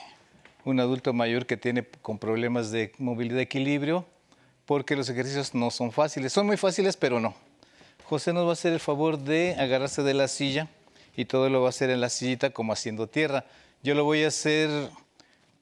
un 0.66 0.82
adulto 0.82 1.14
mayor 1.14 1.46
que 1.46 1.56
tiene 1.56 1.86
con 2.02 2.20
problemas 2.20 2.72
de 2.72 2.92
movilidad 2.98 3.40
y 3.40 3.44
equilibrio, 3.44 4.06
porque 4.68 4.98
los 4.98 5.10
ejercicios 5.10 5.56
no 5.56 5.72
son 5.72 5.92
fáciles. 5.92 6.34
Son 6.34 6.46
muy 6.46 6.58
fáciles, 6.58 6.98
pero 6.98 7.20
no. 7.20 7.34
José 8.04 8.34
nos 8.34 8.46
va 8.46 8.50
a 8.50 8.54
hacer 8.54 8.74
el 8.74 8.80
favor 8.80 9.18
de 9.18 9.56
agarrarse 9.58 10.04
de 10.04 10.14
la 10.14 10.28
silla 10.28 10.68
y 11.16 11.26
todo 11.26 11.50
lo 11.50 11.62
va 11.62 11.68
a 11.68 11.70
hacer 11.70 11.90
en 11.90 12.02
la 12.02 12.10
sillita 12.10 12.50
como 12.50 12.74
haciendo 12.74 13.08
tierra. 13.08 13.46
Yo 13.82 13.96
lo 13.96 14.04
voy 14.04 14.26
a 14.26 14.28
hacer, 14.28 14.70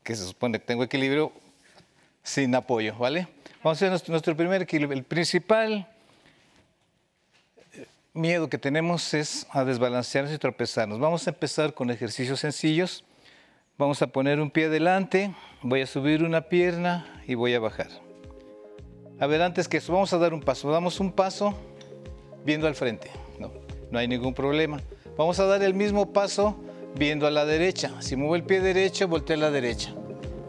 que 0.04 0.16
se 0.16 0.26
supone 0.26 0.60
que 0.60 0.66
tengo 0.66 0.84
equilibrio, 0.84 1.32
sin 2.24 2.54
apoyo, 2.56 2.96
¿vale? 2.98 3.28
Vamos 3.64 3.82
a 3.82 3.86
hacer 3.86 4.10
nuestro, 4.10 4.36
primer 4.36 4.64
equilibrio. 4.64 4.98
El 4.98 5.04
principal 5.04 5.88
eh, 7.74 7.86
miedo 8.14 8.50
que 8.50 8.58
tenemos 8.58 9.14
es 9.14 9.46
a 9.52 9.64
desbalancearnos 9.64 10.34
y 10.34 10.40
tropezarnos. 10.40 11.00
Vamos 11.00 11.28
a 11.28 11.30
empezar 11.30 11.76
con 11.76 11.92
ejercicios 11.92 12.40
sencillos. 12.40 13.04
Vamos 13.78 14.02
a 14.02 14.08
poner 14.08 14.40
un 14.40 14.50
pie 14.50 14.66
adelante, 14.66 15.36
voy 15.62 15.82
a 15.82 15.88
subir 15.88 16.24
una 16.24 16.42
pierna 16.42 17.22
y 17.28 17.36
voy 17.36 17.54
a 17.54 17.60
bajar. 17.60 18.05
A 19.20 19.28
ver, 19.28 19.42
antes 19.42 19.68
que 19.68 19.78
eso, 19.78 19.94
vamos 19.94 20.12
a 20.14 20.18
dar 20.18 20.34
un 20.34 20.42
paso. 20.42 20.70
Damos 20.72 21.00
un 21.00 21.12
paso 21.12 21.54
viendo 22.44 22.68
al 22.68 22.76
frente. 22.76 23.10
No, 23.40 23.52
no 23.92 24.00
hay 24.00 24.08
ningún 24.08 24.34
problema. 24.34 24.82
Vamos 25.18 25.40
a 25.40 25.46
dar 25.46 25.64
el 25.64 25.74
mismo 25.74 26.12
paso 26.12 26.58
viendo 26.98 27.26
a 27.28 27.32
la 27.32 27.46
derecha. 27.46 28.02
Si 28.02 28.16
muevo 28.16 28.36
el 28.36 28.44
pie 28.44 28.60
derecho, 28.60 29.08
volteo 29.08 29.38
a 29.38 29.40
la 29.40 29.52
derecha 29.52 29.94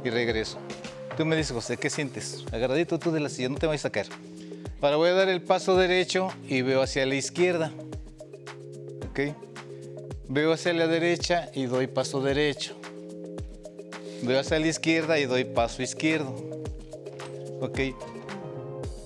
y 0.05 0.11
regreso. 0.11 0.59
Tú 1.17 1.25
me 1.25 1.37
dices, 1.37 1.53
José, 1.53 1.77
¿qué 1.77 1.91
sientes? 1.91 2.45
Agarradito 2.53 2.99
tú 2.99 3.11
de 3.11 3.21
la 3.21 3.29
silla, 3.29 3.49
no 3.49 3.57
te 3.57 3.67
vayas 3.67 3.85
a 3.85 3.91
caer. 3.91 4.09
Ahora 4.81 4.97
voy 4.97 5.11
a 5.11 5.15
dar 5.15 5.29
el 5.29 5.43
paso 5.43 5.77
derecho 5.77 6.29
y 6.47 6.63
veo 6.63 6.83
hacia 6.83 7.07
la 7.07 7.15
izquierda. 7.15 7.73
¿Ok? 9.11 9.35
Veo 10.29 10.53
hacia 10.53 10.73
la 10.75 10.87
derecha 10.87 11.51
y 11.55 11.67
doy 11.67 11.87
paso 11.87 12.21
derecho. 12.21 12.77
Veo 14.23 14.39
hacia 14.39 14.59
la 14.59 14.67
izquierda 14.67 15.19
y 15.19 15.25
doy 15.25 15.45
paso 15.45 15.83
izquierdo. 15.83 16.35
¿Ok? 17.61 17.81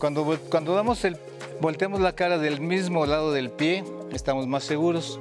Cuando, 0.01 0.39
cuando 0.49 0.75
damos 0.75 1.05
el, 1.05 1.19
volteamos 1.61 2.01
la 2.01 2.15
cara 2.15 2.39
del 2.39 2.63
mismo 2.63 3.05
lado 3.05 3.33
del 3.33 3.51
pie, 3.51 3.85
estamos 4.15 4.47
más 4.47 4.65
seguros. 4.65 5.21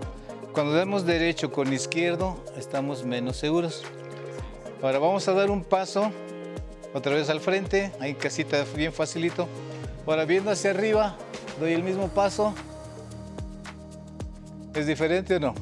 Cuando 0.54 0.74
damos 0.74 1.06
derecho 1.06 1.52
con 1.52 1.74
izquierdo, 1.74 2.42
estamos 2.58 3.04
menos 3.04 3.36
seguros. 3.36 3.84
Ahora 4.82 5.00
vamos 5.00 5.28
a 5.28 5.34
dar 5.34 5.52
un 5.52 5.66
paso 5.66 6.14
otra 6.94 7.14
vez 7.14 7.30
al 7.30 7.42
frente, 7.42 7.92
ahí 8.00 8.14
casita 8.14 8.66
bien 8.74 8.94
facilito. 8.94 9.50
Ahora 10.08 10.24
viendo 10.24 10.50
hacia 10.50 10.70
arriba, 10.72 11.18
doy 11.60 11.74
el 11.74 11.84
mismo 11.84 12.08
paso. 12.08 12.54
¿Es 14.74 14.88
diferente 14.88 15.36
o 15.36 15.40
no? 15.42 15.56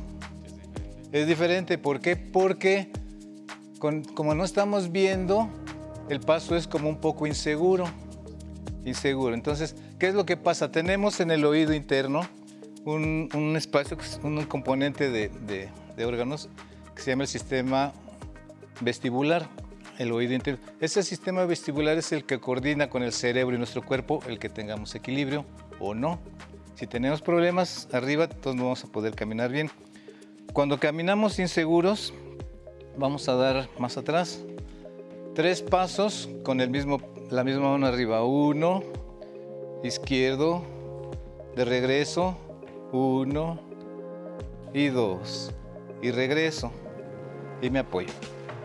Es 1.11 1.25
diferente, 1.25 1.79
¿por 1.79 2.01
qué? 2.01 2.15
Porque 2.17 2.91
como 4.13 4.35
no 4.35 4.43
estamos 4.43 4.91
viendo, 4.91 5.49
el 6.07 6.19
paso 6.19 6.55
es 6.55 6.67
como 6.67 6.87
un 6.87 6.97
poco 6.97 7.25
inseguro. 7.25 7.87
Inseguro. 8.87 9.33
Entonces, 9.33 9.75
¿qué 9.99 10.07
es 10.07 10.15
lo 10.15 10.25
que 10.25 10.37
pasa? 10.37 10.71
Tenemos 10.71 11.19
en 11.19 11.31
el 11.31 11.43
oído 11.45 11.73
interno 11.73 12.21
un, 12.85 13.29
un 13.33 13.55
espacio, 13.57 13.97
un 14.23 14.43
componente 14.45 15.09
de, 15.09 15.29
de- 15.29 15.69
de 15.95 16.05
órganos 16.05 16.47
que 16.95 17.01
se 17.01 17.11
llama 17.11 17.23
el 17.23 17.27
sistema 17.27 17.91
vestibular, 18.81 19.49
el 19.97 20.11
oído 20.11 20.33
interno. 20.33 20.59
Ese 20.79 21.03
sistema 21.03 21.43
vestibular 21.45 21.97
es 21.97 22.11
el 22.11 22.23
que 22.23 22.39
coordina 22.39 22.89
con 22.89 23.03
el 23.03 23.11
cerebro 23.11 23.55
y 23.55 23.57
nuestro 23.57 23.83
cuerpo 23.83 24.21
el 24.27 24.39
que 24.39 24.47
tengamos 24.49 24.93
equilibrio 24.95 25.43
o 25.79 25.93
no. 25.93 26.19
Si 26.75 26.85
tenemos 26.87 27.21
problemas 27.21 27.89
arriba, 27.91 28.25
entonces 28.25 28.55
no 28.55 28.63
vamos 28.63 28.83
a 28.83 28.87
poder 28.87 29.15
caminar 29.15 29.51
bien. 29.51 29.69
Cuando 30.53 30.79
caminamos 30.79 31.39
inseguros, 31.39 32.13
vamos 32.97 33.27
a 33.27 33.33
dar 33.35 33.67
más 33.79 33.97
atrás. 33.97 34.43
Tres 35.33 35.61
pasos 35.61 36.29
con 36.43 36.61
el 36.61 36.69
mismo, 36.69 36.99
la 37.29 37.43
misma 37.43 37.71
mano 37.71 37.87
arriba. 37.87 38.23
Uno, 38.23 38.83
izquierdo, 39.83 40.63
de 41.55 41.65
regreso. 41.65 42.37
Uno 42.91 43.59
y 44.73 44.87
dos. 44.87 45.51
Y 46.01 46.11
regreso. 46.11 46.71
Y 47.61 47.69
me 47.69 47.79
apoyo. 47.79 48.13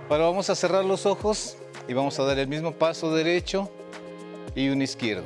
Ahora 0.09 0.25
vamos 0.25 0.51
a 0.51 0.55
cerrar 0.55 0.85
los 0.85 1.07
ojos 1.07 1.57
y 1.89 1.95
vamos 1.95 2.19
a 2.19 2.25
dar 2.25 2.39
el 2.39 2.47
mismo 2.47 2.73
paso 2.73 3.15
derecho 3.15 3.71
y 4.55 4.69
un 4.69 4.83
izquierdo. 4.83 5.25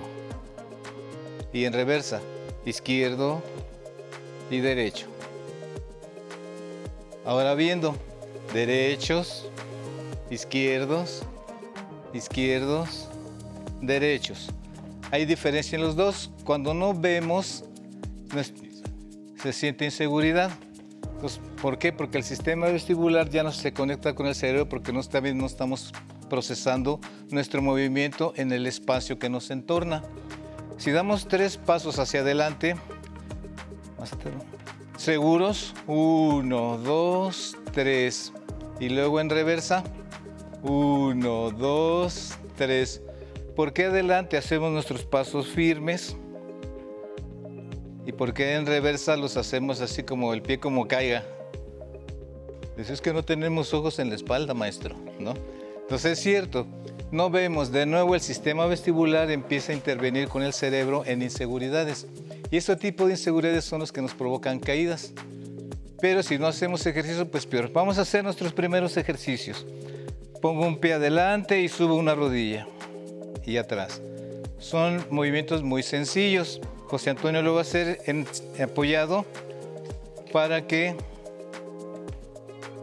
Y 1.52 1.64
en 1.64 1.72
reversa, 1.72 2.20
izquierdo 2.64 3.42
y 4.50 4.60
derecho. 4.60 5.06
Ahora 7.24 7.54
viendo, 7.54 7.96
derechos, 8.52 9.48
izquierdos, 10.30 11.22
izquierdos, 12.12 13.08
derechos. 13.80 14.48
Hay 15.10 15.24
diferencia 15.24 15.76
en 15.76 15.82
los 15.82 15.96
dos. 15.96 16.30
Cuando 16.44 16.74
no 16.74 16.94
vemos, 16.94 17.64
se 19.42 19.52
siente 19.52 19.84
inseguridad. 19.84 20.50
Entonces, 21.14 21.40
¿Por 21.60 21.78
qué? 21.78 21.92
Porque 21.92 22.18
el 22.18 22.24
sistema 22.24 22.66
vestibular 22.66 23.30
ya 23.30 23.42
no 23.42 23.50
se 23.50 23.72
conecta 23.72 24.14
con 24.14 24.26
el 24.26 24.34
cerebro 24.34 24.68
porque 24.68 24.92
no, 24.92 25.00
está 25.00 25.20
no 25.20 25.46
estamos 25.46 25.92
procesando 26.28 27.00
nuestro 27.30 27.62
movimiento 27.62 28.34
en 28.36 28.52
el 28.52 28.66
espacio 28.66 29.18
que 29.18 29.30
nos 29.30 29.50
entorna. 29.50 30.02
Si 30.76 30.90
damos 30.90 31.26
tres 31.26 31.56
pasos 31.56 31.98
hacia 31.98 32.20
adelante, 32.20 32.76
seguros, 34.98 35.74
uno, 35.86 36.78
dos, 36.78 37.56
tres, 37.72 38.32
y 38.78 38.90
luego 38.90 39.20
en 39.20 39.30
reversa, 39.30 39.82
uno, 40.62 41.50
dos, 41.50 42.34
tres. 42.56 43.02
¿Por 43.56 43.72
qué 43.72 43.86
adelante 43.86 44.36
hacemos 44.36 44.70
nuestros 44.70 45.06
pasos 45.06 45.48
firmes? 45.48 46.14
Y 48.04 48.12
por 48.12 48.34
qué 48.34 48.54
en 48.54 48.66
reversa 48.66 49.16
los 49.16 49.38
hacemos 49.38 49.80
así 49.80 50.02
como 50.02 50.34
el 50.34 50.42
pie 50.42 50.60
como 50.60 50.86
caiga? 50.86 51.24
Dice, 52.76 52.92
es 52.92 53.00
que 53.00 53.14
no 53.14 53.24
tenemos 53.24 53.72
ojos 53.72 53.98
en 53.98 54.10
la 54.10 54.14
espalda, 54.14 54.52
maestro, 54.52 54.94
¿no? 55.18 55.32
Entonces 55.80 56.18
es 56.18 56.20
cierto, 56.22 56.66
no 57.10 57.30
vemos. 57.30 57.72
De 57.72 57.86
nuevo 57.86 58.14
el 58.14 58.20
sistema 58.20 58.66
vestibular 58.66 59.30
empieza 59.30 59.72
a 59.72 59.74
intervenir 59.74 60.28
con 60.28 60.42
el 60.42 60.52
cerebro 60.52 61.04
en 61.06 61.22
inseguridades. 61.22 62.06
Y 62.50 62.58
este 62.58 62.76
tipo 62.76 63.06
de 63.06 63.12
inseguridades 63.12 63.64
son 63.64 63.80
los 63.80 63.90
que 63.90 64.02
nos 64.02 64.12
provocan 64.12 64.60
caídas. 64.60 65.14
Pero 65.98 66.22
si 66.22 66.38
no 66.38 66.46
hacemos 66.46 66.84
ejercicio, 66.84 67.26
pues 67.30 67.46
peor. 67.46 67.72
Vamos 67.72 67.96
a 67.96 68.02
hacer 68.02 68.22
nuestros 68.22 68.52
primeros 68.52 68.98
ejercicios. 68.98 69.64
Pongo 70.42 70.66
un 70.66 70.78
pie 70.78 70.92
adelante 70.92 71.62
y 71.62 71.68
subo 71.68 71.94
una 71.94 72.14
rodilla. 72.14 72.68
Y 73.46 73.56
atrás. 73.56 74.00
Son 74.58 75.06
movimientos 75.10 75.62
muy 75.62 75.82
sencillos. 75.82 76.60
José 76.88 77.10
Antonio 77.10 77.40
lo 77.42 77.54
va 77.54 77.60
a 77.60 77.62
hacer 77.62 78.00
en- 78.06 78.26
apoyado 78.62 79.24
para 80.32 80.66
que 80.66 80.96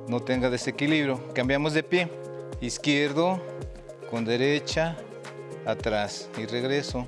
no 0.08 0.20
tenga 0.22 0.50
desequilibrio. 0.50 1.20
Cambiamos 1.34 1.74
de 1.74 1.84
pie. 1.84 2.08
Izquierdo, 2.62 3.42
con 4.10 4.26
derecha, 4.26 4.96
atrás 5.66 6.30
y 6.38 6.46
regreso. 6.46 7.08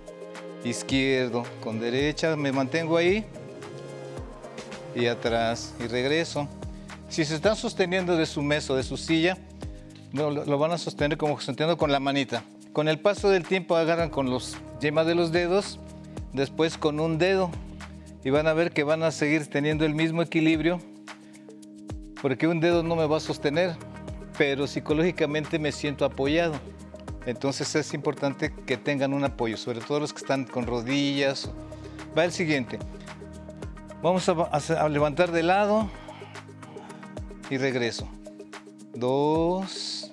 Izquierdo, 0.63 1.43
con 1.63 1.79
derecha, 1.79 2.35
me 2.35 2.51
mantengo 2.51 2.97
ahí 2.97 3.23
y 4.95 5.05
atrás 5.07 5.73
y 5.79 5.87
regreso. 5.87 6.47
Si 7.07 7.23
se 7.23 7.35
están 7.35 7.55
sosteniendo 7.55 8.17
de 8.17 8.25
su 8.25 8.41
mesa 8.41 8.73
o 8.73 8.75
de 8.75 8.83
su 8.83 8.97
silla, 8.97 9.37
lo, 10.11 10.31
lo 10.31 10.57
van 10.57 10.71
a 10.71 10.77
sostener 10.77 11.17
como 11.17 11.39
sosteniendo 11.39 11.77
con 11.77 11.91
la 11.91 11.99
manita. 11.99 12.43
Con 12.75 12.89
el 12.89 12.99
paso 12.99 13.29
del 13.29 13.45
tiempo 13.47 13.77
agarran 13.77 14.09
con 14.09 14.29
los 14.29 14.57
yemas 14.81 15.07
de 15.07 15.15
los 15.15 15.31
dedos, 15.31 15.79
después 16.33 16.77
con 16.77 16.99
un 16.99 17.17
dedo 17.17 17.49
y 18.25 18.31
van 18.31 18.47
a 18.47 18.53
ver 18.53 18.71
que 18.71 18.83
van 18.83 19.01
a 19.01 19.11
seguir 19.11 19.47
teniendo 19.47 19.85
el 19.85 19.95
mismo 19.95 20.21
equilibrio 20.21 20.81
porque 22.21 22.47
un 22.49 22.59
dedo 22.59 22.83
no 22.83 22.97
me 22.97 23.05
va 23.07 23.15
a 23.15 23.19
sostener, 23.21 23.77
pero 24.37 24.67
psicológicamente 24.67 25.57
me 25.57 25.71
siento 25.71 26.03
apoyado. 26.03 26.55
Entonces 27.25 27.73
es 27.75 27.93
importante 27.93 28.51
que 28.65 28.75
tengan 28.75 29.13
un 29.13 29.23
apoyo, 29.23 29.55
sobre 29.55 29.79
todo 29.79 30.01
los 30.01 30.11
que 30.11 30.19
están 30.19 30.43
con 30.43 30.67
rodillas. 30.67 31.49
Va 32.17 32.25
el 32.25 32.33
siguiente. 32.33 32.77
Vamos 34.03 34.27
a, 34.27 34.33
a- 34.33 34.89
levantar 34.89 35.31
de 35.31 35.43
lado 35.43 35.89
y 37.49 37.57
regreso. 37.57 38.05
Dos 38.93 40.11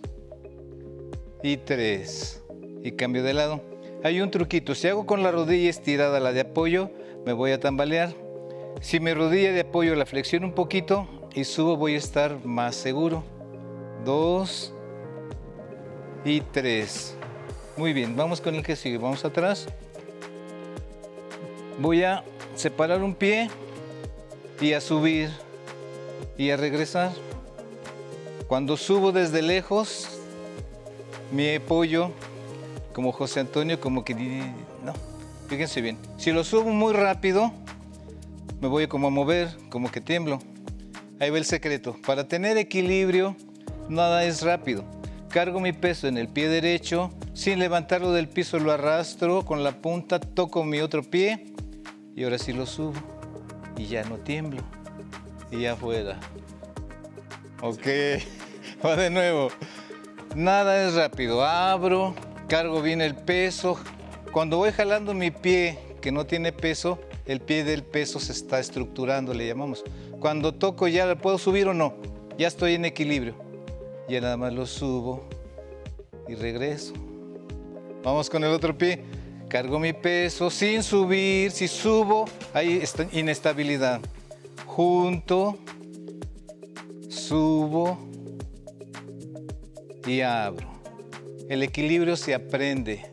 y 1.43 1.57
tres. 1.57 2.42
Y 2.83 2.93
cambio 2.93 3.23
de 3.23 3.35
lado. 3.35 3.61
Hay 4.05 4.21
un 4.21 4.31
truquito. 4.31 4.75
Si 4.75 4.89
hago 4.89 5.07
con 5.07 5.23
la 5.23 5.31
rodilla 5.31 5.71
estirada 5.71 6.19
la 6.19 6.33
de 6.33 6.41
apoyo, 6.41 6.91
me 7.25 7.33
voy 7.33 7.53
a 7.53 7.61
tambalear. 7.61 8.15
Si 8.81 8.99
mi 8.99 9.15
rodilla 9.15 9.53
de 9.53 9.61
apoyo 9.61 9.95
la 9.95 10.07
flexiono 10.07 10.47
un 10.47 10.55
poquito 10.55 11.07
y 11.35 11.45
subo, 11.45 11.77
voy 11.77 11.95
a 11.95 11.99
estar 11.99 12.45
más 12.45 12.75
seguro. 12.75 13.23
Dos 14.05 14.75
y 16.25 16.41
tres. 16.41 17.17
Muy 17.77 17.93
bien, 17.93 18.17
vamos 18.17 18.41
con 18.41 18.55
el 18.57 18.63
que 18.65 18.75
sigue. 18.75 18.99
Vamos 18.99 19.25
atrás. 19.25 19.67
Voy 21.79 22.03
a 22.03 22.25
separar 22.55 23.03
un 23.03 23.15
pie 23.15 23.49
y 24.61 24.73
a 24.73 24.81
subir 24.81 25.31
y 26.37 26.51
a 26.51 26.57
regresar. 26.57 27.13
Cuando 28.49 28.77
subo 28.77 29.13
desde 29.13 29.41
lejos, 29.43 30.21
mi 31.31 31.55
apoyo, 31.55 32.11
como 32.93 33.13
José 33.13 33.41
Antonio, 33.41 33.81
como 33.81 34.05
que... 34.05 34.15
No, 34.15 34.93
fíjense 35.49 35.81
bien. 35.81 35.99
Si 36.17 36.33
lo 36.33 36.45
subo 36.45 36.71
muy 36.71 36.93
rápido, 36.93 37.53
me 38.61 38.69
voy 38.69 38.87
como 38.87 39.09
a 39.09 39.11
mover, 39.11 39.57
como 39.69 39.91
que 39.91 40.01
tiemblo. 40.01 40.39
Ahí 41.21 41.31
va 41.31 41.39
el 41.39 41.45
secreto. 41.45 41.97
Para 42.07 42.29
tener 42.29 42.57
equilibrio, 42.59 43.37
nada 43.89 44.25
es 44.25 44.43
rápido. 44.43 44.85
Cargo 45.29 45.61
mi 45.61 45.73
peso 45.73 46.09
en 46.09 46.19
el 46.19 46.29
pie 46.29 46.49
derecho, 46.49 47.11
sin 47.33 47.59
levantarlo 47.59 48.13
del 48.13 48.29
piso 48.29 48.59
lo 48.59 48.73
arrastro, 48.73 49.45
con 49.45 49.65
la 49.65 49.73
punta 49.73 50.21
toco 50.21 50.65
mi 50.65 50.81
otro 50.81 51.03
pie 51.03 51.55
y 52.15 52.25
ahora 52.25 52.39
sí 52.39 52.53
lo 52.53 52.67
subo. 52.67 53.01
Y 53.77 53.87
ya 53.87 54.05
no 54.05 54.17
tiemblo. 54.17 54.63
Y 55.51 55.63
ya 55.63 55.73
afuera. 55.73 56.21
Ok, 57.63 57.87
va 58.85 58.97
de 58.97 59.11
nuevo. 59.11 59.49
Nada 60.35 60.87
es 60.87 60.95
rápido. 60.95 61.45
Abro, 61.45 62.15
cargo 62.53 62.83
bien 62.83 63.01
el 63.01 63.15
peso. 63.15 63.79
Cuando 64.31 64.59
voy 64.59 64.73
jalando 64.73 65.15
mi 65.15 65.31
pie 65.31 65.79
que 66.03 66.13
no 66.13 66.27
tiene 66.27 66.53
peso, 66.53 66.99
el 67.25 67.41
pie 67.41 67.65
del 67.65 67.83
peso 67.83 68.21
se 68.21 68.33
está 68.33 68.61
estructurando, 68.61 69.33
le 69.33 69.47
llamamos. 69.47 69.83
Cuando 70.21 70.53
toco 70.53 70.87
ya, 70.87 71.17
¿puedo 71.17 71.39
subir 71.39 71.67
o 71.69 71.73
no? 71.73 71.95
Ya 72.37 72.49
estoy 72.49 72.75
en 72.75 72.85
equilibrio. 72.85 73.37
Ya 74.07 74.21
nada 74.21 74.37
más 74.37 74.53
lo 74.53 74.67
subo 74.67 75.27
y 76.29 76.35
regreso. 76.35 76.93
Vamos 78.05 78.29
con 78.29 78.45
el 78.45 78.51
otro 78.51 78.77
pie. 78.77 79.03
Cargo 79.49 79.79
mi 79.79 79.95
peso 79.95 80.51
sin 80.51 80.83
subir. 80.83 81.53
Si 81.53 81.67
subo, 81.67 82.27
hay 82.53 82.81
esta 82.83 83.09
inestabilidad. 83.13 84.03
Junto, 84.67 85.57
subo 87.09 87.97
y 90.07 90.21
abro. 90.21 90.72
El 91.53 91.63
equilibrio 91.63 92.17
se 92.17 92.35
aprende, 92.35 93.05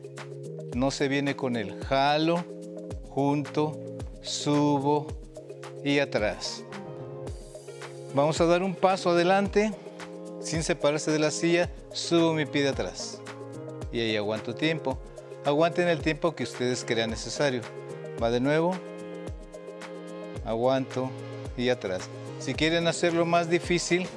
no 0.74 0.92
se 0.92 1.10
viene 1.10 1.36
con 1.36 1.58
el 1.58 1.78
jalo, 1.84 2.46
junto, 3.10 3.78
subo 4.22 5.08
y 5.84 6.00
atrás. 6.00 6.64
Vamos 8.14 8.40
a 8.40 8.46
dar 8.46 8.64
un 8.64 8.76
paso 8.76 9.10
adelante, 9.10 9.74
sin 10.42 10.64
separarse 10.64 11.12
de 11.12 11.20
la 11.20 11.32
silla, 11.32 11.70
subo 11.92 12.34
mi 12.34 12.46
pie 12.46 12.64
de 12.64 12.70
atrás. 12.70 13.20
Y 13.92 14.00
ahí 14.00 14.16
aguanto 14.16 14.56
tiempo. 14.56 14.98
Aguanten 15.44 15.90
el 15.90 16.00
tiempo 16.00 16.34
que 16.34 16.44
ustedes 16.44 16.86
crean 16.86 17.10
necesario. 17.10 17.62
Va 18.24 18.32
de 18.32 18.40
nuevo, 18.40 18.74
aguanto 20.46 21.12
y 21.58 21.68
atrás. 21.68 22.04
Si 22.40 22.54
quieren 22.54 22.88
hacerlo 22.88 23.26
más 23.26 23.50
difícil, 23.50 24.08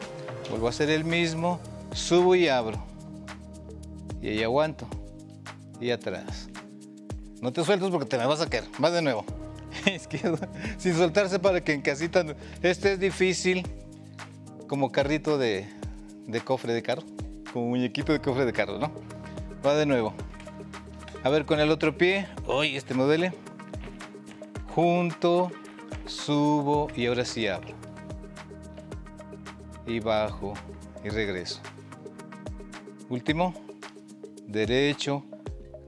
vuelvo 0.49 0.69
a 0.69 0.71
hacer 0.71 0.91
el 0.91 1.03
mismo, 1.03 1.59
subo 1.93 2.37
y 2.37 2.47
abro. 2.47 2.92
Y 4.23 4.29
ahí 4.29 4.43
aguanto 4.43 4.87
y 5.81 5.91
atrás. 5.91 6.49
No 7.41 7.53
te 7.53 7.65
sueltes 7.65 7.91
porque 7.91 8.07
te 8.07 8.17
me 8.17 8.25
vas 8.25 8.41
a 8.41 8.49
caer. 8.49 8.65
Va 8.83 8.91
de 8.91 9.03
nuevo. 9.03 9.25
Izquierdo, 9.93 10.39
sin 10.79 10.95
soltarse 10.95 11.41
para 11.41 11.63
que 11.63 11.73
en 11.73 11.83
casita. 11.83 12.25
Este 12.63 12.93
es 12.93 13.01
difícil, 13.01 13.67
como 14.69 14.93
carrito 14.93 15.39
de, 15.39 15.69
de 16.27 16.41
cofre 16.41 16.73
de 16.73 16.83
carro, 16.83 17.03
como 17.53 17.71
muñequito 17.71 18.13
de 18.13 18.21
cofre 18.21 18.47
de 18.47 18.53
carro, 18.53 18.79
¿no? 18.79 18.93
Va 19.67 19.75
de 19.75 19.87
nuevo. 19.87 20.15
A 21.25 21.29
ver, 21.31 21.45
con 21.45 21.59
el 21.59 21.71
otro 21.71 21.97
pie. 21.99 22.29
Uy, 22.47 22.77
este 22.77 22.95
me. 22.95 23.33
Junto, 24.75 25.51
subo 26.07 26.89
y 26.95 27.07
ahora 27.07 27.25
sí 27.25 27.47
abro. 27.49 27.75
Y 29.87 30.01
bajo 30.01 30.55
y 31.05 31.09
regreso. 31.09 31.61
Último, 33.09 33.55
derecho. 34.53 35.25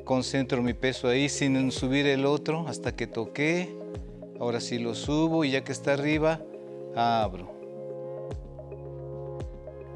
Concentro 0.04 0.62
mi 0.62 0.74
peso 0.74 1.08
ahí 1.08 1.28
sin 1.28 1.70
subir 1.70 2.06
el 2.06 2.26
otro 2.26 2.66
hasta 2.68 2.94
que 2.96 3.06
toqué. 3.06 3.74
Ahora 4.40 4.60
sí 4.60 4.78
lo 4.78 4.94
subo 4.94 5.44
y 5.44 5.52
ya 5.52 5.64
que 5.64 5.72
está 5.72 5.92
arriba, 5.92 6.40
abro. 6.96 7.54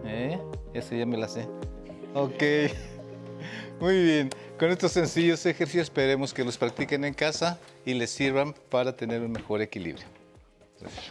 ¿Eh? 0.05 0.39
Esa 0.73 0.97
ya 0.97 1.07
me 1.07 1.17
la 1.17 1.29
sé. 1.29 1.49
Ok. 2.15 2.43
Muy 3.81 4.03
bien. 4.03 4.31
Con 4.59 4.71
estos 4.71 4.93
sencillos 4.93 5.45
ejercicios 5.47 5.85
esperemos 5.85 6.35
que 6.35 6.45
los 6.45 6.57
practiquen 6.59 7.05
en 7.05 7.15
casa 7.15 7.61
y 7.85 7.95
les 7.95 8.11
sirvan 8.11 8.55
para 8.71 8.97
tener 8.97 9.23
un 9.23 9.33
mejor 9.33 9.63
equilibrio. 9.63 10.18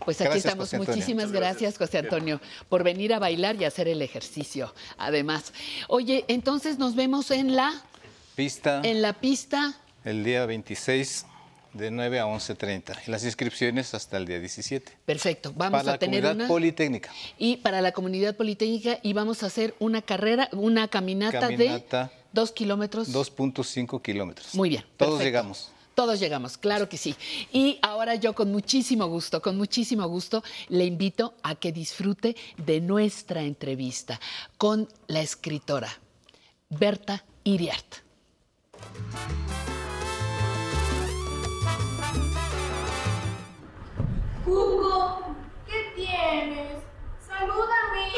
Pues 0.06 0.20
aquí 0.22 0.30
Gracias, 0.30 0.46
estamos. 0.46 0.74
Muchísimas 0.88 1.32
gracias, 1.32 1.78
José 1.78 1.98
Antonio, 2.00 2.40
por 2.70 2.84
venir 2.84 3.14
a 3.14 3.20
bailar 3.20 3.56
y 3.58 3.66
hacer 3.66 3.88
el 3.88 4.02
ejercicio. 4.02 4.74
Además, 4.98 5.54
oye, 5.88 6.26
entonces 6.28 6.78
nos 6.78 6.96
vemos 6.96 7.32
en 7.32 7.56
la 7.56 7.74
Pista 8.36 8.82
en 8.84 9.02
la 9.02 9.14
pista. 9.14 9.74
el 10.06 10.24
día 10.24 10.46
26 10.46 11.26
de 11.74 11.92
9 11.92 12.20
a 12.20 12.26
11.30 12.26 12.98
y 13.08 13.12
las 13.12 13.24
inscripciones 13.24 13.94
hasta 13.94 14.18
el 14.18 14.26
día 14.26 14.40
17. 14.40 14.92
Perfecto. 15.06 15.54
Vamos 15.56 15.82
para 15.84 15.94
a 15.96 15.98
tener 16.00 16.24
la 16.24 16.30
comunidad 16.30 16.46
una 16.46 16.48
politécnica. 16.48 17.12
y 17.38 17.58
para 17.58 17.82
la 17.82 17.92
comunidad 17.92 18.36
politécnica 18.36 19.00
y 19.04 19.14
vamos 19.14 19.44
a 19.44 19.48
hacer 19.48 19.76
una 19.80 20.02
carrera, 20.02 20.50
una 20.54 20.88
caminata, 20.88 21.40
Caminata. 21.40 22.04
de 22.06 22.10
dos 22.32 22.52
kilómetros. 22.52 23.14
2.5 23.14 24.02
kilómetros. 24.02 24.54
Muy 24.56 24.70
bien. 24.70 24.84
Todos 24.98 25.14
perfecto. 25.18 25.24
llegamos. 25.26 25.72
Todos 25.98 26.20
llegamos, 26.20 26.60
claro 26.60 26.88
que 26.88 26.96
sí. 26.96 27.16
Y 27.52 27.80
ahora 27.82 28.14
yo 28.14 28.34
con 28.34 28.52
muchísimo 28.52 29.08
gusto, 29.08 29.42
con 29.42 29.58
muchísimo 29.58 30.08
gusto, 30.08 30.44
le 30.70 30.86
invito 30.86 31.34
a 31.42 31.56
que 31.56 31.72
disfrute 31.72 32.36
de 32.56 32.82
nuestra 32.82 33.42
entrevista 33.42 34.20
con 34.60 34.88
la 35.08 35.22
escritora 35.22 35.90
Berta 36.70 37.26
Iriart. 37.44 37.96
tienes? 45.96 46.78
Salúdame. 47.26 48.12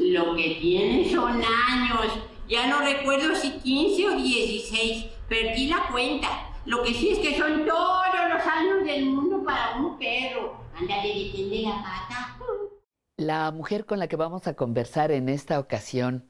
Lo 0.00 0.34
que 0.34 0.56
tiene 0.60 1.08
son 1.12 1.40
años. 1.44 2.12
Ya 2.48 2.66
no 2.66 2.80
recuerdo 2.80 3.36
si 3.36 3.52
15 3.52 4.08
o 4.08 4.16
16. 4.16 5.04
Perdí 5.28 5.68
la 5.68 5.86
cuenta. 5.92 6.57
Lo 6.68 6.82
que 6.82 6.92
sí 6.92 7.08
es 7.12 7.18
que 7.20 7.38
son 7.38 7.64
todos 7.64 8.04
los 8.28 8.46
años 8.46 8.84
del 8.84 9.06
mundo 9.06 9.42
para 9.42 9.78
un 9.78 9.98
perro. 9.98 10.54
Ándale, 10.78 11.14
detende 11.14 11.62
la 11.62 11.82
pata. 11.82 12.38
La 13.16 13.50
mujer 13.52 13.86
con 13.86 13.98
la 13.98 14.06
que 14.06 14.16
vamos 14.16 14.46
a 14.46 14.52
conversar 14.52 15.10
en 15.10 15.30
esta 15.30 15.58
ocasión 15.60 16.28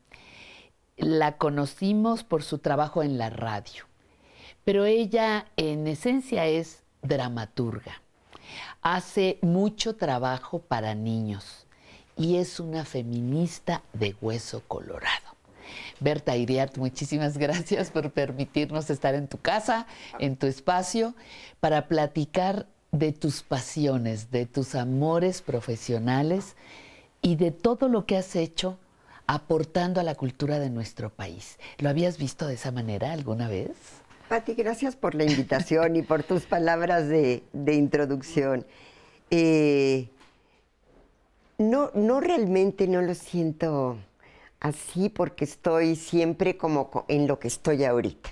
la 0.96 1.38
conocimos 1.38 2.22
por 2.22 2.44
su 2.44 2.58
trabajo 2.58 3.02
en 3.02 3.18
la 3.18 3.30
radio, 3.30 3.86
pero 4.64 4.84
ella 4.84 5.46
en 5.56 5.88
esencia 5.88 6.46
es 6.46 6.84
dramaturga. 7.02 8.00
Hace 8.80 9.40
mucho 9.42 9.96
trabajo 9.96 10.60
para 10.60 10.94
niños 10.94 11.66
y 12.16 12.36
es 12.36 12.60
una 12.60 12.84
feminista 12.84 13.82
de 13.92 14.14
hueso 14.20 14.62
colorado. 14.68 15.37
Berta 16.00 16.36
Iriart, 16.36 16.76
muchísimas 16.78 17.38
gracias 17.38 17.90
por 17.90 18.10
permitirnos 18.10 18.90
estar 18.90 19.14
en 19.14 19.28
tu 19.28 19.38
casa, 19.38 19.86
en 20.18 20.36
tu 20.36 20.46
espacio, 20.46 21.14
para 21.60 21.88
platicar 21.88 22.66
de 22.92 23.12
tus 23.12 23.42
pasiones, 23.42 24.30
de 24.30 24.46
tus 24.46 24.74
amores 24.74 25.42
profesionales 25.42 26.56
y 27.22 27.36
de 27.36 27.50
todo 27.50 27.88
lo 27.88 28.06
que 28.06 28.16
has 28.16 28.36
hecho 28.36 28.78
aportando 29.26 30.00
a 30.00 30.04
la 30.04 30.14
cultura 30.14 30.58
de 30.58 30.70
nuestro 30.70 31.10
país. 31.10 31.58
¿Lo 31.78 31.90
habías 31.90 32.18
visto 32.18 32.46
de 32.46 32.54
esa 32.54 32.72
manera 32.72 33.12
alguna 33.12 33.48
vez? 33.48 33.70
Pati, 34.28 34.54
gracias 34.54 34.96
por 34.96 35.14
la 35.14 35.24
invitación 35.24 35.96
y 35.96 36.02
por 36.02 36.22
tus 36.22 36.44
palabras 36.44 37.08
de, 37.08 37.42
introducción. 37.52 38.66
Eh, 39.30 40.08
no, 41.58 41.90
no 41.94 42.20
realmente 42.20 42.88
no 42.88 43.02
lo 43.02 43.14
siento 43.14 43.98
así 44.60 45.08
porque 45.08 45.44
estoy 45.44 45.96
siempre 45.96 46.56
como 46.56 46.90
co- 46.90 47.04
en 47.08 47.26
lo 47.26 47.38
que 47.38 47.48
estoy 47.48 47.84
ahorita, 47.84 48.30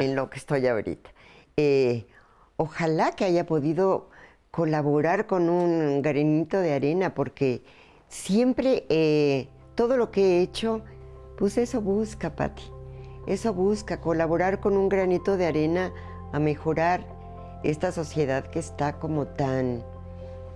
en 0.00 0.14
lo 0.16 0.28
que 0.30 0.38
estoy 0.38 0.66
ahorita. 0.66 1.10
Eh, 1.56 2.06
ojalá 2.56 3.12
que 3.12 3.24
haya 3.24 3.46
podido 3.46 4.10
colaborar 4.50 5.26
con 5.26 5.48
un 5.48 6.02
granito 6.02 6.58
de 6.60 6.72
arena 6.72 7.14
porque 7.14 7.62
siempre 8.08 8.86
eh, 8.88 9.48
todo 9.74 9.96
lo 9.96 10.10
que 10.10 10.38
he 10.38 10.42
hecho, 10.42 10.82
pues 11.36 11.58
eso 11.58 11.80
busca, 11.80 12.34
Pati. 12.34 12.62
Eso 13.26 13.52
busca 13.52 14.00
colaborar 14.00 14.60
con 14.60 14.76
un 14.76 14.88
granito 14.88 15.36
de 15.36 15.46
arena 15.46 15.92
a 16.32 16.38
mejorar 16.38 17.06
esta 17.62 17.92
sociedad 17.92 18.44
que 18.46 18.58
está 18.58 18.98
como 18.98 19.26
tan 19.26 19.84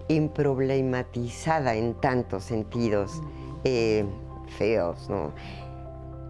improblematizada 0.09 1.75
en 1.75 1.95
tantos 1.95 2.45
sentidos 2.45 3.21
eh, 3.65 4.05
feos, 4.53 5.09
¿no? 5.09 5.33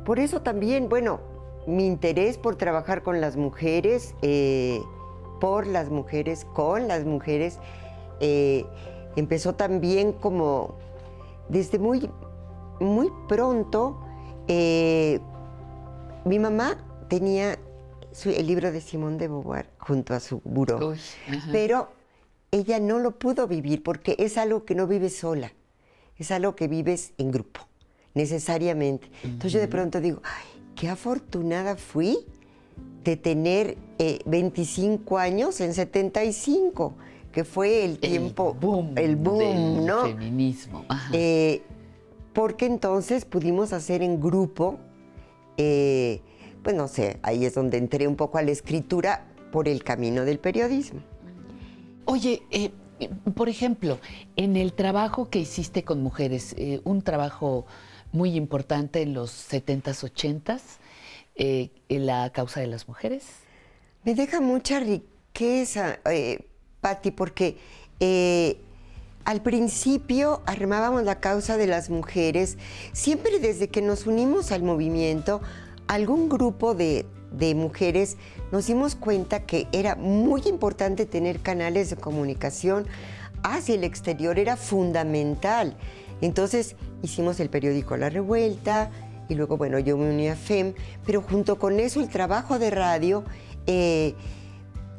Por 0.05 0.19
eso 0.19 0.43
también, 0.43 0.89
bueno, 0.89 1.21
mi 1.67 1.87
interés 1.87 2.39
por 2.39 2.57
trabajar 2.57 3.03
con 3.03 3.21
las 3.21 3.37
mujeres, 3.37 4.15
eh, 4.23 4.81
por 5.41 5.67
las 5.67 5.91
mujeres, 5.91 6.45
con 6.55 6.89
las 6.89 7.05
mujeres, 7.05 7.59
eh, 8.21 8.65
empezó 9.17 9.55
también 9.55 10.13
como 10.13 10.75
desde 11.49 11.79
muy, 11.79 12.11
muy 12.81 13.11
pronto. 13.29 13.99
eh, 14.49 15.21
mi 16.25 16.39
mamá 16.41 16.77
tenía 17.09 17.59
su- 18.11 18.31
el 18.31 18.47
libro 18.49 18.73
de 18.73 18.81
Simón 18.81 19.17
de 19.19 19.29
Beauvoir 19.29 19.71
junto 19.79 20.15
a 20.15 20.21
su 20.21 20.41
buró, 20.45 20.79
pero 21.53 21.89
ella 22.51 22.81
no 22.81 22.99
lo 22.99 23.13
pudo 23.13 23.47
vivir 23.47 23.83
porque 23.85 24.17
es 24.19 24.37
algo 24.39 24.65
que 24.65 24.75
no 24.75 24.87
vives 24.89 25.17
sola, 25.17 25.53
es 26.17 26.31
algo 26.33 26.55
que 26.57 26.67
vives 26.69 27.13
en 27.19 27.31
grupo, 27.31 27.61
necesariamente. 28.15 29.09
Entonces 29.25 29.53
yo 29.53 29.61
de 29.61 29.69
pronto 29.69 30.01
digo, 30.01 30.21
"Ay, 30.25 30.63
qué 30.75 30.89
afortunada 30.89 31.77
fui 31.77 32.19
de 33.05 33.17
tener 33.17 33.77
eh, 33.99 34.21
25 34.27 35.19
años 35.19 35.61
en 35.61 35.75
75, 35.75 36.95
que 37.33 37.45
fue 37.45 37.85
el 37.85 37.99
tiempo, 37.99 38.57
el 38.97 39.17
boom, 39.17 39.35
del 39.35 39.87
¿no? 39.87 40.03
feminismo. 40.03 40.85
Eh, 41.13 41.63
porque 42.33 42.67
entonces 42.67 43.25
pudimos 43.25 43.73
hacer 43.73 44.03
en 44.03 44.21
grupo, 44.21 44.79
eh, 45.57 46.21
pues 46.63 46.77
no 46.77 46.89
sé, 46.89 47.19
ahí 47.23 47.45
es 47.45 47.55
donde 47.55 47.79
entré 47.79 48.07
un 48.07 48.17
poco 48.17 48.39
a 48.39 48.43
la 48.43 48.51
escritura 48.51 49.27
por 49.51 49.69
el 49.69 49.83
camino 49.83 50.25
del 50.25 50.39
periodismo. 50.39 51.01
Oye, 52.05 52.43
eh, 52.51 52.71
por 53.35 53.49
ejemplo, 53.49 53.99
en 54.37 54.57
el 54.57 54.73
trabajo 54.75 55.29
que 55.29 55.41
hiciste 55.41 55.85
con 55.85 56.03
mujeres, 56.03 56.55
un 56.85 57.03
trabajo 57.03 57.67
muy 58.13 58.37
importante 58.37 59.03
en 59.03 59.15
los 59.15 59.31
70s, 59.51 60.05
80s, 60.13 60.61
eh, 61.35 61.71
la 61.89 62.31
causa 62.31 62.61
de 62.61 62.67
las 62.67 62.89
mujeres. 62.89 63.25
Me 64.05 64.15
deja 64.15 64.41
mucha 64.41 64.81
riqueza, 64.81 65.99
eh, 66.05 66.47
Patti, 66.81 67.11
porque 67.11 67.57
eh, 68.01 68.59
al 69.25 69.43
principio 69.43 70.43
armábamos 70.47 71.05
la 71.05 71.21
causa 71.21 71.57
de 71.57 71.67
las 71.67 71.89
mujeres, 71.89 72.59
siempre 72.93 73.39
desde 73.39 73.69
que 73.69 73.81
nos 73.81 74.07
unimos 74.07 74.53
al 74.53 74.63
movimiento, 74.63 75.41
algún 75.87 76.29
grupo 76.29 76.75
de, 76.75 77.07
de 77.31 77.55
mujeres 77.55 78.17
nos 78.51 78.67
dimos 78.67 78.95
cuenta 78.95 79.47
que 79.47 79.69
era 79.73 79.95
muy 79.95 80.43
importante 80.47 81.07
tener 81.07 81.41
canales 81.41 81.91
de 81.91 81.97
comunicación 81.97 82.87
hacia 83.43 83.75
el 83.75 83.85
exterior, 83.85 84.39
era 84.39 84.57
fundamental. 84.57 85.77
Entonces 86.23 86.77
hicimos 87.03 87.39
el 87.41 87.51
periódico 87.51 87.97
La 87.99 88.09
Revuelta 88.09 88.91
y 89.29 89.35
luego, 89.35 89.57
bueno, 89.59 89.79
yo 89.79 89.97
me 89.99 90.09
uní 90.09 90.29
a 90.29 90.37
FEM, 90.37 90.73
pero 91.05 91.21
junto 91.21 91.59
con 91.59 91.79
eso 91.81 92.01
el 92.01 92.09
trabajo 92.09 92.59
de 92.59 92.71
radio 92.71 93.25
eh, 93.67 94.15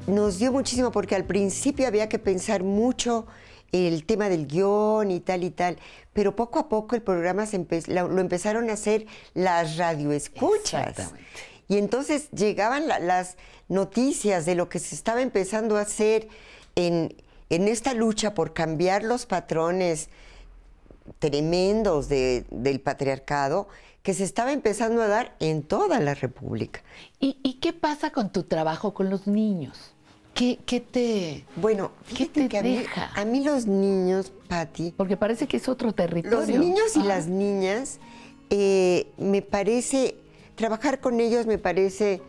nos 0.07 0.37
dio 0.37 0.51
muchísimo 0.51 0.91
porque 0.91 1.15
al 1.15 1.25
principio 1.25 1.87
había 1.87 2.09
que 2.09 2.19
pensar 2.19 2.63
mucho 2.63 3.25
el 3.71 4.05
tema 4.05 4.29
del 4.29 4.45
guion 4.47 5.09
y 5.11 5.19
tal 5.19 5.43
y 5.43 5.49
tal, 5.49 5.77
pero 6.13 6.35
poco 6.35 6.59
a 6.59 6.69
poco 6.69 6.95
el 6.95 7.01
programa 7.01 7.45
se 7.47 7.59
empe- 7.59 7.87
lo 7.87 8.19
empezaron 8.21 8.69
a 8.69 8.73
hacer 8.73 9.07
las 9.33 9.77
radioescuchas. 9.77 10.95
Y 11.67 11.77
entonces 11.77 12.29
llegaban 12.31 12.87
la- 12.87 12.99
las 12.99 13.35
noticias 13.69 14.45
de 14.45 14.55
lo 14.55 14.69
que 14.69 14.79
se 14.79 14.93
estaba 14.93 15.21
empezando 15.21 15.77
a 15.77 15.81
hacer 15.81 16.27
en, 16.75 17.15
en 17.49 17.67
esta 17.67 17.93
lucha 17.93 18.33
por 18.33 18.53
cambiar 18.53 19.03
los 19.03 19.25
patrones 19.25 20.09
tremendos 21.19 22.09
de- 22.09 22.45
del 22.51 22.79
patriarcado 22.79 23.67
que 24.01 24.13
se 24.13 24.23
estaba 24.23 24.51
empezando 24.51 25.01
a 25.01 25.07
dar 25.07 25.35
en 25.39 25.63
toda 25.63 25.99
la 25.99 26.13
República. 26.13 26.81
¿Y, 27.19 27.37
y 27.43 27.55
qué 27.55 27.71
pasa 27.73 28.11
con 28.11 28.31
tu 28.31 28.43
trabajo 28.43 28.93
con 28.93 29.09
los 29.09 29.27
niños? 29.27 29.93
¿Qué, 30.33 30.59
qué 30.65 30.79
te, 30.81 31.45
bueno, 31.55 31.91
¿qué 32.17 32.25
te 32.25 32.49
que 32.49 32.57
a 32.57 32.63
mí- 32.63 32.77
deja? 32.79 33.11
A 33.15 33.23
mí 33.23 33.43
los 33.43 33.65
niños, 33.67 34.33
Patti. 34.49 34.93
Porque 34.97 35.15
parece 35.15 35.47
que 35.47 35.57
es 35.57 35.69
otro 35.69 35.93
territorio. 35.93 36.39
Los 36.39 36.47
niños 36.49 36.95
y 36.97 37.01
Ah. 37.01 37.05
las 37.05 37.27
niñas, 37.27 37.99
eh, 38.49 39.07
me 39.17 39.41
parece, 39.41 40.15
trabajar 40.55 40.99
con 40.99 41.19
ellos 41.19 41.45
me 41.45 41.57
parece 41.59 42.21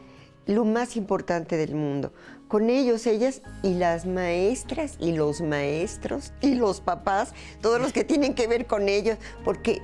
lo 0.46 0.64
más 0.66 0.96
importante 0.96 1.56
del 1.56 1.74
mundo. 1.74 2.12
Con 2.48 2.70
ellos, 2.70 3.06
ellas 3.06 3.42
y 3.62 3.74
las 3.74 4.06
maestras 4.06 4.96
y 5.00 5.12
los 5.12 5.40
maestros 5.40 6.32
y 6.40 6.54
los 6.54 6.80
papás, 6.80 7.32
todos 7.60 7.80
los 7.80 7.92
que 7.92 8.04
tienen 8.04 8.34
que 8.34 8.46
ver 8.46 8.66
con 8.66 8.88
ellos, 8.88 9.18
porque 9.44 9.82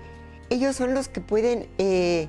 ellos 0.50 0.76
son 0.76 0.94
los 0.94 1.08
que 1.08 1.20
pueden, 1.20 1.68
eh, 1.78 2.28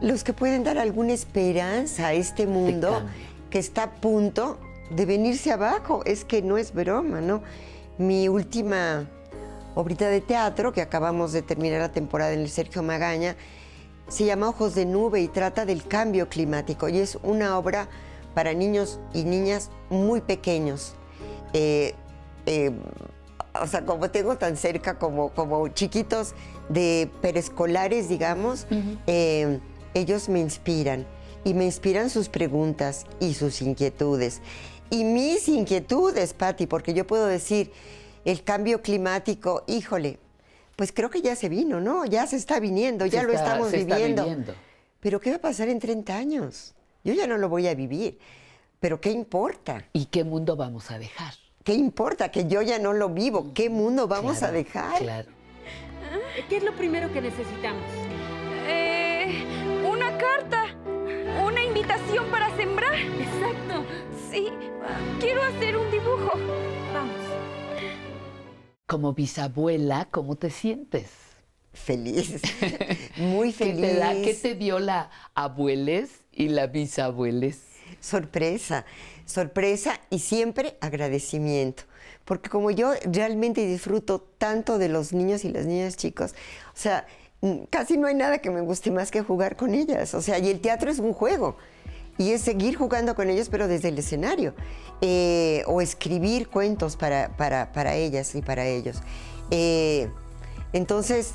los 0.00 0.24
que 0.24 0.32
pueden 0.32 0.64
dar 0.64 0.78
alguna 0.78 1.12
esperanza 1.12 2.08
a 2.08 2.12
este 2.12 2.46
mundo 2.46 3.02
que 3.50 3.58
está 3.58 3.84
a 3.84 3.90
punto 3.90 4.58
de 4.90 5.06
venirse 5.06 5.52
abajo. 5.52 6.02
Es 6.04 6.24
que 6.24 6.42
no 6.42 6.58
es 6.58 6.72
broma, 6.72 7.20
¿no? 7.20 7.42
Mi 7.98 8.28
última 8.28 9.08
obrita 9.74 10.08
de 10.08 10.20
teatro, 10.20 10.72
que 10.72 10.80
acabamos 10.80 11.32
de 11.32 11.42
terminar 11.42 11.80
la 11.80 11.92
temporada 11.92 12.32
en 12.32 12.40
el 12.40 12.50
Sergio 12.50 12.82
Magaña, 12.82 13.36
se 14.08 14.24
llama 14.24 14.48
Ojos 14.48 14.74
de 14.74 14.86
Nube 14.86 15.20
y 15.20 15.28
trata 15.28 15.64
del 15.64 15.86
cambio 15.86 16.28
climático. 16.28 16.88
Y 16.88 16.98
es 16.98 17.18
una 17.22 17.56
obra 17.58 17.88
para 18.34 18.52
niños 18.54 19.00
y 19.12 19.24
niñas 19.24 19.70
muy 19.88 20.20
pequeños. 20.20 20.94
Eh, 21.52 21.94
eh, 22.46 22.70
o 23.60 23.66
sea, 23.66 23.84
como 23.84 24.10
tengo 24.10 24.36
tan 24.38 24.56
cerca 24.56 24.98
como, 24.98 25.30
como 25.30 25.68
chiquitos 25.68 26.34
de 26.68 27.10
preescolares, 27.20 28.08
digamos, 28.08 28.66
eh, 29.06 29.58
ellos 29.94 30.28
me 30.28 30.40
inspiran. 30.40 31.06
Y 31.42 31.54
me 31.54 31.64
inspiran 31.64 32.10
sus 32.10 32.28
preguntas 32.28 33.06
y 33.18 33.32
sus 33.34 33.62
inquietudes. 33.62 34.42
Y 34.90 35.04
mis 35.04 35.48
inquietudes, 35.48 36.34
Patti, 36.34 36.66
porque 36.66 36.92
yo 36.94 37.06
puedo 37.06 37.26
decir, 37.26 37.72
el 38.26 38.44
cambio 38.44 38.82
climático, 38.82 39.64
híjole, 39.66 40.18
pues 40.76 40.92
creo 40.92 41.08
que 41.10 41.22
ya 41.22 41.34
se 41.36 41.48
vino, 41.48 41.80
¿no? 41.80 42.04
Ya 42.04 42.26
se 42.26 42.36
está 42.36 42.60
viniendo, 42.60 43.04
Se 43.06 43.10
ya 43.12 43.22
lo 43.22 43.32
está- 43.32 43.44
estamos 43.46 43.70
se 43.70 43.80
está 43.80 43.96
viviendo. 43.96 44.22
viviendo. 44.24 44.54
Pero 45.00 45.18
¿qué 45.20 45.30
va 45.30 45.36
a 45.36 45.40
pasar 45.40 45.68
en 45.70 45.78
30 45.78 46.14
años? 46.16 46.74
Yo 47.04 47.14
ya 47.14 47.26
no 47.26 47.38
lo 47.38 47.48
voy 47.48 47.66
a 47.66 47.74
vivir. 47.74 48.18
Pero 48.78 49.00
¿qué 49.00 49.10
importa? 49.10 49.84
¿Y 49.92 50.06
qué 50.06 50.24
mundo 50.24 50.56
vamos 50.56 50.90
a 50.90 50.98
dejar? 50.98 51.34
¿qué 51.62 51.74
importa? 51.74 52.30
Que 52.30 52.46
yo 52.48 52.62
ya 52.62 52.78
no 52.78 52.92
lo 52.94 53.10
vivo. 53.10 53.52
¿Qué 53.54 53.68
mundo 53.70 54.08
vamos 54.08 54.42
a 54.42 54.50
dejar? 54.50 54.98
Claro. 54.98 55.28
¿Qué 56.48 56.56
es 56.56 56.62
lo 56.64 56.72
primero 56.74 57.12
que 57.12 57.20
necesitamos? 57.20 57.84
Eh, 58.66 59.44
una 59.88 60.16
carta. 60.16 60.74
Una 61.44 61.62
invitación 61.62 62.26
para 62.30 62.54
sembrar. 62.56 62.94
Exacto. 62.94 63.84
Sí, 64.30 64.48
quiero 65.20 65.42
hacer 65.42 65.76
un 65.76 65.90
dibujo. 65.90 66.30
Vamos. 66.94 67.16
Como 68.86 69.12
bisabuela, 69.12 70.08
¿cómo 70.10 70.36
te 70.36 70.50
sientes? 70.50 71.10
Feliz. 71.72 72.42
Muy 73.18 73.52
¿Qué 73.52 73.66
feliz. 73.66 73.80
te, 73.80 73.94
da- 73.96 74.12
qué 74.14 74.34
te 74.34 74.54
dio 74.56 74.78
la 74.80 75.10
abueles 75.34 76.22
y 76.40 76.48
la 76.48 76.66
bisabueles? 76.66 77.58
Sorpresa, 78.00 78.84
sorpresa 79.26 80.00
y 80.10 80.20
siempre 80.20 80.76
agradecimiento. 80.80 81.82
Porque 82.24 82.48
como 82.48 82.70
yo 82.70 82.92
realmente 83.04 83.66
disfruto 83.66 84.20
tanto 84.38 84.78
de 84.78 84.88
los 84.88 85.12
niños 85.12 85.44
y 85.44 85.50
las 85.50 85.66
niñas 85.66 85.96
chicos, 85.96 86.32
o 86.68 86.76
sea, 86.76 87.06
casi 87.70 87.96
no 87.98 88.06
hay 88.06 88.14
nada 88.14 88.38
que 88.38 88.50
me 88.50 88.60
guste 88.60 88.90
más 88.90 89.10
que 89.10 89.22
jugar 89.22 89.56
con 89.56 89.74
ellas. 89.74 90.14
O 90.14 90.22
sea, 90.22 90.38
y 90.38 90.48
el 90.48 90.60
teatro 90.60 90.90
es 90.90 90.98
un 90.98 91.12
juego. 91.12 91.56
Y 92.18 92.32
es 92.32 92.42
seguir 92.42 92.76
jugando 92.76 93.14
con 93.14 93.30
ellos, 93.30 93.48
pero 93.48 93.66
desde 93.66 93.88
el 93.88 93.98
escenario. 93.98 94.54
Eh, 95.00 95.62
o 95.66 95.80
escribir 95.80 96.48
cuentos 96.48 96.96
para, 96.96 97.36
para- 97.36 97.72
para 97.72 97.94
ellas 97.96 98.34
y 98.34 98.42
para 98.42 98.66
ellos. 98.66 98.98
Eh, 99.50 100.10
entonces, 100.72 101.34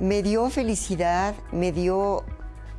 me 0.00 0.22
dio 0.22 0.48
felicidad, 0.50 1.34
me 1.52 1.72
dio 1.72 2.24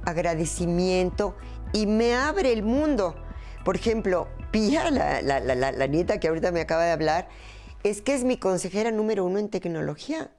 agradecimiento 0.10 1.36
y 1.73 1.86
me 1.88 2.15
abre 2.15 2.52
el 2.52 2.64
mundo. 2.64 3.15
Por 3.64 3.76
ejemplo, 3.76 4.27
Pía, 4.52 4.90
la, 4.90 5.22
la- 5.22 5.40
la- 5.40 5.88
nieta 5.88 6.19
que 6.19 6.27
ahorita 6.27 6.52
me 6.52 6.61
acaba 6.61 6.84
de 6.86 6.91
hablar, 6.91 7.30
es 7.84 8.02
que 8.02 8.14
es 8.15 8.23
mi 8.23 8.38
consejera 8.38 8.91
número 8.91 9.23
uno 9.26 9.38
en 9.40 9.49
tecnología. 9.49 10.31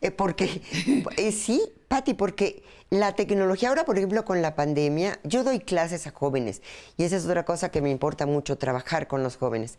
Eh, 0.00 0.10
porque, 0.10 0.60
eh, 1.16 1.32
sí, 1.32 1.62
Patti, 1.88 2.14
porque 2.14 2.62
la 2.90 3.14
tecnología 3.14 3.68
ahora, 3.68 3.84
por 3.84 3.96
ejemplo, 3.96 4.24
con 4.24 4.42
la 4.42 4.54
pandemia, 4.54 5.18
yo 5.24 5.44
doy 5.44 5.60
clases 5.60 6.06
a 6.06 6.10
jóvenes 6.10 6.60
y 6.96 7.04
esa 7.04 7.16
es 7.16 7.24
otra 7.24 7.44
cosa 7.44 7.70
que 7.70 7.80
me 7.80 7.90
importa 7.90 8.26
mucho, 8.26 8.58
trabajar 8.58 9.06
con 9.08 9.22
los 9.22 9.36
jóvenes 9.36 9.78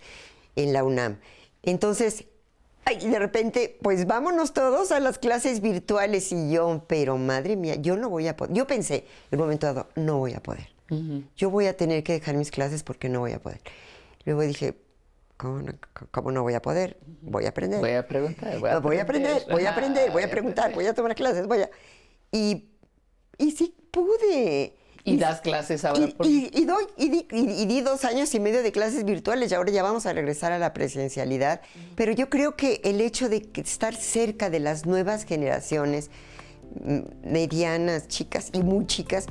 en 0.55 0.73
la 0.73 0.83
UNAM. 0.83 1.19
Entonces, 1.63 2.25
ay, 2.87 2.99
de 2.99 3.19
repente, 3.19 3.77
pues 3.81 4.07
vámonos 4.07 4.53
todos 4.53 4.93
a 4.93 5.01
las 5.01 5.19
clases 5.19 5.59
virtuales 5.59 6.31
y 6.31 6.51
yo, 6.51 6.85
pero 6.87 7.17
madre 7.17 7.57
mía, 7.57 7.75
yo 7.75 7.97
no 7.97 8.09
voy 8.09 8.29
a 8.29 8.37
poder. 8.37 8.55
Yo 8.55 8.65
pensé 8.65 9.05
en 9.29 9.39
un 9.39 9.45
momento 9.45 9.67
dado, 9.67 9.89
no 9.95 10.19
voy 10.19 10.33
a 10.33 10.41
poder. 10.41 10.69
Yo 11.35 11.49
voy 11.49 11.65
a 11.65 11.75
tener 11.75 12.01
que 12.01 12.13
dejar 12.13 12.35
mis 12.35 12.49
clases 12.49 12.83
porque 12.83 13.09
no 13.09 13.19
voy 13.19 13.33
a 13.33 13.41
poder. 13.41 13.59
Luego 14.23 14.41
dije, 14.41 14.75
¿cómo 15.35 15.61
no, 15.61 15.73
cómo 16.11 16.31
no 16.31 16.43
voy 16.43 16.53
a 16.53 16.61
poder? 16.61 16.97
Voy 17.21 17.43
a 17.45 17.49
aprender. 17.49 17.81
Voy 17.81 17.91
a 17.91 18.07
preguntar, 18.07 18.57
voy 18.59 18.69
a 18.69 18.79
voy 18.79 18.97
aprender, 18.99 19.31
aprender. 19.31 19.53
voy 19.53 19.65
a 19.65 19.71
aprender, 19.71 20.03
voy 20.03 20.09
a 20.09 20.13
Voy 20.13 20.23
a 20.23 20.31
preguntar, 20.31 20.73
voy 20.73 20.85
a 20.85 20.93
tomar 20.93 21.13
clases, 21.15 21.45
voy 21.45 21.63
a... 21.63 21.69
Y, 22.31 22.69
y 23.37 23.51
sí 23.51 23.75
pude. 23.91 24.77
Y 25.13 25.17
das 25.17 25.41
clases 25.41 25.85
ahora 25.85 26.05
Y, 26.05 26.11
por- 26.11 26.25
y- 26.27 26.49
y 26.53 26.65
doy, 26.65 26.85
y 26.97 27.09
di, 27.09 27.27
y- 27.31 27.73
y 27.77 27.81
dos 27.81 28.03
años 28.03 28.33
y 28.35 28.39
medio 28.39 28.61
de 28.61 28.71
clases 28.71 29.05
virtuales 29.05 29.51
y 29.51 29.55
ahora 29.55 29.71
ya 29.71 29.81
vamos 29.83 30.05
a 30.05 30.13
regresar 30.13 30.51
a 30.51 30.59
la 30.59 30.73
presencialidad. 30.73 31.61
Pero 31.95 32.11
yo 32.11 32.29
creo 32.29 32.55
que 32.55 32.81
el 32.83 32.99
hecho 33.01 33.29
de 33.29 33.47
estar 33.55 33.95
cerca 33.95 34.49
de 34.49 34.59
las 34.59 34.85
nuevas 34.85 35.23
generaciones, 35.23 36.09
mm, 36.83 36.99
medianas, 37.31 38.07
chicas 38.07 38.49
y 38.53 38.61
muy 38.63 38.85
chicas, 38.85 39.27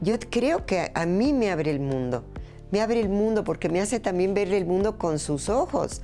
yo 0.00 0.14
creo 0.30 0.64
que 0.66 0.78
a, 0.80 0.90
a 0.94 1.06
mí 1.06 1.32
me 1.32 1.50
abre 1.50 1.70
el 1.70 1.80
mundo. 1.80 2.24
Me 2.70 2.80
abre 2.80 3.00
el 3.00 3.08
mundo 3.08 3.44
porque 3.44 3.68
me 3.68 3.80
hace 3.80 4.00
también 4.00 4.34
ver 4.34 4.52
el 4.52 4.66
mundo 4.66 4.98
con 4.98 5.18
sus 5.18 5.48
ojos. 5.48 6.02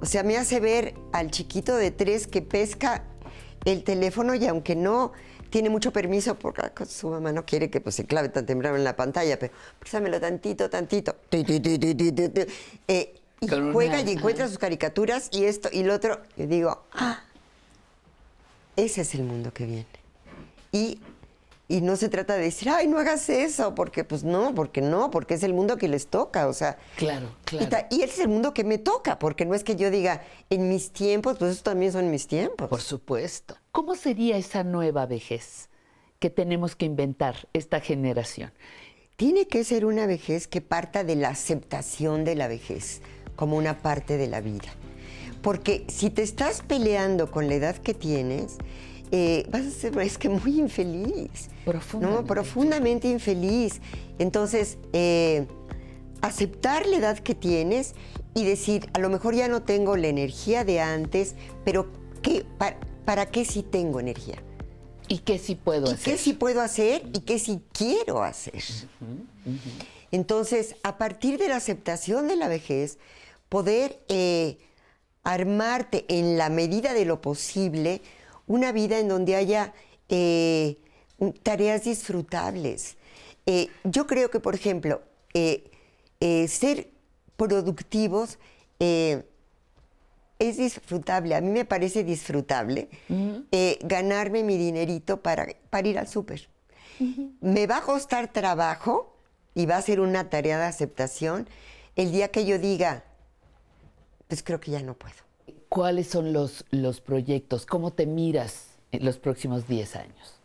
O 0.00 0.06
sea, 0.06 0.22
me 0.22 0.36
hace 0.36 0.60
ver 0.60 0.94
al 1.12 1.30
chiquito 1.30 1.76
de 1.76 1.90
tres 1.90 2.26
que 2.26 2.42
pesca 2.42 3.04
el 3.64 3.84
teléfono 3.84 4.34
y 4.34 4.46
aunque 4.46 4.76
no 4.76 5.12
tiene 5.54 5.70
mucho 5.70 5.92
permiso 5.92 6.34
porque 6.36 6.84
su 6.84 7.08
mamá 7.10 7.30
no 7.30 7.46
quiere 7.46 7.70
que 7.70 7.80
pues, 7.80 7.94
se 7.94 8.06
clave 8.06 8.28
tan 8.28 8.44
temprano 8.44 8.76
en 8.76 8.82
la 8.82 8.96
pantalla, 8.96 9.38
pero 9.38 9.52
préstamelo 9.78 10.20
tantito, 10.20 10.68
tantito. 10.68 11.14
Eh, 12.88 13.14
y 13.38 13.46
Con 13.46 13.62
una- 13.62 13.72
juega 13.72 14.00
y 14.00 14.10
encuentra 14.10 14.48
sus 14.48 14.58
caricaturas 14.58 15.28
y 15.30 15.44
esto 15.44 15.68
y 15.72 15.84
lo 15.84 15.94
otro. 15.94 16.20
Y 16.36 16.46
digo, 16.46 16.82
ah, 16.94 17.22
ese 18.74 19.02
es 19.02 19.14
el 19.14 19.22
mundo 19.22 19.52
que 19.52 19.66
viene. 19.66 19.86
Y, 20.72 20.98
y 21.66 21.80
no 21.80 21.96
se 21.96 22.08
trata 22.10 22.36
de 22.36 22.42
decir, 22.42 22.68
ay, 22.68 22.86
no 22.88 22.98
hagas 22.98 23.28
eso, 23.30 23.74
porque 23.74 24.04
pues 24.04 24.22
no, 24.22 24.54
porque 24.54 24.80
no, 24.82 25.10
porque 25.10 25.34
es 25.34 25.42
el 25.42 25.54
mundo 25.54 25.76
que 25.78 25.88
les 25.88 26.06
toca, 26.08 26.46
o 26.46 26.52
sea. 26.52 26.76
Claro, 26.96 27.28
Y, 27.42 27.44
claro. 27.46 27.68
ta- 27.68 27.86
y 27.90 28.02
es 28.02 28.18
el 28.18 28.28
mundo 28.28 28.52
que 28.52 28.64
me 28.64 28.76
toca, 28.78 29.18
porque 29.18 29.46
no 29.46 29.54
es 29.54 29.64
que 29.64 29.74
yo 29.76 29.90
diga, 29.90 30.22
en 30.50 30.68
mis 30.68 30.90
tiempos, 30.90 31.38
pues 31.38 31.52
eso 31.52 31.62
también 31.62 31.92
son 31.92 32.10
mis 32.10 32.26
tiempos. 32.26 32.68
Por 32.68 32.82
supuesto. 32.82 33.56
¿Cómo 33.72 33.94
sería 33.94 34.36
esa 34.36 34.62
nueva 34.62 35.06
vejez 35.06 35.70
que 36.18 36.28
tenemos 36.30 36.76
que 36.76 36.84
inventar 36.84 37.48
esta 37.54 37.80
generación? 37.80 38.52
Tiene 39.16 39.46
que 39.46 39.64
ser 39.64 39.86
una 39.86 40.06
vejez 40.06 40.46
que 40.48 40.60
parta 40.60 41.02
de 41.04 41.16
la 41.16 41.28
aceptación 41.30 42.24
de 42.24 42.34
la 42.34 42.46
vejez 42.48 43.00
como 43.36 43.56
una 43.56 43.78
parte 43.78 44.16
de 44.18 44.26
la 44.26 44.40
vida. 44.40 44.68
Porque 45.40 45.84
si 45.88 46.10
te 46.10 46.22
estás 46.22 46.62
peleando 46.62 47.30
con 47.30 47.48
la 47.48 47.54
edad 47.54 47.76
que 47.76 47.94
tienes, 47.94 48.56
eh, 49.10 49.46
vas 49.50 49.66
a 49.66 49.70
ser 49.70 49.98
es 49.98 50.18
que 50.18 50.28
muy 50.28 50.58
infeliz. 50.58 51.48
Profundamente. 51.64 52.22
¿no? 52.22 52.26
Profundamente 52.26 53.08
infeliz. 53.08 53.80
Entonces, 54.18 54.78
eh, 54.92 55.46
aceptar 56.20 56.86
la 56.86 56.96
edad 56.96 57.18
que 57.18 57.34
tienes 57.34 57.94
y 58.34 58.44
decir, 58.44 58.88
a 58.92 58.98
lo 58.98 59.10
mejor 59.10 59.34
ya 59.34 59.48
no 59.48 59.62
tengo 59.62 59.96
la 59.96 60.08
energía 60.08 60.64
de 60.64 60.80
antes, 60.80 61.34
pero 61.64 61.92
¿qué, 62.22 62.44
para, 62.58 62.78
¿para 63.04 63.26
qué 63.26 63.44
sí 63.44 63.62
tengo 63.62 64.00
energía? 64.00 64.42
¿Y 65.06 65.18
qué 65.18 65.38
sí 65.38 65.54
puedo 65.54 65.92
¿Y 65.92 65.96
qué 65.96 66.16
sí 66.16 66.32
puedo 66.32 66.62
hacer 66.62 67.02
y 67.12 67.20
qué 67.20 67.38
sí 67.38 67.62
quiero 67.72 68.22
hacer? 68.22 68.62
Entonces, 70.10 70.76
a 70.82 70.96
partir 70.96 71.38
de 71.38 71.48
la 71.48 71.56
aceptación 71.56 72.26
de 72.26 72.36
la 72.36 72.48
vejez, 72.48 72.98
poder 73.48 74.02
eh, 74.08 74.58
armarte 75.24 76.04
en 76.08 76.38
la 76.38 76.48
medida 76.48 76.94
de 76.94 77.04
lo 77.04 77.20
posible 77.20 78.00
una 78.46 78.72
vida 78.72 78.98
en 78.98 79.08
donde 79.08 79.36
haya 79.36 79.72
eh, 80.08 80.78
tareas 81.42 81.84
disfrutables. 81.84 82.96
Eh, 83.46 83.68
yo 83.84 84.06
creo 84.06 84.30
que, 84.30 84.40
por 84.40 84.54
ejemplo, 84.54 85.02
eh, 85.32 85.70
ser 86.48 86.90
productivos 87.36 88.38
es 88.78 90.56
disfrutable. 90.56 91.34
A 91.34 91.40
mí 91.40 91.50
me 91.50 91.64
parece 91.64 92.04
disfrutable 92.04 92.88
ganarme 93.82 94.42
mi 94.42 94.56
dinerito 94.56 95.22
para, 95.22 95.46
para 95.70 95.88
ir 95.88 95.98
al 95.98 96.08
súper. 96.08 96.48
Me 97.40 97.66
va 97.66 97.78
a 97.78 97.82
costar 97.82 98.32
trabajo 98.32 99.16
y 99.54 99.66
va 99.66 99.76
a 99.76 99.82
ser 99.82 100.00
una 100.00 100.30
tarea 100.30 100.58
de 100.58 100.64
aceptación 100.64 101.48
el 101.96 102.12
día 102.12 102.28
que 102.28 102.44
yo 102.44 102.58
diga, 102.58 103.04
pues 104.28 104.42
creo 104.42 104.60
que 104.60 104.70
ya 104.70 104.82
no 104.82 104.94
puedo. 104.94 105.23
¿Cuáles 105.74 106.06
son 106.06 106.32
los, 106.32 106.64
los 106.70 107.00
proyectos? 107.00 107.66
¿Cómo 107.66 107.92
te 107.92 108.06
miras 108.06 108.78
en 108.92 109.04
los 109.04 109.18
próximos 109.18 109.66
10 109.66 109.96
años? 109.96 110.40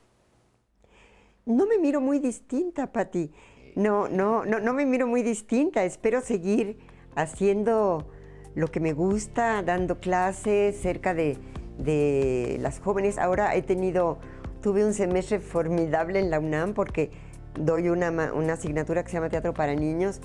No 1.46 1.68
me 1.68 1.78
miro 1.78 2.02
muy 2.02 2.18
distinta, 2.18 2.92
Pati. 2.92 3.30
No, 3.76 4.10
no, 4.10 4.44
no, 4.44 4.60
no 4.60 4.74
me 4.74 4.88
miro 4.88 5.06
muy 5.06 5.22
distinta. 5.22 5.84
Espero 5.84 6.22
seguir 6.22 6.80
haciendo 7.14 8.08
lo 8.56 8.70
que 8.70 8.80
me 8.80 8.94
gusta, 8.94 9.62
dando 9.62 10.00
clases 10.00 10.82
cerca 10.82 11.14
de, 11.14 11.38
de 11.78 12.58
las 12.60 12.80
jóvenes. 12.80 13.20
Ahora 13.20 13.54
he 13.54 13.62
tenido, 13.62 14.18
tuve 14.64 14.84
un 14.84 14.96
semestre 14.96 15.40
formidable 15.40 16.18
en 16.18 16.32
la 16.32 16.40
UNAM 16.40 16.74
porque 16.74 17.12
doy 17.54 17.90
una, 17.90 18.10
una 18.34 18.54
asignatura 18.54 19.04
que 19.04 19.12
se 19.12 19.18
llama 19.18 19.30
Teatro 19.30 19.54
para 19.54 19.76
Niños 19.76 20.22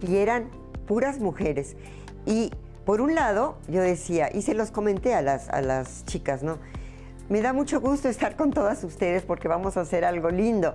y 0.00 0.16
eran 0.16 0.48
puras 0.86 1.18
mujeres. 1.20 1.76
Y 2.24 2.50
por 2.88 3.02
un 3.02 3.14
lado, 3.14 3.58
yo 3.68 3.82
decía, 3.82 4.30
y 4.34 4.40
se 4.40 4.54
los 4.54 4.70
comenté 4.70 5.12
a 5.12 5.20
las, 5.20 5.50
a 5.50 5.60
las 5.60 6.06
chicas, 6.06 6.42
¿no? 6.42 6.56
Me 7.28 7.42
da 7.42 7.52
mucho 7.52 7.82
gusto 7.82 8.08
estar 8.08 8.34
con 8.34 8.50
todas 8.50 8.82
ustedes 8.82 9.24
porque 9.24 9.46
vamos 9.46 9.76
a 9.76 9.82
hacer 9.82 10.06
algo 10.06 10.30
lindo. 10.30 10.72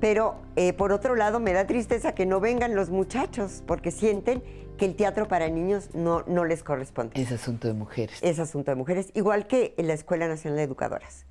Pero 0.00 0.36
eh, 0.56 0.72
por 0.72 0.90
otro 0.90 1.16
lado, 1.16 1.38
me 1.38 1.52
da 1.52 1.66
tristeza 1.66 2.14
que 2.14 2.24
no 2.24 2.40
vengan 2.40 2.74
los 2.74 2.88
muchachos 2.88 3.62
porque 3.66 3.90
sienten 3.90 4.42
que 4.78 4.86
el 4.86 4.96
teatro 4.96 5.28
para 5.28 5.50
niños 5.50 5.90
no, 5.92 6.22
no 6.26 6.46
les 6.46 6.62
corresponde. 6.62 7.20
Es 7.20 7.30
asunto 7.30 7.68
de 7.68 7.74
mujeres. 7.74 8.18
Es 8.22 8.38
asunto 8.38 8.70
de 8.70 8.76
mujeres, 8.76 9.10
igual 9.12 9.46
que 9.46 9.74
en 9.76 9.86
la 9.86 9.92
Escuela 9.92 10.28
Nacional 10.28 10.56
de 10.56 10.62
Educadoras, 10.62 11.26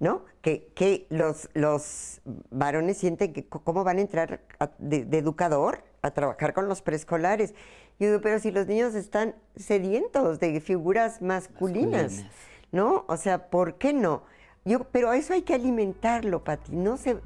¿no? 0.00 0.26
Que, 0.42 0.70
que 0.74 1.06
los, 1.08 1.48
los 1.54 2.20
varones 2.50 2.98
sienten 2.98 3.32
que 3.32 3.46
cómo 3.48 3.84
van 3.84 3.96
a 3.96 4.00
entrar 4.02 4.42
a- 4.60 4.68
de, 4.76 5.06
de 5.06 5.16
educador 5.16 5.82
a 6.02 6.10
trabajar 6.10 6.52
con 6.52 6.68
los 6.68 6.82
preescolares. 6.82 7.54
Yo 8.02 8.08
digo, 8.08 8.20
pero 8.20 8.40
si 8.40 8.50
los 8.50 8.66
niños 8.66 8.94
están 8.96 9.34
sedientos 9.54 10.40
de 10.40 10.60
figuras 10.60 11.22
masculinas, 11.22 12.12
Masculinas. 12.12 12.32
¿no? 12.72 13.04
O 13.06 13.16
sea, 13.16 13.48
¿por 13.48 13.74
qué 13.74 13.92
no? 13.92 14.22
Yo, 14.64 14.84
pero 14.90 15.12
eso 15.12 15.34
hay 15.34 15.42
que 15.42 15.54
alimentarlo, 15.54 16.42
Pati. 16.42 16.74
No 16.74 16.96
se, 16.96 17.18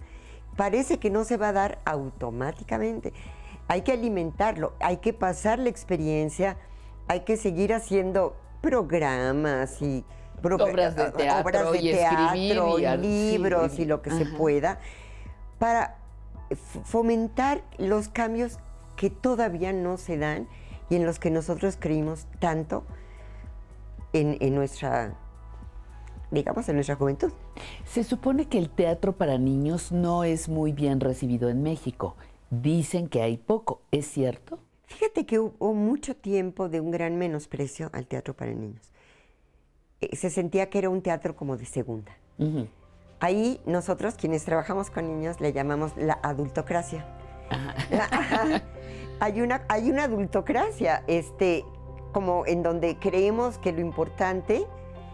parece 0.57 0.99
que 0.99 1.09
no 1.09 1.25
se 1.25 1.39
va 1.39 1.49
a 1.49 1.53
dar 1.53 1.79
automáticamente. 1.87 3.15
Hay 3.69 3.81
que 3.81 3.93
alimentarlo, 3.93 4.75
hay 4.79 4.99
que 4.99 5.13
pasar 5.13 5.59
la 5.59 5.71
experiencia 5.71 6.57
hay 7.09 7.21
que 7.21 7.37
seguir 7.37 7.73
haciendo 7.73 8.37
programas 8.61 9.81
y 9.81 10.05
pro- 10.43 10.57
Obras 10.57 10.97
de 10.97 11.11
teatro 11.13 11.41
obras 11.41 11.73
de 11.73 11.79
y 11.79 11.93
teatro, 11.93 12.79
libros 12.99 13.73
sí, 13.73 13.83
y 13.83 13.85
lo 13.85 14.03
que 14.03 14.11
se 14.11 14.27
pueda 14.27 14.79
para 15.59 15.99
fomentar 16.85 17.63
los 17.79 18.09
cambios 18.09 18.59
que 18.97 19.11
todavía 19.11 19.73
no 19.73 19.97
se 19.99 20.19
dan 20.19 20.49
y 20.89 20.97
en 20.97 21.07
los 21.07 21.19
que 21.19 21.31
nosotros 21.31 21.77
creímos 21.79 22.27
tanto 22.39 22.85
en, 24.13 24.37
en 24.41 24.55
nuestra, 24.55 25.15
digamos, 26.31 26.69
en 26.69 26.77
nuestra 26.77 26.97
juventud. 26.97 27.33
Se 27.85 28.05
supone 28.05 28.49
que 28.49 28.59
el 28.59 28.71
teatro 28.71 29.17
para 29.17 29.39
niños 29.39 29.93
no 29.93 30.25
es 30.25 30.49
muy 30.49 30.73
bien 30.73 31.01
recibido 31.01 31.49
en 31.49 31.63
México. 31.63 32.17
Dicen 32.51 33.09
que 33.09 33.23
hay 33.23 33.37
poco. 33.37 33.83
¿Es 33.91 34.07
cierto? 34.07 34.59
Fíjate 34.87 35.27
que 35.27 35.41
hubo 35.41 35.75
mucho 35.75 36.15
tiempo 36.15 36.69
de 36.69 36.81
un 36.81 36.91
gran 36.93 37.17
menosprecio 37.19 37.91
al 37.93 38.07
teatro 38.07 38.35
para 38.35 38.53
niños. 38.53 38.93
Eh, 40.01 40.15
Se 40.15 40.31
sentía 40.31 40.71
que 40.71 40.79
era 40.79 40.89
un 40.89 41.03
teatro 41.03 41.35
como 41.35 41.57
de 41.57 41.67
segunda. 41.67 42.17
Ahí 43.19 43.61
nosotros, 43.67 44.15
quienes 44.15 44.45
trabajamos 44.45 44.91
con 44.91 45.09
niños, 45.09 45.41
le 45.41 45.53
llamamos 45.53 45.97
la 45.97 46.21
adultocracia. 46.23 47.07
hay, 49.21 49.41
una, 49.41 49.65
hay 49.69 49.91
una 49.91 50.05
adultocracia, 50.05 51.03
este, 51.07 51.65
como 52.13 52.45
en 52.47 52.63
donde 52.63 52.99
creemos 52.99 53.59
que 53.59 53.73
lo 53.73 53.81
importante 53.81 54.67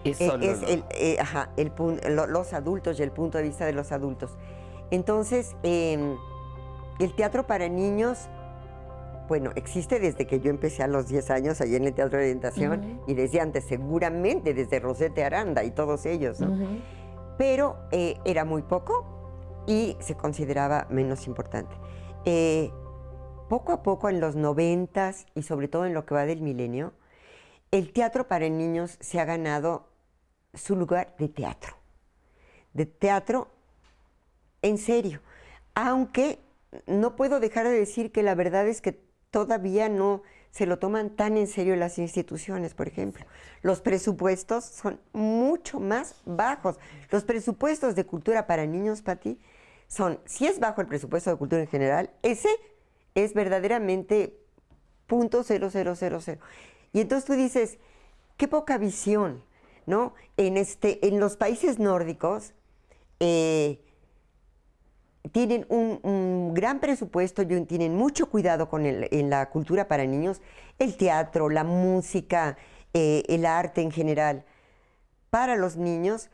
Es 0.04 0.20
eh, 0.20 0.26
lo- 0.28 0.34
el, 0.68 0.84
eh, 0.90 1.16
ajá, 1.20 1.50
el 1.56 1.72
los 2.08 2.52
adultos 2.52 2.98
y 2.98 3.02
el 3.02 3.10
punto 3.12 3.38
de 3.38 3.44
vista 3.44 3.64
de 3.66 3.72
los 3.72 3.92
adultos. 3.92 4.36
Entonces, 4.90 5.56
em, 5.62 6.16
el 6.98 7.14
teatro 7.14 7.46
para 7.46 7.68
niños, 7.68 8.28
bueno, 9.28 9.50
existe 9.54 9.98
desde 10.00 10.26
que 10.26 10.40
yo 10.40 10.50
empecé 10.50 10.82
a 10.82 10.86
los 10.88 11.08
10 11.08 11.30
años 11.30 11.60
allí 11.60 11.76
en 11.76 11.84
el 11.84 11.94
Teatro 11.94 12.18
de 12.18 12.24
Orientación 12.24 12.80
Ujú. 12.80 13.04
y 13.10 13.14
desde 13.14 13.40
antes, 13.40 13.64
seguramente 13.64 14.52
desde 14.52 14.78
Rosete 14.80 15.24
Aranda 15.24 15.64
y 15.64 15.70
todos 15.70 16.04
ellos, 16.04 16.40
¿no? 16.40 16.52
Pero 17.38 17.76
eh, 17.92 18.18
era 18.24 18.44
muy 18.44 18.62
poco 18.62 19.06
y 19.66 19.96
se 20.00 20.14
consideraba 20.16 20.86
menos 20.90 21.26
importante. 21.26 21.74
Eh, 22.26 22.70
poco 23.52 23.72
a 23.72 23.82
poco 23.82 24.08
en 24.08 24.18
los 24.18 24.34
noventas 24.34 25.26
y 25.34 25.42
sobre 25.42 25.68
todo 25.68 25.84
en 25.84 25.92
lo 25.92 26.06
que 26.06 26.14
va 26.14 26.24
del 26.24 26.40
milenio, 26.40 26.94
el 27.70 27.92
teatro 27.92 28.26
para 28.26 28.48
niños 28.48 28.96
se 29.00 29.20
ha 29.20 29.26
ganado 29.26 29.90
su 30.54 30.74
lugar 30.74 31.14
de 31.18 31.28
teatro. 31.28 31.76
De 32.72 32.86
teatro 32.86 33.48
en 34.62 34.78
serio. 34.78 35.20
Aunque 35.74 36.38
no 36.86 37.14
puedo 37.14 37.40
dejar 37.40 37.68
de 37.68 37.78
decir 37.78 38.10
que 38.10 38.22
la 38.22 38.34
verdad 38.34 38.66
es 38.66 38.80
que 38.80 38.98
todavía 39.30 39.90
no 39.90 40.22
se 40.50 40.64
lo 40.64 40.78
toman 40.78 41.10
tan 41.10 41.36
en 41.36 41.46
serio 41.46 41.76
las 41.76 41.98
instituciones, 41.98 42.72
por 42.72 42.88
ejemplo. 42.88 43.26
Los 43.60 43.82
presupuestos 43.82 44.64
son 44.64 44.98
mucho 45.12 45.78
más 45.78 46.22
bajos. 46.24 46.78
Los 47.10 47.24
presupuestos 47.24 47.96
de 47.96 48.06
cultura 48.06 48.46
para 48.46 48.64
niños, 48.64 49.02
Pati, 49.02 49.38
son, 49.88 50.20
si 50.24 50.46
es 50.46 50.58
bajo 50.58 50.80
el 50.80 50.86
presupuesto 50.86 51.28
de 51.28 51.36
cultura 51.36 51.60
en 51.60 51.68
general, 51.68 52.08
ese 52.22 52.48
es 53.14 53.34
verdaderamente 53.34 54.38
punto 55.06 55.42
cero, 55.44 55.68
cero, 55.70 55.94
cero, 55.96 56.18
cero. 56.22 56.40
Y 56.92 57.00
entonces 57.00 57.26
tú 57.26 57.34
dices, 57.34 57.78
qué 58.36 58.48
poca 58.48 58.78
visión, 58.78 59.42
¿no? 59.86 60.14
En, 60.36 60.56
este, 60.56 61.06
en 61.06 61.20
los 61.20 61.36
países 61.36 61.78
nórdicos, 61.78 62.54
eh, 63.20 63.80
tienen 65.30 65.66
un, 65.68 66.00
un 66.02 66.52
gran 66.52 66.80
presupuesto 66.80 67.46
tienen 67.46 67.94
mucho 67.94 68.28
cuidado 68.28 68.68
con 68.68 68.86
el- 68.86 69.08
en 69.12 69.30
la 69.30 69.48
cultura 69.50 69.86
para 69.86 70.04
niños, 70.04 70.40
el 70.78 70.96
teatro, 70.96 71.48
la 71.48 71.62
música, 71.64 72.56
eh, 72.92 73.22
el 73.28 73.46
arte 73.46 73.82
en 73.82 73.92
general, 73.92 74.44
para 75.30 75.54
los 75.56 75.76
niños, 75.76 76.28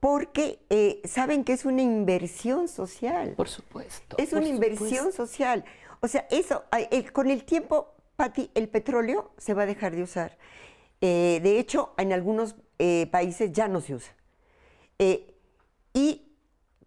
porque 0.00 0.58
eh, 0.68 1.00
saben 1.04 1.44
que 1.44 1.52
es 1.52 1.64
una 1.64 1.80
inversión 1.80 2.66
social. 2.66 3.34
Por 3.36 3.48
supuesto. 3.48 4.16
Es 4.18 4.30
por 4.30 4.40
una 4.40 4.48
inversión 4.48 5.12
social. 5.12 5.64
O 6.04 6.08
sea, 6.08 6.26
eso, 6.32 6.64
con 7.12 7.30
el 7.30 7.44
tiempo, 7.44 7.94
Pati, 8.16 8.50
el 8.56 8.68
petróleo 8.68 9.30
se 9.38 9.54
va 9.54 9.62
a 9.62 9.66
dejar 9.66 9.94
de 9.94 10.02
usar. 10.02 10.36
Eh, 11.00 11.38
de 11.44 11.60
hecho, 11.60 11.94
en 11.96 12.12
algunos 12.12 12.56
eh, 12.80 13.06
países 13.12 13.52
ya 13.52 13.68
no 13.68 13.80
se 13.80 13.94
usa. 13.94 14.12
Eh, 14.98 15.32
y, 15.94 16.34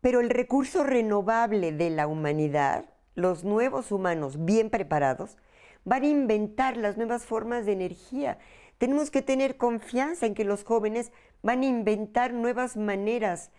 pero 0.02 0.20
el 0.20 0.30
recurso 0.30 0.84
renovable 0.84 1.72
de 1.72 1.92
la 1.92 2.08
humanidad, 2.08 2.90
los 3.16 3.46
nuevos 3.46 3.94
humanos 3.94 4.44
bien 4.44 4.70
preparados, 4.70 5.38
van 5.86 6.04
a 6.04 6.08
inventar 6.08 6.76
las 6.76 6.98
nuevas 6.98 7.26
formas 7.26 7.66
de 7.66 7.72
energía. 7.72 8.38
Tenemos 8.80 9.12
que 9.12 9.22
tener 9.22 9.56
confianza 9.56 10.26
en 10.26 10.34
que 10.34 10.44
los 10.44 10.66
jóvenes 10.66 11.14
van 11.42 11.62
a 11.62 11.68
inventar 11.68 12.34
nuevas 12.34 12.76
maneras 12.76 13.52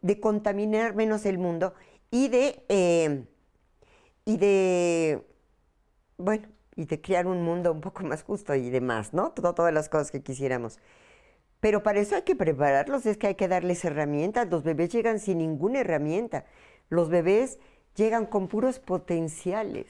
de 0.00 0.18
contaminar 0.18 0.94
menos 0.94 1.26
el 1.26 1.36
mundo 1.36 1.74
y 2.10 2.28
de, 2.28 3.26
y 4.24 4.36
de, 4.38 5.22
bueno, 6.18 6.48
y 6.76 6.86
de 6.86 7.00
crear 7.00 7.26
un 7.26 7.42
mundo 7.42 7.72
un 7.72 7.80
poco 7.80 8.04
más 8.04 8.22
justo 8.22 8.54
y 8.54 8.70
demás, 8.70 9.12
¿no? 9.14 9.32
Todo- 9.32 9.54
todas 9.54 9.72
las 9.72 9.88
cosas 9.88 10.10
que 10.10 10.22
quisiéramos. 10.22 10.78
Pero 11.60 11.82
para 11.82 12.00
eso 12.00 12.14
hay 12.16 12.22
que 12.22 12.36
prepararlos, 12.36 13.06
es 13.06 13.16
que 13.16 13.28
hay 13.28 13.34
que 13.36 13.48
darles 13.48 13.84
herramientas. 13.84 14.48
Los 14.50 14.64
bebés 14.64 14.90
llegan 14.90 15.18
sin 15.18 15.38
ninguna 15.38 15.80
herramienta. 15.80 16.44
Los 16.90 17.08
bebés 17.08 17.58
llegan 17.96 18.26
con 18.26 18.48
puros 18.48 18.78
potenciales. 18.80 19.86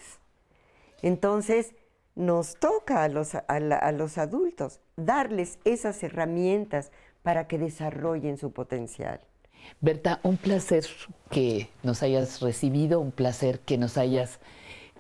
Entonces, 1.03 1.75
nos 2.15 2.55
toca 2.55 3.03
a 3.03 3.09
los, 3.09 3.35
a 3.35 3.93
los 3.93 4.19
adultos 4.19 4.81
darles 4.97 5.59
esas 5.65 6.01
herramientas 6.03 6.93
para 7.23 7.49
que 7.49 7.59
desarrollen 7.59 8.39
su 8.39 8.53
potencial. 8.53 9.21
Berta, 9.81 10.21
un 10.23 10.37
placer 10.37 10.85
que 11.31 11.69
nos 11.83 12.03
hayas 12.03 12.41
recibido, 12.41 13.01
un 13.01 13.13
placer 13.13 13.61
que 13.61 13.79
nos 13.79 13.99
hayas 13.99 14.41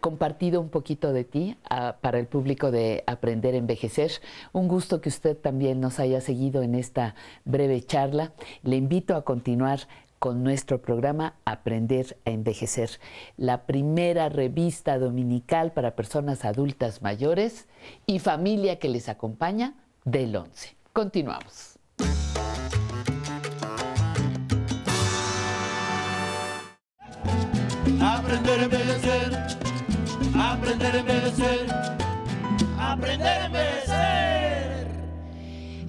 compartido 0.00 0.60
un 0.60 0.68
poquito 0.68 1.14
de 1.14 1.24
ti 1.24 1.56
ah, 1.70 1.96
para 2.02 2.18
el 2.18 2.26
público 2.26 2.70
de 2.70 3.04
Aprender 3.06 3.54
a 3.54 3.56
Envejecer. 3.56 4.12
Un 4.52 4.68
gusto 4.68 5.00
que 5.00 5.08
usted 5.08 5.34
también 5.34 5.80
nos 5.80 5.98
haya 5.98 6.20
seguido 6.20 6.62
en 6.62 6.74
esta 6.74 7.14
breve 7.46 7.80
charla. 7.80 8.32
Le 8.62 8.76
invito 8.76 9.16
a 9.16 9.24
continuar 9.24 9.80
con 10.18 10.42
nuestro 10.42 10.80
programa 10.80 11.36
Aprender 11.44 12.18
a 12.24 12.30
Envejecer, 12.30 12.98
la 13.36 13.66
primera 13.66 14.28
revista 14.28 14.98
dominical 14.98 15.72
para 15.72 15.96
personas 15.96 16.44
adultas 16.44 17.02
mayores 17.02 17.66
y 18.06 18.18
familia 18.18 18.78
que 18.78 18.88
les 18.88 19.08
acompaña 19.08 19.74
del 20.04 20.36
11. 20.36 20.76
Continuamos. 20.92 21.78
Aprender 28.00 28.60
a 28.60 28.64
envejecer, 28.64 29.46
aprender 30.34 30.94
a 30.94 30.98
envejecer, 30.98 31.66
aprender 32.78 33.28
a 33.28 33.46
envejecer. 33.46 34.88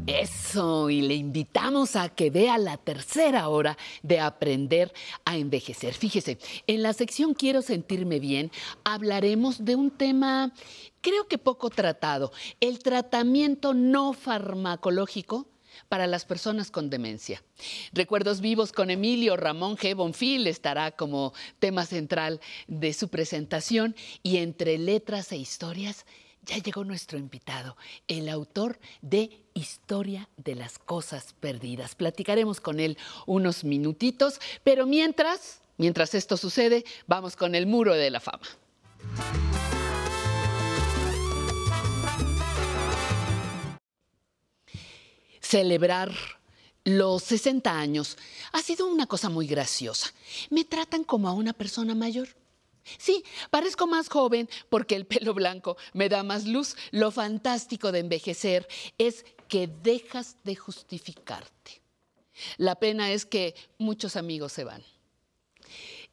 Eso, 0.08 0.90
y 0.90 1.02
le 1.02 1.16
invitamos 1.16 1.96
a 1.96 2.10
que 2.10 2.30
vea 2.30 2.58
la 2.58 2.78
tercera 2.78 3.50
hora 3.50 3.78
de 4.04 4.20
Aprender 4.20 4.94
a 5.26 5.36
Envejecer. 5.36 5.94
Fíjese, 5.94 6.38
en 6.68 6.84
la 6.84 6.94
sección 6.94 7.34
Quiero 7.34 7.62
sentirme 7.62 8.20
bien 8.20 8.52
hablaremos 8.84 9.66
de 9.66 9.76
un 9.76 9.90
tema 9.90 10.54
creo 11.02 11.28
que 11.28 11.38
poco 11.38 11.70
tratado, 11.70 12.32
el 12.60 12.80
tratamiento 12.80 13.74
no 13.74 14.14
farmacológico 14.14 15.48
para 15.90 16.08
las 16.08 16.26
personas 16.26 16.72
con 16.72 16.90
demencia. 16.90 17.44
Recuerdos 17.94 18.42
vivos 18.42 18.72
con 18.72 18.90
Emilio 18.90 19.38
Ramón 19.38 19.78
G. 19.78 19.96
Bonfil 19.96 20.48
estará 20.48 20.92
como 20.92 21.34
tema 21.60 21.86
central 21.86 22.42
de 22.68 22.94
su 22.94 23.10
presentación 23.10 23.96
y 24.24 24.38
entre 24.38 24.78
letras 24.78 25.32
e 25.32 25.38
historias 25.38 26.06
ya 26.46 26.58
llegó 26.60 26.84
nuestro 26.84 27.18
invitado, 27.18 27.76
el 28.08 28.30
autor 28.30 28.80
de 29.02 29.46
Historia 29.54 30.30
de 30.38 30.56
las 30.56 30.78
Cosas 30.78 31.34
Perdidas. 31.40 31.96
Platicaremos 31.96 32.62
con 32.62 32.80
él 32.80 32.98
unos 33.26 33.64
minutitos, 33.64 34.40
pero 34.64 34.86
mientras, 34.86 35.62
mientras 35.78 36.14
esto 36.14 36.38
sucede, 36.38 36.86
vamos 37.08 37.36
con 37.36 37.56
el 37.56 37.66
muro 37.66 37.96
de 37.96 38.12
la 38.12 38.20
fama. 38.20 38.46
Celebrar 45.56 46.14
los 46.84 47.24
60 47.24 47.80
años 47.80 48.18
ha 48.52 48.62
sido 48.62 48.88
una 48.88 49.08
cosa 49.08 49.30
muy 49.30 49.48
graciosa. 49.48 50.12
Me 50.50 50.66
tratan 50.66 51.06
como 51.06 51.30
a 51.30 51.32
una 51.32 51.54
persona 51.54 51.96
mayor. 51.96 52.28
Sí, 52.98 53.24
parezco 53.52 53.88
más 53.88 54.10
joven 54.10 54.50
porque 54.68 54.98
el 54.98 55.06
pelo 55.06 55.34
blanco 55.34 55.78
me 55.94 56.10
da 56.10 56.24
más 56.24 56.46
luz. 56.46 56.76
Lo 56.92 57.10
fantástico 57.10 57.94
de 57.94 58.00
envejecer 58.00 58.68
es 58.98 59.24
que 59.48 59.68
dejas 59.82 60.36
de 60.44 60.58
justificarte. 60.58 61.82
La 62.58 62.76
pena 62.76 63.14
es 63.14 63.26
que 63.26 63.56
muchos 63.78 64.18
amigos 64.18 64.52
se 64.52 64.66
van. 64.66 64.84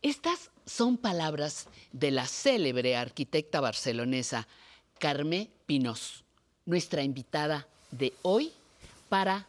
Estas 0.03 0.53
son 0.67 0.97
palabras 0.97 1.67
de 1.91 2.13
la 2.13 2.29
célebre 2.29 2.95
arquitecta 2.95 3.61
barcelonesa 3.61 4.47
Carmé 5.01 5.51
Pinós, 5.67 6.23
nuestra 6.65 7.03
invitada 7.03 7.67
de 7.91 8.13
hoy 8.23 8.53
para 9.13 9.47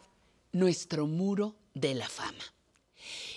nuestro 0.52 1.06
muro 1.06 1.56
de 1.72 1.94
la 1.94 2.06
fama. 2.06 2.44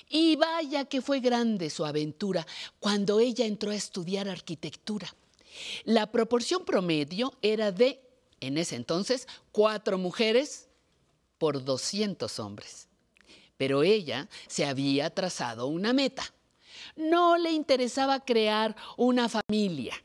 Y 0.10 0.36
vaya 0.36 0.84
que 0.84 1.02
fue 1.02 1.22
grande 1.22 1.70
su 1.70 1.86
aventura 1.86 2.46
cuando 2.82 3.22
ella 3.22 3.46
entró 3.46 3.72
a 3.72 3.76
estudiar 3.76 4.28
arquitectura. 4.28 5.08
La 5.86 6.12
proporción 6.12 6.66
promedio 6.66 7.34
era 7.42 7.72
de, 7.72 8.02
en 8.42 8.58
ese 8.58 8.76
entonces, 8.76 9.26
cuatro 9.54 9.98
mujeres 9.98 10.68
por 11.38 11.64
200 11.64 12.40
hombres. 12.40 12.90
Pero 13.56 13.84
ella 13.84 14.28
se 14.48 14.66
había 14.66 15.10
trazado 15.10 15.68
una 15.68 15.94
meta. 15.94 16.34
No 16.98 17.38
le 17.38 17.54
interesaba 17.54 18.20
crear 18.20 18.76
una 18.98 19.30
familia, 19.30 19.96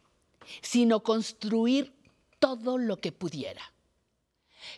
sino 0.60 1.02
construir 1.02 1.92
todo 2.38 2.78
lo 2.78 2.98
que 2.98 3.10
pudiera. 3.10 3.72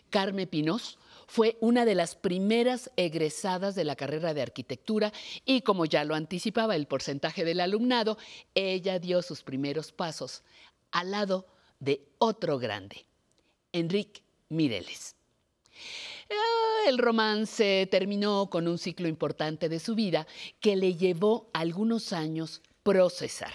Carmen 0.09 0.47
Pinos 0.47 0.97
fue 1.27 1.57
una 1.59 1.85
de 1.85 1.95
las 1.95 2.15
primeras 2.15 2.91
egresadas 2.95 3.75
de 3.75 3.83
la 3.83 3.95
carrera 3.95 4.33
de 4.33 4.41
arquitectura 4.41 5.11
y 5.45 5.61
como 5.61 5.85
ya 5.85 6.03
lo 6.03 6.15
anticipaba 6.15 6.75
el 6.75 6.87
porcentaje 6.87 7.45
del 7.45 7.59
alumnado, 7.59 8.17
ella 8.53 8.99
dio 8.99 9.21
sus 9.21 9.43
primeros 9.43 9.91
pasos 9.91 10.43
al 10.91 11.11
lado 11.11 11.47
de 11.79 12.07
otro 12.19 12.57
grande, 12.57 13.05
Enrique 13.71 14.21
Mireles. 14.49 15.15
Ah, 16.29 16.89
el 16.89 16.97
romance 16.97 17.87
terminó 17.91 18.49
con 18.49 18.67
un 18.67 18.77
ciclo 18.77 19.07
importante 19.07 19.69
de 19.69 19.79
su 19.79 19.95
vida 19.95 20.25
que 20.59 20.75
le 20.75 20.95
llevó 20.95 21.49
algunos 21.53 22.13
años 22.13 22.61
procesar. 22.83 23.53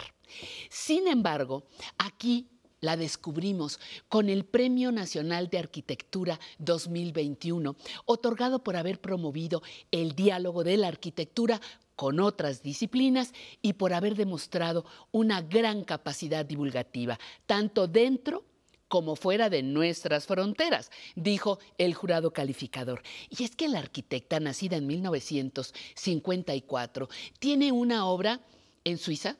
Sin 0.68 1.08
embargo, 1.08 1.64
aquí 1.98 2.48
la 2.80 2.96
descubrimos 2.96 3.78
con 4.08 4.28
el 4.28 4.44
Premio 4.44 4.90
Nacional 4.92 5.48
de 5.48 5.58
Arquitectura 5.58 6.38
2021, 6.58 7.76
otorgado 8.06 8.64
por 8.64 8.76
haber 8.76 9.00
promovido 9.00 9.62
el 9.90 10.14
diálogo 10.14 10.62
de 10.64 10.76
la 10.76 10.88
arquitectura 10.88 11.60
con 11.96 12.20
otras 12.20 12.62
disciplinas 12.62 13.32
y 13.60 13.72
por 13.74 13.92
haber 13.92 14.14
demostrado 14.14 14.86
una 15.12 15.42
gran 15.42 15.84
capacidad 15.84 16.46
divulgativa, 16.46 17.18
tanto 17.46 17.86
dentro 17.86 18.44
como 18.88 19.14
fuera 19.14 19.50
de 19.50 19.62
nuestras 19.62 20.26
fronteras, 20.26 20.90
dijo 21.14 21.60
el 21.78 21.94
jurado 21.94 22.32
calificador. 22.32 23.02
Y 23.28 23.44
es 23.44 23.54
que 23.54 23.68
la 23.68 23.78
arquitecta, 23.78 24.40
nacida 24.40 24.78
en 24.78 24.88
1954, 24.88 27.08
tiene 27.38 27.70
una 27.70 28.06
obra 28.06 28.40
en 28.82 28.98
Suiza, 28.98 29.36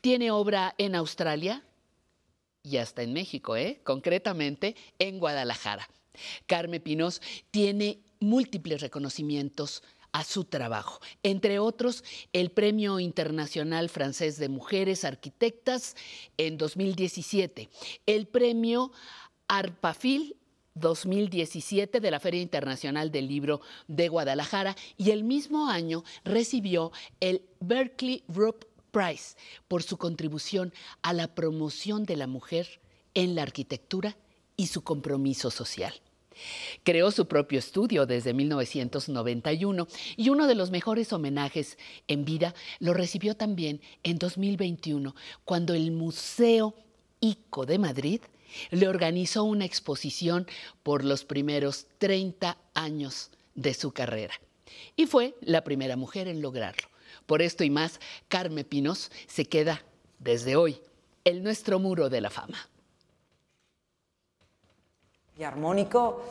tiene 0.00 0.32
obra 0.32 0.74
en 0.76 0.96
Australia, 0.96 1.62
y 2.62 2.76
hasta 2.76 3.02
en 3.02 3.12
México, 3.12 3.56
¿eh? 3.56 3.80
concretamente 3.84 4.76
en 4.98 5.18
Guadalajara. 5.18 5.88
Carmen 6.46 6.82
Pinos 6.82 7.22
tiene 7.50 8.00
múltiples 8.20 8.80
reconocimientos 8.80 9.82
a 10.12 10.24
su 10.24 10.44
trabajo, 10.44 11.00
entre 11.22 11.60
otros 11.60 12.02
el 12.32 12.50
Premio 12.50 12.98
Internacional 12.98 13.88
Francés 13.88 14.38
de 14.38 14.48
Mujeres 14.48 15.04
Arquitectas 15.04 15.94
en 16.36 16.58
2017, 16.58 17.70
el 18.06 18.26
Premio 18.26 18.90
Arpafil 19.46 20.36
2017 20.74 22.00
de 22.00 22.10
la 22.10 22.20
Feria 22.20 22.40
Internacional 22.40 23.10
del 23.10 23.28
Libro 23.28 23.60
de 23.88 24.08
Guadalajara 24.08 24.76
y 24.96 25.10
el 25.10 25.24
mismo 25.24 25.68
año 25.68 26.04
recibió 26.24 26.92
el 27.20 27.42
Berkeley 27.60 28.24
Group 28.28 28.66
Price 28.90 29.36
por 29.68 29.82
su 29.82 29.96
contribución 29.96 30.72
a 31.02 31.12
la 31.12 31.34
promoción 31.34 32.04
de 32.04 32.16
la 32.16 32.26
mujer 32.26 32.80
en 33.14 33.34
la 33.34 33.42
arquitectura 33.42 34.16
y 34.56 34.66
su 34.66 34.82
compromiso 34.82 35.50
social. 35.50 35.94
Creó 36.84 37.10
su 37.10 37.26
propio 37.26 37.58
estudio 37.58 38.06
desde 38.06 38.32
1991 38.32 39.88
y 40.16 40.28
uno 40.28 40.46
de 40.46 40.54
los 40.54 40.70
mejores 40.70 41.12
homenajes 41.12 41.76
en 42.08 42.24
vida 42.24 42.54
lo 42.78 42.94
recibió 42.94 43.36
también 43.36 43.80
en 44.02 44.18
2021 44.18 45.14
cuando 45.44 45.74
el 45.74 45.90
Museo 45.90 46.74
ICO 47.20 47.66
de 47.66 47.78
Madrid 47.78 48.20
le 48.70 48.88
organizó 48.88 49.44
una 49.44 49.64
exposición 49.64 50.46
por 50.82 51.04
los 51.04 51.24
primeros 51.24 51.86
30 51.98 52.56
años 52.74 53.30
de 53.54 53.74
su 53.74 53.92
carrera. 53.92 54.34
Y 54.96 55.06
fue 55.06 55.34
la 55.40 55.62
primera 55.62 55.96
mujer 55.96 56.28
en 56.28 56.40
lograrlo. 56.40 56.88
Por 57.30 57.42
esto 57.42 57.62
y 57.62 57.70
más, 57.70 58.00
Carme 58.26 58.64
Pinos 58.64 59.12
se 59.28 59.44
queda 59.44 59.82
desde 60.18 60.56
hoy 60.56 60.82
en 61.22 61.44
nuestro 61.44 61.78
muro 61.78 62.10
de 62.10 62.20
la 62.20 62.28
fama. 62.28 62.58
Y 65.38 65.44
armónico 65.44 66.24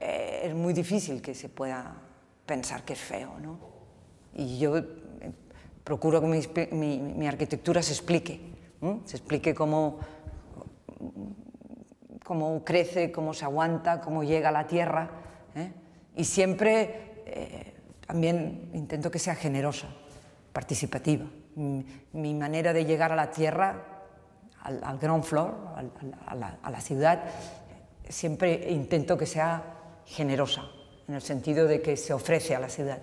eh, 0.00 0.42
es 0.44 0.54
muy 0.54 0.72
difícil 0.72 1.20
que 1.20 1.34
se 1.34 1.48
pueda 1.48 1.96
pensar 2.46 2.84
que 2.84 2.92
es 2.92 3.00
feo, 3.00 3.36
¿no? 3.40 3.58
Y 4.32 4.60
yo 4.60 4.76
eh, 4.76 4.84
procuro 5.82 6.20
que 6.20 6.68
mi, 6.70 7.26
arquitectura 7.26 7.82
se 7.82 7.92
explique, 7.92 8.40
se 9.06 9.16
explique 9.16 9.56
cómo, 9.56 9.98
cómo 12.24 12.62
crece, 12.64 13.10
cómo 13.10 13.34
se 13.34 13.44
aguanta, 13.44 14.00
cómo 14.00 14.22
llega 14.22 14.50
a 14.50 14.52
la 14.52 14.68
tierra. 14.68 15.10
¿eh? 15.56 15.72
Y 16.14 16.22
siempre 16.22 17.74
también 18.06 18.70
intento 18.72 19.10
que 19.10 19.18
sea 19.18 19.34
generosa 19.34 19.88
participativa. 20.54 21.26
Mi 21.56 22.34
manera 22.34 22.72
de 22.72 22.86
llegar 22.86 23.12
a 23.12 23.16
la 23.16 23.30
tierra, 23.30 24.10
al, 24.62 24.98
ground 24.98 25.24
floor, 25.24 25.54
a, 26.26 26.34
la, 26.34 26.58
a 26.62 26.70
la 26.70 26.80
ciudad, 26.80 27.24
siempre 28.08 28.70
intento 28.70 29.18
que 29.18 29.26
sea 29.26 29.62
generosa, 30.06 30.70
en 31.08 31.14
el 31.16 31.22
sentido 31.22 31.66
de 31.66 31.82
que 31.82 31.96
se 31.96 32.12
ofrece 32.14 32.54
a 32.54 32.60
la 32.60 32.68
ciudad. 32.68 33.02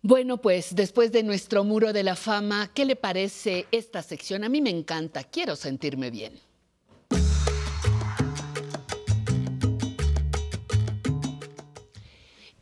Bueno, 0.00 0.38
pues 0.38 0.74
después 0.74 1.12
de 1.12 1.22
nuestro 1.22 1.62
muro 1.62 1.92
de 1.92 2.02
la 2.02 2.16
fama, 2.16 2.72
¿qué 2.74 2.84
le 2.84 2.96
parece 2.96 3.66
esta 3.70 4.02
sección? 4.02 4.42
A 4.42 4.48
mí 4.48 4.60
me 4.60 4.70
encanta, 4.70 5.22
quiero 5.22 5.54
sentirme 5.54 6.10
bien. 6.10 6.40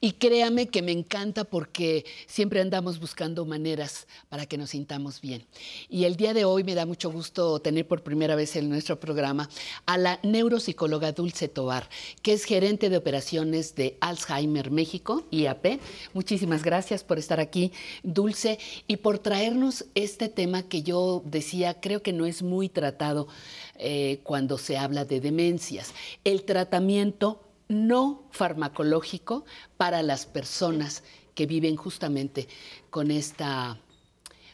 Y 0.02 0.12
créame 0.12 0.68
que 0.68 0.80
me 0.80 0.92
encanta 0.92 1.44
porque 1.44 2.06
siempre 2.26 2.62
andamos 2.62 2.98
buscando 2.98 3.44
maneras 3.44 4.06
para 4.30 4.46
que 4.46 4.56
nos 4.56 4.70
sintamos 4.70 5.20
bien. 5.20 5.44
Y 5.90 6.04
el 6.04 6.16
día 6.16 6.32
de 6.32 6.46
hoy 6.46 6.64
me 6.64 6.74
da 6.74 6.86
mucho 6.86 7.10
gusto 7.10 7.60
tener 7.60 7.86
por 7.86 8.02
primera 8.02 8.34
vez 8.34 8.56
en 8.56 8.70
nuestro 8.70 8.98
programa 8.98 9.50
a 9.84 9.98
la 9.98 10.18
neuropsicóloga 10.22 11.12
Dulce 11.12 11.48
Tobar, 11.48 11.86
que 12.22 12.32
es 12.32 12.44
gerente 12.44 12.88
de 12.88 12.96
operaciones 12.96 13.74
de 13.74 13.98
Alzheimer 14.00 14.70
México, 14.70 15.26
IAP. 15.30 15.80
Muchísimas 16.14 16.62
gracias 16.62 17.04
por 17.04 17.18
estar 17.18 17.38
aquí, 17.38 17.70
Dulce, 18.02 18.58
y 18.86 18.96
por 18.96 19.18
traernos 19.18 19.84
este 19.94 20.30
tema 20.30 20.62
que 20.62 20.82
yo 20.82 21.22
decía, 21.26 21.78
creo 21.78 22.02
que 22.02 22.14
no 22.14 22.24
es 22.24 22.42
muy 22.42 22.70
tratado 22.70 23.28
eh, 23.76 24.20
cuando 24.22 24.56
se 24.56 24.78
habla 24.78 25.04
de 25.04 25.20
demencias, 25.20 25.92
el 26.24 26.44
tratamiento 26.44 27.49
no 27.70 28.24
farmacológico 28.32 29.44
para 29.76 30.02
las 30.02 30.26
personas 30.26 31.04
que 31.34 31.46
viven 31.46 31.76
justamente 31.76 32.48
con 32.90 33.10
esta, 33.10 33.78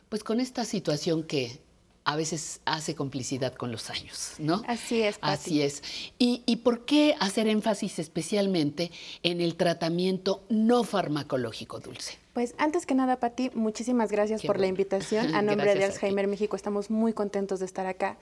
pues 0.08 0.22
con 0.22 0.38
esta 0.38 0.64
situación 0.64 1.24
que 1.24 1.60
a 2.04 2.14
veces 2.14 2.60
hace 2.66 2.94
complicidad 2.94 3.54
con 3.54 3.72
los 3.72 3.90
años, 3.90 4.34
¿no? 4.38 4.62
Así 4.68 5.02
es. 5.02 5.18
Así 5.22 5.62
es. 5.62 5.82
¿Y, 6.18 6.44
¿Y, 6.46 6.56
por 6.56 6.84
qué 6.84 7.16
hacer 7.18 7.48
énfasis 7.48 7.98
especialmente 7.98 8.92
en 9.24 9.40
el 9.40 9.56
tratamiento 9.56 10.44
no 10.48 10.84
farmacológico, 10.84 11.80
Dulce? 11.80 12.18
Pues 12.32 12.54
antes 12.58 12.86
que 12.86 12.94
nada, 12.94 13.18
Pati, 13.18 13.50
muchísimas 13.54 14.12
gracias 14.12 14.42
por 14.42 14.60
la 14.60 14.68
invitación. 14.68 15.34
A 15.34 15.42
nombre 15.42 15.74
de 15.74 15.84
Alzheimer 15.84 16.28
México 16.28 16.54
estamos 16.54 16.90
muy 16.90 17.12
contentos 17.12 17.58
de 17.58 17.66
estar 17.66 17.86
acá. 17.86 18.18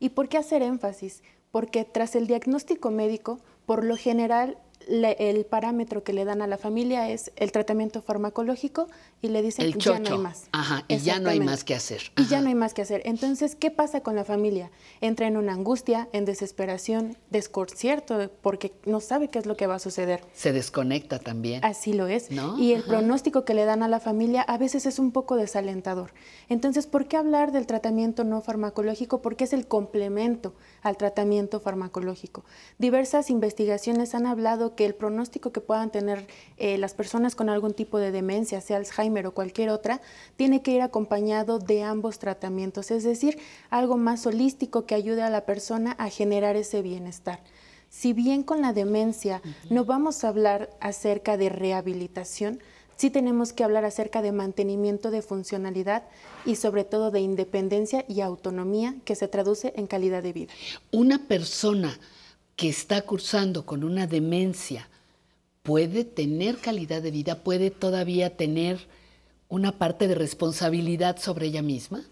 ¿Y 0.00 0.08
por 0.08 0.28
qué 0.28 0.38
hacer 0.38 0.62
énfasis? 0.62 1.22
Porque 1.52 1.84
tras 1.84 2.16
el 2.16 2.26
diagnóstico 2.26 2.90
médico, 2.90 3.38
por 3.68 3.84
lo 3.84 3.98
general 3.98 4.56
el 4.88 5.44
parámetro 5.44 6.02
que 6.02 6.12
le 6.12 6.24
dan 6.24 6.42
a 6.42 6.46
la 6.46 6.58
familia 6.58 7.10
es 7.10 7.30
el 7.36 7.52
tratamiento 7.52 8.02
farmacológico 8.02 8.88
y 9.20 9.28
le 9.28 9.42
dicen 9.42 9.72
que 9.72 9.78
ya 9.78 9.98
no 9.98 10.14
hay 10.14 10.18
más. 10.18 10.48
Ajá, 10.52 10.84
y 10.88 10.98
ya 10.98 11.20
no 11.20 11.30
hay 11.30 11.40
más 11.40 11.64
que 11.64 11.74
hacer. 11.74 12.02
Y 12.16 12.26
ya 12.26 12.40
no 12.40 12.48
hay 12.48 12.54
más 12.54 12.74
que 12.74 12.82
hacer. 12.82 13.02
Entonces, 13.04 13.54
¿qué 13.54 13.70
pasa 13.70 14.00
con 14.00 14.16
la 14.16 14.24
familia? 14.24 14.70
Entra 15.00 15.26
en 15.26 15.36
una 15.36 15.52
angustia, 15.52 16.08
en 16.12 16.24
desesperación, 16.24 17.16
desconcierto, 17.30 18.30
porque 18.40 18.72
no 18.84 19.00
sabe 19.00 19.28
qué 19.28 19.38
es 19.38 19.46
lo 19.46 19.56
que 19.56 19.66
va 19.66 19.76
a 19.76 19.78
suceder. 19.78 20.22
Se 20.34 20.52
desconecta 20.52 21.18
también. 21.18 21.64
Así 21.64 21.92
lo 21.92 22.06
es. 22.06 22.28
Y 22.58 22.72
el 22.72 22.82
pronóstico 22.82 23.44
que 23.44 23.54
le 23.54 23.64
dan 23.64 23.82
a 23.82 23.88
la 23.88 24.00
familia 24.00 24.42
a 24.42 24.58
veces 24.58 24.86
es 24.86 24.98
un 24.98 25.12
poco 25.12 25.36
desalentador. 25.36 26.12
Entonces, 26.48 26.86
¿por 26.86 27.06
qué 27.06 27.16
hablar 27.16 27.52
del 27.52 27.66
tratamiento 27.66 28.24
no 28.24 28.40
farmacológico? 28.40 29.20
Porque 29.20 29.44
es 29.44 29.52
el 29.52 29.66
complemento 29.66 30.54
al 30.82 30.96
tratamiento 30.96 31.60
farmacológico. 31.60 32.44
Diversas 32.78 33.30
investigaciones 33.30 34.14
han 34.14 34.26
hablado 34.26 34.74
que 34.78 34.86
el 34.86 34.94
pronóstico 34.94 35.50
que 35.50 35.60
puedan 35.60 35.90
tener 35.90 36.24
eh, 36.56 36.78
las 36.78 36.94
personas 36.94 37.34
con 37.34 37.48
algún 37.48 37.74
tipo 37.74 37.98
de 37.98 38.12
demencia, 38.12 38.60
sea 38.60 38.76
Alzheimer 38.76 39.26
o 39.26 39.34
cualquier 39.34 39.70
otra, 39.70 40.00
tiene 40.36 40.62
que 40.62 40.70
ir 40.70 40.82
acompañado 40.82 41.58
de 41.58 41.82
ambos 41.82 42.20
tratamientos, 42.20 42.92
es 42.92 43.02
decir, 43.02 43.40
algo 43.70 43.96
más 43.96 44.24
holístico 44.24 44.86
que 44.86 44.94
ayude 44.94 45.22
a 45.22 45.30
la 45.30 45.46
persona 45.46 45.96
a 45.98 46.10
generar 46.10 46.54
ese 46.54 46.80
bienestar. 46.80 47.40
Si 47.90 48.12
bien 48.12 48.44
con 48.44 48.62
la 48.62 48.72
demencia 48.72 49.42
no 49.68 49.84
vamos 49.84 50.22
a 50.22 50.28
hablar 50.28 50.70
acerca 50.78 51.36
de 51.36 51.48
rehabilitación, 51.48 52.60
sí 52.94 53.10
tenemos 53.10 53.52
que 53.52 53.64
hablar 53.64 53.84
acerca 53.84 54.22
de 54.22 54.30
mantenimiento 54.30 55.10
de 55.10 55.22
funcionalidad 55.22 56.04
y 56.46 56.54
sobre 56.54 56.84
todo 56.84 57.10
de 57.10 57.18
independencia 57.18 58.04
y 58.06 58.20
autonomía 58.20 58.94
que 59.04 59.16
se 59.16 59.26
traduce 59.26 59.72
en 59.74 59.88
calidad 59.88 60.22
de 60.22 60.32
vida. 60.32 60.52
Una 60.92 61.26
persona 61.26 61.98
que 62.58 62.68
está 62.68 63.02
cursando 63.02 63.64
con 63.64 63.84
una 63.84 64.08
demencia 64.08 64.88
puede 65.62 66.04
tener 66.04 66.58
calidad 66.58 67.00
de 67.00 67.12
vida, 67.12 67.44
puede 67.44 67.70
todavía 67.70 68.36
tener 68.36 68.88
una 69.48 69.78
parte 69.78 70.08
de 70.08 70.16
responsabilidad 70.16 71.18
sobre 71.18 71.46
ella 71.46 71.62
misma. 71.62 72.04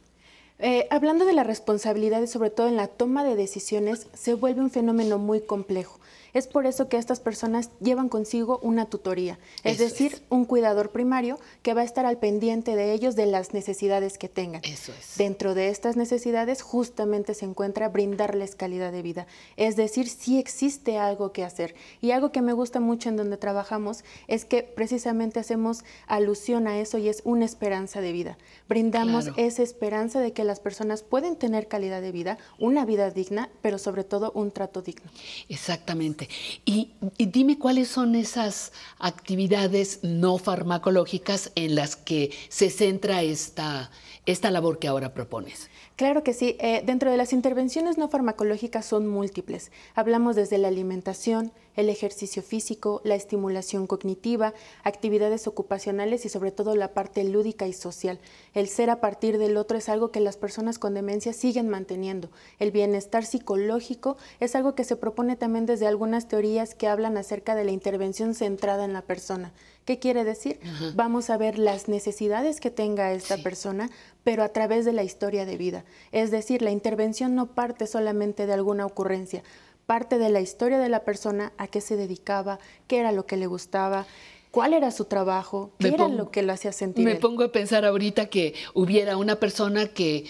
Eh, 0.60 0.86
hablando 0.90 1.24
de 1.24 1.32
la 1.32 1.42
responsabilidad 1.42 2.22
y 2.22 2.28
sobre 2.28 2.50
todo 2.50 2.68
en 2.68 2.76
la 2.76 2.86
toma 2.86 3.24
de 3.24 3.34
decisiones, 3.34 4.06
se 4.14 4.34
vuelve 4.34 4.60
un 4.60 4.70
fenómeno 4.70 5.18
muy 5.18 5.40
complejo. 5.40 5.98
Es 6.36 6.48
por 6.48 6.66
eso 6.66 6.90
que 6.90 6.98
estas 6.98 7.18
personas 7.18 7.70
llevan 7.80 8.10
consigo 8.10 8.58
una 8.62 8.84
tutoría, 8.84 9.38
es 9.64 9.78
decir, 9.78 10.22
un 10.28 10.44
cuidador 10.44 10.90
primario 10.90 11.38
que 11.62 11.72
va 11.72 11.80
a 11.80 11.84
estar 11.84 12.04
al 12.04 12.18
pendiente 12.18 12.76
de 12.76 12.92
ellos 12.92 13.16
de 13.16 13.24
las 13.24 13.54
necesidades 13.54 14.18
que 14.18 14.28
tengan. 14.28 14.60
Eso 14.62 14.92
es. 14.92 15.16
Dentro 15.16 15.54
de 15.54 15.70
estas 15.70 15.96
necesidades 15.96 16.60
justamente 16.60 17.32
se 17.32 17.46
encuentra 17.46 17.88
brindarles 17.88 18.54
calidad 18.54 18.92
de 18.92 19.00
vida, 19.00 19.26
es 19.56 19.76
decir, 19.76 20.10
si 20.10 20.38
existe 20.38 20.98
algo 20.98 21.32
que 21.32 21.42
hacer. 21.42 21.74
Y 22.02 22.10
algo 22.10 22.32
que 22.32 22.42
me 22.42 22.52
gusta 22.52 22.80
mucho 22.80 23.08
en 23.08 23.16
donde 23.16 23.38
trabajamos 23.38 24.04
es 24.28 24.44
que 24.44 24.62
precisamente 24.62 25.40
hacemos 25.40 25.84
alusión 26.06 26.66
a 26.66 26.78
eso 26.78 26.98
y 26.98 27.08
es 27.08 27.22
una 27.24 27.46
esperanza 27.46 28.02
de 28.02 28.12
vida. 28.12 28.36
Brindamos 28.68 29.24
Claro. 29.24 29.42
esa 29.42 29.62
esperanza 29.62 30.20
de 30.20 30.34
que 30.34 30.44
las 30.44 30.60
personas 30.60 31.02
pueden 31.02 31.36
tener 31.36 31.66
calidad 31.66 32.02
de 32.02 32.12
vida, 32.12 32.36
una 32.58 32.84
vida 32.84 33.10
digna, 33.10 33.48
pero 33.62 33.78
sobre 33.78 34.04
todo 34.04 34.32
un 34.32 34.50
trato 34.50 34.82
digno. 34.82 35.10
Exactamente. 35.48 36.25
Y, 36.64 36.92
y 37.18 37.26
dime 37.26 37.58
cuáles 37.58 37.88
son 37.88 38.14
esas 38.14 38.72
actividades 38.98 40.00
no 40.02 40.38
farmacológicas 40.38 41.52
en 41.54 41.74
las 41.74 41.96
que 41.96 42.30
se 42.48 42.70
centra 42.70 43.22
esta, 43.22 43.90
esta 44.26 44.50
labor 44.50 44.78
que 44.78 44.88
ahora 44.88 45.14
propones. 45.14 45.70
Claro 45.96 46.22
que 46.22 46.34
sí. 46.34 46.58
Eh, 46.60 46.82
dentro 46.84 47.10
de 47.10 47.16
las 47.16 47.32
intervenciones 47.32 47.96
no 47.96 48.08
farmacológicas 48.08 48.84
son 48.84 49.08
múltiples. 49.08 49.72
Hablamos 49.94 50.36
desde 50.36 50.58
la 50.58 50.68
alimentación, 50.68 51.52
el 51.74 51.88
ejercicio 51.88 52.42
físico, 52.42 53.00
la 53.02 53.14
estimulación 53.14 53.86
cognitiva, 53.86 54.52
actividades 54.84 55.46
ocupacionales 55.46 56.26
y 56.26 56.28
sobre 56.28 56.52
todo 56.52 56.76
la 56.76 56.92
parte 56.92 57.24
lúdica 57.24 57.66
y 57.66 57.72
social. 57.72 58.18
El 58.52 58.68
ser 58.68 58.90
a 58.90 59.00
partir 59.00 59.38
del 59.38 59.56
otro 59.56 59.78
es 59.78 59.88
algo 59.88 60.10
que 60.10 60.20
las 60.20 60.36
personas 60.36 60.78
con 60.78 60.92
demencia 60.92 61.32
siguen 61.32 61.70
manteniendo. 61.70 62.28
El 62.58 62.72
bienestar 62.72 63.24
psicológico 63.24 64.18
es 64.38 64.54
algo 64.54 64.74
que 64.74 64.84
se 64.84 64.96
propone 64.96 65.34
también 65.34 65.64
desde 65.64 65.86
algunas 65.86 66.28
teorías 66.28 66.74
que 66.74 66.88
hablan 66.88 67.16
acerca 67.16 67.54
de 67.54 67.64
la 67.64 67.70
intervención 67.70 68.34
centrada 68.34 68.84
en 68.84 68.92
la 68.92 69.00
persona. 69.00 69.54
¿Qué 69.86 69.98
quiere 69.98 70.24
decir? 70.24 70.58
Ajá. 70.62 70.92
Vamos 70.94 71.30
a 71.30 71.36
ver 71.38 71.58
las 71.58 71.88
necesidades 71.88 72.60
que 72.60 72.70
tenga 72.70 73.12
esta 73.12 73.38
persona, 73.38 73.88
pero 74.24 74.42
a 74.42 74.48
través 74.50 74.84
de 74.84 74.92
la 74.92 75.04
historia 75.04 75.46
de 75.46 75.56
vida. 75.56 75.84
Es 76.12 76.30
decir, 76.30 76.60
la 76.60 76.72
intervención 76.72 77.34
no 77.34 77.46
parte 77.54 77.86
solamente 77.86 78.46
de 78.46 78.52
alguna 78.52 78.84
ocurrencia, 78.84 79.42
parte 79.86 80.18
de 80.18 80.28
la 80.28 80.40
historia 80.40 80.78
de 80.80 80.88
la 80.88 81.04
persona, 81.04 81.52
a 81.56 81.68
qué 81.68 81.80
se 81.80 81.96
dedicaba, 81.96 82.58
qué 82.88 82.98
era 82.98 83.12
lo 83.12 83.26
que 83.26 83.36
le 83.36 83.46
gustaba, 83.46 84.06
cuál 84.50 84.74
era 84.74 84.90
su 84.90 85.04
trabajo, 85.04 85.70
qué 85.78 85.88
Me 85.90 85.94
era 85.94 86.04
pongo- 86.06 86.16
lo 86.16 86.30
que 86.32 86.42
lo 86.42 86.52
hacía 86.52 86.72
sentir. 86.72 87.04
Me 87.04 87.12
él. 87.12 87.18
pongo 87.18 87.44
a 87.44 87.52
pensar 87.52 87.84
ahorita 87.84 88.26
que 88.26 88.54
hubiera 88.74 89.16
una 89.16 89.36
persona 89.36 89.86
que 89.86 90.24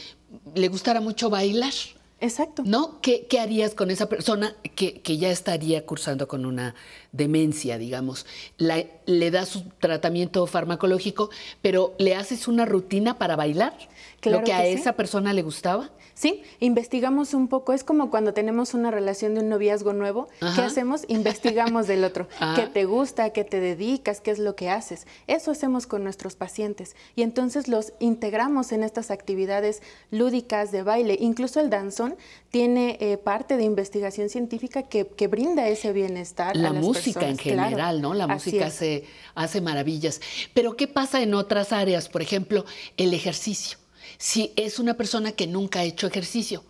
le 0.54 0.68
gustara 0.68 1.00
mucho 1.00 1.30
bailar. 1.30 1.72
Exacto. 2.18 2.62
¿No? 2.64 2.98
¿Qué, 3.02 3.26
qué 3.28 3.40
harías 3.40 3.74
con 3.74 3.90
esa 3.90 4.08
persona 4.08 4.54
que, 4.74 5.02
que 5.02 5.18
ya 5.18 5.30
estaría 5.30 5.84
cursando 5.84 6.26
con 6.26 6.46
una 6.46 6.74
demencia, 7.12 7.76
digamos? 7.76 8.24
La- 8.56 8.86
le 9.04 9.30
das 9.30 9.54
un 9.54 9.70
tratamiento 9.80 10.46
farmacológico, 10.46 11.28
pero 11.60 11.94
¿le 11.98 12.14
haces 12.14 12.48
una 12.48 12.64
rutina 12.64 13.18
para 13.18 13.36
bailar? 13.36 13.76
Claro 14.20 14.38
¿Lo 14.38 14.44
que, 14.44 14.52
que 14.52 14.56
a 14.56 14.62
sí. 14.62 14.68
esa 14.68 14.94
persona 14.94 15.32
le 15.32 15.42
gustaba? 15.42 15.90
Sí, 16.14 16.42
investigamos 16.60 17.34
un 17.34 17.48
poco. 17.48 17.74
Es 17.74 17.84
como 17.84 18.10
cuando 18.10 18.32
tenemos 18.32 18.72
una 18.72 18.90
relación 18.90 19.34
de 19.34 19.40
un 19.40 19.50
noviazgo 19.50 19.92
nuevo. 19.92 20.28
¿Qué 20.54 20.62
hacemos? 20.62 21.04
Investigamos 21.08 21.86
del 21.86 22.04
otro. 22.04 22.26
¿Qué 22.56 22.62
te 22.62 22.86
gusta? 22.86 23.24
¿A 23.24 23.30
¿Qué 23.30 23.44
te 23.44 23.60
dedicas? 23.60 24.22
¿Qué 24.22 24.30
es 24.30 24.38
lo 24.38 24.56
que 24.56 24.70
haces? 24.70 25.06
Eso 25.26 25.50
hacemos 25.50 25.86
con 25.86 26.02
nuestros 26.02 26.34
pacientes. 26.34 26.96
Y 27.16 27.22
entonces 27.22 27.68
los 27.68 27.92
integramos 28.00 28.72
en 28.72 28.82
estas 28.82 29.10
actividades 29.10 29.82
lúdicas 30.10 30.72
de 30.72 30.82
baile. 30.82 31.18
Incluso 31.20 31.60
el 31.60 31.68
danzón 31.68 32.16
tiene 32.50 32.96
eh, 33.00 33.18
parte 33.18 33.58
de 33.58 33.64
investigación 33.64 34.30
científica 34.30 34.84
que, 34.84 35.06
que 35.06 35.28
brinda 35.28 35.68
ese 35.68 35.92
bienestar. 35.92 36.56
a 36.56 36.58
La 36.58 36.70
las 36.70 36.82
música 36.82 37.28
en 37.28 37.36
personas. 37.36 37.42
Claro, 37.42 37.68
general, 37.68 38.00
¿no? 38.00 38.14
La 38.14 38.26
música 38.26 38.66
hace, 38.66 39.04
hace 39.34 39.60
maravillas. 39.60 40.22
Pero 40.54 40.76
¿qué 40.76 40.88
pasa 40.88 41.22
en 41.22 41.34
otras 41.34 41.72
áreas? 41.72 42.08
Por 42.08 42.22
ejemplo, 42.22 42.64
el 42.96 43.12
ejercicio. 43.12 43.76
Si 44.18 44.52
es 44.56 44.78
una 44.78 44.94
persona 44.94 45.32
que 45.32 45.46
nunca 45.46 45.80
ha 45.80 45.84
hecho 45.84 46.06
ejercicio, 46.06 46.62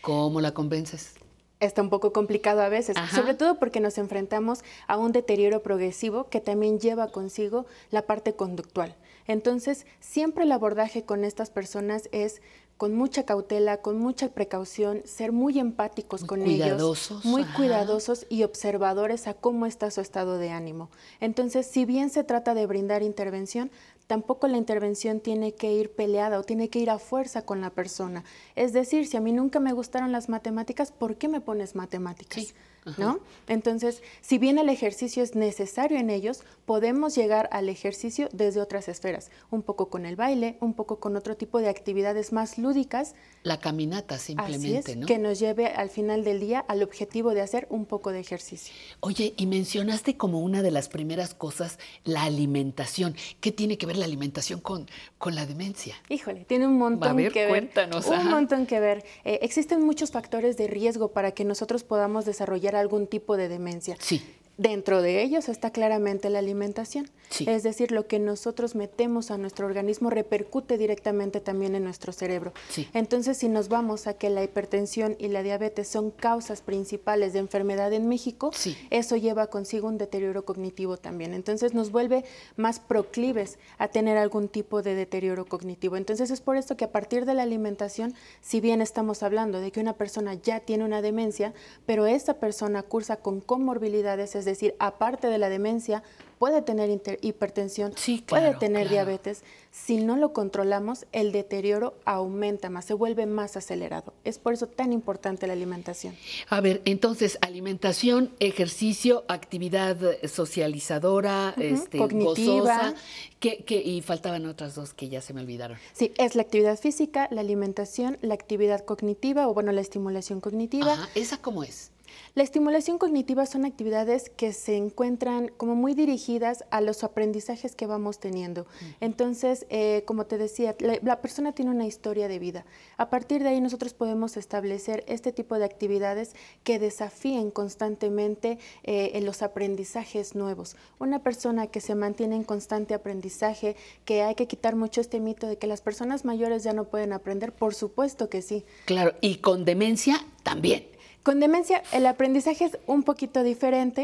¿cómo 0.00 0.40
la 0.40 0.52
convences? 0.52 1.14
está 1.60 1.82
un 1.82 1.90
poco 1.90 2.12
complicado 2.12 2.62
a 2.62 2.68
veces, 2.68 2.96
Ajá. 2.96 3.16
sobre 3.16 3.34
todo 3.34 3.58
porque 3.58 3.80
nos 3.80 3.98
enfrentamos 3.98 4.60
a 4.86 4.96
un 4.96 5.12
deterioro 5.12 5.62
progresivo 5.62 6.28
que 6.28 6.40
también 6.40 6.78
lleva 6.78 7.08
consigo 7.08 7.66
la 7.90 8.02
parte 8.02 8.34
conductual. 8.34 8.94
Entonces, 9.26 9.86
siempre 10.00 10.44
el 10.44 10.52
abordaje 10.52 11.02
con 11.02 11.24
estas 11.24 11.50
personas 11.50 12.08
es 12.12 12.40
con 12.76 12.94
mucha 12.94 13.24
cautela, 13.24 13.78
con 13.78 13.98
mucha 13.98 14.28
precaución, 14.28 15.02
ser 15.04 15.32
muy 15.32 15.58
empáticos 15.58 16.24
con 16.24 16.42
cuidadosos, 16.42 17.10
ellos, 17.10 17.24
muy 17.24 17.42
ajá. 17.42 17.56
cuidadosos 17.56 18.26
y 18.28 18.44
observadores 18.44 19.26
a 19.26 19.34
cómo 19.34 19.66
está 19.66 19.90
su 19.90 20.00
estado 20.00 20.38
de 20.38 20.50
ánimo. 20.50 20.88
Entonces, 21.18 21.66
si 21.66 21.84
bien 21.84 22.08
se 22.08 22.22
trata 22.22 22.54
de 22.54 22.66
brindar 22.66 23.02
intervención, 23.02 23.72
tampoco 24.08 24.48
la 24.48 24.56
intervención 24.56 25.20
tiene 25.20 25.52
que 25.52 25.72
ir 25.72 25.92
peleada 25.92 26.40
o 26.40 26.42
tiene 26.42 26.68
que 26.68 26.80
ir 26.80 26.90
a 26.90 26.98
fuerza 26.98 27.42
con 27.42 27.60
la 27.60 27.70
persona. 27.70 28.24
Es 28.56 28.72
decir, 28.72 29.06
si 29.06 29.16
a 29.16 29.20
mí 29.20 29.32
nunca 29.32 29.60
me 29.60 29.72
gustaron 29.72 30.10
las 30.10 30.28
matemáticas, 30.28 30.90
¿por 30.90 31.16
qué 31.16 31.28
me 31.28 31.40
pones 31.40 31.76
matemáticas? 31.76 32.54
¿No? 32.96 33.20
Entonces, 33.48 34.02
si 34.20 34.38
bien 34.38 34.58
el 34.58 34.68
ejercicio 34.68 35.22
es 35.22 35.34
necesario 35.34 35.98
en 35.98 36.10
ellos, 36.10 36.42
podemos 36.64 37.14
llegar 37.14 37.48
al 37.52 37.68
ejercicio 37.68 38.28
desde 38.32 38.60
otras 38.60 38.88
esferas, 38.88 39.30
un 39.50 39.62
poco 39.62 39.88
con 39.90 40.06
el 40.06 40.16
baile, 40.16 40.56
un 40.60 40.74
poco 40.74 41.00
con 41.00 41.16
otro 41.16 41.36
tipo 41.36 41.58
de 41.60 41.68
actividades 41.68 42.32
más 42.32 42.58
lúdicas, 42.58 43.14
La 43.42 43.58
caminata 43.58 44.16
así 44.16 44.26
simplemente, 44.34 44.92
es, 44.92 44.96
¿no? 44.96 45.06
que 45.06 45.18
nos 45.18 45.38
lleve 45.38 45.66
al 45.66 45.90
final 45.90 46.24
del 46.24 46.40
día 46.40 46.60
al 46.68 46.82
objetivo 46.82 47.34
de 47.34 47.40
hacer 47.40 47.66
un 47.70 47.86
poco 47.86 48.12
de 48.12 48.20
ejercicio. 48.20 48.74
Oye, 49.00 49.34
y 49.36 49.46
mencionaste 49.46 50.16
como 50.16 50.40
una 50.40 50.62
de 50.62 50.70
las 50.70 50.88
primeras 50.88 51.34
cosas 51.34 51.78
la 52.04 52.24
alimentación. 52.24 53.14
¿Qué 53.40 53.52
tiene 53.52 53.78
que 53.78 53.86
ver 53.86 53.96
la 53.96 54.04
alimentación 54.04 54.60
con, 54.60 54.86
con 55.18 55.34
la 55.34 55.46
demencia? 55.46 55.94
Híjole, 56.08 56.44
tiene 56.44 56.66
un 56.66 56.78
montón 56.78 57.16
ver, 57.16 57.32
que 57.32 57.40
ver. 57.40 57.48
cuéntanos, 57.50 58.06
Un 58.06 58.14
ajá. 58.14 58.28
montón 58.30 58.66
que 58.66 58.80
ver. 58.80 59.04
Eh, 59.24 59.38
existen 59.42 59.82
muchos 59.84 60.10
factores 60.10 60.56
de 60.56 60.66
riesgo 60.66 61.12
para 61.12 61.32
que 61.32 61.44
nosotros 61.44 61.84
podamos 61.84 62.24
desarrollar 62.24 62.76
algún 62.78 63.06
tipo 63.06 63.36
de 63.36 63.48
demencia. 63.48 63.96
Sí. 64.00 64.22
Dentro 64.58 65.02
de 65.02 65.22
ellos 65.22 65.48
está 65.48 65.70
claramente 65.70 66.30
la 66.30 66.40
alimentación. 66.40 67.08
Sí. 67.30 67.44
Es 67.48 67.62
decir, 67.62 67.92
lo 67.92 68.08
que 68.08 68.18
nosotros 68.18 68.74
metemos 68.74 69.30
a 69.30 69.38
nuestro 69.38 69.66
organismo 69.66 70.10
repercute 70.10 70.76
directamente 70.76 71.40
también 71.40 71.76
en 71.76 71.84
nuestro 71.84 72.12
cerebro. 72.12 72.52
Sí. 72.68 72.88
Entonces, 72.92 73.38
si 73.38 73.48
nos 73.48 73.68
vamos 73.68 74.08
a 74.08 74.14
que 74.14 74.30
la 74.30 74.42
hipertensión 74.42 75.14
y 75.20 75.28
la 75.28 75.44
diabetes 75.44 75.86
son 75.86 76.10
causas 76.10 76.60
principales 76.60 77.34
de 77.34 77.38
enfermedad 77.38 77.92
en 77.92 78.08
México, 78.08 78.50
eso 78.90 79.16
lleva 79.16 79.46
consigo 79.46 79.86
un 79.86 79.96
deterioro 79.96 80.44
cognitivo 80.44 80.96
también. 80.96 81.34
Entonces, 81.34 81.72
nos 81.72 81.92
vuelve 81.92 82.24
más 82.56 82.80
proclives 82.80 83.60
a 83.78 83.86
tener 83.86 84.16
algún 84.16 84.48
tipo 84.48 84.82
de 84.82 84.96
deterioro 84.96 85.44
cognitivo. 85.44 85.96
Entonces, 85.96 86.32
es 86.32 86.40
por 86.40 86.56
esto 86.56 86.76
que 86.76 86.86
a 86.86 86.90
partir 86.90 87.26
de 87.26 87.34
la 87.34 87.44
alimentación, 87.44 88.12
si 88.40 88.60
bien 88.60 88.82
estamos 88.82 89.22
hablando 89.22 89.60
de 89.60 89.70
que 89.70 89.78
una 89.78 89.92
persona 89.92 90.34
ya 90.34 90.58
tiene 90.58 90.84
una 90.84 91.00
demencia, 91.00 91.54
pero 91.86 92.06
esa 92.06 92.34
persona 92.40 92.82
cursa 92.82 93.18
con 93.18 93.40
comorbilidades, 93.40 94.34
es 94.34 94.47
decir, 94.50 94.74
aparte 94.78 95.28
de 95.28 95.38
la 95.38 95.48
demencia, 95.48 96.02
puede 96.38 96.62
tener 96.62 96.88
hipertensión, 97.20 97.92
puede 97.94 98.22
claro, 98.22 98.58
tener 98.60 98.82
claro. 98.86 98.90
diabetes. 99.06 99.42
Si 99.72 99.96
no 99.96 100.16
lo 100.16 100.32
controlamos, 100.32 101.04
el 101.10 101.32
deterioro 101.32 101.94
aumenta 102.04 102.70
más, 102.70 102.84
se 102.84 102.94
vuelve 102.94 103.26
más 103.26 103.56
acelerado. 103.56 104.12
Es 104.24 104.38
por 104.38 104.52
eso 104.52 104.68
tan 104.68 104.92
importante 104.92 105.46
la 105.48 105.52
alimentación. 105.54 106.14
A 106.48 106.60
ver, 106.60 106.80
entonces, 106.84 107.38
alimentación, 107.42 108.30
ejercicio, 108.38 109.24
actividad 109.26 109.96
socializadora, 110.28 111.54
este, 111.56 111.98
cognitiva. 111.98 112.60
gozosa, 112.60 112.94
que, 113.40 113.64
que- 113.64 113.80
y 113.82 114.00
faltaban 114.02 114.46
otras 114.46 114.74
dos 114.74 114.94
que 114.94 115.08
ya 115.08 115.20
se 115.20 115.34
me 115.34 115.40
olvidaron. 115.40 115.76
Sí, 115.92 116.12
es 116.18 116.34
la 116.36 116.42
actividad 116.42 116.78
física, 116.78 117.28
la 117.30 117.40
alimentación, 117.40 118.18
la 118.22 118.34
actividad 118.34 118.84
cognitiva 118.84 119.48
o 119.48 119.54
bueno, 119.54 119.72
la 119.72 119.80
estimulación 119.80 120.40
cognitiva. 120.40 120.92
Ajá, 120.92 121.08
¿esa 121.14 121.38
cómo 121.38 121.64
es? 121.64 121.90
La 122.38 122.44
estimulación 122.44 122.98
cognitiva 122.98 123.46
son 123.46 123.64
actividades 123.64 124.30
que 124.30 124.52
se 124.52 124.76
encuentran 124.76 125.48
como 125.56 125.74
muy 125.74 125.94
dirigidas 125.94 126.64
a 126.70 126.80
los 126.80 127.02
aprendizajes 127.02 127.74
que 127.74 127.88
vamos 127.88 128.20
teniendo. 128.20 128.64
Entonces, 129.00 129.66
eh, 129.70 130.04
como 130.06 130.24
te 130.24 130.38
decía, 130.38 130.76
la, 130.78 131.00
la, 131.02 131.20
persona 131.20 131.50
tiene 131.50 131.72
una 131.72 131.84
historia 131.84 132.28
de 132.28 132.38
vida. 132.38 132.64
A 132.96 133.10
partir 133.10 133.42
de 133.42 133.48
ahí 133.48 133.60
nosotros 133.60 133.92
podemos 133.92 134.36
establecer 134.36 135.02
este 135.08 135.32
tipo 135.32 135.58
de 135.58 135.64
actividades 135.64 136.36
que 136.62 136.78
desafíen 136.78 137.50
constantemente 137.50 138.60
eh, 138.84 139.10
en 139.14 139.26
los 139.26 139.42
aprendizajes 139.42 140.36
nuevos. 140.36 140.76
Una 141.00 141.24
persona 141.24 141.66
que 141.66 141.80
se 141.80 141.96
mantiene 141.96 142.36
en 142.36 142.44
constante 142.44 142.94
aprendizaje, 142.94 143.74
que 144.04 144.22
hay 144.22 144.36
que 144.36 144.46
quitar 144.46 144.76
mucho 144.76 145.00
este 145.00 145.18
mito 145.18 145.48
de 145.48 145.58
que 145.58 145.66
las 145.66 145.80
personas 145.80 146.24
mayores 146.24 146.62
ya 146.62 146.72
no 146.72 146.84
pueden 146.84 147.12
aprender, 147.12 147.52
por 147.52 147.74
supuesto 147.74 148.28
que 148.28 148.42
sí. 148.42 148.64
Claro, 148.84 149.14
y 149.20 149.38
con 149.38 149.64
demencia 149.64 150.24
también. 150.44 150.97
Con 151.28 151.40
demencia 151.40 151.82
el 151.92 152.06
aprendizaje 152.06 152.64
es 152.64 152.78
un 152.86 153.02
poquito 153.02 153.42
diferente, 153.42 154.02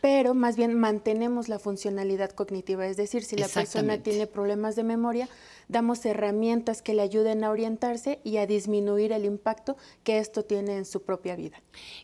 pero 0.00 0.34
más 0.34 0.56
bien 0.56 0.74
mantenemos 0.74 1.48
la 1.48 1.60
funcionalidad 1.60 2.30
cognitiva. 2.30 2.88
Es 2.88 2.96
decir, 2.96 3.22
si 3.22 3.36
la 3.36 3.46
persona 3.46 4.02
tiene 4.02 4.26
problemas 4.26 4.74
de 4.74 4.82
memoria, 4.82 5.28
damos 5.68 6.04
herramientas 6.04 6.82
que 6.82 6.92
le 6.92 7.02
ayuden 7.02 7.44
a 7.44 7.50
orientarse 7.50 8.18
y 8.24 8.38
a 8.38 8.48
disminuir 8.48 9.12
el 9.12 9.26
impacto 9.26 9.76
que 10.02 10.18
esto 10.18 10.44
tiene 10.44 10.76
en 10.76 10.86
su 10.86 11.04
propia 11.04 11.36
vida. 11.36 11.62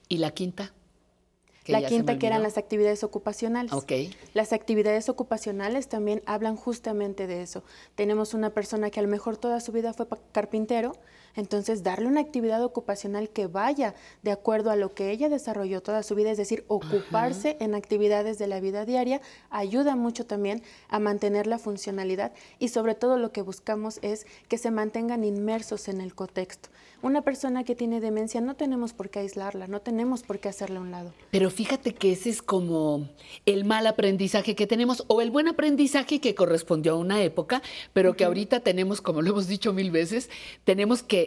¿Y 0.09 0.19
la 0.19 0.31
quinta? 0.31 0.73
La 1.67 1.85
quinta 1.85 2.17
que 2.21 2.29
eran 2.29 2.45
las 2.45 2.57
actividades 2.57 3.03
ocupacionales. 3.03 3.73
Okay. 3.73 4.15
Las 4.33 4.53
actividades 4.53 5.09
ocupacionales 5.09 5.89
también 5.89 6.23
hablan 6.25 6.55
justamente 6.55 7.27
de 7.27 7.43
eso. 7.43 7.65
Tenemos 7.97 8.33
una 8.33 8.51
persona 8.51 8.91
que 8.91 9.01
a 9.01 9.03
lo 9.03 9.09
mejor 9.09 9.39
toda 9.39 9.59
su 9.59 9.73
vida 9.73 9.93
fue 9.93 10.07
carpintero, 10.31 10.93
entonces, 11.35 11.83
darle 11.83 12.07
una 12.07 12.21
actividad 12.21 12.63
ocupacional 12.63 13.31
que 13.31 13.47
vaya 13.47 13.95
de 14.23 14.33
acuerdo 14.33 14.71
a 14.71 14.77
lo 14.77 14.95
que 14.95 15.11
ella 15.11 15.29
desarrolló 15.29 15.81
toda 15.81 16.03
su 16.03 16.15
vida, 16.15 16.31
es 16.31 16.39
decir, 16.39 16.65
ocuparse 16.69 17.57
en 17.61 17.75
actividades 17.75 18.39
de 18.39 18.47
la 18.47 18.61
vida 18.61 18.85
diaria, 18.85 19.21
ayuda 19.51 19.97
mucho 19.97 20.27
también 20.27 20.63
a 20.89 20.99
mantener 20.99 21.47
la 21.47 21.59
funcionalidad 21.59 22.33
y 22.59 22.69
sobre 22.69 22.95
todo 22.95 23.17
lo 23.17 23.33
que 23.33 23.43
buscamos 23.43 23.99
es 24.03 24.27
que 24.49 24.59
se 24.59 24.71
mantengan 24.71 25.25
inmersos 25.25 25.89
en 25.89 26.01
el 26.01 26.15
contexto. 26.15 26.69
Una 27.03 27.23
persona 27.23 27.65
que 27.65 27.75
tiene 27.75 28.01
demencia 28.01 28.41
no 28.41 28.55
tenemos 28.55 28.93
por 28.93 29.11
qué 29.11 29.19
aislarla, 29.21 29.67
no 29.67 29.81
tenemos 29.81 30.23
por 30.23 30.39
qué 30.39 30.49
hacerle 30.49 30.77
a 30.77 30.81
un 30.83 30.93
lado. 30.93 31.13
Pero 31.33 31.51
fíjate 31.51 31.95
que 31.95 32.13
ese 32.13 32.31
es 32.31 32.43
como 32.43 33.09
el 33.45 33.65
mal 33.65 33.89
aprendizaje 33.89 34.55
que 34.55 34.69
tenemos 34.69 35.05
o 35.09 35.21
el 35.21 35.33
buen 35.33 35.49
aprendizaje 35.49 36.21
que 36.21 36.37
correspondió 36.37 36.93
a 36.93 36.97
una 36.97 37.21
época, 37.21 37.61
pero 37.93 38.15
que 38.15 38.25
ahorita 38.25 38.61
tenemos, 38.61 39.01
como 39.01 39.21
lo 39.21 39.31
hemos 39.31 39.49
dicho 39.49 39.73
mil 39.73 39.91
veces, 39.91 40.31
tenemos 40.65 41.03
que 41.03 41.22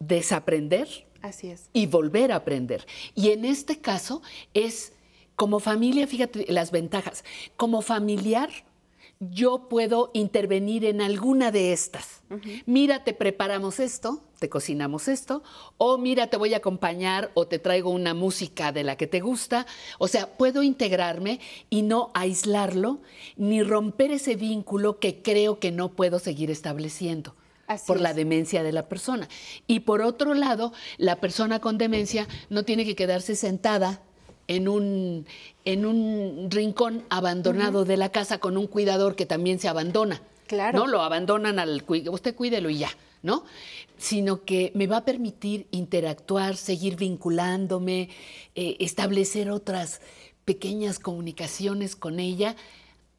desaprender 0.00 1.06
Así 1.22 1.50
es. 1.50 1.70
y 1.72 1.86
volver 1.86 2.32
a 2.32 2.36
aprender. 2.36 2.86
Y 3.14 3.30
en 3.30 3.44
este 3.44 3.78
caso 3.78 4.22
es 4.52 4.92
como 5.36 5.60
familia, 5.60 6.06
fíjate 6.06 6.46
las 6.52 6.72
ventajas, 6.72 7.24
como 7.56 7.80
familiar 7.80 8.50
yo 9.20 9.68
puedo 9.68 10.10
intervenir 10.14 10.86
en 10.86 11.02
alguna 11.02 11.52
de 11.52 11.74
estas. 11.74 12.22
Mira, 12.64 13.04
te 13.04 13.12
preparamos 13.12 13.78
esto, 13.78 14.22
te 14.38 14.48
cocinamos 14.48 15.08
esto, 15.08 15.42
o 15.76 15.98
mira, 15.98 16.28
te 16.28 16.38
voy 16.38 16.54
a 16.54 16.58
acompañar 16.58 17.30
o 17.34 17.46
te 17.46 17.58
traigo 17.58 17.90
una 17.90 18.14
música 18.14 18.72
de 18.72 18.82
la 18.82 18.96
que 18.96 19.06
te 19.06 19.20
gusta. 19.20 19.66
O 19.98 20.08
sea, 20.08 20.38
puedo 20.38 20.62
integrarme 20.62 21.38
y 21.68 21.82
no 21.82 22.10
aislarlo, 22.14 23.00
ni 23.36 23.62
romper 23.62 24.10
ese 24.10 24.36
vínculo 24.36 24.98
que 24.98 25.20
creo 25.20 25.58
que 25.58 25.70
no 25.70 25.90
puedo 25.90 26.18
seguir 26.18 26.50
estableciendo 26.50 27.34
por 27.86 28.00
la 28.00 28.14
demencia 28.14 28.62
de 28.62 28.72
la 28.72 28.88
persona. 28.88 29.28
Y 29.66 29.80
por 29.80 30.02
otro 30.02 30.34
lado, 30.34 30.72
la 30.98 31.16
persona 31.16 31.60
con 31.60 31.78
demencia 31.78 32.26
no 32.48 32.64
tiene 32.64 32.84
que 32.84 32.96
quedarse 32.96 33.36
sentada 33.36 34.02
en 34.48 34.68
un, 34.68 35.26
en 35.64 35.86
un 35.86 36.48
rincón 36.50 37.04
abandonado 37.08 37.84
de 37.84 37.96
la 37.96 38.10
casa 38.10 38.38
con 38.38 38.56
un 38.56 38.66
cuidador 38.66 39.14
que 39.14 39.26
también 39.26 39.60
se 39.60 39.68
abandona. 39.68 40.22
Claro. 40.48 40.76
No 40.76 40.86
lo 40.88 41.02
abandonan 41.02 41.60
al 41.60 41.84
usted 41.88 42.34
cuídelo 42.34 42.70
y 42.70 42.78
ya, 42.78 42.90
¿no? 43.22 43.44
Sino 43.96 44.44
que 44.44 44.72
me 44.74 44.88
va 44.88 44.98
a 44.98 45.04
permitir 45.04 45.68
interactuar, 45.70 46.56
seguir 46.56 46.96
vinculándome, 46.96 48.08
eh, 48.56 48.76
establecer 48.80 49.52
otras 49.52 50.00
pequeñas 50.44 50.98
comunicaciones 50.98 51.94
con 51.94 52.18
ella, 52.18 52.56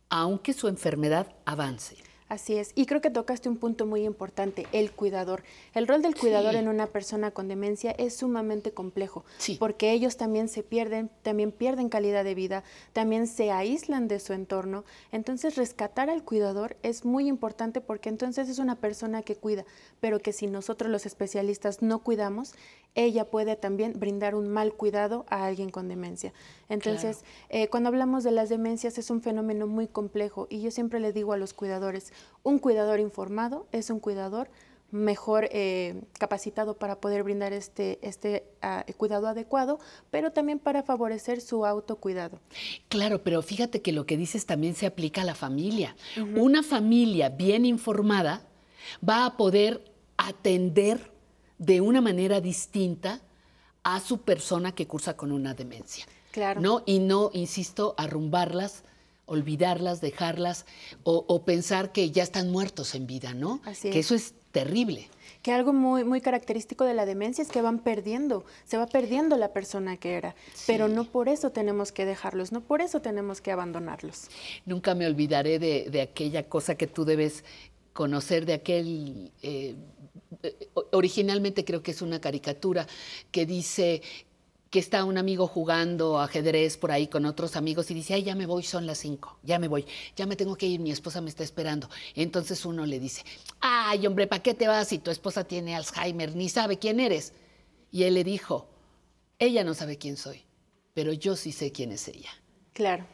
aunque 0.09 0.51
su 0.51 0.67
enfermedad 0.67 1.27
avance. 1.45 1.95
Así 2.31 2.55
es. 2.55 2.71
Y 2.75 2.85
creo 2.85 3.01
que 3.01 3.09
tocaste 3.09 3.49
un 3.49 3.57
punto 3.57 3.85
muy 3.85 4.05
importante, 4.05 4.65
el 4.71 4.93
cuidador. 4.93 5.43
El 5.73 5.85
rol 5.85 6.01
del 6.01 6.15
cuidador 6.15 6.55
en 6.55 6.69
una 6.69 6.87
persona 6.87 7.31
con 7.31 7.49
demencia 7.49 7.91
es 7.91 8.15
sumamente 8.15 8.71
complejo, 8.71 9.25
porque 9.59 9.91
ellos 9.91 10.15
también 10.15 10.47
se 10.47 10.63
pierden, 10.63 11.09
también 11.23 11.51
pierden 11.51 11.89
calidad 11.89 12.23
de 12.23 12.33
vida, 12.33 12.63
también 12.93 13.27
se 13.27 13.51
aíslan 13.51 14.07
de 14.07 14.21
su 14.21 14.31
entorno. 14.31 14.85
Entonces, 15.11 15.57
rescatar 15.57 16.09
al 16.09 16.23
cuidador 16.23 16.77
es 16.83 17.03
muy 17.03 17.27
importante 17.27 17.81
porque 17.81 18.07
entonces 18.07 18.47
es 18.47 18.59
una 18.59 18.77
persona 18.77 19.23
que 19.23 19.35
cuida, 19.35 19.65
pero 19.99 20.19
que 20.19 20.31
si 20.31 20.47
nosotros 20.47 20.89
los 20.89 21.05
especialistas 21.05 21.81
no 21.81 21.99
cuidamos, 21.99 22.53
ella 22.95 23.25
puede 23.25 23.55
también 23.55 23.93
brindar 23.97 24.35
un 24.35 24.49
mal 24.49 24.73
cuidado 24.73 25.25
a 25.29 25.45
alguien 25.45 25.69
con 25.69 25.87
demencia. 25.87 26.33
Entonces, 26.67 27.23
eh, 27.49 27.67
cuando 27.69 27.89
hablamos 27.89 28.23
de 28.23 28.31
las 28.31 28.49
demencias 28.49 28.97
es 28.97 29.09
un 29.09 29.21
fenómeno 29.21 29.67
muy 29.67 29.87
complejo 29.87 30.47
y 30.49 30.61
yo 30.61 30.71
siempre 30.71 30.99
le 30.99 31.13
digo 31.13 31.33
a 31.33 31.37
los 31.37 31.53
cuidadores, 31.53 32.11
un 32.43 32.59
cuidador 32.59 32.99
informado 32.99 33.67
es 33.71 33.89
un 33.89 33.99
cuidador 33.99 34.49
mejor 34.91 35.47
eh, 35.51 36.01
capacitado 36.19 36.75
para 36.75 36.99
poder 36.99 37.23
brindar 37.23 37.53
este, 37.53 37.97
este 38.01 38.43
ah, 38.61 38.85
cuidado 38.97 39.27
adecuado, 39.27 39.79
pero 40.11 40.31
también 40.31 40.59
para 40.59 40.83
favorecer 40.83 41.41
su 41.41 41.65
autocuidado. 41.65 42.39
Claro, 42.89 43.23
pero 43.23 43.41
fíjate 43.41 43.81
que 43.81 43.93
lo 43.93 44.05
que 44.05 44.17
dices 44.17 44.45
también 44.45 44.75
se 44.75 44.85
aplica 44.85 45.21
a 45.21 45.25
la 45.25 45.35
familia. 45.35 45.95
Una 46.35 46.61
familia 46.61 47.29
bien 47.29 47.65
informada 47.65 48.45
va 49.07 49.25
a 49.25 49.37
poder 49.37 49.91
atender 50.17 51.11
de 51.57 51.79
una 51.81 52.01
manera 52.01 52.41
distinta 52.41 53.21
a 53.83 53.99
su 53.99 54.21
persona 54.21 54.73
que 54.73 54.87
cursa 54.87 55.15
con 55.15 55.31
una 55.31 55.53
demencia. 55.53 56.05
Claro. 56.31 56.61
¿no? 56.61 56.83
Y 56.85 56.99
no, 56.99 57.29
insisto, 57.33 57.95
arrumbarlas, 57.97 58.83
olvidarlas, 59.31 60.01
dejarlas 60.01 60.65
o, 61.03 61.43
pensar 61.43 61.93
que 61.93 62.11
ya 62.11 62.21
están 62.21 62.51
muertos 62.51 62.95
en 62.95 63.07
vida, 63.07 63.33
¿no? 63.33 63.61
Así 63.65 63.89
que 63.89 63.99
eso 63.99 64.13
es 64.13 64.33
terrible. 64.51 65.07
Que 65.41 65.53
algo 65.53 65.71
muy, 65.73 66.03
muy 66.03 66.19
característico 66.19 66.83
de 66.83 66.93
la 66.93 67.05
demencia 67.05 67.41
es 67.41 67.47
que 67.47 67.61
van 67.61 67.79
perdiendo, 67.79 68.43
se 68.65 68.77
va 68.77 68.87
perdiendo 68.87 69.37
la 69.37 69.53
persona 69.53 69.95
que 69.97 70.13
era, 70.15 70.35
pero 70.67 70.87
no 70.89 71.05
por 71.05 71.29
eso 71.29 71.51
tenemos 71.51 71.91
que 71.91 72.05
dejarlos, 72.05 72.51
no 72.51 72.61
por 72.61 72.81
eso 72.81 73.01
tenemos 73.01 73.39
que 73.39 73.51
abandonarlos. 73.51 74.27
Nunca 74.65 74.93
me 74.93 75.07
olvidaré 75.07 75.57
de, 75.59 76.01
aquella 76.01 76.43
cosa 76.43 76.75
que 76.75 76.87
tú 76.87 77.05
debes 77.05 77.45
conocer, 77.93 78.45
de 78.45 78.53
aquel 78.53 79.31
eh, 79.41 79.75
eh, 80.43 80.69
originalmente 80.91 81.65
creo 81.65 81.81
que 81.81 81.91
es 81.91 82.01
una 82.01 82.19
caricatura 82.19 82.85
que 83.31 83.45
dice 83.45 84.01
que 84.71 84.79
está 84.79 85.03
un 85.03 85.17
amigo 85.17 85.47
jugando 85.47 86.17
ajedrez 86.17 86.77
por 86.77 86.93
ahí 86.93 87.07
con 87.07 87.25
otros 87.25 87.57
amigos 87.57 87.91
y 87.91 87.93
dice, 87.93 88.13
ay, 88.13 88.23
ya 88.23 88.35
me 88.35 88.45
voy, 88.45 88.63
son 88.63 88.87
las 88.87 88.99
cinco, 88.99 89.37
ya 89.43 89.59
me 89.59 89.67
voy, 89.67 89.85
ya 90.15 90.25
me 90.25 90.37
tengo 90.37 90.55
que 90.55 90.65
ir, 90.65 90.79
mi 90.79 90.91
esposa 90.91 91.19
me 91.19 91.29
está 91.29 91.43
esperando. 91.43 91.89
Entonces 92.15 92.65
uno 92.65 92.85
le 92.85 92.97
dice, 92.97 93.23
ay, 93.59 94.07
hombre, 94.07 94.27
¿para 94.27 94.41
qué 94.41 94.53
te 94.53 94.69
vas 94.69 94.87
si 94.87 94.97
tu 94.97 95.11
esposa 95.11 95.43
tiene 95.43 95.75
Alzheimer, 95.75 96.37
ni 96.37 96.47
sabe 96.47 96.79
quién 96.79 97.01
eres? 97.01 97.33
Y 97.91 98.03
él 98.03 98.13
le 98.13 98.23
dijo, 98.23 98.69
ella 99.39 99.65
no 99.65 99.73
sabe 99.73 99.97
quién 99.97 100.15
soy, 100.15 100.45
pero 100.93 101.11
yo 101.11 101.35
sí 101.35 101.51
sé 101.51 101.73
quién 101.73 101.91
es 101.91 102.07
ella. 102.07 102.29
Claro. 102.71 103.05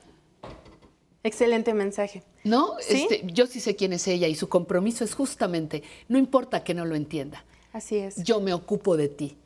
Excelente 1.23 1.73
mensaje. 1.73 2.21
No, 2.43 2.77
este, 2.87 3.23
yo 3.25 3.47
sí 3.47 3.61
sé 3.61 3.75
quién 3.75 3.93
es 3.93 4.07
ella 4.07 4.27
y 4.27 4.35
su 4.35 4.47
compromiso 4.47 5.03
es 5.03 5.15
justamente, 5.15 5.81
no 6.07 6.19
importa 6.19 6.63
que 6.63 6.75
no 6.75 6.85
lo 6.85 6.93
entienda. 6.93 7.43
Así 7.73 7.97
es. 7.97 8.23
Yo 8.23 8.41
me 8.41 8.53
ocupo 8.53 8.95
de 8.95 9.09
ti 9.09 9.37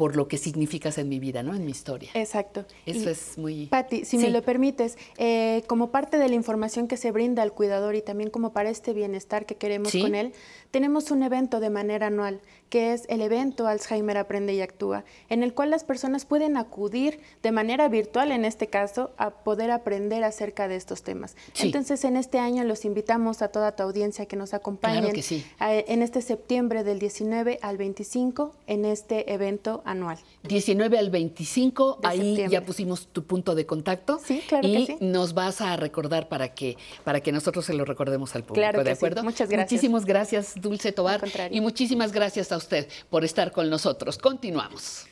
por 0.00 0.16
lo 0.16 0.28
que 0.28 0.38
significas 0.38 0.96
en 0.96 1.10
mi 1.10 1.18
vida, 1.18 1.42
¿no? 1.42 1.54
En 1.54 1.66
mi 1.66 1.72
historia. 1.72 2.08
Exacto. 2.14 2.64
Eso 2.86 3.10
es 3.10 3.36
muy... 3.36 3.66
Patti, 3.66 4.06
si 4.06 4.16
me 4.16 4.30
lo 4.30 4.40
permites, 4.40 4.96
eh, 5.18 5.62
como 5.66 5.90
parte 5.90 6.16
de 6.16 6.26
la 6.26 6.34
información 6.34 6.88
que 6.88 6.96
se 6.96 7.10
brinda 7.10 7.42
al 7.42 7.52
cuidador 7.52 7.94
y 7.94 8.00
también 8.00 8.30
como 8.30 8.54
para 8.54 8.70
este 8.70 8.94
bienestar 8.94 9.44
que 9.44 9.56
queremos 9.56 9.92
con 9.92 10.14
él, 10.14 10.32
tenemos 10.70 11.10
un 11.10 11.22
evento 11.22 11.60
de 11.60 11.70
manera 11.70 12.06
anual 12.06 12.40
que 12.70 12.92
es 12.92 13.04
el 13.08 13.20
evento 13.20 13.66
Alzheimer 13.66 14.16
Aprende 14.16 14.54
y 14.54 14.60
Actúa, 14.60 15.04
en 15.28 15.42
el 15.42 15.52
cual 15.52 15.70
las 15.70 15.84
personas 15.84 16.24
pueden 16.24 16.56
acudir 16.56 17.20
de 17.42 17.50
manera 17.50 17.88
virtual, 17.88 18.30
en 18.30 18.44
este 18.44 18.68
caso, 18.68 19.10
a 19.18 19.30
poder 19.30 19.72
aprender 19.72 20.22
acerca 20.22 20.68
de 20.68 20.76
estos 20.76 21.02
temas. 21.02 21.36
Entonces, 21.58 22.04
en 22.04 22.16
este 22.16 22.38
año 22.38 22.62
los 22.64 22.84
invitamos 22.84 23.42
a 23.42 23.48
toda 23.48 23.74
tu 23.74 23.82
audiencia 23.82 24.26
que 24.26 24.36
nos 24.36 24.54
acompañen 24.54 25.12
en 25.58 26.02
este 26.02 26.22
septiembre 26.22 26.84
del 26.84 27.00
19 27.00 27.58
al 27.60 27.76
25 27.76 28.54
en 28.68 28.84
este 28.84 29.32
evento 29.32 29.82
anual. 29.84 30.18
19 30.44 30.96
al 30.96 31.10
25, 31.10 31.98
ahí 32.04 32.46
ya 32.48 32.62
pusimos 32.62 33.08
tu 33.08 33.24
punto 33.24 33.56
de 33.56 33.66
contacto. 33.66 34.20
Sí, 34.24 34.42
claro 34.46 34.68
y 34.68 34.86
que 34.86 34.86
sí. 34.86 34.98
nos 35.00 35.34
vas 35.34 35.60
a 35.60 35.76
recordar 35.76 36.28
para 36.28 36.54
que, 36.54 36.76
para 37.02 37.20
que 37.20 37.32
nosotros 37.32 37.64
se 37.64 37.74
lo 37.74 37.84
recordemos 37.84 38.36
al 38.36 38.44
público, 38.44 38.60
claro 38.60 38.84
¿de 38.84 38.92
acuerdo? 38.92 39.24
Muchas 39.24 39.48
gracias. 39.48 39.72
Muchísimas 39.72 40.04
gracias, 40.04 40.59
Dulce 40.60 40.92
Tobar. 40.92 41.20
Y 41.50 41.60
muchísimas 41.60 42.12
gracias 42.12 42.52
a 42.52 42.56
usted 42.56 42.88
por 43.08 43.24
estar 43.24 43.52
con 43.52 43.68
nosotros. 43.70 44.18
Continuamos. 44.18 45.06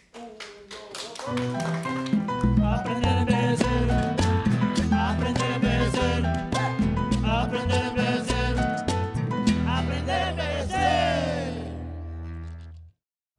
Aprender 2.63 3.09
a 3.09 3.21
envejecer, 3.21 3.91
aprender 4.93 5.43
a 5.45 5.55
envejecer, 5.57 6.27
aprender 7.27 7.79
a 7.79 7.89
envejecer, 7.89 8.55
aprender 9.67 10.21
a 10.23 10.31
envejecer. 10.31 11.53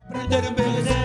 Aprender 0.08 0.44
a 0.44 0.48
envejecer, 0.48 0.99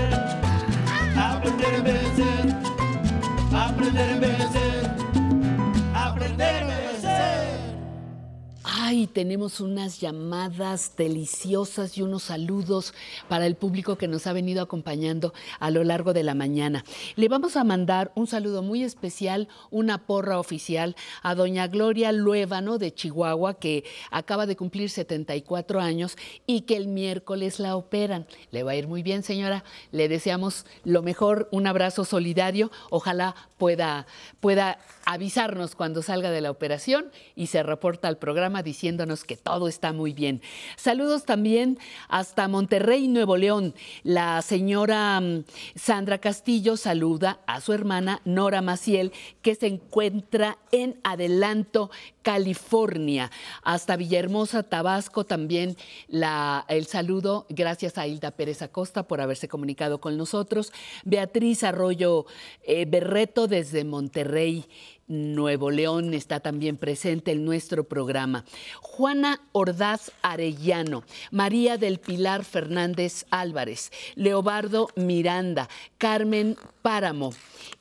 Ay, 8.86 9.06
tenemos 9.06 9.60
unas 9.60 9.98
llamadas 9.98 10.94
deliciosas 10.94 11.96
y 11.96 12.02
unos 12.02 12.24
saludos 12.24 12.92
para 13.30 13.46
el 13.46 13.54
público 13.54 13.96
que 13.96 14.08
nos 14.08 14.26
ha 14.26 14.34
venido 14.34 14.60
acompañando 14.60 15.32
a 15.58 15.70
lo 15.70 15.84
largo 15.84 16.12
de 16.12 16.22
la 16.22 16.34
mañana. 16.34 16.84
Le 17.16 17.30
vamos 17.30 17.56
a 17.56 17.64
mandar 17.64 18.12
un 18.14 18.26
saludo 18.26 18.60
muy 18.60 18.82
especial, 18.82 19.48
una 19.70 20.04
porra 20.04 20.38
oficial 20.38 20.96
a 21.22 21.34
doña 21.34 21.66
Gloria 21.66 22.12
Luévano 22.12 22.76
de 22.76 22.92
Chihuahua, 22.92 23.54
que 23.54 23.84
acaba 24.10 24.44
de 24.44 24.54
cumplir 24.54 24.90
74 24.90 25.80
años 25.80 26.18
y 26.46 26.60
que 26.60 26.76
el 26.76 26.86
miércoles 26.86 27.60
la 27.60 27.76
operan. 27.76 28.26
Le 28.50 28.64
va 28.64 28.72
a 28.72 28.76
ir 28.76 28.86
muy 28.86 29.02
bien, 29.02 29.22
señora. 29.22 29.64
Le 29.92 30.10
deseamos 30.10 30.66
lo 30.84 31.02
mejor, 31.02 31.48
un 31.52 31.66
abrazo 31.66 32.04
solidario. 32.04 32.70
Ojalá 32.90 33.34
pueda, 33.56 34.06
pueda 34.40 34.76
avisarnos 35.06 35.74
cuando 35.74 36.02
salga 36.02 36.30
de 36.30 36.42
la 36.42 36.50
operación 36.50 37.10
y 37.34 37.46
se 37.46 37.62
reporta 37.62 38.08
al 38.08 38.18
programa 38.18 38.62
diciéndonos 38.74 39.22
que 39.22 39.36
todo 39.36 39.68
está 39.68 39.92
muy 39.92 40.12
bien. 40.12 40.42
Saludos 40.76 41.24
también 41.24 41.78
hasta 42.08 42.48
Monterrey, 42.48 43.06
Nuevo 43.06 43.36
León. 43.36 43.72
La 44.02 44.42
señora 44.42 45.20
mm, 45.20 45.44
Sandra 45.76 46.18
Castillo 46.18 46.76
saluda 46.76 47.38
a 47.46 47.60
su 47.60 47.72
hermana 47.72 48.20
Nora 48.24 48.62
Maciel, 48.62 49.12
que 49.42 49.54
se 49.54 49.68
encuentra 49.68 50.58
en 50.72 50.98
Adelanto, 51.04 51.92
California. 52.22 53.30
Hasta 53.62 53.94
Villahermosa, 53.94 54.64
Tabasco, 54.64 55.24
también 55.24 55.76
el 56.08 56.86
saludo. 56.86 57.46
Gracias 57.50 57.96
a 57.96 58.08
Hilda 58.08 58.32
Pérez 58.32 58.60
Acosta 58.60 59.06
por 59.06 59.20
haberse 59.20 59.46
comunicado 59.46 60.00
con 60.00 60.16
nosotros. 60.16 60.72
Beatriz 61.04 61.62
Arroyo 61.62 62.26
eh, 62.64 62.86
Berreto 62.86 63.46
desde 63.46 63.84
Monterrey. 63.84 64.64
Nuevo 65.06 65.70
León 65.70 66.14
está 66.14 66.40
también 66.40 66.76
presente 66.76 67.32
en 67.32 67.44
nuestro 67.44 67.84
programa. 67.84 68.44
Juana 68.80 69.40
Ordaz 69.52 70.12
Arellano, 70.22 71.04
María 71.30 71.76
del 71.76 71.98
Pilar 71.98 72.44
Fernández 72.44 73.26
Álvarez, 73.30 73.92
Leobardo 74.14 74.88
Miranda, 74.96 75.68
Carmen 75.98 76.56
Páramo 76.82 77.32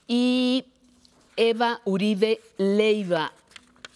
y 0.07 0.65
Eva 1.37 1.81
Uribe 1.85 2.41
Leiva. 2.57 3.33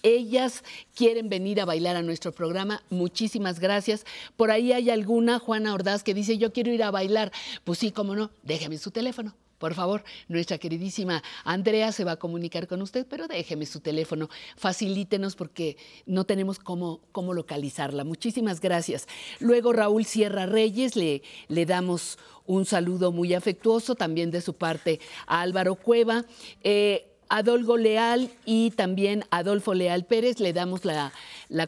Ellas 0.03 0.63
quieren 0.95 1.27
venir 1.27 1.59
a 1.59 1.65
bailar 1.65 1.97
a 1.97 2.01
nuestro 2.01 2.31
programa. 2.31 2.81
Muchísimas 2.89 3.59
gracias. 3.59 4.05
Por 4.37 4.51
ahí 4.51 4.71
hay 4.71 4.89
alguna, 4.89 5.39
Juana 5.39 5.73
Ordaz, 5.73 6.03
que 6.03 6.13
dice, 6.13 6.37
yo 6.37 6.53
quiero 6.53 6.71
ir 6.71 6.83
a 6.83 6.91
bailar. 6.91 7.31
Pues 7.63 7.79
sí, 7.79 7.91
cómo 7.91 8.15
no, 8.15 8.31
déjeme 8.43 8.77
su 8.77 8.91
teléfono. 8.91 9.35
Por 9.57 9.73
favor, 9.73 10.03
nuestra 10.27 10.57
queridísima 10.57 11.23
Andrea 11.43 11.91
se 11.91 12.03
va 12.03 12.13
a 12.13 12.15
comunicar 12.17 12.67
con 12.67 12.81
usted, 12.81 13.07
pero 13.09 13.27
déjeme 13.27 13.65
su 13.65 13.79
teléfono, 13.79 14.29
facilítenos 14.55 15.35
porque 15.35 15.77
no 16.05 16.25
tenemos 16.25 16.59
cómo, 16.59 17.01
cómo 17.11 17.33
localizarla. 17.33 18.03
Muchísimas 18.03 18.61
gracias. 18.61 19.07
Luego 19.39 19.73
Raúl 19.73 20.05
Sierra 20.05 20.45
Reyes, 20.45 20.95
le, 20.95 21.23
le 21.47 21.65
damos 21.65 22.19
un 22.45 22.65
saludo 22.65 23.11
muy 23.11 23.33
afectuoso 23.33 23.95
también 23.95 24.31
de 24.31 24.41
su 24.41 24.53
parte 24.53 24.99
a 25.25 25.41
Álvaro 25.41 25.75
Cueva. 25.75 26.25
Eh, 26.63 27.16
Adolfo 27.29 27.77
Leal 27.77 28.29
y 28.45 28.71
también 28.71 29.25
Adolfo 29.31 29.73
Leal 29.73 30.05
Pérez. 30.05 30.39
Le 30.39 30.53
damos 30.53 30.85
la, 30.85 31.11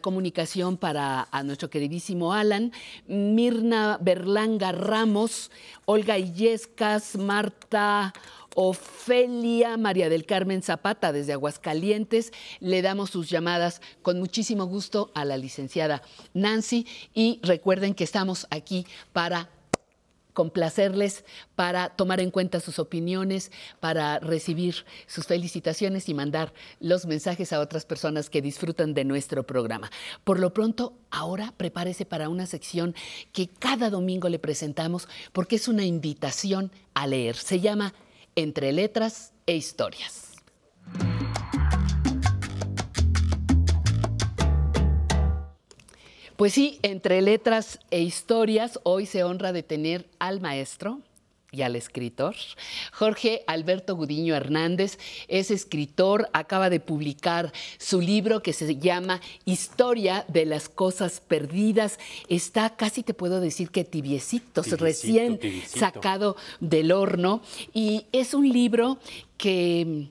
comunicación 0.02 0.78
para 0.78 1.28
a 1.32 1.44
nuestro 1.44 1.70
queridísimo 1.70 2.34
Alan. 2.34 2.72
Mirna 3.08 3.98
Berlanga 4.02 4.72
Ramos, 4.72 5.52
Olga 5.86 6.18
Illescas, 6.18 7.16
Marta 7.18 8.14
Ofelia 8.56 9.78
María 9.78 10.10
del 10.10 10.26
Carmen 10.26 10.62
Zapata 10.62 11.12
desde 11.12 11.34
Aguascalientes. 11.34 12.32
Le 12.60 12.82
damos 12.82 13.10
sus 13.12 13.30
llamadas 13.30 13.82
con 14.02 14.20
muchísimo 14.20 14.66
gusto 14.66 15.12
a 15.14 15.26
la 15.26 15.38
licenciada 15.38 16.02
Nancy 16.34 16.88
y 17.14 17.40
recuerden 17.44 17.94
que 17.94 18.04
estamos 18.04 18.48
aquí 18.50 18.86
para 19.14 19.50
complacerles, 20.40 21.26
para 21.58 21.90
tomar 21.90 22.22
en 22.22 22.32
cuenta 22.32 22.62
sus 22.62 22.80
opiniones, 22.80 23.52
para 23.82 24.20
recibir 24.20 24.86
sus 25.06 25.28
felicitaciones 25.28 26.08
y 26.08 26.14
mandar 26.14 26.54
los 26.80 27.06
mensajes 27.06 27.52
a 27.52 27.60
otras 27.60 27.86
personas 27.86 28.30
que 28.30 28.42
disfrutan 28.42 28.94
de 28.94 29.04
nuestro 29.04 29.46
programa. 29.46 29.92
Por 30.24 30.40
lo 30.40 30.54
pronto, 30.54 30.94
ahora 31.12 31.54
prepárese 31.58 32.06
para 32.06 32.30
una 32.30 32.46
sección 32.46 32.96
que 33.34 33.50
cada 33.50 33.90
domingo 33.90 34.30
le 34.30 34.40
presentamos 34.40 35.10
porque 35.34 35.58
es 35.58 35.68
una 35.68 35.84
invitación 35.84 36.72
a 36.94 37.06
leer. 37.06 37.36
Se 37.36 37.60
llama 37.60 37.94
Entre 38.38 38.72
Letras 38.72 39.34
e 39.46 39.58
Historias. 39.58 40.29
Pues 46.40 46.54
sí, 46.54 46.80
entre 46.84 47.22
letras 47.22 47.80
e 47.92 48.00
historias, 48.02 48.80
hoy 48.84 49.06
se 49.06 49.26
honra 49.26 49.52
de 49.52 49.62
tener 49.62 50.08
al 50.20 50.40
maestro 50.40 51.02
y 51.52 51.64
al 51.64 51.76
escritor. 51.76 52.34
Jorge 52.94 53.44
Alberto 53.46 53.94
Gudiño 53.98 54.34
Hernández 54.34 55.00
es 55.28 55.52
escritor, 55.52 56.30
acaba 56.32 56.70
de 56.70 56.80
publicar 56.80 57.52
su 57.78 58.00
libro 58.00 58.42
que 58.42 58.54
se 58.54 58.78
llama 58.78 59.20
Historia 59.44 60.24
de 60.30 60.46
las 60.46 60.70
Cosas 60.70 61.20
Perdidas. 61.20 62.00
Está 62.30 62.74
casi 62.78 63.04
te 63.04 63.14
puedo 63.14 63.42
decir 63.42 63.70
que 63.70 63.84
tibiecitos, 63.84 64.64
Tibiecito, 64.64 64.86
recién 64.86 65.40
tibiecito. 65.40 65.78
sacado 65.78 66.38
del 66.62 66.94
horno. 66.94 67.42
Y 67.74 68.06
es 68.14 68.34
un 68.34 68.48
libro 68.48 68.98
que 69.36 70.08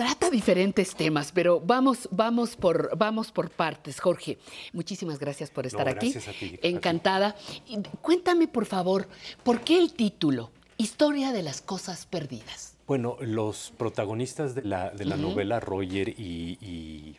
trata 0.00 0.30
diferentes 0.30 0.94
temas, 0.94 1.30
pero 1.30 1.60
vamos, 1.60 2.08
vamos, 2.10 2.56
por, 2.56 2.96
vamos 2.96 3.30
por 3.32 3.50
partes. 3.50 4.00
Jorge, 4.00 4.38
muchísimas 4.72 5.18
gracias 5.18 5.50
por 5.50 5.66
estar 5.66 5.84
No, 5.84 5.92
aquí. 5.92 6.10
gracias 6.10 6.34
a 6.34 6.38
ti, 6.38 6.54
a 6.54 6.58
ti. 6.58 6.68
Encantada. 6.68 7.36
Y 7.68 7.82
cuéntame, 8.00 8.48
por 8.48 8.64
favor, 8.64 9.08
¿por 9.42 9.60
qué 9.60 9.78
el 9.78 9.92
título? 9.92 10.52
Historia 10.78 11.32
de 11.32 11.42
las 11.42 11.60
cosas 11.60 12.06
perdidas. 12.06 12.78
Bueno, 12.86 13.18
los 13.20 13.74
protagonistas 13.76 14.54
de 14.54 14.62
la, 14.62 14.88
de 14.88 15.04
la 15.04 15.18
novela, 15.18 15.60
Roger 15.60 16.08
y, 16.08 16.56
y, 16.62 17.18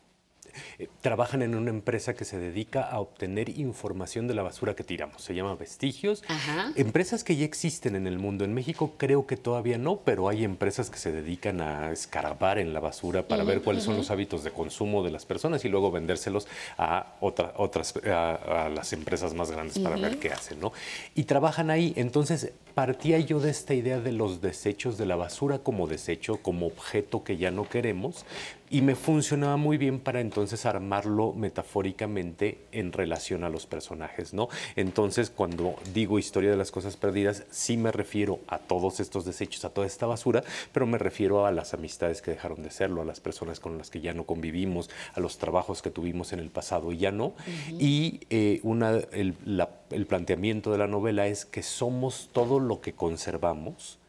trabajan 1.01 1.41
en 1.41 1.55
una 1.55 1.69
empresa 1.69 2.13
que 2.13 2.25
se 2.25 2.37
dedica 2.39 2.81
a 2.83 2.99
obtener 2.99 3.49
información 3.59 4.27
de 4.27 4.33
la 4.33 4.43
basura 4.43 4.75
que 4.75 4.83
tiramos. 4.83 5.21
Se 5.21 5.33
llama 5.35 5.55
Vestigios. 5.55 6.23
Ajá. 6.27 6.71
Empresas 6.75 7.23
que 7.23 7.35
ya 7.35 7.45
existen 7.45 7.95
en 7.95 8.07
el 8.07 8.19
mundo. 8.19 8.43
En 8.45 8.53
México 8.53 8.93
creo 8.97 9.27
que 9.27 9.37
todavía 9.37 9.77
no, 9.77 9.97
pero 9.99 10.29
hay 10.29 10.43
empresas 10.43 10.89
que 10.89 10.97
se 10.97 11.11
dedican 11.11 11.61
a 11.61 11.91
escarbar 11.91 12.57
en 12.59 12.73
la 12.73 12.79
basura 12.79 13.27
para 13.27 13.43
ver 13.43 13.61
cuáles 13.61 13.83
son 13.83 13.97
los 13.97 14.11
hábitos 14.11 14.43
de 14.43 14.51
consumo 14.51 15.03
de 15.03 15.11
las 15.11 15.25
personas 15.25 15.63
y 15.65 15.69
luego 15.69 15.91
vendérselos 15.91 16.47
a 16.77 17.15
otra- 17.19 17.53
otras 17.57 17.93
a, 18.05 18.65
a 18.65 18.69
las 18.69 18.93
empresas 18.93 19.33
más 19.33 19.51
grandes 19.51 19.79
para 19.79 19.95
ver 19.95 20.17
qué 20.19 20.31
hacen, 20.31 20.59
¿no? 20.59 20.71
Y 21.15 21.23
trabajan 21.23 21.69
ahí. 21.69 21.93
Entonces 21.95 22.51
partía 22.73 23.19
yo 23.19 23.39
de 23.39 23.51
esta 23.51 23.73
idea 23.73 23.99
de 23.99 24.11
los 24.11 24.41
desechos 24.41 24.97
de 24.97 25.05
la 25.05 25.15
basura 25.15 25.59
como 25.59 25.87
desecho, 25.87 26.37
como 26.41 26.67
objeto 26.67 27.23
que 27.23 27.37
ya 27.37 27.51
no 27.51 27.67
queremos. 27.69 28.25
Y 28.73 28.81
me 28.81 28.95
funcionaba 28.95 29.57
muy 29.57 29.77
bien 29.77 29.99
para 29.99 30.21
entonces 30.21 30.65
armarlo 30.65 31.33
metafóricamente 31.33 32.57
en 32.71 32.93
relación 32.93 33.43
a 33.43 33.49
los 33.49 33.65
personajes, 33.65 34.33
¿no? 34.33 34.47
Entonces, 34.77 35.29
cuando 35.29 35.75
digo 35.93 36.17
historia 36.19 36.49
de 36.51 36.55
las 36.55 36.71
cosas 36.71 36.95
perdidas, 36.95 37.43
sí 37.51 37.75
me 37.75 37.91
refiero 37.91 38.39
a 38.47 38.59
todos 38.59 39.01
estos 39.01 39.25
desechos, 39.25 39.65
a 39.65 39.71
toda 39.71 39.85
esta 39.87 40.05
basura, 40.05 40.43
pero 40.71 40.87
me 40.87 40.97
refiero 40.97 41.45
a 41.45 41.51
las 41.51 41.73
amistades 41.73 42.21
que 42.21 42.31
dejaron 42.31 42.63
de 42.63 42.71
serlo, 42.71 43.01
a 43.01 43.05
las 43.05 43.19
personas 43.19 43.59
con 43.59 43.77
las 43.77 43.89
que 43.89 43.99
ya 43.99 44.13
no 44.13 44.23
convivimos, 44.23 44.89
a 45.15 45.19
los 45.19 45.37
trabajos 45.37 45.81
que 45.81 45.89
tuvimos 45.91 46.31
en 46.31 46.39
el 46.39 46.49
pasado 46.49 46.93
y 46.93 46.97
ya 46.97 47.11
no. 47.11 47.33
Y 47.77 48.21
eh, 48.29 48.61
una, 48.63 48.91
el, 49.11 49.35
la- 49.43 49.69
el 49.89 50.05
planteamiento 50.05 50.71
de 50.71 50.77
la 50.77 50.87
novela 50.87 51.27
es 51.27 51.43
que 51.45 51.61
somos 51.61 52.29
todo 52.31 52.61
lo 52.61 52.79
que 52.79 52.93
conservamos, 52.93 53.99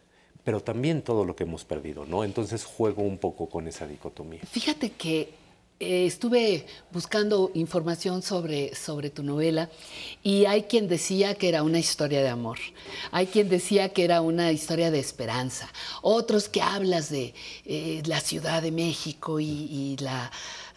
pero 0.44 0.60
también 0.60 1.02
todo 1.02 1.24
lo 1.24 1.36
que 1.36 1.44
hemos 1.44 1.64
perdido, 1.64 2.05
¿no? 2.06 2.24
Entonces 2.24 2.64
juego 2.64 3.02
un 3.02 3.19
poco 3.19 3.48
con 3.48 3.69
esa 3.69 3.86
dicotomía. 3.86 4.40
Fíjate 4.51 4.90
que 4.90 5.35
eh, 5.78 6.06
estuve 6.06 6.66
buscando 6.93 7.51
información 7.55 8.23
sobre, 8.23 8.74
sobre 8.74 9.10
tu 9.10 9.23
novela 9.23 9.69
y 10.23 10.44
hay 10.44 10.62
quien 10.64 10.86
decía 10.86 11.35
que 11.35 11.48
era 11.48 11.62
una 11.62 11.78
historia 11.78 12.23
de 12.23 12.28
amor, 12.28 12.59
hay 13.10 13.27
quien 13.27 13.48
decía 13.48 13.89
que 13.89 14.05
era 14.05 14.20
una 14.20 14.52
historia 14.52 14.90
de 14.90 15.01
esperanza, 15.01 15.69
otros 16.01 16.48
que 16.48 16.62
hablas 16.62 17.10
de 17.10 17.35
eh, 17.64 18.02
la 18.06 18.20
Ciudad 18.20 18.62
de 18.62 18.70
México 18.70 19.40
y, 19.40 19.48
y 19.48 19.97
la 19.98 20.31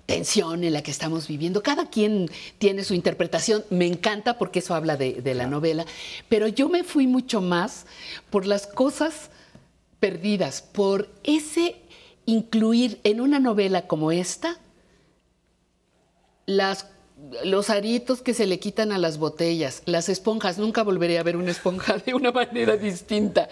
tensión 0.08 0.64
en 0.64 0.74
la 0.74 0.84
que 0.84 0.92
estamos 0.92 1.28
viviendo. 1.28 1.64
Cada 1.64 1.90
quien 1.90 2.30
tiene 2.58 2.84
su 2.84 2.94
interpretación, 2.94 3.64
me 3.70 3.88
encanta 3.88 4.38
porque 4.38 4.60
eso 4.60 4.76
habla 4.76 4.98
de, 4.98 5.22
de 5.22 5.34
la 5.34 5.48
novela, 5.48 5.86
pero 6.30 6.48
yo 6.48 6.70
me 6.70 6.84
fui 6.84 7.08
mucho 7.08 7.42
más 7.42 7.86
por 8.30 8.46
las 8.46 8.68
cosas 8.68 9.30
perdidas 10.00 10.62
por 10.62 11.10
ese 11.24 11.76
incluir 12.26 13.00
en 13.04 13.22
una 13.22 13.40
novela 13.40 13.88
como 13.88 14.12
esta 14.12 14.58
las 16.46 16.88
los 17.44 17.70
aritos 17.70 18.22
que 18.22 18.34
se 18.34 18.46
le 18.46 18.60
quitan 18.60 18.92
a 18.92 18.98
las 18.98 19.18
botellas, 19.18 19.82
las 19.86 20.10
esponjas, 20.10 20.58
nunca 20.58 20.84
volveré 20.84 21.18
a 21.18 21.24
ver 21.24 21.38
una 21.38 21.52
esponja 21.52 21.98
de 22.06 22.14
una 22.14 22.32
manera 22.32 22.76
distinta, 22.76 23.48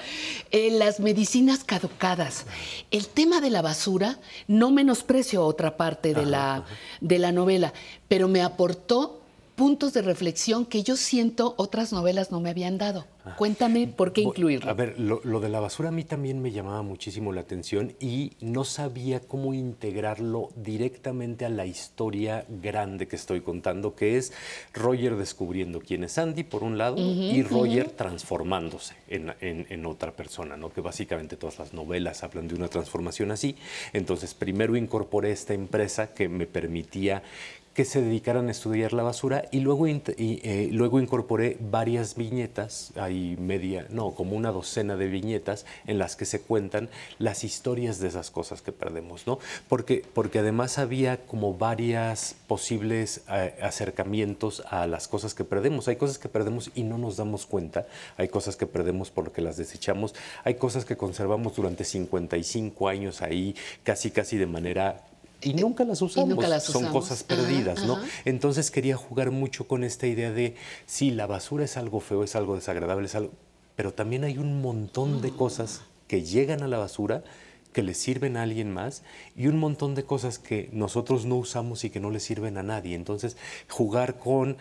eh, 0.52 0.70
las 0.72 1.00
medicinas 1.00 1.64
caducadas, 1.64 2.46
el 2.92 3.08
tema 3.08 3.40
de 3.40 3.50
la 3.50 3.62
basura, 3.62 4.20
no 4.48 4.72
menosprecio 4.72 5.46
otra 5.46 5.78
parte 5.78 6.14
de, 6.14 6.26
la, 6.26 6.66
de 7.00 7.20
la 7.20 7.32
novela, 7.32 7.74
pero 8.08 8.28
me 8.28 8.42
aportó 8.42 9.23
puntos 9.56 9.94
de 9.94 10.02
reflexión 10.02 10.66
que 10.66 10.84
yo 10.84 10.96
siento 10.98 11.54
otras 11.58 11.92
novelas 11.94 12.32
no 12.32 12.40
me 12.40 12.50
habían 12.50 12.78
dado. 12.78 13.06
Cuéntame 13.38 13.88
por 13.88 14.12
qué 14.12 14.22
incluirlo. 14.22 14.70
A 14.70 14.74
ver, 14.74 15.00
lo, 15.00 15.22
lo, 15.24 15.40
de 15.40 15.48
la 15.48 15.62
basura 15.62 15.90
a 15.90 15.92
mí 15.94 16.04
también 16.04 16.42
me 16.42 16.52
llamaba 16.52 16.82
muchísimo 16.82 17.32
la 17.32 17.42
atención 17.42 17.94
y 18.02 18.34
no 18.42 18.66
sabía 18.66 19.22
cómo 19.22 19.54
integrarlo 19.54 20.50
directamente 20.58 21.46
a 21.46 21.50
la 21.50 21.66
historia 21.66 22.46
grande 22.50 23.08
que 23.08 23.16
estoy 23.16 23.40
contando, 23.40 23.96
que 23.96 24.18
es 24.18 24.34
Roger 24.74 25.16
descubriendo 25.16 25.80
quién 25.80 26.04
es 26.04 26.18
Andy, 26.18 26.44
por 26.44 26.64
un 26.64 26.78
lado, 26.78 26.98
y 26.98 27.42
Roger 27.44 27.92
transformándose 27.92 28.96
en, 29.08 29.34
en, 29.40 29.68
en, 29.70 29.86
otra 29.86 30.12
persona, 30.12 30.58
¿no? 30.58 30.74
que 30.74 30.82
básicamente 30.82 31.38
todas 31.38 31.60
las 31.60 31.74
novelas 31.74 32.24
hablan 32.24 32.50
de 32.50 32.56
una 32.56 32.68
transformación 32.68 33.32
así. 33.32 33.56
Entonces, 33.94 34.34
primero 34.34 34.76
incorporé 34.76 35.32
esta 35.32 35.54
empresa 35.54 36.14
que 36.14 36.28
me 36.28 36.46
permitía 36.46 37.24
que 37.74 37.86
se 37.86 38.02
dedicaran 38.02 38.48
a 38.48 38.52
estudiar 38.52 38.94
la 38.94 39.04
basura 39.04 39.46
y 39.52 39.60
luego, 39.60 39.88
eh, 39.88 40.70
luego 40.72 41.00
incorporé 41.00 41.58
varias 41.60 42.16
viñetas, 42.16 42.94
hay 42.96 43.36
media, 43.38 43.88
no, 43.90 44.12
como 44.12 44.36
una 44.36 44.52
docena 44.52 44.96
de 44.96 45.08
viñetas 45.08 45.66
en 45.88 45.98
las 45.98 46.16
que 46.16 46.26
se 46.26 46.42
cuentan 46.42 46.90
las 47.18 47.44
historias 47.44 48.00
de 48.00 48.10
esas 48.10 48.30
cosas 48.30 48.62
que 48.62 48.72
perdemos, 48.72 49.26
¿no? 49.26 49.40
Porque, 49.68 50.06
porque 50.14 50.40
además 50.40 50.78
había 50.78 51.26
como 51.26 51.56
varias 51.56 52.36
posibles 52.48 53.24
eh, 53.30 53.56
acercamientos 53.62 54.64
a 54.70 54.86
las 54.86 55.08
cosas 55.08 55.34
que 55.34 55.44
perdemos. 55.44 55.88
Hay 55.88 55.96
cosas 55.96 56.20
que 56.20 56.30
perdemos 56.30 56.70
y 56.76 56.84
no 56.84 56.98
nos 57.00 57.18
damos 57.18 57.48
cuenta, 57.48 57.88
hay 58.18 58.28
cosas 58.28 58.56
que 58.56 58.68
perdemos 58.68 59.10
porque 59.10 59.42
las 59.42 59.58
desechamos, 59.58 60.14
hay 60.44 60.56
cosas 60.56 60.86
que 60.86 60.96
conservamos 60.96 61.56
durante 61.56 61.84
55 61.84 62.88
años 62.88 63.22
ahí, 63.22 63.56
casi 63.84 64.12
casi 64.12 64.38
de 64.38 64.46
manera 64.46 65.04
y 65.44 65.54
nunca 65.54 65.84
las 65.84 66.02
usamos. 66.02 66.30
Nunca 66.30 66.48
las 66.48 66.64
Son 66.64 66.86
cosas 66.86 67.24
perdidas, 67.24 67.80
ajá, 67.80 67.88
¿no? 67.88 67.94
Ajá. 67.98 68.06
Entonces 68.26 68.72
quería 68.72 68.98
jugar 68.98 69.32
mucho 69.32 69.68
con 69.68 69.84
esta 69.84 70.08
idea 70.08 70.32
de, 70.32 70.56
sí, 70.86 71.12
la 71.12 71.28
basura 71.28 71.66
es 71.66 71.78
algo 71.78 72.00
feo, 72.00 72.24
es 72.24 72.36
algo 72.36 72.56
desagradable, 72.56 73.06
es 73.06 73.16
algo, 73.16 73.32
pero 73.76 73.94
también 73.94 74.24
hay 74.24 74.38
un 74.38 74.62
montón 74.62 75.22
de 75.22 75.32
cosas 75.32 75.82
que 76.08 76.24
llegan 76.24 76.62
a 76.64 76.68
la 76.68 76.78
basura 76.78 77.24
que 77.74 77.84
le 77.84 77.94
sirven 77.94 78.38
a 78.38 78.44
alguien 78.44 78.72
más 78.72 79.04
y 79.36 79.48
un 79.48 79.58
montón 79.60 79.96
de 79.96 80.04
cosas 80.04 80.40
que 80.40 80.70
nosotros 80.72 81.26
no 81.26 81.36
usamos 81.36 81.84
y 81.84 81.90
que 81.90 82.00
no 82.00 82.10
le 82.12 82.20
sirven 82.20 82.58
a 82.58 82.64
nadie. 82.64 82.96
Entonces, 82.96 83.36
jugar 83.68 84.18
con 84.20 84.56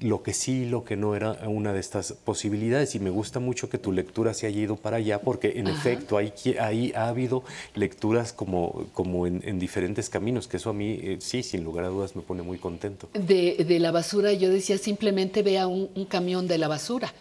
lo 0.00 0.22
que 0.22 0.34
sí 0.34 0.62
y 0.62 0.68
lo 0.68 0.84
que 0.84 0.96
no 0.96 1.14
era 1.16 1.32
una 1.48 1.72
de 1.72 1.80
estas 1.80 2.12
posibilidades. 2.12 2.94
Y 2.94 3.00
me 3.00 3.10
gusta 3.10 3.40
mucho 3.40 3.70
que 3.70 3.78
tu 3.78 3.92
lectura 3.92 4.34
se 4.34 4.46
haya 4.46 4.60
ido 4.60 4.76
para 4.76 4.98
allá, 4.98 5.20
porque 5.20 5.54
en 5.56 5.68
Ajá. 5.68 5.78
efecto 5.78 6.18
ahí, 6.18 6.32
ahí 6.60 6.92
ha 6.94 7.08
habido 7.08 7.44
lecturas 7.74 8.32
como, 8.32 8.86
como 8.92 9.26
en, 9.26 9.42
en 9.44 9.58
diferentes 9.58 10.10
caminos, 10.10 10.48
que 10.48 10.58
eso 10.58 10.70
a 10.70 10.74
mí 10.74 10.98
eh, 11.02 11.16
sí, 11.20 11.42
sin 11.42 11.64
lugar 11.64 11.84
a 11.84 11.88
dudas, 11.88 12.16
me 12.16 12.22
pone 12.22 12.42
muy 12.42 12.58
contento. 12.58 13.08
De, 13.14 13.64
de 13.66 13.78
la 13.78 13.92
basura, 13.92 14.32
yo 14.32 14.50
decía 14.50 14.76
simplemente 14.78 15.42
vea 15.42 15.66
un, 15.68 15.88
un 15.94 16.04
camión 16.04 16.48
de 16.48 16.58
la 16.58 16.68
basura 16.68 17.12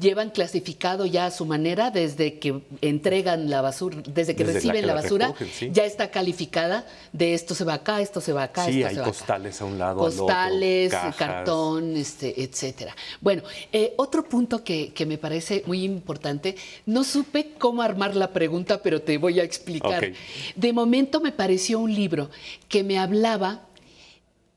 llevan 0.00 0.30
clasificado 0.30 1.06
ya 1.06 1.26
a 1.26 1.30
su 1.30 1.44
manera 1.44 1.90
desde 1.90 2.38
que 2.38 2.62
entregan 2.80 3.50
la 3.50 3.60
basura, 3.60 3.98
desde 4.06 4.34
que 4.34 4.44
desde 4.44 4.54
reciben 4.54 4.76
la, 4.76 4.80
que 4.80 4.86
la 4.86 4.94
basura, 4.94 5.26
recogen, 5.28 5.48
sí. 5.52 5.70
ya 5.72 5.84
está 5.84 6.10
calificada 6.10 6.86
de 7.12 7.34
esto 7.34 7.54
se 7.54 7.64
va 7.64 7.74
acá, 7.74 8.00
esto 8.00 8.20
se 8.20 8.32
va 8.32 8.44
acá, 8.44 8.64
sí, 8.64 8.82
esto 8.82 8.88
hay 8.88 8.94
se 8.94 9.00
va 9.00 9.06
costales 9.06 9.56
acá. 9.56 9.64
a 9.64 9.68
un 9.68 9.78
lado, 9.78 9.98
costales, 9.98 10.94
al 10.94 11.08
otro, 11.08 11.18
cartón, 11.18 11.96
este, 11.96 12.42
etcétera. 12.42 12.96
Bueno, 13.20 13.42
eh, 13.72 13.94
otro 13.96 14.24
punto 14.24 14.64
que, 14.64 14.92
que, 14.92 15.04
me 15.04 15.18
parece 15.18 15.62
muy 15.66 15.84
importante, 15.84 16.56
no 16.86 17.04
supe 17.04 17.52
cómo 17.58 17.82
armar 17.82 18.16
la 18.16 18.32
pregunta, 18.32 18.82
pero 18.82 19.02
te 19.02 19.18
voy 19.18 19.40
a 19.40 19.44
explicar. 19.44 19.98
Okay. 19.98 20.14
De 20.56 20.72
momento 20.72 21.20
me 21.20 21.32
pareció 21.32 21.78
un 21.78 21.94
libro 21.94 22.30
que 22.68 22.82
me 22.82 22.98
hablaba 22.98 23.62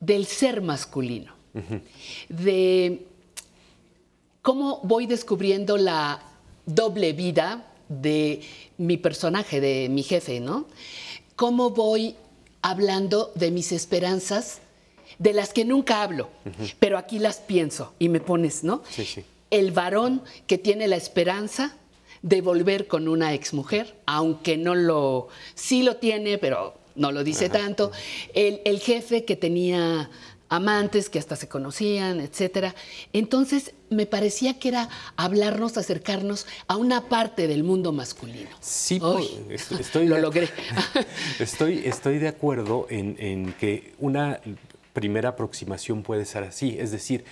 del 0.00 0.26
ser 0.26 0.62
masculino, 0.62 1.34
uh 1.54 1.58
-huh. 1.58 1.80
de 2.28 3.06
cómo 4.46 4.78
voy 4.84 5.06
descubriendo 5.06 5.76
la 5.76 6.22
doble 6.66 7.12
vida 7.14 7.66
de 7.88 8.42
mi 8.78 8.96
personaje, 8.96 9.60
de 9.60 9.88
mi 9.88 10.04
jefe, 10.04 10.38
¿no? 10.38 10.68
Cómo 11.34 11.70
voy 11.70 12.14
hablando 12.62 13.32
de 13.34 13.50
mis 13.50 13.72
esperanzas, 13.72 14.60
de 15.18 15.32
las 15.32 15.52
que 15.52 15.64
nunca 15.64 16.00
hablo, 16.00 16.28
uh 16.44 16.50
-huh. 16.50 16.74
pero 16.78 16.96
aquí 16.96 17.18
las 17.18 17.38
pienso 17.38 17.92
y 17.98 18.08
me 18.08 18.20
pones, 18.20 18.62
¿no? 18.62 18.82
Sí, 18.88 19.04
sí. 19.04 19.24
El 19.50 19.72
varón 19.72 20.22
que 20.46 20.58
tiene 20.58 20.86
la 20.86 20.94
esperanza 20.96 21.74
de 22.22 22.40
volver 22.40 22.86
con 22.86 23.08
una 23.08 23.34
exmujer, 23.34 23.96
aunque 24.06 24.56
no 24.56 24.76
lo, 24.76 25.26
sí 25.56 25.82
lo 25.82 25.96
tiene, 25.96 26.38
pero 26.38 26.74
no 26.94 27.10
lo 27.10 27.24
dice 27.24 27.46
Ajá. 27.46 27.58
tanto. 27.58 27.90
El, 28.32 28.60
el 28.64 28.78
jefe 28.78 29.24
que 29.24 29.34
tenía 29.34 30.08
amantes 30.48 31.10
que 31.10 31.18
hasta 31.18 31.36
se 31.36 31.48
conocían, 31.48 32.20
etcétera. 32.20 32.74
Entonces 33.12 33.72
me 33.90 34.06
parecía 34.06 34.58
que 34.58 34.68
era 34.68 34.88
hablarnos, 35.16 35.76
acercarnos 35.76 36.46
a 36.66 36.76
una 36.76 37.08
parte 37.08 37.46
del 37.46 37.64
mundo 37.64 37.92
masculino. 37.92 38.50
Sí, 38.60 39.00
Uy, 39.00 39.28
estoy 39.50 40.06
lo 40.08 40.16
de, 40.16 40.22
logré. 40.22 40.48
estoy, 41.38 41.82
estoy 41.84 42.18
de 42.18 42.28
acuerdo 42.28 42.86
en, 42.90 43.16
en 43.18 43.52
que 43.54 43.94
una 43.98 44.40
primera 44.92 45.30
aproximación 45.30 46.02
puede 46.02 46.24
ser 46.24 46.44
así, 46.44 46.76
es 46.78 46.90
decir, 46.90 47.24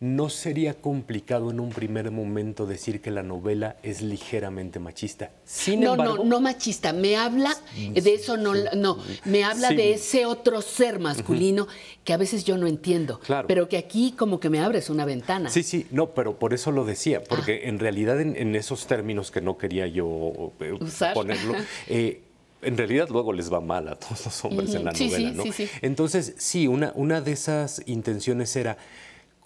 no 0.00 0.30
sería 0.30 0.72
complicado 0.80 1.50
en 1.50 1.60
un 1.60 1.68
primer 1.68 2.10
momento 2.10 2.64
decir 2.64 3.02
que 3.02 3.10
la 3.10 3.22
novela 3.22 3.76
es 3.82 4.00
ligeramente 4.00 4.78
machista. 4.78 5.30
Sin 5.44 5.80
no, 5.80 5.92
embargo, 5.92 6.16
no, 6.16 6.24
no 6.24 6.40
machista. 6.40 6.94
Me 6.94 7.16
habla 7.16 7.54
de 7.76 8.14
eso, 8.14 8.38
no, 8.38 8.54
no. 8.74 8.98
Me 9.26 9.44
habla 9.44 9.68
sí. 9.68 9.76
de 9.76 9.92
ese 9.92 10.24
otro 10.24 10.62
ser 10.62 11.00
masculino 11.00 11.64
uh 11.64 11.66
-huh. 11.66 11.98
que 12.02 12.14
a 12.14 12.16
veces 12.16 12.44
yo 12.44 12.56
no 12.56 12.66
entiendo. 12.66 13.20
Claro. 13.20 13.46
Pero 13.46 13.68
que 13.68 13.76
aquí 13.76 14.14
como 14.16 14.40
que 14.40 14.48
me 14.48 14.60
abres 14.60 14.88
una 14.88 15.04
ventana. 15.04 15.50
Sí, 15.50 15.62
sí, 15.62 15.86
no, 15.90 16.14
pero 16.14 16.38
por 16.38 16.54
eso 16.54 16.72
lo 16.72 16.86
decía, 16.86 17.22
porque 17.22 17.60
ah. 17.62 17.68
en 17.68 17.78
realidad 17.78 18.22
en, 18.22 18.36
en, 18.36 18.56
esos 18.56 18.86
términos 18.86 19.30
que 19.30 19.42
no 19.42 19.58
quería 19.58 19.86
yo 19.86 20.52
eh, 20.60 20.72
Usar. 20.80 21.12
ponerlo. 21.12 21.54
Eh, 21.88 22.22
en 22.62 22.76
realidad 22.76 23.08
luego 23.10 23.32
les 23.32 23.52
va 23.52 23.60
mal 23.60 23.88
a 23.88 23.96
todos 23.96 24.24
los 24.24 24.44
hombres 24.44 24.70
uh 24.70 24.72
-huh. 24.72 24.76
en 24.76 24.84
la 24.84 24.94
sí, 24.94 25.06
novela, 25.06 25.30
sí, 25.30 25.36
¿no? 25.36 25.42
Sí, 25.44 25.52
sí. 25.52 25.68
Entonces, 25.82 26.34
sí, 26.38 26.66
una, 26.66 26.92
una 26.94 27.20
de 27.20 27.32
esas 27.32 27.82
intenciones 27.86 28.54
era 28.56 28.76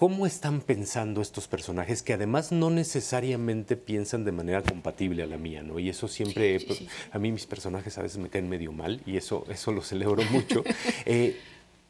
¿Cómo 0.05 0.27
están 0.27 0.61
pensando 0.61 1.23
estos 1.23 1.49
personajes 1.49 2.03
que 2.03 2.13
además 2.13 2.53
no 2.53 2.69
necesariamente 2.69 3.75
piensan 3.75 4.23
de 4.27 4.33
manera 4.33 4.61
compatible 4.61 5.23
a 5.23 5.27
la 5.27 5.39
mía, 5.39 5.63
¿no? 5.63 5.79
Y 5.79 5.89
eso 5.89 6.09
siempre, 6.09 6.61
sí, 6.61 6.75
sí. 6.75 6.89
a 7.11 7.19
mí 7.19 7.33
mis 7.33 7.47
personajes 7.47 7.97
a 7.97 8.03
veces 8.03 8.19
me 8.19 8.29
caen 8.29 8.47
medio 8.51 8.71
mal 8.71 9.01
y 9.07 9.17
eso, 9.17 9.47
eso 9.49 9.73
lo 9.73 9.81
celebro 9.81 10.23
mucho. 10.25 10.63
eh, 11.07 11.39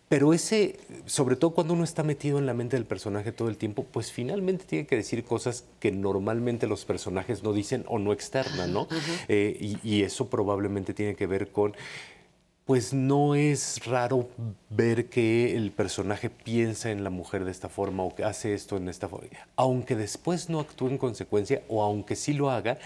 pero 0.09 0.33
ese, 0.33 0.79
sobre 1.07 1.35
todo 1.35 1.55
cuando 1.55 1.75
uno 1.75 1.83
está 1.83 2.05
metido 2.05 2.39
en 2.39 2.47
la 2.47 2.55
mente 2.55 2.77
del 2.77 2.87
personaje 2.87 3.33
todo 3.33 3.49
el 3.49 3.57
tiempo, 3.57 3.85
pues 3.91 4.13
finalmente 4.13 4.65
tiene 4.65 4.87
que 4.87 4.95
decir 4.95 5.25
cosas 5.25 5.65
que 5.81 5.91
normalmente 5.91 6.69
los 6.69 6.85
personajes 6.85 7.43
no 7.43 7.53
dicen 7.53 7.85
o 7.89 7.99
no 7.99 8.13
externan, 8.13 8.73
¿no? 8.73 8.83
Uh 8.83 8.91
-huh. 8.91 9.25
eh, 9.27 9.57
y, 9.61 9.79
y 9.83 10.03
eso 10.05 10.29
probablemente 10.29 10.95
tiene 10.95 11.17
que 11.17 11.27
ver 11.27 11.49
con 11.49 11.75
pues 12.65 12.95
no 12.95 13.35
es 13.35 13.85
raro 13.85 14.29
ver 14.71 15.07
que 15.11 15.57
el 15.57 15.71
personaje 15.71 16.31
piensa 16.31 16.91
en 16.91 17.05
la 17.05 17.11
mujer 17.11 17.45
de 17.45 17.51
esta 17.51 17.69
forma 17.69 18.03
o 18.05 18.15
que 18.15 18.25
hace 18.25 18.55
esto 18.55 18.77
en 18.77 18.89
esta 18.89 19.09
forma, 19.09 19.29
aunque 19.57 19.97
después 19.97 20.49
no 20.49 20.61
actúe 20.61 20.89
en 20.89 20.99
consecuencia 20.99 21.63
o 21.69 21.83
aunque 21.83 22.17
sí 22.17 22.33
lo 22.33 22.51
haga 22.51 22.79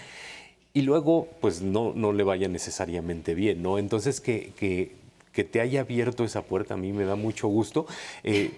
y 0.73 0.81
luego 0.81 1.27
pues 1.39 1.61
no, 1.61 1.93
no 1.95 2.11
le 2.11 2.23
vaya 2.23 2.47
necesariamente 2.49 3.33
bien, 3.33 3.63
¿no? 3.63 3.77
Entonces 3.77 4.19
que, 4.19 4.51
que, 4.57 4.95
que 5.31 5.43
te 5.45 5.61
haya 5.61 5.81
abierto 5.81 6.25
esa 6.25 6.41
puerta 6.41 6.73
a 6.73 6.77
mí 6.77 6.91
me 6.91 7.05
da 7.05 7.15
mucho 7.15 7.47
gusto. 7.47 7.87
Eh, 8.23 8.51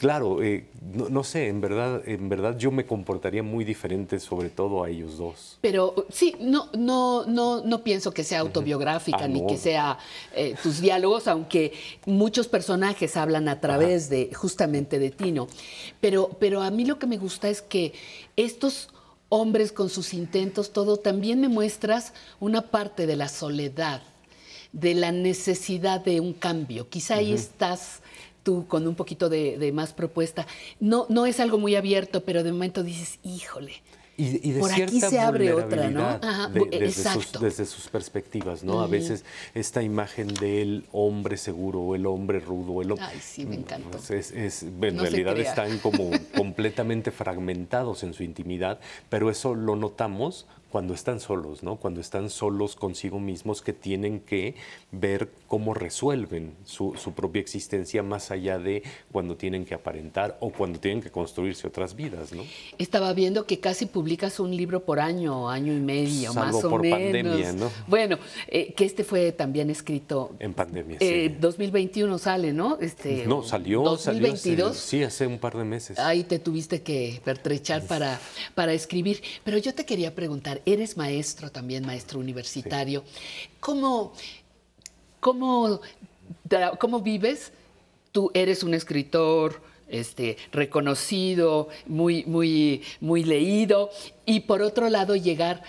Claro, 0.00 0.42
eh, 0.42 0.66
no, 0.94 1.08
no, 1.08 1.24
sé, 1.24 1.48
en 1.48 1.60
verdad, 1.60 2.02
en 2.06 2.28
verdad 2.28 2.56
yo 2.58 2.70
me 2.70 2.86
comportaría 2.86 3.42
muy 3.42 3.64
diferente, 3.64 4.20
sobre 4.20 4.48
todo 4.48 4.84
a 4.84 4.90
ellos 4.90 5.18
dos. 5.18 5.58
Pero 5.60 6.06
sí, 6.10 6.34
no, 6.40 6.68
no, 6.76 7.24
no, 7.26 7.62
no 7.64 7.82
pienso 7.82 8.12
que 8.12 8.24
sea 8.24 8.40
autobiográfica 8.40 9.24
ah, 9.24 9.28
ni 9.28 9.40
no. 9.40 9.46
que 9.46 9.56
sea 9.56 9.98
eh, 10.34 10.54
tus 10.62 10.80
diálogos, 10.80 11.28
aunque 11.28 11.72
muchos 12.04 12.48
personajes 12.48 13.16
hablan 13.16 13.48
a 13.48 13.60
través 13.60 14.06
Ajá. 14.06 14.14
de 14.14 14.34
justamente 14.34 14.98
de 14.98 15.10
Tino. 15.10 15.48
Pero, 16.00 16.30
pero 16.38 16.62
a 16.62 16.70
mí 16.70 16.84
lo 16.84 16.98
que 16.98 17.06
me 17.06 17.18
gusta 17.18 17.48
es 17.48 17.62
que 17.62 17.92
estos 18.36 18.88
hombres 19.28 19.72
con 19.72 19.88
sus 19.88 20.14
intentos, 20.14 20.72
todo, 20.72 20.96
también 20.96 21.40
me 21.40 21.48
muestras 21.48 22.12
una 22.40 22.70
parte 22.70 23.06
de 23.06 23.16
la 23.16 23.28
soledad, 23.28 24.02
de 24.72 24.94
la 24.94 25.12
necesidad 25.12 26.00
de 26.00 26.20
un 26.20 26.32
cambio. 26.32 26.88
Quizá 26.88 27.14
uh 27.14 27.16
-huh. 27.16 27.20
ahí 27.20 27.32
estás 27.32 28.00
tú 28.46 28.64
con 28.68 28.86
un 28.86 28.94
poquito 28.94 29.28
de, 29.28 29.58
de, 29.58 29.72
más 29.72 29.92
propuesta. 29.92 30.46
No, 30.78 31.06
no 31.08 31.26
es 31.26 31.40
algo 31.40 31.58
muy 31.58 31.74
abierto, 31.74 32.22
pero 32.24 32.44
de 32.44 32.52
momento 32.52 32.84
dices, 32.84 33.18
híjole, 33.24 33.72
Y, 34.18 34.48
y 34.48 34.52
de 34.52 34.60
Por 34.60 34.72
aquí 34.72 34.98
se 35.00 35.18
abre 35.18 35.52
otra, 35.52 35.90
¿no? 35.90 36.06
Ajá, 36.22 36.48
de- 36.48 36.64
desde, 36.70 37.02
sus, 37.02 37.06
exacto. 37.16 37.38
desde 37.40 37.66
sus 37.66 37.88
perspectivas, 37.88 38.62
¿no? 38.64 38.80
A 38.80 38.84
Ujú. 38.84 38.92
veces 38.92 39.24
esta 39.52 39.82
imagen 39.82 40.28
del 40.28 40.84
hombre 40.92 41.36
seguro, 41.36 41.94
el 41.94 42.06
hombre 42.06 42.38
rudo, 42.40 42.80
el 42.80 42.92
hombre... 42.92 43.06
Ay, 43.10 43.20
sí, 43.20 43.44
me 43.44 43.56
encantó. 43.56 43.98
Es, 43.98 44.30
es- 44.30 44.62
en 44.62 44.96
No 44.96 45.02
realidad 45.02 45.38
están 45.38 45.78
como 45.80 46.12
completamente 46.34 47.10
fragmentados 47.10 48.04
en 48.04 48.14
su 48.14 48.22
intimidad, 48.22 48.78
pero 49.10 49.28
eso 49.28 49.54
lo 49.54 49.74
notamos 49.76 50.46
cuando 50.70 50.94
están 50.94 51.20
solos, 51.20 51.62
¿no? 51.62 51.76
Cuando 51.76 52.00
están 52.00 52.28
solos 52.28 52.76
consigo 52.76 53.18
mismos 53.20 53.62
que 53.62 53.72
tienen 53.72 54.20
que 54.20 54.54
ver 54.92 55.30
cómo 55.46 55.74
resuelven 55.74 56.54
su, 56.64 56.94
su 56.96 57.12
propia 57.12 57.40
existencia 57.40 58.02
más 58.02 58.30
allá 58.30 58.58
de 58.58 58.82
cuando 59.12 59.36
tienen 59.36 59.64
que 59.64 59.74
aparentar 59.74 60.36
o 60.40 60.50
cuando 60.50 60.78
tienen 60.80 61.00
que 61.02 61.10
construirse 61.10 61.66
otras 61.66 61.94
vidas, 61.94 62.32
¿no? 62.32 62.42
Estaba 62.78 63.12
viendo 63.12 63.46
que 63.46 63.60
casi 63.60 63.86
publicas 63.86 64.40
un 64.40 64.54
libro 64.56 64.84
por 64.84 65.00
año, 65.00 65.48
año 65.48 65.72
y 65.72 65.80
medio, 65.80 66.32
Salvo 66.32 66.52
más 66.56 66.64
o 66.64 66.70
por 66.70 66.82
menos. 66.82 66.98
pandemia, 66.98 67.52
¿no? 67.52 67.70
Bueno, 67.86 68.18
eh, 68.48 68.74
que 68.74 68.84
este 68.84 69.04
fue 69.04 69.32
también 69.32 69.70
escrito. 69.70 70.34
En 70.40 70.52
pandemia, 70.52 70.96
eh, 71.00 71.28
sí. 71.30 71.36
2021 71.40 72.18
sale, 72.18 72.52
¿no? 72.52 72.78
Este, 72.80 73.26
No, 73.26 73.42
salió, 73.42 73.96
salió 73.96 74.32
hace- 74.32 74.50
2022. 74.50 74.76
sí, 74.76 75.02
hace 75.02 75.26
un 75.26 75.38
par 75.38 75.56
de 75.56 75.64
meses. 75.64 75.98
Ahí 75.98 76.24
te 76.24 76.38
tuviste 76.38 76.82
que 76.82 77.20
pertrechar 77.24 77.82
para, 77.86 78.20
para 78.54 78.72
escribir. 78.72 79.22
Pero 79.44 79.58
yo 79.58 79.74
te 79.74 79.84
quería 79.86 80.14
preguntar, 80.14 80.55
eres 80.64 80.96
maestro 80.96 81.50
también, 81.50 81.84
maestro 81.84 82.18
universitario. 82.18 83.04
¿Cómo, 83.60 84.12
cómo, 85.20 85.80
cómo 86.78 87.00
vives? 87.00 87.52
Tú 88.12 88.30
eres 88.34 88.62
un 88.62 88.74
escritor 88.74 89.60
este, 89.88 90.36
reconocido, 90.52 91.68
muy, 91.86 92.24
muy, 92.24 92.82
muy 93.00 93.24
leído, 93.24 93.90
y 94.24 94.40
por 94.40 94.62
otro 94.62 94.88
lado 94.88 95.16
llegar 95.16 95.62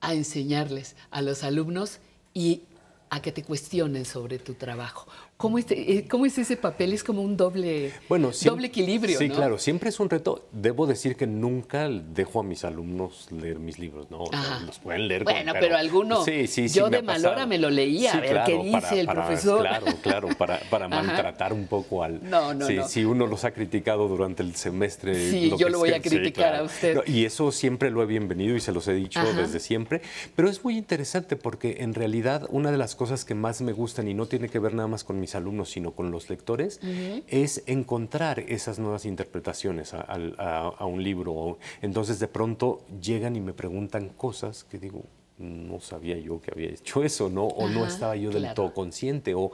a 0.00 0.14
enseñarles 0.14 0.96
a 1.10 1.22
los 1.22 1.44
alumnos 1.44 1.98
y 2.32 2.62
a 3.10 3.22
que 3.22 3.32
te 3.32 3.44
cuestionen 3.44 4.04
sobre 4.04 4.38
tu 4.38 4.54
trabajo. 4.54 5.08
¿Cómo 5.44 5.58
es, 5.58 5.66
eh, 5.68 6.06
cómo 6.08 6.24
es 6.24 6.38
ese 6.38 6.56
papel? 6.56 6.94
Es 6.94 7.04
como 7.04 7.20
un 7.20 7.36
doble, 7.36 7.92
Bueno, 8.08 8.30
doble 8.46 8.68
equilibrio, 8.68 9.18
Sí, 9.18 9.28
¿no? 9.28 9.34
claro, 9.34 9.58
siempre 9.58 9.90
es 9.90 10.00
un 10.00 10.08
reto. 10.08 10.48
Debo 10.52 10.86
decir 10.86 11.16
que 11.16 11.26
nunca 11.26 11.86
dejo 11.86 12.40
a 12.40 12.42
mis 12.42 12.64
alumnos 12.64 13.28
leer 13.30 13.58
mis 13.58 13.78
libros, 13.78 14.10
¿no? 14.10 14.24
Ajá. 14.32 14.60
los 14.64 14.78
pueden 14.78 15.06
leer. 15.06 15.24
Bueno, 15.24 15.52
pero 15.60 15.76
alguno, 15.76 16.24
Sí, 16.24 16.46
sí, 16.46 16.70
sí, 16.70 16.78
yo 16.78 16.84
me 16.86 16.92
de 16.92 16.96
ha 16.96 17.02
mal 17.02 17.16
pasado. 17.16 17.34
hora 17.34 17.44
me 17.46 17.58
lo 17.58 17.68
leía, 17.68 18.12
a 18.14 18.20
ver 18.20 18.40
qué 18.46 18.56
para- 18.56 18.62
dice 18.88 19.00
el 19.00 19.06
para- 19.06 19.26
profesor. 19.26 19.60
Claro, 19.60 19.86
claro, 20.00 20.28
para, 20.38 20.60
para 20.70 20.88
maltratar 21.28 21.52
un 21.52 21.66
poco 21.66 22.02
al... 22.02 22.20
No, 22.26 22.54
no, 22.54 22.66
sí, 22.66 22.76
no. 22.76 22.88
Si 22.88 23.04
uno 23.04 23.26
los 23.26 23.44
ha 23.44 23.50
criticado 23.50 24.08
durante 24.08 24.42
el 24.42 24.54
semestre. 24.54 25.30
Sí, 25.30 25.52
yo 25.58 25.68
lo 25.68 25.78
voy 25.78 25.90
a 25.92 26.00
criticar 26.00 26.32
claro. 26.52 26.62
a 26.62 26.66
usted. 26.66 27.00
Y 27.06 27.26
eso 27.26 27.52
siempre 27.52 27.90
lo 27.90 28.02
he 28.02 28.06
bienvenido 28.06 28.56
y 28.56 28.60
se 28.60 28.72
los 28.72 28.88
he 28.88 28.94
dicho 28.94 29.20
Ajá. 29.20 29.32
desde 29.42 29.60
siempre. 29.60 30.00
Pero 30.36 30.48
es 30.48 30.64
muy 30.64 30.78
interesante 30.78 31.36
porque 31.36 31.76
en 31.80 31.92
realidad 31.92 32.46
una 32.48 32.70
de 32.70 32.78
las 32.78 32.94
cosas 32.94 33.26
que 33.26 33.34
más 33.34 33.60
me 33.60 33.72
gustan 33.74 34.08
y 34.08 34.14
no 34.14 34.24
tiene 34.24 34.48
que 34.48 34.58
ver 34.58 34.72
nada 34.72 34.88
más 34.88 35.04
con 35.04 35.20
mis 35.20 35.33
alumnos, 35.34 35.70
sino 35.70 35.92
con 35.92 36.10
los 36.10 36.28
lectores, 36.30 36.80
es 37.28 37.62
encontrar 37.66 38.40
esas 38.40 38.78
nuevas 38.78 39.04
interpretaciones 39.04 39.94
a, 39.94 40.00
al- 40.00 40.36
a- 40.38 40.68
a 40.78 40.86
un 40.86 41.02
libro. 41.02 41.58
Entonces 41.82 42.18
de 42.18 42.28
pronto 42.28 42.84
llegan 43.00 43.36
y 43.36 43.40
me 43.40 43.52
preguntan 43.52 44.08
cosas 44.10 44.64
que 44.64 44.78
digo, 44.78 45.02
no 45.38 45.80
sabía 45.80 46.16
yo 46.18 46.40
que 46.40 46.52
había 46.52 46.68
hecho 46.70 47.02
eso, 47.02 47.28
¿no? 47.28 47.44
O 47.46 47.68
no 47.68 47.84
estaba 47.84 48.14
yo 48.14 48.30
del 48.30 48.42
claro. 48.42 48.54
todo 48.54 48.72
consciente. 48.74 49.34
O, 49.34 49.50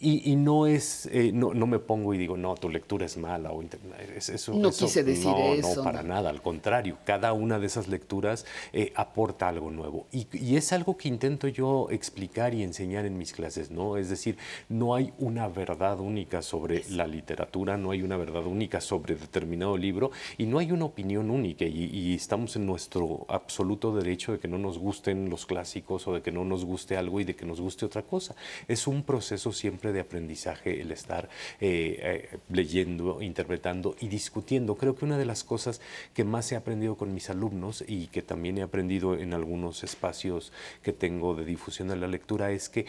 y, 0.00 0.30
y 0.32 0.36
no 0.36 0.66
es, 0.66 1.06
eh, 1.06 1.30
no, 1.32 1.54
no 1.54 1.66
me 1.66 1.78
pongo 1.78 2.12
y 2.14 2.18
digo, 2.18 2.36
no, 2.36 2.54
tu 2.56 2.68
lectura 2.68 3.06
es 3.06 3.16
mala. 3.16 3.52
O 3.52 3.62
es- 3.62 4.28
eso, 4.28 4.52
No 4.54 4.68
eso- 4.68 4.84
quise 4.86 5.04
decir 5.04 5.26
no, 5.30 5.54
eso, 5.54 5.76
No, 5.76 5.84
para 5.84 6.02
no. 6.02 6.08
nada, 6.08 6.30
al 6.30 6.42
contrario. 6.42 6.98
Cada 7.04 7.32
una 7.32 7.58
de 7.58 7.66
esas 7.66 7.88
lecturas 7.88 8.44
eh, 8.72 8.92
aporta 8.96 9.48
algo 9.48 9.70
nuevo. 9.70 10.06
Y, 10.12 10.26
y 10.32 10.56
es 10.56 10.72
algo 10.72 10.96
que 10.96 11.08
intento 11.08 11.48
yo 11.48 11.88
explicar 11.90 12.54
y 12.54 12.62
enseñar 12.62 13.06
en 13.06 13.16
mis 13.18 13.32
clases, 13.32 13.70
¿no? 13.70 13.96
Es 13.96 14.08
decir, 14.08 14.36
no 14.68 14.94
hay 14.94 15.12
una 15.18 15.48
verdad 15.48 16.00
única 16.00 16.42
sobre 16.42 16.84
la 16.90 17.06
literatura, 17.06 17.76
no 17.76 17.90
hay 17.92 18.02
una 18.02 18.16
verdad 18.16 18.44
única 18.46 18.80
sobre 18.80 19.14
determinado 19.14 19.76
libro 19.76 20.10
y 20.38 20.46
no 20.46 20.58
hay 20.58 20.72
una 20.72 20.84
opinión 20.86 21.30
única. 21.30 21.64
Y, 21.64 21.84
y 21.92 22.14
estamos 22.14 22.56
en 22.56 22.66
nuestro 22.66 23.26
absoluto 23.28 23.94
derecho 23.94 24.32
de 24.32 24.38
que 24.38 24.48
no 24.48 24.58
nos 24.58 24.78
gusten 24.78 25.30
los 25.30 25.46
clásicos 25.46 26.06
o 26.08 26.14
de 26.14 26.22
que 26.22 26.32
no 26.32 26.44
nos 26.44 26.64
guste 26.64 26.96
algo 26.96 27.20
y 27.20 27.24
de 27.24 27.34
que 27.36 27.46
nos 27.46 27.60
guste 27.60 27.86
otra 27.86 28.02
cosa. 28.02 28.34
Es 28.68 28.86
un 28.86 29.02
proceso 29.02 29.52
siempre 29.52 29.83
de 29.92 30.00
aprendizaje 30.00 30.80
el 30.80 30.92
estar 30.92 31.28
eh, 31.60 32.28
eh, 32.32 32.38
leyendo, 32.48 33.22
interpretando 33.22 33.96
y 34.00 34.08
discutiendo. 34.08 34.76
Creo 34.76 34.94
que 34.94 35.04
una 35.04 35.18
de 35.18 35.24
las 35.24 35.44
cosas 35.44 35.80
que 36.14 36.24
más 36.24 36.50
he 36.52 36.56
aprendido 36.56 36.96
con 36.96 37.14
mis 37.14 37.30
alumnos 37.30 37.84
y 37.86 38.08
que 38.08 38.22
también 38.22 38.58
he 38.58 38.62
aprendido 38.62 39.16
en 39.16 39.34
algunos 39.34 39.84
espacios 39.84 40.52
que 40.82 40.92
tengo 40.92 41.34
de 41.34 41.44
difusión 41.44 41.88
de 41.88 41.96
la 41.96 42.08
lectura 42.08 42.50
es 42.50 42.68
que 42.68 42.86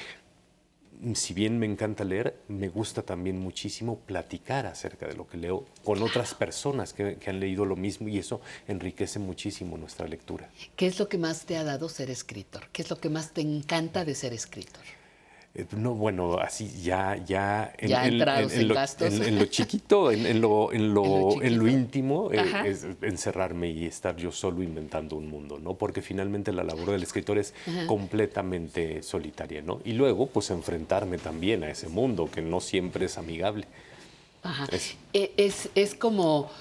si 1.14 1.34
bien 1.34 1.60
me 1.60 1.66
encanta 1.66 2.04
leer, 2.04 2.36
me 2.48 2.70
gusta 2.70 3.02
también 3.02 3.40
muchísimo 3.40 4.00
platicar 4.00 4.66
acerca 4.66 5.08
de 5.08 5.14
lo 5.14 5.28
que 5.28 5.38
leo 5.38 5.66
con 5.84 6.02
otras 6.02 6.34
personas 6.34 6.94
que, 6.94 7.18
que 7.18 7.30
han 7.30 7.40
leído 7.40 7.66
lo 7.66 7.76
mismo 7.76 8.08
y 8.08 8.18
eso 8.18 8.42
enriquece 8.68 9.20
muchísimo 9.20 9.78
nuestra 9.78 10.08
lectura. 10.08 10.50
¿Qué 10.76 10.88
es 10.88 11.00
lo 11.00 11.10
que 11.10 11.18
más 11.18 11.46
te 11.46 11.58
ha 11.58 11.64
dado 11.64 11.90
ser 11.90 12.10
escritor? 12.10 12.70
¿Qué 12.72 12.82
es 12.82 12.90
lo 12.90 12.98
que 12.98 13.10
más 13.10 13.34
te 13.34 13.42
encanta 13.42 14.06
de 14.06 14.16
ser 14.16 14.34
escritor? 14.34 14.84
Eh, 15.58 15.66
No, 15.78 15.94
bueno, 15.94 16.38
así 16.38 16.70
ya, 16.84 17.16
ya, 17.26 17.74
Ya 17.82 18.06
entrados 18.08 18.52
en 18.54 18.68
lo, 18.68 18.76
en- 19.00 19.24
en 19.24 19.40
lo 19.40 19.46
chiquito, 19.46 20.12
en, 20.12 20.26
en 20.26 20.42
lo, 20.42 20.74
en, 20.74 20.94
lo, 20.94 21.42
en 21.42 21.58
lo 21.58 21.68
íntimo, 21.68 22.30
eh, 22.34 22.44
es 22.66 22.86
encerrarme 23.02 23.70
y 23.70 23.86
estar 23.86 24.18
yo 24.18 24.32
solo 24.32 24.62
inventando 24.62 25.16
un 25.16 25.30
mundo, 25.30 25.58
¿no? 25.60 25.76
Porque 25.76 26.02
finalmente 26.02 26.52
la 26.52 26.64
labor 26.64 26.92
del 26.92 27.04
escritor 27.04 27.38
es 27.38 27.54
Ajá. 27.68 27.88
completamente 27.88 29.02
solitaria, 29.02 29.62
¿no? 29.62 29.80
Y 29.86 29.94
luego, 29.94 30.28
pues, 30.28 30.50
enfrentarme 30.50 31.18
también 31.18 31.64
a 31.64 31.70
ese 31.70 31.88
mundo 31.88 32.30
que 32.30 32.42
no 32.42 32.60
siempre 32.60 33.06
es 33.06 33.18
amigable. 33.18 33.66
Ajá. 34.44 34.68
Es- 34.72 34.96
Eh, 35.14 35.32
Es, 35.38 35.70
es 35.76 35.96
como, 35.96 36.52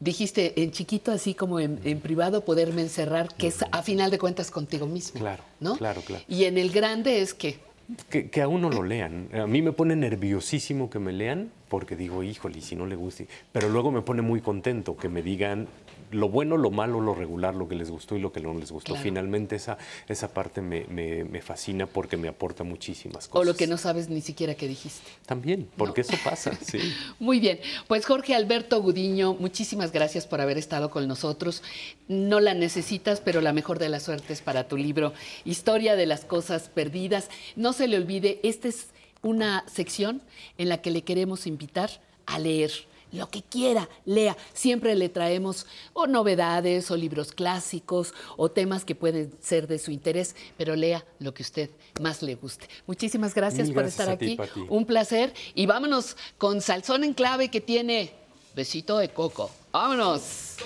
dijiste, 0.00 0.62
en 0.62 0.72
chiquito, 0.72 1.12
así 1.12 1.34
como 1.34 1.60
en, 1.60 1.78
en 1.84 2.00
privado, 2.00 2.42
poderme 2.44 2.80
encerrar, 2.80 3.28
que 3.36 3.48
es 3.48 3.58
a 3.70 3.82
final 3.82 4.10
de 4.10 4.18
cuentas 4.18 4.50
contigo 4.50 4.86
mismo. 4.86 5.20
Claro, 5.20 5.44
¿no? 5.60 5.76
claro, 5.76 6.00
claro. 6.00 6.24
Y 6.26 6.44
en 6.44 6.56
el 6.56 6.70
grande 6.70 7.20
es 7.20 7.34
que 7.34 7.67
Que, 8.10 8.28
que 8.28 8.42
a 8.42 8.48
uno 8.48 8.68
lo 8.68 8.82
lean. 8.82 9.28
A 9.32 9.46
mí 9.46 9.62
me 9.62 9.72
pone 9.72 9.96
nerviosísimo 9.96 10.90
que 10.90 10.98
me 10.98 11.12
lean 11.12 11.50
porque 11.68 11.96
digo, 11.96 12.22
híjole, 12.22 12.60
si 12.60 12.76
no 12.76 12.86
le 12.86 12.96
gusta. 12.96 13.24
Pero 13.52 13.68
luego 13.68 13.90
me 13.90 14.02
pone 14.02 14.20
muy 14.22 14.40
contento 14.40 14.96
que 14.96 15.08
me 15.08 15.22
digan 15.22 15.68
lo 16.10 16.28
bueno, 16.28 16.56
lo 16.56 16.70
malo, 16.70 17.00
lo 17.00 17.14
regular, 17.14 17.54
lo 17.54 17.68
que 17.68 17.74
les 17.74 17.90
gustó 17.90 18.16
y 18.16 18.20
lo 18.20 18.32
que 18.32 18.40
no 18.40 18.54
les 18.54 18.70
gustó. 18.72 18.92
Claro. 18.92 19.02
Finalmente 19.02 19.56
esa, 19.56 19.78
esa 20.08 20.32
parte 20.32 20.60
me, 20.60 20.84
me- 20.86 21.24
me 21.24 21.40
fascina 21.40 21.86
porque 21.86 22.16
me 22.16 22.28
aporta 22.28 22.64
muchísimas 22.64 23.26
o 23.26 23.30
cosas. 23.30 23.46
lo 23.46 23.56
que 23.56 23.66
no 23.66 23.76
sabes 23.78 24.08
ni 24.08 24.20
siquiera 24.20 24.54
que 24.54 24.68
dijiste. 24.68 25.08
También, 25.26 25.68
porque 25.76 26.00
eso 26.02 26.14
pasa, 26.24 26.52
sí. 26.62 26.78
Muy 27.18 27.40
bien, 27.40 27.60
pues 27.86 28.06
Jorge 28.06 28.34
Alberto 28.34 28.80
Gudiño, 28.82 29.34
muchísimas 29.34 29.92
gracias 29.92 30.26
por 30.26 30.40
haber 30.40 30.58
estado 30.58 30.90
con 30.90 31.06
nosotros. 31.08 31.62
No 32.08 32.40
la 32.40 32.54
necesitas, 32.54 33.20
pero 33.20 33.40
la 33.40 33.52
mejor 33.52 33.78
de 33.78 33.88
las 33.88 34.02
suertes 34.04 34.40
para 34.42 34.68
tu 34.68 34.76
libro, 34.76 35.12
Historia 35.44 35.96
de 35.96 36.06
las 36.06 36.24
Cosas 36.24 36.68
Perdidas. 36.68 37.28
No 37.56 37.72
se 37.72 37.88
le 37.88 37.96
olvide, 37.96 38.40
esta 38.42 38.68
es 38.68 38.88
una 39.22 39.64
sección 39.68 40.22
en 40.58 40.68
la 40.68 40.80
que 40.80 40.90
le 40.90 41.02
queremos 41.02 41.46
invitar 41.46 41.90
a 42.26 42.38
leer. 42.38 42.70
Lo 43.12 43.30
que 43.30 43.42
quiera, 43.42 43.88
lea. 44.04 44.36
Siempre 44.52 44.94
le 44.94 45.08
traemos 45.08 45.66
o 45.92 46.06
novedades 46.06 46.90
o 46.90 46.96
libros 46.96 47.32
clásicos 47.32 48.14
o 48.36 48.50
temas 48.50 48.84
que 48.84 48.94
pueden 48.94 49.32
ser 49.40 49.66
de 49.66 49.78
su 49.78 49.90
interés, 49.90 50.36
pero 50.56 50.76
lea 50.76 51.04
lo 51.18 51.34
que 51.34 51.42
usted 51.42 51.70
más 52.00 52.22
le 52.22 52.34
guste. 52.34 52.68
Muchísimas 52.86 53.34
gracias 53.34 53.70
por 53.70 53.84
estar 53.84 54.08
a 54.08 54.16
ti, 54.16 54.26
aquí. 54.26 54.36
Pati. 54.36 54.66
Un 54.68 54.84
placer. 54.84 55.32
Y 55.54 55.66
vámonos 55.66 56.16
con 56.36 56.60
Salsón 56.60 57.04
en 57.04 57.14
clave 57.14 57.50
que 57.50 57.60
tiene 57.60 58.12
besito 58.54 58.98
de 58.98 59.08
coco. 59.08 59.50
Vámonos. 59.72 60.56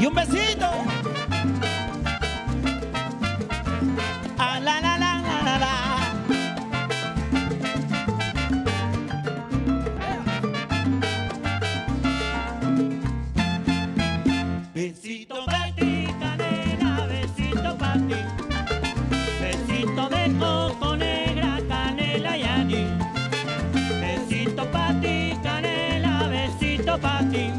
y 0.00 0.06
un 0.06 0.14
besito. 0.14 0.97
Besito 15.00 15.44
para 15.46 15.72
ti, 15.76 16.08
canela, 16.18 17.06
besito 17.06 17.76
para 17.78 18.00
ti. 18.08 18.16
Besito 19.40 20.08
de 20.08 20.34
coco 20.40 20.96
negra, 20.96 21.60
canela 21.68 22.36
y 22.36 22.42
anís. 22.42 22.90
Besito 24.00 24.68
para 24.72 25.00
ti, 25.00 25.38
canela, 25.40 26.26
besito 26.28 26.98
para 26.98 27.30
ti. 27.30 27.52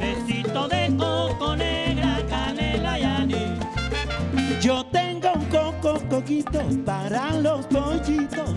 Besito 0.00 0.66
de 0.66 0.96
coco 0.98 1.54
negra, 1.54 2.20
canela 2.28 2.98
y 2.98 3.04
anís. 3.04 4.60
Yo 4.60 4.84
tengo 4.86 5.34
un 5.34 5.44
coco 5.44 6.00
coquito 6.10 6.64
para 6.84 7.32
los 7.36 7.64
pollitos, 7.66 8.50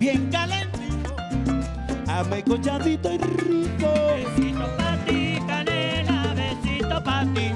bien 0.00 0.28
calentito. 0.32 1.14
A 2.08 2.24
llama 2.24 2.88
y 2.88 2.96
rico. 3.18 3.92
Besito 4.10 4.66
pa' 4.76 4.96
ti, 5.06 5.38
canela, 5.46 6.01
ti. 7.34 7.52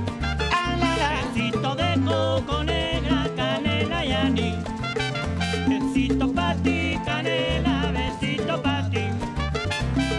Besito 1.34 1.74
de 1.74 2.00
coco 2.04 2.64
negra, 2.64 3.26
canela 3.36 4.04
y 4.04 4.12
anís. 4.12 4.56
Besito 5.68 6.32
pa' 6.32 6.54
ti, 6.62 6.98
canela, 7.04 7.92
besito 7.92 8.62
pa' 8.62 8.88
ti. 8.90 9.04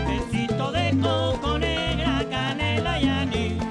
Besito 0.08 0.72
de 0.72 0.98
coco 1.02 1.58
negra, 1.58 2.24
canela 2.30 3.00
y 3.00 3.08
anís. 3.08 3.64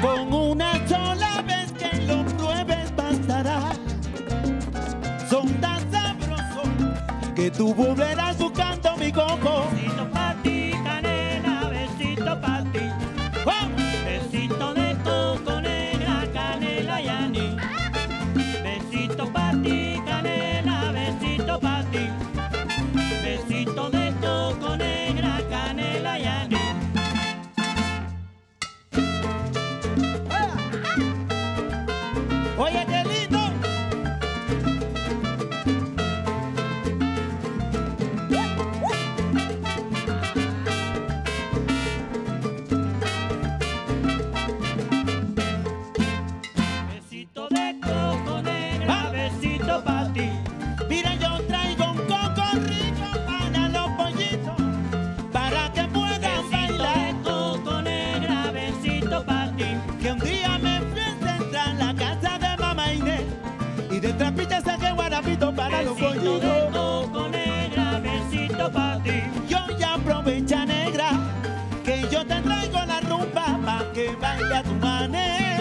Con 0.00 0.32
una 0.32 0.72
sola 0.86 1.42
vez 1.42 1.72
que 1.72 1.90
lo 2.02 2.24
pruebes 2.36 2.94
bastará. 2.96 3.72
Son 5.28 5.48
tan 5.60 5.80
sabrosos 5.90 6.68
que 7.34 7.50
tú 7.50 7.74
volverás 7.74 8.38
buscando 8.38 8.96
mi 8.96 9.10
coco. 9.10 9.68
Para 67.74 68.00
besito 68.00 68.70
pa' 68.70 69.00
ti. 69.02 69.22
Yo 69.48 69.58
ya 69.78 69.94
aprovecha 69.94 70.66
negra, 70.66 71.10
que 71.84 72.02
yo 72.10 72.24
te 72.26 72.40
traigo 72.42 72.80
la 72.86 73.00
rumba 73.00 73.58
pa' 73.64 73.92
que 73.92 74.14
baile 74.20 74.56
a 74.56 74.62
tu 74.62 74.74
manera. 74.74 75.53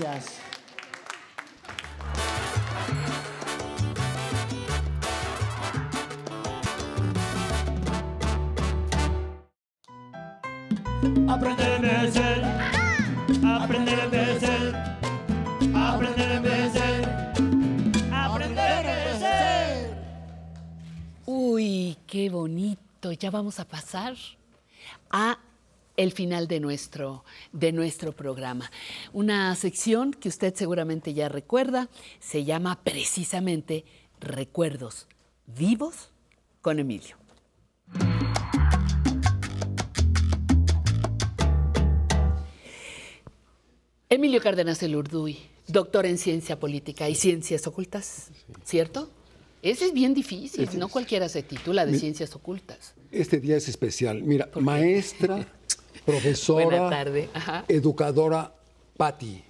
Gracias. 0.00 0.40
Aprender 11.28 11.66
a 11.66 11.76
envejecer, 11.76 12.44
aprender 13.44 14.00
a 14.00 14.04
envejecer, 14.04 14.74
aprender 15.74 16.30
a 16.30 16.34
envejecer, 16.34 17.08
aprender 18.12 18.58
a 18.60 18.80
envejecer. 18.80 19.96
Uy, 21.26 21.96
qué 22.06 22.30
bonito. 22.30 23.12
Ya 23.12 23.30
vamos 23.30 23.58
a 23.58 23.64
pasar 23.66 24.14
a 25.10 25.38
el 25.96 26.12
final 26.12 26.48
de 26.48 26.60
nuestro, 26.60 27.24
de 27.52 27.72
nuestro 27.72 28.12
programa. 28.12 28.70
Una 29.12 29.54
sección 29.56 30.12
que 30.12 30.28
usted 30.28 30.54
seguramente 30.54 31.14
ya 31.14 31.28
recuerda, 31.28 31.88
se 32.20 32.44
llama 32.44 32.80
precisamente 32.82 33.84
Recuerdos 34.20 35.06
vivos 35.46 36.10
con 36.60 36.78
Emilio. 36.78 37.16
Emilio 44.08 44.40
Cárdenas 44.40 44.82
el 44.82 44.94
Urduy, 44.96 45.38
doctor 45.68 46.04
en 46.06 46.18
ciencia 46.18 46.58
política 46.60 47.08
y 47.08 47.14
ciencias 47.14 47.66
ocultas, 47.66 48.28
¿cierto? 48.64 49.10
Ese 49.62 49.86
es 49.86 49.92
bien 49.92 50.12
difícil, 50.12 50.68
no 50.76 50.88
cualquiera 50.88 51.28
se 51.28 51.42
titula 51.42 51.86
de 51.86 51.92
Mi- 51.92 51.98
ciencias 51.98 52.34
ocultas. 52.34 52.94
Este 53.10 53.38
día 53.40 53.56
es 53.56 53.68
especial. 53.68 54.22
Mira, 54.22 54.50
maestra, 54.60 55.46
profesora, 56.04 56.64
Buena 56.64 56.90
tarde. 56.90 57.28
Educadora 57.68 58.52
Patti. 58.96 59.42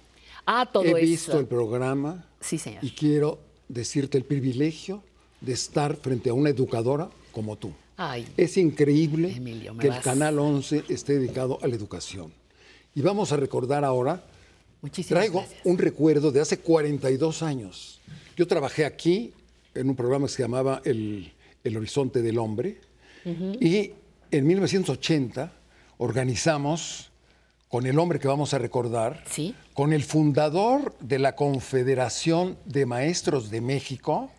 Ah, 0.45 0.69
todo 0.71 0.83
He 0.83 0.89
eso. 0.91 0.97
visto 0.99 1.39
el 1.39 1.45
programa 1.47 2.25
Sí, 2.41 2.57
señor. 2.57 2.83
y 2.83 2.91
quiero 2.91 3.39
decirte 3.69 4.17
el 4.17 4.25
privilegio 4.25 5.03
de 5.41 5.53
estar 5.53 5.95
frente 5.95 6.29
a 6.29 6.33
una 6.33 6.49
educadora 6.49 7.09
como 7.31 7.55
tú. 7.57 7.71
Ay, 7.95 8.27
Es 8.37 8.57
increíble 8.57 9.31
Emilio, 9.35 9.77
que 9.77 9.87
el 9.87 9.99
Canal 10.01 10.39
11 10.39 10.85
esté 10.89 11.13
dedicado 11.19 11.59
a 11.61 11.67
la 11.67 11.75
educación. 11.75 12.31
Y 12.95 13.01
vamos 13.01 13.31
a 13.31 13.37
recordar 13.37 13.83
ahora, 13.85 14.23
traigo 15.07 15.45
un 15.63 15.77
recuerdo 15.77 16.31
de 16.31 16.41
hace 16.41 16.59
42 16.59 17.41
años. 17.43 17.99
Yo 18.35 18.47
trabajé 18.47 18.85
aquí 18.85 19.31
en 19.73 19.89
un 19.89 19.95
programa 19.95 20.27
que 20.27 20.33
se 20.33 20.41
llamaba 20.43 20.81
El, 20.83 21.31
El 21.63 21.77
Horizonte 21.77 22.21
del 22.21 22.37
Hombre 22.39 22.79
y 23.59 23.91
en 24.31 24.45
1980 24.47 25.53
organizamos 25.97 27.11
con 27.69 27.87
el 27.87 27.97
hombre 27.97 28.19
que 28.19 28.27
vamos 28.27 28.53
a 28.53 28.59
recordar, 28.59 29.23
con 29.73 29.93
el 29.93 30.03
fundador 30.03 30.95
de 30.99 31.17
la 31.17 31.35
Confederación 31.35 32.57
de 32.65 32.85
Maestros 32.85 33.49
de 33.49 33.61
México, 33.61 34.29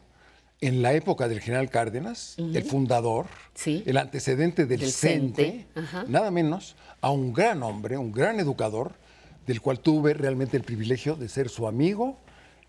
en 0.61 0.83
la 0.83 0.93
época 0.95 1.29
del 1.29 1.41
general 1.41 1.69
Cárdenas, 1.69 2.37
el 2.39 2.65
fundador, 2.65 3.27
el 3.67 3.97
antecedente 3.97 4.67
del, 4.67 4.81
Del 4.81 4.93
CENTE, 4.93 5.67
nada 6.07 6.31
menos, 6.31 6.77
a 7.01 7.11
un 7.11 7.33
gran 7.33 7.63
hombre, 7.63 7.99
un 7.99 8.13
gran 8.13 8.41
educador, 8.41 8.93
del 9.47 9.61
cual 9.61 9.81
tuve 9.81 10.15
realmente 10.15 10.57
el 10.57 10.63
privilegio 10.63 11.17
de 11.17 11.29
ser 11.29 11.49
su 11.49 11.67
amigo 11.67 12.17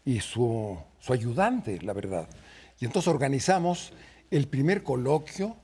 y 0.03 0.19
su, 0.19 0.77
su 0.99 1.14
ayudante, 1.14 1.80
la 1.81 1.93
verdad. 1.93 2.27
Y 2.80 2.85
entonces 2.85 3.07
organizamos 3.07 3.93
el 4.31 4.47
primer 4.47 4.83
coloquio 4.83 5.55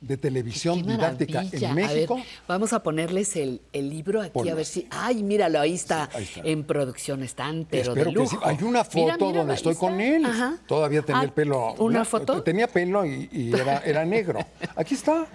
de 0.00 0.16
televisión 0.16 0.86
didáctica 0.86 1.42
en 1.42 1.64
A 1.66 1.74
ver, 1.74 1.74
México. 1.74 2.20
vamos 2.46 2.72
a 2.72 2.82
ponerles 2.82 3.34
el, 3.36 3.60
el 3.72 3.90
libro 3.90 4.20
aquí 4.20 4.30
Ponlo. 4.32 4.52
a 4.52 4.54
ver 4.54 4.64
si. 4.64 4.86
Ay, 4.90 5.22
míralo, 5.24 5.58
ahí 5.60 5.74
está. 5.74 6.08
En 6.44 6.62
producción 6.64 7.22
están, 7.24 7.66
pero 7.68 7.92
Espero 7.94 8.04
de 8.10 8.10
que 8.10 8.18
lujo. 8.20 8.30
sí. 8.30 8.36
Hay 8.44 8.58
una 8.62 8.84
foto 8.84 9.26
Mira, 9.26 9.38
donde 9.38 9.54
estoy 9.54 9.72
está. 9.72 9.86
con 9.86 10.00
él. 10.00 10.24
Ajá. 10.24 10.56
Todavía 10.68 11.02
tenía 11.02 11.20
Ah, 11.22 11.24
el 11.24 11.32
pelo. 11.32 11.74
¿una 11.78 12.04
foto? 12.04 12.42
Tenía 12.42 12.68
pelo 12.68 13.04
y, 13.04 13.28
y 13.32 13.52
era, 13.52 13.78
era 13.78 14.04
negro. 14.04 14.38
Aquí 14.76 14.94
está. 14.94 15.26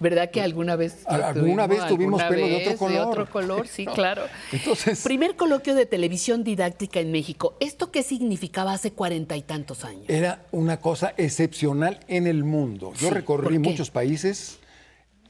¿Verdad 0.00 0.30
que 0.30 0.40
alguna 0.40 0.76
vez 0.76 1.06
Alguna 1.06 1.66
vez 1.66 1.86
tuvimos 1.86 2.20
alguna 2.20 2.28
pelo 2.28 2.46
de 2.48 2.66
otro 2.66 2.76
color. 2.78 3.08
otro 3.08 3.30
color, 3.30 3.68
sí, 3.68 3.84
No. 3.86 3.94
claro. 3.98 4.22
Entonces, 4.52 5.02
Primer 5.02 5.36
coloquio 5.36 5.74
de 5.74 5.86
televisión 5.86 6.44
didáctica 6.44 7.00
en 7.00 7.10
México. 7.12 7.56
¿Esto 7.60 7.90
qué 7.90 8.02
significaba 8.02 8.72
hace 8.72 8.92
cuarenta 8.92 9.36
y 9.36 9.42
tantos 9.42 9.84
años? 9.84 10.04
era 10.08 10.42
una 10.52 10.78
cosa 10.78 11.14
excepcional 11.16 12.00
en 12.08 12.26
el 12.26 12.44
mundo. 12.44 12.92
Yo 12.94 13.08
Sí, 13.08 13.14
recorrí 13.14 13.58
muchos 13.58 13.90
países 13.90 14.58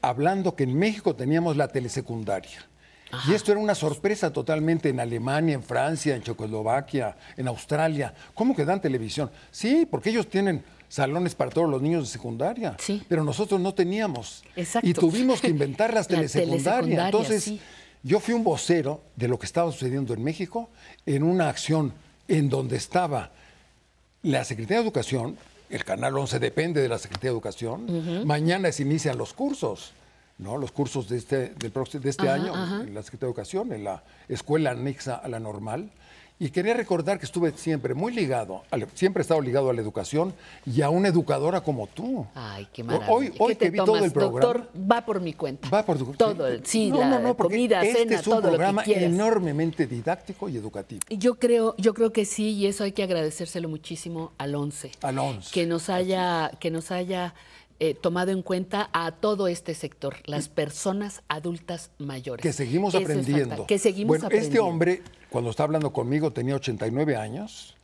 hablando 0.01 0.55
que 0.55 0.63
en 0.63 0.77
México 0.77 1.15
teníamos 1.15 1.57
la 1.57 1.67
telesecundaria. 1.67 2.65
Y 3.27 3.33
esto 3.33 3.51
era 3.51 3.59
una 3.59 3.73
sorpresa 3.73 4.31
totalmente 4.31 4.89
en 4.89 4.99
Alemania, 4.99 5.55
en 5.55 5.63
Francia, 5.63 6.15
en 6.15 6.21
Checoslovaquia, 6.21 7.17
en 7.37 7.47
Australia. 7.47 8.13
¿Cómo 8.35 8.55
que 8.55 8.65
dan 8.65 8.79
televisión? 8.79 9.31
Sí, 9.49 9.87
porque 9.89 10.11
ellos 10.11 10.27
tienen 10.29 10.63
salones 10.89 11.35
para 11.35 11.49
todos 11.51 11.69
los 11.69 11.81
niños 11.81 12.03
de 12.03 12.09
secundaria. 12.09 12.75
Pero 13.07 13.23
nosotros 13.23 13.61
no 13.61 13.73
teníamos. 13.73 14.43
Exacto. 14.57 14.87
Y 14.89 14.93
tuvimos 14.93 15.39
que 15.39 15.47
inventar 15.47 15.93
las 15.93 16.07
La 16.11 16.17
telesecundarias. 16.17 16.63
telesecundaria, 16.63 17.05
Entonces, 17.05 17.43
sí. 17.43 17.61
yo 18.03 18.19
fui 18.19 18.33
un 18.33 18.43
vocero 18.43 19.01
de 19.15 19.27
lo 19.29 19.39
que 19.39 19.45
estaba 19.45 19.71
sucediendo 19.71 20.13
en 20.13 20.23
México 20.23 20.69
en 21.05 21.23
una 21.23 21.47
acción 21.47 21.93
en 22.27 22.49
donde 22.49 22.75
estaba 22.75 23.31
la 24.23 24.43
Secretaría 24.43 24.77
de 24.79 24.83
Educación, 24.83 25.37
el 25.69 25.83
Canal 25.85 26.17
11 26.17 26.39
depende 26.39 26.81
de 26.81 26.89
la 26.89 26.97
Secretaría 26.97 27.29
de 27.29 27.35
Educación, 27.35 28.27
mañana 28.27 28.71
se 28.71 28.83
inician 28.83 29.17
los 29.17 29.33
cursos, 29.33 29.93
¿no? 30.37 30.57
Los 30.57 30.71
cursos 30.71 31.07
de 31.07 31.17
este, 31.17 31.49
del 31.49 31.71
próximo- 31.71 32.03
de 32.03 32.09
este 32.09 32.27
Ajá, 32.27 32.33
año 32.41 32.53
ajá. 32.55 32.81
en 32.81 32.93
la 32.93 33.03
Secretaría 33.03 33.27
de 33.27 33.31
Educación, 33.31 33.71
en 33.73 33.83
la 33.83 34.03
escuela 34.27 34.71
anexa 34.71 35.15
a 35.15 35.27
la 35.29 35.39
normal. 35.39 35.89
Y 36.41 36.51
quería 36.51 36.73
recordar 36.73 37.19
que 37.19 37.25
estuve 37.25 37.51
siempre 37.51 37.93
muy 37.93 38.13
ligado, 38.13 38.63
a 38.71 38.77
siempre 38.93 39.19
he 39.19 39.23
estado 39.23 39.41
ligado 39.41 39.69
a 39.69 39.73
la 39.73 39.81
educación 39.81 40.33
y 40.65 40.81
a 40.81 40.89
una 40.89 41.09
educadora 41.09 41.59
como 41.59 41.85
tú. 41.87 42.25
Ay, 42.33 42.65
qué 42.71 42.81
maravilla. 42.81 43.11
Hoy, 43.11 43.33
hoy 43.39 43.49
¿Qué 43.49 43.55
te 43.55 43.65
que 43.65 43.71
vi 43.71 43.77
tomas, 43.79 43.93
todo 43.95 44.05
el 44.05 44.11
programa. 44.13 44.39
Doctor, 44.53 44.69
va 44.89 45.05
por 45.05 45.19
mi 45.19 45.33
cuenta. 45.33 45.69
Va 45.69 45.85
por 45.85 45.97
tu 45.97 46.13
Todo, 46.13 46.47
el- 46.47 46.65
sí, 46.65 46.91
No, 46.91 46.99
la 46.99 47.09
no, 47.09 47.19
no, 47.19 47.35
comida, 47.35 47.83
este 47.83 47.99
cena, 48.03 48.15
es 48.15 48.25
un 48.27 48.33
todo 48.35 48.41
programa 48.43 48.81
lo 48.81 48.85
que 48.85 48.93
quieras. 48.93 49.13
enormemente 49.13 49.85
didáctico 49.85 50.47
y 50.47 50.55
educativo. 50.55 51.01
Yo 51.09 51.35
creo, 51.35 51.75
yo 51.77 51.93
creo 51.93 52.13
que 52.13 52.23
sí, 52.23 52.51
y 52.51 52.67
eso 52.67 52.85
hay 52.85 52.93
que 52.93 53.03
agradecérselo 53.03 53.67
muchísimo 53.67 54.31
al 54.37 54.55
11. 54.55 54.91
Al 55.01 55.19
11. 55.19 55.51
Que 55.51 55.65
nos 55.65 55.89
haya, 55.89 56.51
que 56.61 56.71
nos 56.71 56.91
haya 56.91 57.33
eh, 57.79 57.93
tomado 57.93 58.31
en 58.31 58.41
cuenta 58.41 58.89
a 58.91 59.11
todo 59.13 59.47
este 59.47 59.73
sector, 59.73 60.17
las 60.25 60.49
personas 60.49 61.21
adultas 61.29 61.91
mayores. 61.97 62.43
Que 62.43 62.51
seguimos 62.51 62.93
Eso 62.93 63.03
aprendiendo. 63.03 63.65
que 63.65 63.79
seguimos 63.79 64.09
bueno, 64.09 64.25
aprendiendo. 64.25 64.57
este 64.57 64.59
hombre, 64.59 65.01
cuando 65.29 65.49
está 65.49 65.63
hablando 65.63 65.93
conmigo, 65.93 66.33
tenía 66.33 66.55
89 66.55 67.15
años 67.15 67.75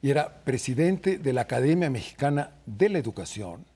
y 0.00 0.10
era 0.10 0.42
presidente 0.44 1.18
de 1.18 1.32
la 1.34 1.42
Academia 1.42 1.90
Mexicana 1.90 2.52
de 2.64 2.88
la 2.88 2.98
Educación 2.98 3.66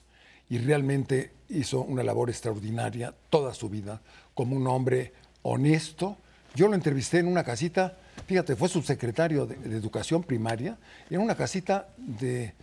y 0.49 0.59
realmente 0.59 1.33
hizo 1.49 1.83
una 1.83 2.03
labor 2.03 2.31
extraordinaria 2.31 3.15
toda 3.29 3.53
su 3.53 3.69
vida 3.69 4.01
como 4.35 4.57
un 4.57 4.67
hombre 4.67 5.13
honesto. 5.43 6.17
Yo 6.55 6.69
lo 6.69 6.75
entrevisté 6.75 7.19
en 7.19 7.29
una 7.29 7.45
casita, 7.45 7.99
fíjate, 8.27 8.57
fue 8.57 8.69
subsecretario 8.69 9.45
de, 9.45 9.57
de 9.57 9.77
Educación 9.77 10.23
Primaria, 10.23 10.79
en 11.11 11.21
una 11.21 11.35
casita 11.35 11.89
de, 11.99 12.55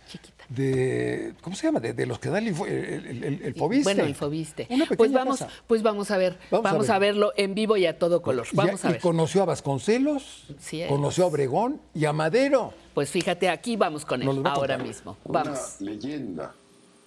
de 0.48 1.34
¿cómo 1.40 1.56
se 1.56 1.66
llama? 1.66 1.80
De, 1.80 1.92
de 1.92 2.06
los 2.06 2.18
que 2.18 2.28
da 2.28 2.38
el, 2.38 2.48
el, 2.48 2.56
el- 2.66 3.24
el- 3.24 3.42
el 3.42 3.54
Fobiste. 3.54 3.84
Bueno, 3.84 4.04
el 4.04 4.14
Fobiste. 4.14 4.66
Una 4.70 4.86
Pues 4.86 5.12
vamos, 5.12 5.38
casa. 5.38 5.52
pues 5.66 5.82
vamos 5.82 6.10
a 6.10 6.16
ver, 6.16 6.38
Vamos 6.50 6.64
vamos, 6.64 6.90
a 6.90 6.96
a, 6.96 6.98
ver. 6.98 7.12
verlo 7.14 7.32
en 7.36 7.54
vivo 7.54 7.76
y 7.76 7.86
a 7.86 7.98
todo 7.98 8.22
color. 8.22 8.46
Vamos 8.52 8.82
Ya- 8.82 8.88
a 8.90 8.96
y 8.96 8.98
conoció 8.98 9.42
a 9.42 9.44
Vasconcelos, 9.46 10.46
Sí 10.58 10.82
conoció 10.88 11.24
a 11.24 11.26
Obregón 11.28 11.80
y 11.94 12.04
a 12.04 12.12
Madero. 12.12 12.72
Pues 12.94 13.10
fíjate, 13.10 13.48
aquí 13.48 13.76
vamos 13.76 14.04
con 14.04 14.22
él, 14.22 14.42
ahora 14.44 14.78
mismo. 14.78 15.16
Una 15.24 15.42
Vamos. 15.44 15.76
leyenda 15.80 16.54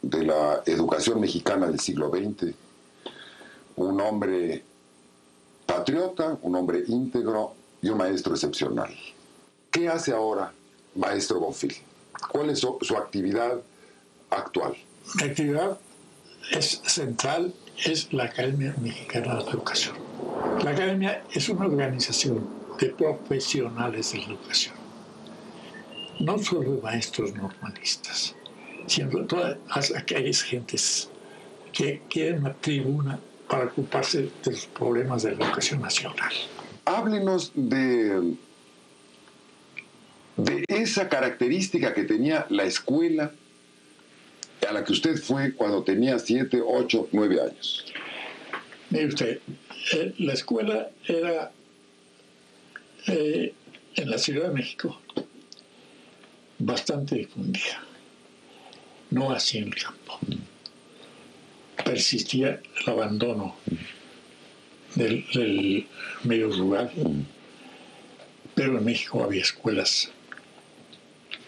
de 0.01 0.24
la 0.24 0.61
educación 0.66 1.19
mexicana 1.22 1.67
del 1.67 1.80
siglo 1.80 2.09
XX. 2.09 2.53
Un 3.77 4.01
hombre 4.01 4.64
patriota, 5.66 6.38
un 6.41 6.56
hombre 6.56 6.83
íntegro 6.88 7.53
y 7.82 7.90
un 7.90 7.98
maestro 7.98 8.33
excepcional. 8.33 8.93
¿Qué 9.72 9.88
hace 9.90 10.11
ahora 10.11 10.51
maestro 10.95 11.40
Bonfil? 11.40 11.75
¿Cuál 12.32 12.50
es 12.50 12.60
su, 12.60 12.78
su 12.82 12.98
actividad 12.98 13.62
actual? 14.30 14.76
Mi 15.16 15.24
actividad 15.24 15.78
es 16.52 16.82
central, 16.86 17.54
es 17.86 18.12
la 18.14 18.26
Academia 18.26 18.76
Mexicana 18.82 19.36
de 19.36 19.44
la 19.44 19.50
Educación. 19.52 19.96
La 20.64 20.72
Academia 20.72 21.24
es 21.32 21.50
una 21.50 21.66
organización 21.66 22.48
de 22.80 22.88
profesionales 22.90 24.12
de 24.12 24.20
la 24.20 24.26
educación, 24.26 24.76
no 26.20 26.38
solo 26.38 26.74
de 26.74 26.82
maestros 26.82 27.34
normalistas, 27.34 28.36
sino 28.88 29.26
todas 29.26 29.58
aquellas 29.96 30.42
gentes 30.42 31.10
que 31.74 32.02
quieren 32.10 32.40
una 32.40 32.54
tribuna 32.54 33.20
para 33.48 33.66
ocuparse 33.66 34.32
de 34.44 34.52
los 34.52 34.66
problemas 34.68 35.24
de 35.24 35.36
la 35.36 35.46
educación 35.46 35.82
nacional. 35.82 36.34
Háblenos 36.86 37.52
de, 37.54 38.36
de 40.38 40.64
esa 40.67 41.09
característica 41.09 41.93
que 41.93 42.03
tenía 42.03 42.45
la 42.49 42.64
escuela 42.64 43.32
a 44.67 44.72
la 44.72 44.83
que 44.83 44.93
usted 44.93 45.17
fue 45.17 45.53
cuando 45.53 45.83
tenía 45.83 46.19
7, 46.19 46.61
8, 46.64 47.09
9 47.11 47.41
años. 47.41 47.85
Mire 48.90 49.07
usted, 49.07 49.40
eh, 49.93 50.14
la 50.19 50.33
escuela 50.33 50.90
era 51.07 51.51
eh, 53.07 53.53
en 53.95 54.09
la 54.09 54.17
Ciudad 54.17 54.49
de 54.49 54.53
México 54.53 55.01
bastante 56.59 57.16
difundida, 57.16 57.83
no 59.09 59.32
así 59.32 59.57
en 59.57 59.66
el 59.66 59.75
campo. 59.75 60.19
Persistía 61.83 62.61
el 62.82 62.93
abandono 62.93 63.56
del, 64.95 65.25
del 65.33 65.88
medio 66.24 66.51
rural, 66.51 66.91
pero 68.56 68.77
en 68.77 68.85
México 68.85 69.24
había 69.24 69.41
escuelas 69.41 70.11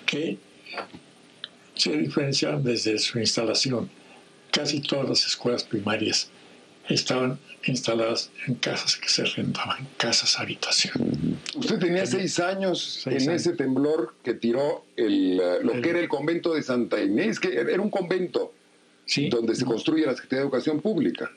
que 0.10 0.40
se 1.76 1.96
diferenciaban 1.96 2.64
desde 2.64 2.98
su 2.98 3.20
instalación. 3.20 3.90
Casi 4.52 4.82
todas 4.82 5.08
las 5.08 5.26
escuelas 5.28 5.64
primarias 5.64 6.32
estaban 6.90 7.38
instaladas 7.66 8.32
en 8.48 8.56
casas 8.56 8.96
que 8.96 9.08
se 9.08 9.24
rentaban, 9.26 9.88
casas 9.98 10.40
habitación. 10.40 11.38
Usted 11.56 11.78
tenía 11.78 12.08
seis 12.08 12.40
años 12.40 13.02
Seis 13.04 13.24
en 13.24 13.30
años. 13.30 13.42
ese 13.46 13.56
temblor 13.56 14.16
que 14.24 14.34
tiró 14.34 14.84
el, 14.96 15.40
eh, 15.40 15.60
lo 15.62 15.80
que 15.80 15.92
era 15.92 16.00
el 16.00 16.10
convento 16.10 16.56
de 16.56 16.64
Santa 16.64 17.00
Inés, 17.00 17.40
que 17.40 17.54
era 17.54 17.82
un 17.82 17.92
convento 17.92 18.54
donde 19.30 19.56
se 19.56 19.66
construye 19.66 20.06
la 20.08 20.14
Secretaría 20.14 20.40
de 20.40 20.46
Educación 20.46 20.82
Pública. 20.82 21.32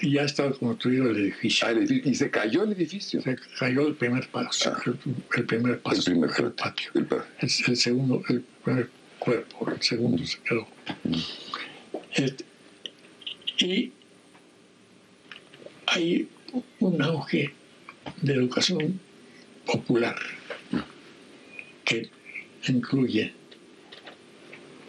Y 0.00 0.12
ya 0.12 0.22
estaba 0.22 0.52
construido 0.52 1.10
el 1.10 1.16
edificio. 1.18 1.66
Ah, 1.66 1.70
el 1.70 1.78
edificio. 1.78 2.10
Y 2.10 2.14
se 2.14 2.30
cayó 2.30 2.64
el 2.64 2.72
edificio. 2.72 3.20
Se 3.20 3.36
cayó 3.58 3.86
el 3.86 3.94
primer 3.94 4.28
paso, 4.28 4.76
el, 4.86 4.98
el 5.36 5.44
primer 5.44 5.80
paso, 5.80 6.10
el, 6.10 6.20
primer 6.20 6.52
patio. 6.54 6.90
El, 6.94 7.06
el 7.40 7.76
segundo, 7.76 8.22
el 8.28 8.40
primer 8.64 8.88
cuerpo, 9.18 9.70
el 9.70 9.82
segundo 9.82 10.24
se 10.26 10.38
quedó. 10.40 10.66
Este, 12.14 12.44
y 13.58 13.92
hay 15.86 16.28
un 16.80 17.02
auge 17.02 17.52
de 18.22 18.34
educación 18.34 19.00
popular 19.64 20.16
que 21.84 22.10
incluye 22.68 23.32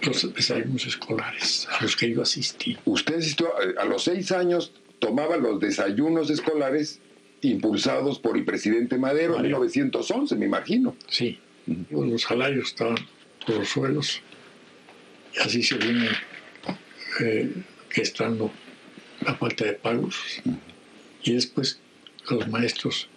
los 0.02 0.34
desayunos 0.34 0.86
escolares 0.86 1.68
a 1.72 1.82
los 1.84 1.96
que 1.96 2.12
yo 2.14 2.22
asistí. 2.22 2.78
Usted 2.86 3.16
asistió 3.18 3.50
a, 3.78 3.82
a 3.82 3.86
los 3.86 4.04
seis 4.04 4.32
años, 4.32 4.72
tomaba 5.00 5.38
los 5.38 5.60
desayunos 5.60 6.30
escolares 6.30 7.00
impulsados 7.42 8.20
por 8.20 8.38
el 8.38 8.46
presidente 8.46 8.98
Madero 8.98 9.36
en 9.38 9.44
1911, 9.44 10.36
me 10.36 10.46
imagino. 10.46 10.96
Sí, 11.10 11.40
los 11.92 12.22
salarios 12.22 12.70
estaban 12.70 12.98
por 13.46 13.56
los 13.56 13.70
suelos 13.70 14.22
y 15.36 15.40
así 15.40 15.62
se 15.64 15.78
viene 15.78 16.10
eh, 17.20 17.52
gestando 17.90 18.52
la 19.26 19.36
falta 19.36 19.66
de 19.66 19.74
pagos 19.74 20.16
y 21.24 21.34
después 21.34 21.80
los 22.30 22.48
maestros 22.48 23.08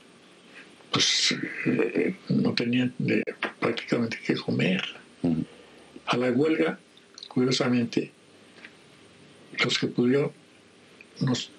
pues 0.91 1.35
eh, 1.67 2.17
no 2.29 2.53
tenían 2.55 2.93
de- 2.99 3.23
prácticamente 3.61 4.19
que 4.25 4.35
comer. 4.35 4.83
A 6.11 6.17
la 6.17 6.33
huelga, 6.33 6.77
curiosamente, 7.29 8.11
los 9.65 9.79
que 9.79 9.87
pudieron 9.87 10.33
nos 11.21 11.53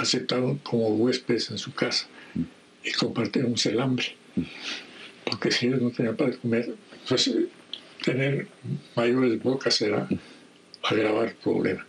aceptaron 0.00 0.58
como 0.58 0.88
huéspedes 0.88 1.52
en 1.52 1.58
su 1.58 1.72
casa 1.72 2.08
y 2.82 2.90
compartimos 2.90 3.64
el 3.66 3.80
hambre. 3.80 4.16
Porque 5.24 5.52
si 5.52 5.68
ellos 5.68 5.82
no 5.82 5.92
tenían 5.92 6.16
para 6.16 6.36
comer, 6.36 6.74
pues 7.08 7.30
tener 8.02 8.48
mayores 8.96 9.40
bocas 9.40 9.80
era 9.80 10.08
agravar 10.82 11.28
el 11.28 11.34
problema. 11.36 11.86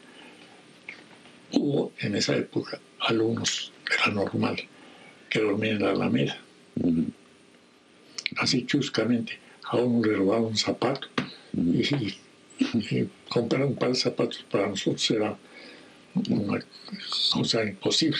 hubo 1.51 1.93
en 1.97 2.15
esa 2.15 2.37
época 2.37 2.79
alumnos 2.99 3.73
de 3.89 3.97
la 4.05 4.13
normal 4.13 4.57
que 5.31 5.39
dormían 5.39 5.77
en 5.77 5.81
la 5.81 5.91
Alameda. 5.93 6.37
Así 8.37 8.67
chuscamente, 8.67 9.39
a 9.63 9.77
uno 9.77 10.05
le 10.05 10.15
robaba 10.15 10.41
un 10.41 10.57
zapato 10.57 11.07
y, 11.55 12.17
y 12.59 13.09
comprar 13.29 13.63
un 13.65 13.75
par 13.75 13.89
de 13.89 13.95
zapatos 13.95 14.45
para 14.51 14.67
nosotros 14.67 15.09
era 15.11 15.37
una 16.29 16.63
cosa 17.33 17.63
imposible. 17.63 18.19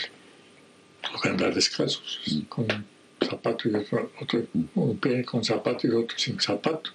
Porque 1.12 1.28
andar 1.28 1.54
descalzos, 1.54 2.20
con 2.48 2.64
un 2.70 2.84
zapato 3.28 3.68
y 3.68 3.74
otro, 3.74 4.10
otro 4.20 4.46
un 4.74 4.98
pie 4.98 5.24
con 5.24 5.44
zapato 5.44 5.86
y 5.86 5.90
otro 5.90 6.18
sin 6.18 6.40
zapato. 6.40 6.90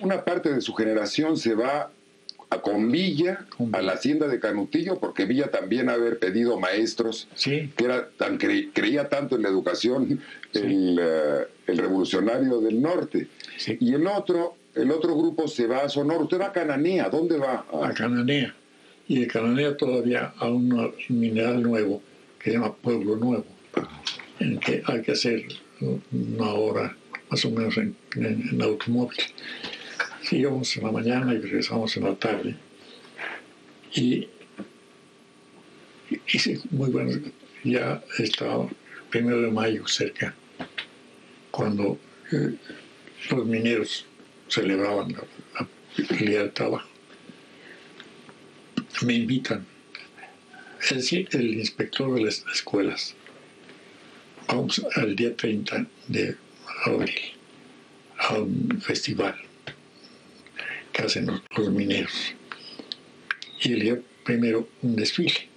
Una 0.00 0.24
parte 0.24 0.52
de 0.52 0.60
su 0.60 0.72
generación 0.74 1.36
se 1.36 1.54
va 1.54 1.90
a, 2.50 2.60
con 2.60 2.90
Villa 2.92 3.46
a 3.72 3.82
la 3.82 3.92
hacienda 3.94 4.28
de 4.28 4.38
Canutillo, 4.38 5.00
porque 5.00 5.24
Villa 5.24 5.50
también 5.50 5.88
haber 5.90 6.20
pedido 6.20 6.58
maestros, 6.58 7.26
que 7.76 7.84
era 7.84 8.08
tan 8.10 8.38
cre- 8.38 8.70
creía 8.72 9.08
tanto 9.08 9.34
en 9.34 9.42
la 9.42 9.48
educación, 9.48 10.20
el, 10.54 10.98
eh, 11.02 11.46
el 11.66 11.78
revolucionario 11.78 12.60
del 12.60 12.80
norte. 12.80 13.26
Y 13.80 13.92
el 13.92 14.06
otro, 14.06 14.56
el 14.78 14.90
otro 14.90 15.16
grupo 15.16 15.48
se 15.48 15.66
va 15.66 15.78
a 15.84 15.88
Sonora. 15.88 16.20
Usted 16.20 16.40
va 16.40 16.46
a 16.46 16.52
Cananea, 16.52 17.08
¿dónde 17.08 17.36
va? 17.38 17.66
a 17.82 17.92
Cananea. 17.92 18.54
Y 19.06 19.20
de 19.20 19.26
Cananea 19.26 19.76
todavía 19.76 20.32
a 20.38 20.48
un 20.48 20.92
mineral 21.08 21.62
nuevo 21.62 22.02
que 22.38 22.50
se 22.50 22.56
llama 22.56 22.74
Pueblo 22.74 23.16
Nuevo, 23.16 23.46
en 24.38 24.58
que 24.60 24.82
hay 24.86 25.02
que 25.02 25.12
hacer 25.12 25.44
una 26.12 26.52
hora 26.52 26.96
más 27.30 27.44
o 27.44 27.50
menos 27.50 27.76
en, 27.78 27.96
en- 28.16 28.62
automóvil. 28.62 29.18
Íbamos 30.30 30.76
en 30.76 30.84
la 30.84 30.92
mañana 30.92 31.34
y 31.34 31.38
regresamos 31.38 31.96
en 31.96 32.04
la 32.04 32.14
tarde. 32.14 32.56
Y 33.94 34.28
y 36.10 36.20
hice 36.32 36.60
muy 36.70 36.90
bueno. 36.90 37.18
Ya 37.64 38.02
estaba 38.18 38.66
primero 39.10 39.40
de 39.42 39.50
mayo 39.50 39.86
cerca, 39.88 40.34
cuando 41.50 41.98
eh, 42.32 42.54
los 43.30 43.46
mineros 43.46 44.06
celebraban 44.48 45.12
la, 45.12 45.22
la- 45.60 45.68
el 46.18 46.26
día 46.26 46.38
del 46.40 46.52
trabajo 46.52 46.88
me 49.02 49.14
invitan. 49.14 49.64
Decir, 50.90 51.28
el 51.32 51.54
inspector 51.54 52.14
de 52.14 52.22
las 52.24 52.44
escuelas. 52.54 53.14
Vamos 54.46 54.84
al 54.96 55.14
día 55.14 55.36
30 55.36 55.86
de 56.06 56.36
abril 56.86 57.14
a 58.18 58.34
un 58.38 58.80
festival 58.80 59.34
que 60.92 61.02
hacen 61.02 61.26
los, 61.56 61.70
mineros. 61.70 62.34
Y 63.62 63.72
el 63.74 63.80
día 63.80 64.00
primero 64.24 64.68
un 64.82 64.96
desfile. 64.96 65.48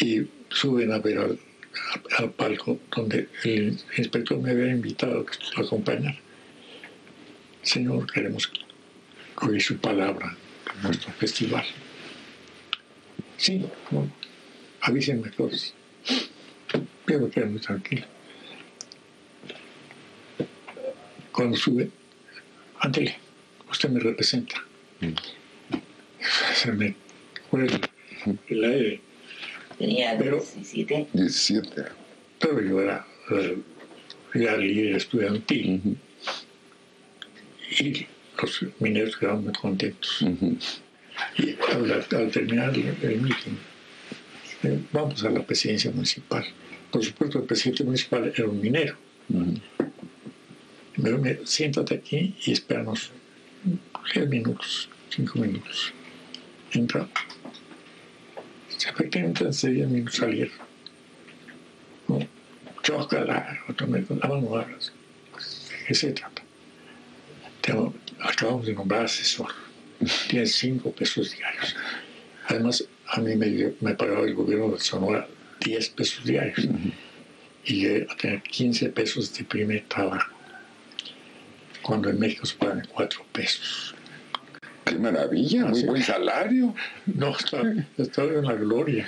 Y 0.00 0.26
suben 0.50 0.92
a 0.92 0.98
ver 0.98 1.38
al 2.18 2.30
palco 2.32 2.78
donde 2.94 3.28
el 3.44 3.78
inspector 3.96 4.38
me 4.40 4.50
había 4.50 4.68
invitado 4.72 5.24
a 5.56 5.60
acompañar. 5.60 6.18
Señor, 7.64 8.10
queremos 8.12 8.50
oír 9.42 9.60
su 9.62 9.76
palabra 9.78 10.36
en 10.76 10.82
nuestro 10.82 11.12
festival. 11.14 11.64
Sí, 13.36 13.64
no, 13.90 14.08
avísenme 14.80 15.30
todos. 15.30 15.74
Yo 17.08 17.20
me 17.20 17.30
quedé 17.30 17.46
muy 17.46 17.60
tranquilo. 17.60 18.06
Cuando 21.32 21.56
sube, 21.56 21.90
ándele, 22.80 23.16
usted 23.70 23.88
me 23.88 24.00
representa. 24.00 24.62
Se 26.54 26.70
me 26.72 26.94
fue 27.50 27.64
el, 27.66 27.80
el 28.48 28.64
aire. 28.64 29.00
Tenía 29.78 30.16
Pero- 30.18 30.36
17. 30.36 31.08
17. 31.12 31.82
Pero 32.38 32.62
yo 32.62 32.80
era 32.80 33.06
eh, 33.30 33.58
ya 34.34 34.56
líder 34.56 34.96
estudiantil. 34.96 35.98
Y 37.78 38.06
los 38.40 38.64
mineros 38.80 39.16
quedaron 39.16 39.44
muy 39.44 39.52
contentos. 39.52 40.24
Y 41.38 41.56
al, 41.72 41.90
al 41.92 42.30
terminar 42.30 42.74
el, 42.74 42.94
el 43.02 43.20
meeting, 43.20 43.56
eh, 44.64 44.80
vamos 44.92 45.22
a 45.24 45.30
la 45.30 45.42
presidencia 45.42 45.90
municipal. 45.90 46.44
Por 46.90 47.04
supuesto, 47.04 47.38
el 47.38 47.44
presidente 47.44 47.84
municipal 47.84 48.32
era 48.36 48.48
un 48.48 48.60
minero. 48.60 48.96
Me 49.28 51.10
dijo, 51.10 51.18
"Mira, 51.18 51.38
siéntate 51.44 51.94
aquí 51.96 52.34
y 52.44 52.52
espéranos 52.52 53.10
10 54.14 54.28
minutos, 54.28 54.88
5 55.10 55.38
minutos. 55.38 55.92
Entra. 56.72 57.08
Efectivamente, 58.86 59.48
hace 59.48 59.70
10 59.70 59.88
minutos 59.88 60.16
salieron. 60.16 60.54
¿no? 62.08 62.18
Chócala, 62.82 63.60
otro 63.68 63.86
me 63.86 64.00
dijo, 64.00 64.14
la 64.14 64.28
mano 64.28 64.56
abras. 64.56 64.92
¿De 67.66 67.72
qué 67.72 67.78
se 67.78 67.78
trata? 67.78 67.92
Te- 68.04 68.22
acabamos 68.28 68.66
de 68.66 68.74
nombrar 68.74 69.04
asesor. 69.04 69.48
Tienes 70.28 70.54
5 70.56 70.90
pesos 70.92 71.32
diarios. 71.36 71.76
Además, 72.48 72.84
a 73.08 73.20
mí 73.20 73.36
me, 73.36 73.72
me 73.80 73.94
pagaba 73.94 74.26
el 74.26 74.34
gobierno 74.34 74.70
de 74.70 74.80
Sonora 74.80 75.26
10 75.64 75.88
pesos 75.90 76.24
diarios. 76.24 76.66
Y 77.64 77.80
llegué 77.80 78.06
a 78.10 78.16
tener 78.16 78.42
15 78.42 78.88
pesos 78.90 79.32
de 79.36 79.44
primer 79.44 79.84
trabajo. 79.88 80.30
Cuando 81.82 82.08
en 82.10 82.18
México 82.18 82.44
se 82.46 82.56
pagan 82.56 82.86
4 82.92 83.24
pesos. 83.32 83.94
¡Qué 84.84 84.96
maravilla! 84.96 85.64
Muy 85.66 85.82
buen 85.84 86.02
salario. 86.02 86.74
No, 87.06 87.36
estaba, 87.36 87.72
estaba 87.96 88.28
en 88.32 88.44
la 88.44 88.54
gloria. 88.54 89.06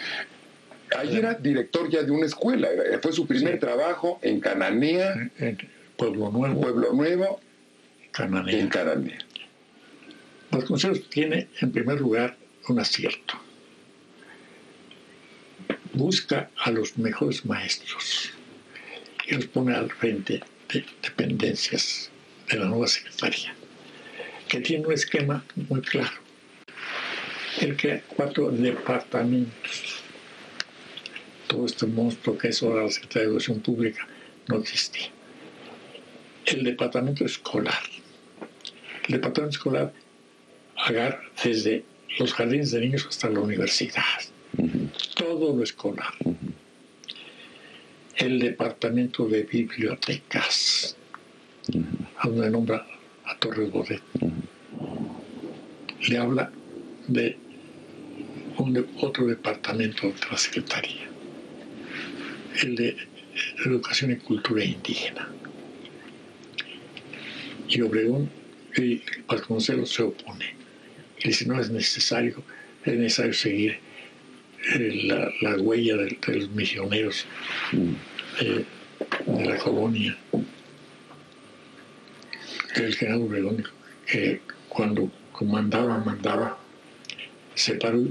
Ahí 0.97 1.17
era 1.17 1.35
director 1.35 1.91
ya 1.91 2.02
de 2.02 2.10
una 2.12 2.26
escuela. 2.26 2.68
Fue 3.02 3.12
su 3.12 3.26
primer 3.26 3.59
trabajo 3.59 4.18
en 4.23 4.41
Cananea. 4.41 5.31
En 5.39 5.59
Pueblo 5.97 6.31
Nuevo. 6.31 6.60
Pueblo 6.60 6.93
Nuevo. 6.93 7.41
Cananea. 8.17 8.59
En 8.59 8.69
Cananea. 8.69 9.19
Vasconcelos 10.51 11.11
tiene, 11.11 11.49
en 11.61 11.70
primer 11.70 12.01
lugar, 12.01 12.39
un 12.67 12.81
acierto. 12.81 13.35
Busca 15.93 16.49
a 16.57 16.70
los 16.70 16.97
mejores 16.97 17.45
maestros 17.45 18.33
y 19.28 19.35
los 19.35 19.45
pone 19.47 19.75
al 19.75 19.91
frente 19.91 20.43
de 20.73 20.86
dependencias 21.03 22.11
de 22.49 22.57
la 22.57 22.65
nueva 22.65 22.86
secretaría, 22.86 23.53
que 24.49 24.61
tiene 24.61 24.86
un 24.86 24.95
esquema 24.95 25.45
muy 25.69 25.83
claro. 25.83 26.17
Él 27.61 27.77
crea 27.77 28.03
cuatro 28.17 28.51
departamentos. 28.51 30.01
Todo 31.49 31.67
este 31.67 31.85
monstruo 31.86 32.39
que 32.39 32.49
es 32.49 32.62
ahora 32.62 32.85
la 32.85 32.91
Secretaría 32.91 33.25
de 33.25 33.28
Educación 33.28 33.61
Pública 33.61 34.09
no 34.49 34.57
existía. 34.57 35.11
El 36.47 36.65
departamento 36.65 37.27
escolar. 37.27 37.83
El 39.07 39.15
departamento 39.15 39.57
escolar 39.57 39.93
agarra 40.76 41.20
desde 41.44 41.85
los 42.18 42.33
jardines 42.35 42.70
de 42.73 42.81
niños 42.81 43.07
hasta 43.09 43.28
la 43.31 43.41
universidad. 43.41 44.02
Todo 45.15 45.55
lo 45.57 45.62
escolar. 45.62 46.12
El 48.17 48.39
departamento 48.39 49.28
de 49.28 49.43
bibliotecas, 49.43 50.97
a 52.18 52.28
donde 52.28 52.51
nombra 52.51 52.86
a 53.25 53.36
Torres 53.39 53.70
Bodet. 53.70 54.02
Le 56.09 56.18
habla 56.18 56.51
de 57.09 57.36
un 58.59 58.73
de- 58.73 58.86
otro 59.01 59.26
departamento 59.26 60.07
de 60.09 60.15
la 60.31 60.39
Secretaría, 60.39 61.09
el 62.62 62.75
de 62.75 62.97
Educación 63.67 64.12
y 64.12 64.17
Cultura 64.17 64.65
Indígena. 64.65 65.28
Y 67.68 67.81
Obregón 67.83 68.31
y 68.77 69.03
Vasconcelos 69.27 69.91
se 69.91 70.03
opone. 70.03 70.55
Y 71.19 71.29
dice, 71.29 71.47
no 71.47 71.61
es 71.61 71.71
necesario, 71.71 72.43
es 72.85 72.95
necesario 72.95 73.33
seguir 73.33 73.79
eh, 74.75 75.01
la, 75.05 75.33
la 75.41 75.57
huella 75.61 75.97
de, 75.97 76.19
de 76.27 76.35
los 76.35 76.51
misioneros 76.51 77.27
eh, 78.41 78.65
de 79.27 79.45
la 79.45 79.57
colonia. 79.59 80.17
El 82.75 82.95
general 82.95 83.23
Obregón 83.23 83.65
que 84.07 84.41
cuando 84.69 85.11
comandaba, 85.33 85.99
mandaba, 85.99 86.59
se 87.55 87.75
paró 87.75 88.05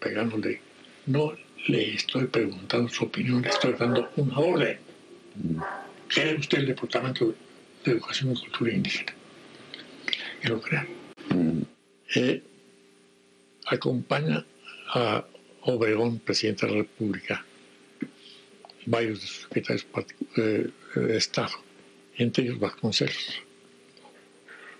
pegándole, 0.00 0.60
no 1.06 1.34
le 1.66 1.94
estoy 1.94 2.26
preguntando 2.26 2.88
su 2.88 3.04
opinión, 3.04 3.42
le 3.42 3.50
estoy 3.50 3.74
dando 3.74 4.10
una 4.16 4.38
orden. 4.38 4.78
¿Quiere 6.08 6.36
usted 6.36 6.58
el 6.58 6.66
Departamento 6.66 7.34
de 7.84 7.92
Educación 7.92 8.32
y 8.32 8.40
Cultura 8.40 8.72
Indígena? 8.72 9.17
Y 10.42 10.46
lo 10.48 10.60
crea. 10.60 10.86
Eh, 12.14 12.42
acompaña 13.66 14.44
a 14.88 15.24
Obregón, 15.62 16.18
presidente 16.20 16.66
de 16.66 16.72
la 16.72 16.78
República, 16.78 17.44
varios 18.86 19.20
secretarios 19.20 19.86
eh, 20.36 20.70
de 20.94 21.16
Estado, 21.16 21.52
entre 22.16 22.44
ellos 22.44 22.58
Vasconcelos. 22.58 23.42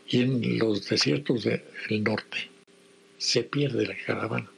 Y 0.06 0.22
en 0.22 0.58
los 0.58 0.88
desiertos 0.88 1.44
del 1.44 2.02
norte 2.02 2.48
se 3.18 3.42
pierde 3.42 3.86
la 3.86 3.96
caravana. 4.06 4.50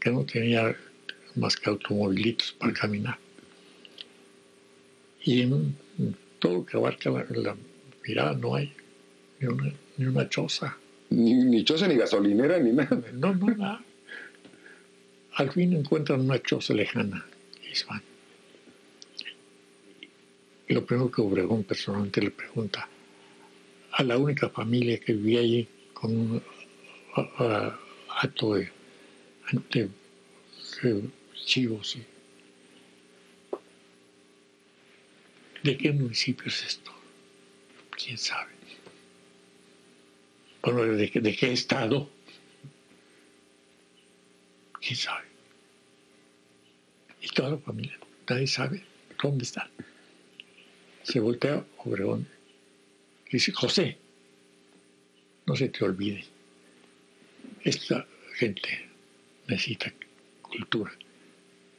que 0.00 0.10
no 0.10 0.24
tenía 0.24 0.76
más 1.34 1.56
que 1.56 1.68
automobilitos 1.68 2.52
para 2.52 2.72
caminar. 2.72 3.18
Y 5.22 5.42
en 5.42 5.76
todo 6.38 6.54
lo 6.58 6.66
que 6.66 6.76
abarca 6.76 7.10
la 7.10 7.56
mirada 8.04 8.32
no 8.34 8.54
hay 8.54 8.72
ni 9.40 9.46
una, 9.48 9.72
ni 9.96 10.06
una 10.06 10.28
choza. 10.28 10.76
Ni, 11.10 11.34
ni 11.34 11.64
choza, 11.64 11.86
ni 11.88 11.96
gasolinera, 11.96 12.58
ni 12.58 12.72
nada. 12.72 13.00
No, 13.12 13.34
no, 13.34 13.46
nada. 13.54 13.84
Al 15.34 15.52
fin 15.52 15.72
encuentran 15.74 16.20
una 16.20 16.40
choza 16.42 16.72
lejana 16.74 17.24
y 17.70 17.74
se 17.74 17.84
van. 17.86 18.02
Y 20.68 20.74
lo 20.74 20.84
primero 20.84 21.10
que 21.10 21.20
Obregón 21.22 21.62
personalmente 21.64 22.20
le 22.20 22.30
pregunta 22.30 22.88
a 23.92 24.02
la 24.02 24.18
única 24.18 24.48
familia 24.48 24.98
que 24.98 25.12
vivía 25.12 25.40
allí 25.40 25.68
con 25.94 26.16
un 26.16 26.42
a- 27.14 27.20
a- 27.44 27.78
acto 28.22 28.54
de, 28.54 28.70
de- 29.72 29.88
de 30.82 31.00
chivos. 31.44 31.96
y- 31.96 32.04
¿De 35.62 35.76
qué 35.76 35.92
municipio 35.92 36.46
es 36.48 36.64
esto? 36.64 36.92
¿Quién 37.90 38.18
sabe? 38.18 38.52
Bueno, 40.66 40.96
¿de, 40.96 41.08
qué- 41.08 41.52
estado? 41.52 42.10
¿Quién 44.80 44.96
sabe? 44.96 45.24
Y 47.22 47.28
toda 47.28 47.50
la 47.50 47.58
familia, 47.58 47.96
nadie 48.28 48.48
sabe 48.48 48.82
dónde 49.22 49.44
están. 49.44 49.68
Se 51.04 51.20
voltea 51.20 51.64
Obregón 51.84 52.26
dice, 53.30 53.52
José, 53.52 53.96
no 55.46 55.54
se 55.54 55.68
te 55.68 55.84
olvide, 55.84 56.24
esta 57.62 58.04
gente 58.34 58.88
necesita 59.46 59.92
cultura. 60.42 60.92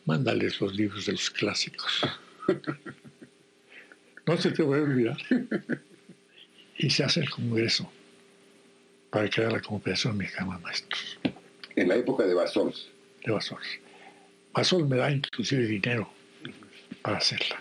Mándales 0.05 0.61
los 0.61 0.73
libros 0.73 1.05
de 1.07 1.11
los 1.11 1.29
clásicos. 1.29 2.01
No 4.25 4.35
se 4.35 4.51
te 4.51 4.61
va 4.61 4.75
a 4.75 4.81
olvidar. 4.81 5.15
Y 6.77 6.89
se 6.89 7.05
hace 7.05 7.21
el 7.21 7.29
Congreso 7.29 7.89
para 9.17 9.31
crear 9.31 9.51
la 9.51 9.61
Confederación 9.61 10.15
Mexicana 10.15 10.57
de 10.57 10.61
Maestros. 10.61 11.19
En 11.75 11.87
la 11.87 11.95
época 11.95 12.23
de 12.27 12.35
Basols. 12.35 12.87
De 13.25 13.31
Basols. 13.31 13.79
Basol 14.53 14.87
me 14.87 14.97
da 14.97 15.09
inclusive 15.09 15.65
dinero 15.65 16.07
para 17.01 17.17
hacerla, 17.17 17.59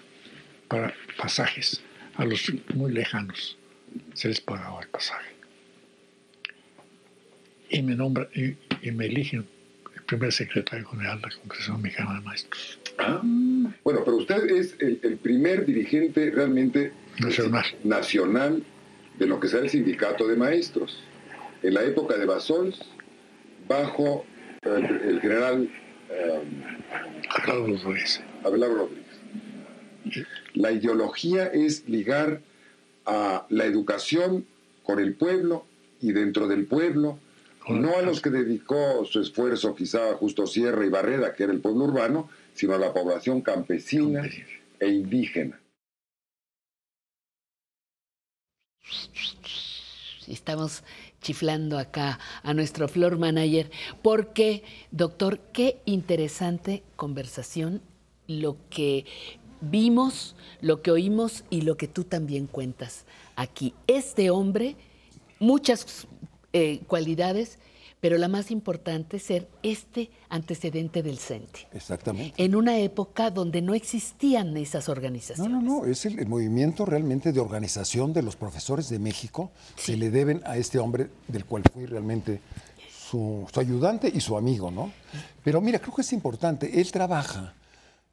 para 0.68 0.92
pasajes 1.16 1.82
a 2.16 2.26
los 2.26 2.52
muy 2.74 2.92
lejanos. 2.92 3.56
Se 4.12 4.28
les 4.28 4.38
pagaba 4.38 4.82
el 4.82 4.88
pasaje. 4.88 5.30
Y 7.70 7.80
me 7.80 7.94
nombra 7.94 8.28
y, 8.34 8.54
y 8.82 8.90
me 8.90 9.06
eligen 9.06 9.46
el 9.94 10.02
primer 10.02 10.32
secretario 10.32 10.86
general 10.86 11.22
de 11.22 11.28
la 11.28 11.36
Confederación 11.36 11.80
Mexicana 11.80 12.14
de 12.16 12.20
Maestros. 12.20 12.78
Ah, 12.98 13.22
bueno, 13.82 14.02
pero 14.04 14.18
usted 14.18 14.44
es 14.50 14.76
el, 14.80 15.00
el 15.02 15.16
primer 15.16 15.64
dirigente 15.64 16.30
realmente 16.30 16.92
nacional. 17.18 17.64
nacional 17.82 18.62
de 19.18 19.26
lo 19.26 19.40
que 19.40 19.48
será 19.48 19.62
el 19.62 19.70
sindicato 19.70 20.28
de 20.28 20.36
maestros. 20.36 21.02
En 21.62 21.74
la 21.74 21.82
época 21.82 22.16
de 22.16 22.26
Basols, 22.26 22.80
bajo 23.68 24.24
el, 24.62 24.84
el 24.84 25.20
general 25.20 25.68
eh, 26.10 26.42
Abelardo 27.30 27.66
Rodríguez. 27.66 28.22
Abelardo 28.44 28.76
Rodríguez. 28.76 29.06
La 30.54 30.72
ideología 30.72 31.46
es 31.46 31.88
ligar 31.88 32.40
a 33.04 33.46
la 33.50 33.64
educación 33.64 34.46
con 34.82 35.00
el 35.00 35.14
pueblo 35.14 35.66
y 36.00 36.12
dentro 36.12 36.46
del 36.46 36.66
pueblo, 36.66 37.18
no 37.68 37.96
a 37.96 38.02
los 38.02 38.20
que 38.20 38.30
dedicó 38.30 39.04
su 39.04 39.20
esfuerzo 39.20 39.74
quizá 39.74 40.14
Justo 40.14 40.46
Sierra 40.46 40.86
y 40.86 40.88
Barreda, 40.88 41.34
que 41.34 41.44
era 41.44 41.52
el 41.52 41.60
pueblo 41.60 41.84
urbano, 41.84 42.30
sino 42.54 42.74
a 42.74 42.78
la 42.78 42.92
población 42.92 43.40
campesina 43.40 44.28
e 44.78 44.88
indígena. 44.88 45.60
Estamos 50.28 50.84
chiflando 51.26 51.76
acá 51.76 52.20
a 52.44 52.54
nuestro 52.54 52.86
floor 52.86 53.18
manager 53.18 53.68
porque, 54.00 54.62
doctor, 54.92 55.40
qué 55.52 55.80
interesante 55.84 56.84
conversación 56.94 57.82
lo 58.28 58.56
que 58.70 59.04
vimos, 59.60 60.36
lo 60.60 60.82
que 60.82 60.92
oímos 60.92 61.42
y 61.50 61.62
lo 61.62 61.76
que 61.76 61.88
tú 61.88 62.04
también 62.04 62.46
cuentas 62.46 63.06
aquí. 63.34 63.74
Este 63.88 64.30
hombre, 64.30 64.76
muchas 65.40 66.06
eh, 66.52 66.82
cualidades, 66.86 67.58
pero 68.00 68.18
la 68.18 68.28
más 68.28 68.50
importante 68.50 69.18
ser 69.18 69.48
este 69.62 70.10
antecedente 70.28 71.02
del 71.02 71.18
CENTE. 71.18 71.66
Exactamente. 71.72 72.42
En 72.42 72.54
una 72.54 72.78
época 72.78 73.30
donde 73.30 73.62
no 73.62 73.74
existían 73.74 74.56
esas 74.56 74.88
organizaciones. 74.88 75.52
No, 75.52 75.60
no, 75.62 75.82
no, 75.82 75.86
es 75.86 76.06
el, 76.06 76.18
el 76.18 76.26
movimiento 76.26 76.84
realmente 76.84 77.32
de 77.32 77.40
organización 77.40 78.12
de 78.12 78.22
los 78.22 78.36
profesores 78.36 78.88
de 78.88 78.98
México. 78.98 79.50
Se 79.76 79.96
le 79.96 80.10
deben 80.10 80.42
a 80.44 80.56
este 80.56 80.78
hombre 80.78 81.08
del 81.28 81.44
cual 81.46 81.62
fui 81.72 81.86
realmente 81.86 82.40
su, 82.90 83.46
su 83.52 83.60
ayudante 83.60 84.10
y 84.12 84.20
su 84.20 84.36
amigo, 84.36 84.70
¿no? 84.70 84.92
Pero 85.42 85.60
mira, 85.60 85.78
creo 85.78 85.94
que 85.94 86.02
es 86.02 86.12
importante, 86.12 86.80
él 86.80 86.90
trabaja 86.90 87.54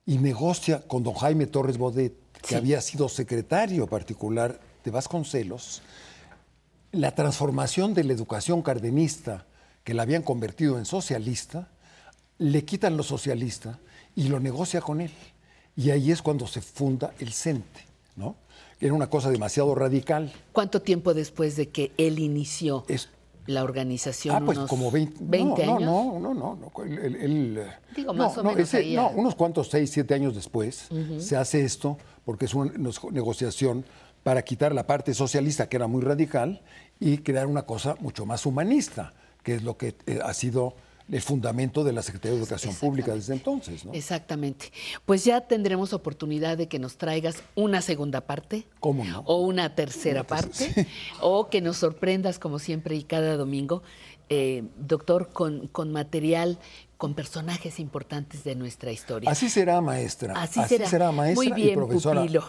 y 0.05 0.17
negocia 0.17 0.81
con 0.81 1.03
don 1.03 1.13
Jaime 1.13 1.47
Torres 1.47 1.77
Bodet, 1.77 2.13
que 2.41 2.55
había 2.55 2.81
sido 2.81 3.09
secretario 3.09 3.87
particular 3.87 4.59
de 4.83 4.91
Vasconcelos, 4.91 5.81
la 6.91 7.15
transformación 7.15 7.93
de 7.93 8.03
la 8.03 8.13
educación 8.13 8.61
cardenista, 8.61 9.45
que 9.83 9.93
la 9.93 10.03
habían 10.03 10.23
convertido 10.23 10.77
en 10.77 10.85
socialista, 10.85 11.67
le 12.37 12.63
quitan 12.65 12.97
lo 12.97 13.03
socialista 13.03 13.79
y 14.15 14.23
lo 14.27 14.39
negocia 14.39 14.81
con 14.81 15.01
él. 15.01 15.11
Y 15.75 15.89
ahí 15.91 16.11
es 16.11 16.21
cuando 16.21 16.47
se 16.47 16.61
funda 16.61 17.13
el 17.19 17.33
CENTE, 17.33 17.81
¿no? 18.15 18.35
Era 18.79 18.93
una 18.93 19.09
cosa 19.09 19.29
demasiado 19.29 19.73
radical. 19.75 20.31
¿Cuánto 20.51 20.81
tiempo 20.81 21.13
después 21.13 21.55
de 21.55 21.69
que 21.69 21.91
él 21.97 22.19
inició 22.19 22.85
la 23.45 23.63
organización? 23.63 24.35
Ah, 24.35 24.41
pues 24.45 24.57
Unos 24.57 24.69
como 24.69 24.91
20, 24.91 25.17
20 25.21 25.65
no, 25.65 25.75
años. 25.75 25.81
No, 25.81 26.19
no, 26.19 26.33
no, 26.33 26.55
no. 26.55 26.83
el- 26.83 26.97
el- 26.99 27.15
el- 27.15 27.63
Digo, 27.95 28.13
no, 28.13 28.23
más 28.27 28.37
o 28.37 28.43
no, 28.43 28.49
menos 28.51 28.67
ese- 28.67 28.77
ahí 28.77 28.95
no, 28.95 29.09
unos 29.09 29.35
cuantos, 29.35 29.69
seis, 29.69 29.89
siete 29.89 30.13
años 30.13 30.35
después, 30.35 30.87
se 31.19 31.35
hace 31.37 31.63
esto 31.63 31.97
porque 32.25 32.45
es 32.45 32.53
una 32.53 32.71
negociación 33.11 33.85
para 34.23 34.41
quitar 34.43 34.73
la 34.73 34.87
parte 34.87 35.13
socialista, 35.13 35.67
que 35.67 35.75
era 35.77 35.87
muy 35.87 36.01
radical, 36.01 36.61
y 36.99 37.17
crear 37.17 37.47
una 37.47 37.63
cosa 37.63 37.95
mucho 37.99 38.25
más 38.25 38.45
humanista, 38.45 39.13
que 39.43 39.55
es 39.55 39.63
lo 39.63 39.77
que 39.77 39.95
eh, 40.05 40.19
ha 40.23 40.33
sido 40.33 40.75
el 41.11 41.21
fundamento 41.21 41.83
de 41.83 41.91
la 41.91 42.01
Secretaría 42.01 42.35
de 42.37 42.43
Educación 42.43 42.73
Pública 42.75 43.13
desde 43.13 43.33
entonces. 43.33 43.85
¿no? 43.85 43.93
Exactamente. 43.93 44.71
Pues 45.05 45.25
ya 45.25 45.41
tendremos 45.41 45.93
oportunidad 45.93 46.57
de 46.57 46.67
que 46.67 46.79
nos 46.79 46.97
traigas 46.97 47.43
una 47.55 47.81
segunda 47.81 48.21
parte. 48.21 48.65
¿Cómo 48.79 49.03
no? 49.03 49.19
O 49.25 49.41
una 49.41 49.75
tercera 49.75 50.23
parte. 50.23 50.87
O 51.21 51.49
que 51.49 51.61
nos 51.61 51.77
sorprendas 51.77 52.39
como 52.39 52.57
siempre 52.57 52.95
y 52.95 53.03
cada 53.03 53.35
domingo, 53.35 53.83
eh, 54.29 54.63
doctor, 54.77 55.29
con, 55.33 55.67
con 55.67 55.91
material, 55.91 56.57
con 57.03 57.15
personajes 57.15 57.81
importantes 57.81 58.45
de 58.45 58.55
nuestra 58.55 58.89
historia. 58.89 59.29
Así 59.29 59.49
será, 59.49 59.81
maestra. 59.81 60.41
Así 60.41 60.61
será. 60.87 61.11
maestra 61.11 61.35
Muy 61.35 61.51
bien, 61.51 61.71
y 61.71 61.75
profesora 61.75 62.21
pupilo. 62.21 62.45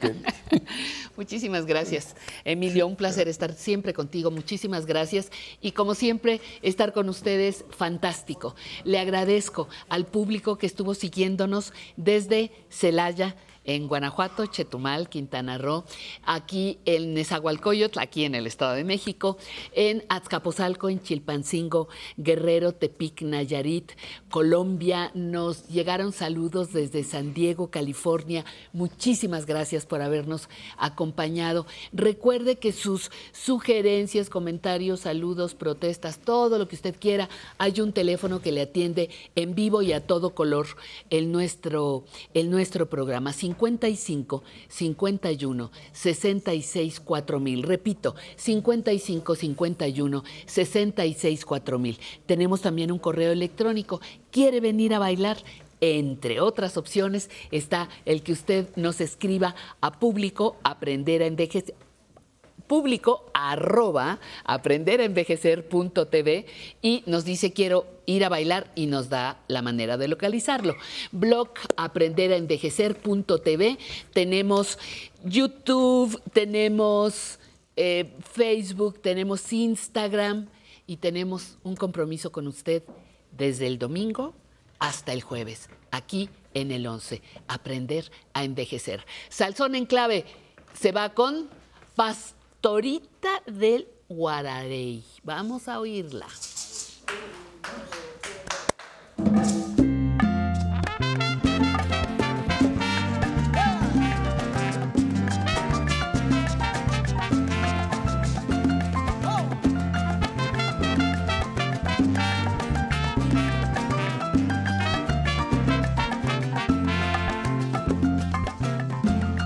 Kelly. 0.00 0.22
Muchísimas 1.16 1.66
gracias, 1.66 2.16
Emilio. 2.44 2.88
Un 2.88 2.96
placer 2.96 3.28
estar 3.28 3.52
siempre 3.52 3.94
contigo. 3.94 4.32
Muchísimas 4.32 4.86
gracias. 4.86 5.30
Y 5.60 5.70
como 5.70 5.94
siempre, 5.94 6.40
estar 6.62 6.92
con 6.92 7.08
ustedes, 7.08 7.64
fantástico. 7.70 8.56
Le 8.82 8.98
agradezco 8.98 9.68
al 9.88 10.04
público 10.04 10.58
que 10.58 10.66
estuvo 10.66 10.94
siguiéndonos 10.94 11.72
desde 11.96 12.50
Celaya. 12.70 13.36
En 13.64 13.86
Guanajuato, 13.86 14.46
Chetumal, 14.46 15.08
Quintana 15.08 15.58
Roo, 15.58 15.84
aquí 16.24 16.78
en 16.84 17.14
Nezahualcóyotl, 17.14 17.98
aquí 17.98 18.24
en 18.24 18.34
el 18.34 18.46
Estado 18.46 18.74
de 18.74 18.84
México, 18.84 19.36
en 19.72 20.04
Azcapotzalco, 20.08 20.88
en 20.88 21.00
Chilpancingo, 21.02 21.88
Guerrero, 22.16 22.72
Tepic, 22.72 23.22
Nayarit, 23.22 23.92
Colombia. 24.30 25.10
Nos 25.14 25.68
llegaron 25.68 26.12
saludos 26.12 26.72
desde 26.72 27.04
San 27.04 27.34
Diego, 27.34 27.70
California. 27.70 28.44
Muchísimas 28.72 29.46
gracias 29.46 29.86
por 29.86 30.02
habernos 30.02 30.48
acompañado. 30.76 31.66
Recuerde 31.92 32.56
que 32.56 32.72
sus 32.72 33.10
sugerencias, 33.32 34.28
comentarios, 34.28 35.00
saludos, 35.00 35.54
protestas, 35.54 36.18
todo 36.18 36.58
lo 36.58 36.68
que 36.68 36.76
usted 36.76 36.96
quiera, 36.98 37.28
hay 37.58 37.80
un 37.80 37.92
teléfono 37.92 38.40
que 38.40 38.52
le 38.52 38.62
atiende 38.62 39.10
en 39.34 39.54
vivo 39.54 39.82
y 39.82 39.92
a 39.92 40.06
todo 40.06 40.34
color 40.34 40.66
el 41.10 41.30
nuestro, 41.30 42.04
el 42.34 42.50
nuestro 42.50 42.88
programa. 42.88 43.32
55 43.54 44.42
51 44.68 45.70
66 45.92 47.00
4000. 47.00 47.62
Repito, 47.62 48.14
55 48.36 49.34
51 49.34 50.24
66 50.46 51.44
4000. 51.44 51.98
Tenemos 52.26 52.60
también 52.60 52.92
un 52.92 52.98
correo 52.98 53.32
electrónico. 53.32 54.00
¿Quiere 54.30 54.60
venir 54.60 54.94
a 54.94 54.98
bailar? 54.98 55.38
Entre 55.80 56.40
otras 56.40 56.76
opciones 56.76 57.28
está 57.50 57.88
el 58.04 58.22
que 58.22 58.32
usted 58.32 58.68
nos 58.76 59.00
escriba 59.00 59.56
a 59.80 59.98
público 59.98 60.56
aprender 60.62 61.22
a 61.22 61.26
envejecer 61.26 61.74
público 62.72 63.28
arroba 63.34 64.18
aprenderenvejecer.tv 64.44 66.46
y 66.80 67.02
nos 67.04 67.26
dice 67.26 67.52
quiero 67.52 67.84
ir 68.06 68.24
a 68.24 68.30
bailar 68.30 68.72
y 68.74 68.86
nos 68.86 69.10
da 69.10 69.42
la 69.46 69.60
manera 69.60 69.98
de 69.98 70.08
localizarlo. 70.08 70.76
Blog 71.10 71.50
aprenderenvejecer.tv, 71.76 73.76
tenemos 74.14 74.78
YouTube, 75.22 76.18
tenemos 76.32 77.40
eh, 77.76 78.10
Facebook, 78.32 79.02
tenemos 79.02 79.52
Instagram 79.52 80.48
y 80.86 80.96
tenemos 80.96 81.58
un 81.64 81.76
compromiso 81.76 82.32
con 82.32 82.46
usted 82.46 82.84
desde 83.32 83.66
el 83.66 83.78
domingo 83.78 84.32
hasta 84.78 85.12
el 85.12 85.20
jueves, 85.20 85.68
aquí 85.90 86.30
en 86.54 86.70
el 86.70 86.86
11, 86.86 87.20
aprender 87.48 88.10
a 88.32 88.44
envejecer. 88.44 89.04
Salsón 89.28 89.74
en 89.74 89.84
clave 89.84 90.24
se 90.72 90.90
va 90.90 91.10
con 91.10 91.50
pasta 91.94 92.41
Torita 92.62 93.42
del 93.44 93.88
Guararey. 94.08 95.02
Vamos 95.24 95.66
a 95.66 95.80
oírla. 95.80 96.28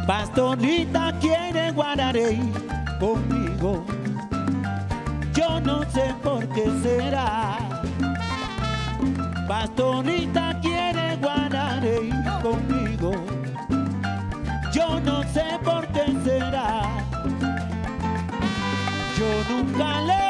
Pastorita 0.07 1.19
quiere 1.19 1.73
guararey 1.73 2.66
conmigo. 2.99 3.85
Yo 5.33 5.61
no 5.61 5.83
sé 5.91 6.15
por 6.23 6.47
qué 6.49 6.65
será. 6.83 7.59
Bastonita 9.49 10.59
quiere 10.61 11.17
guanare 11.17 12.11
conmigo. 12.43 13.13
Yo 14.73 15.01
no 15.01 15.23
sé 15.25 15.45
por 15.65 15.87
qué 15.89 16.05
será. 16.25 16.83
Yo 19.19 19.29
nunca 19.49 20.01
le 20.03 20.26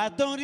But 0.00 0.16
don't 0.16 0.40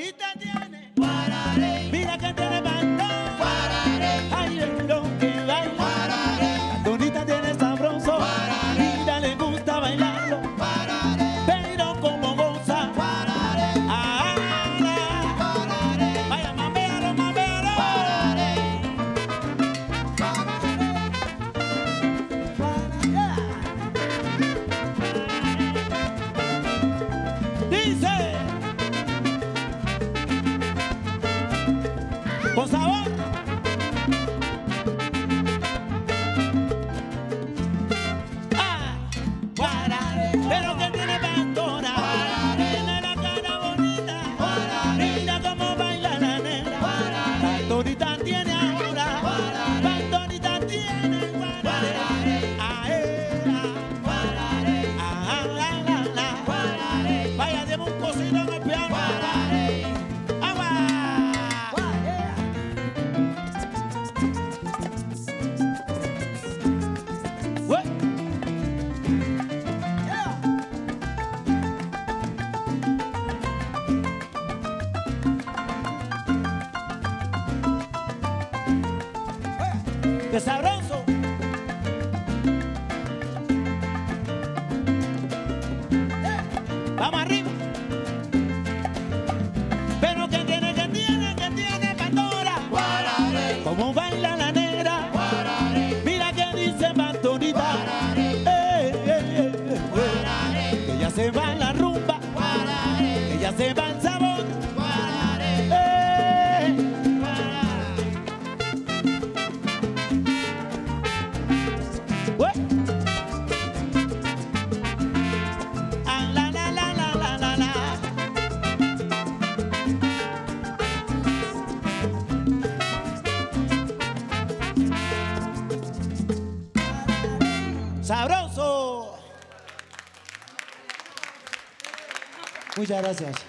Muchas 132.88 133.02
gracias. 133.02 133.45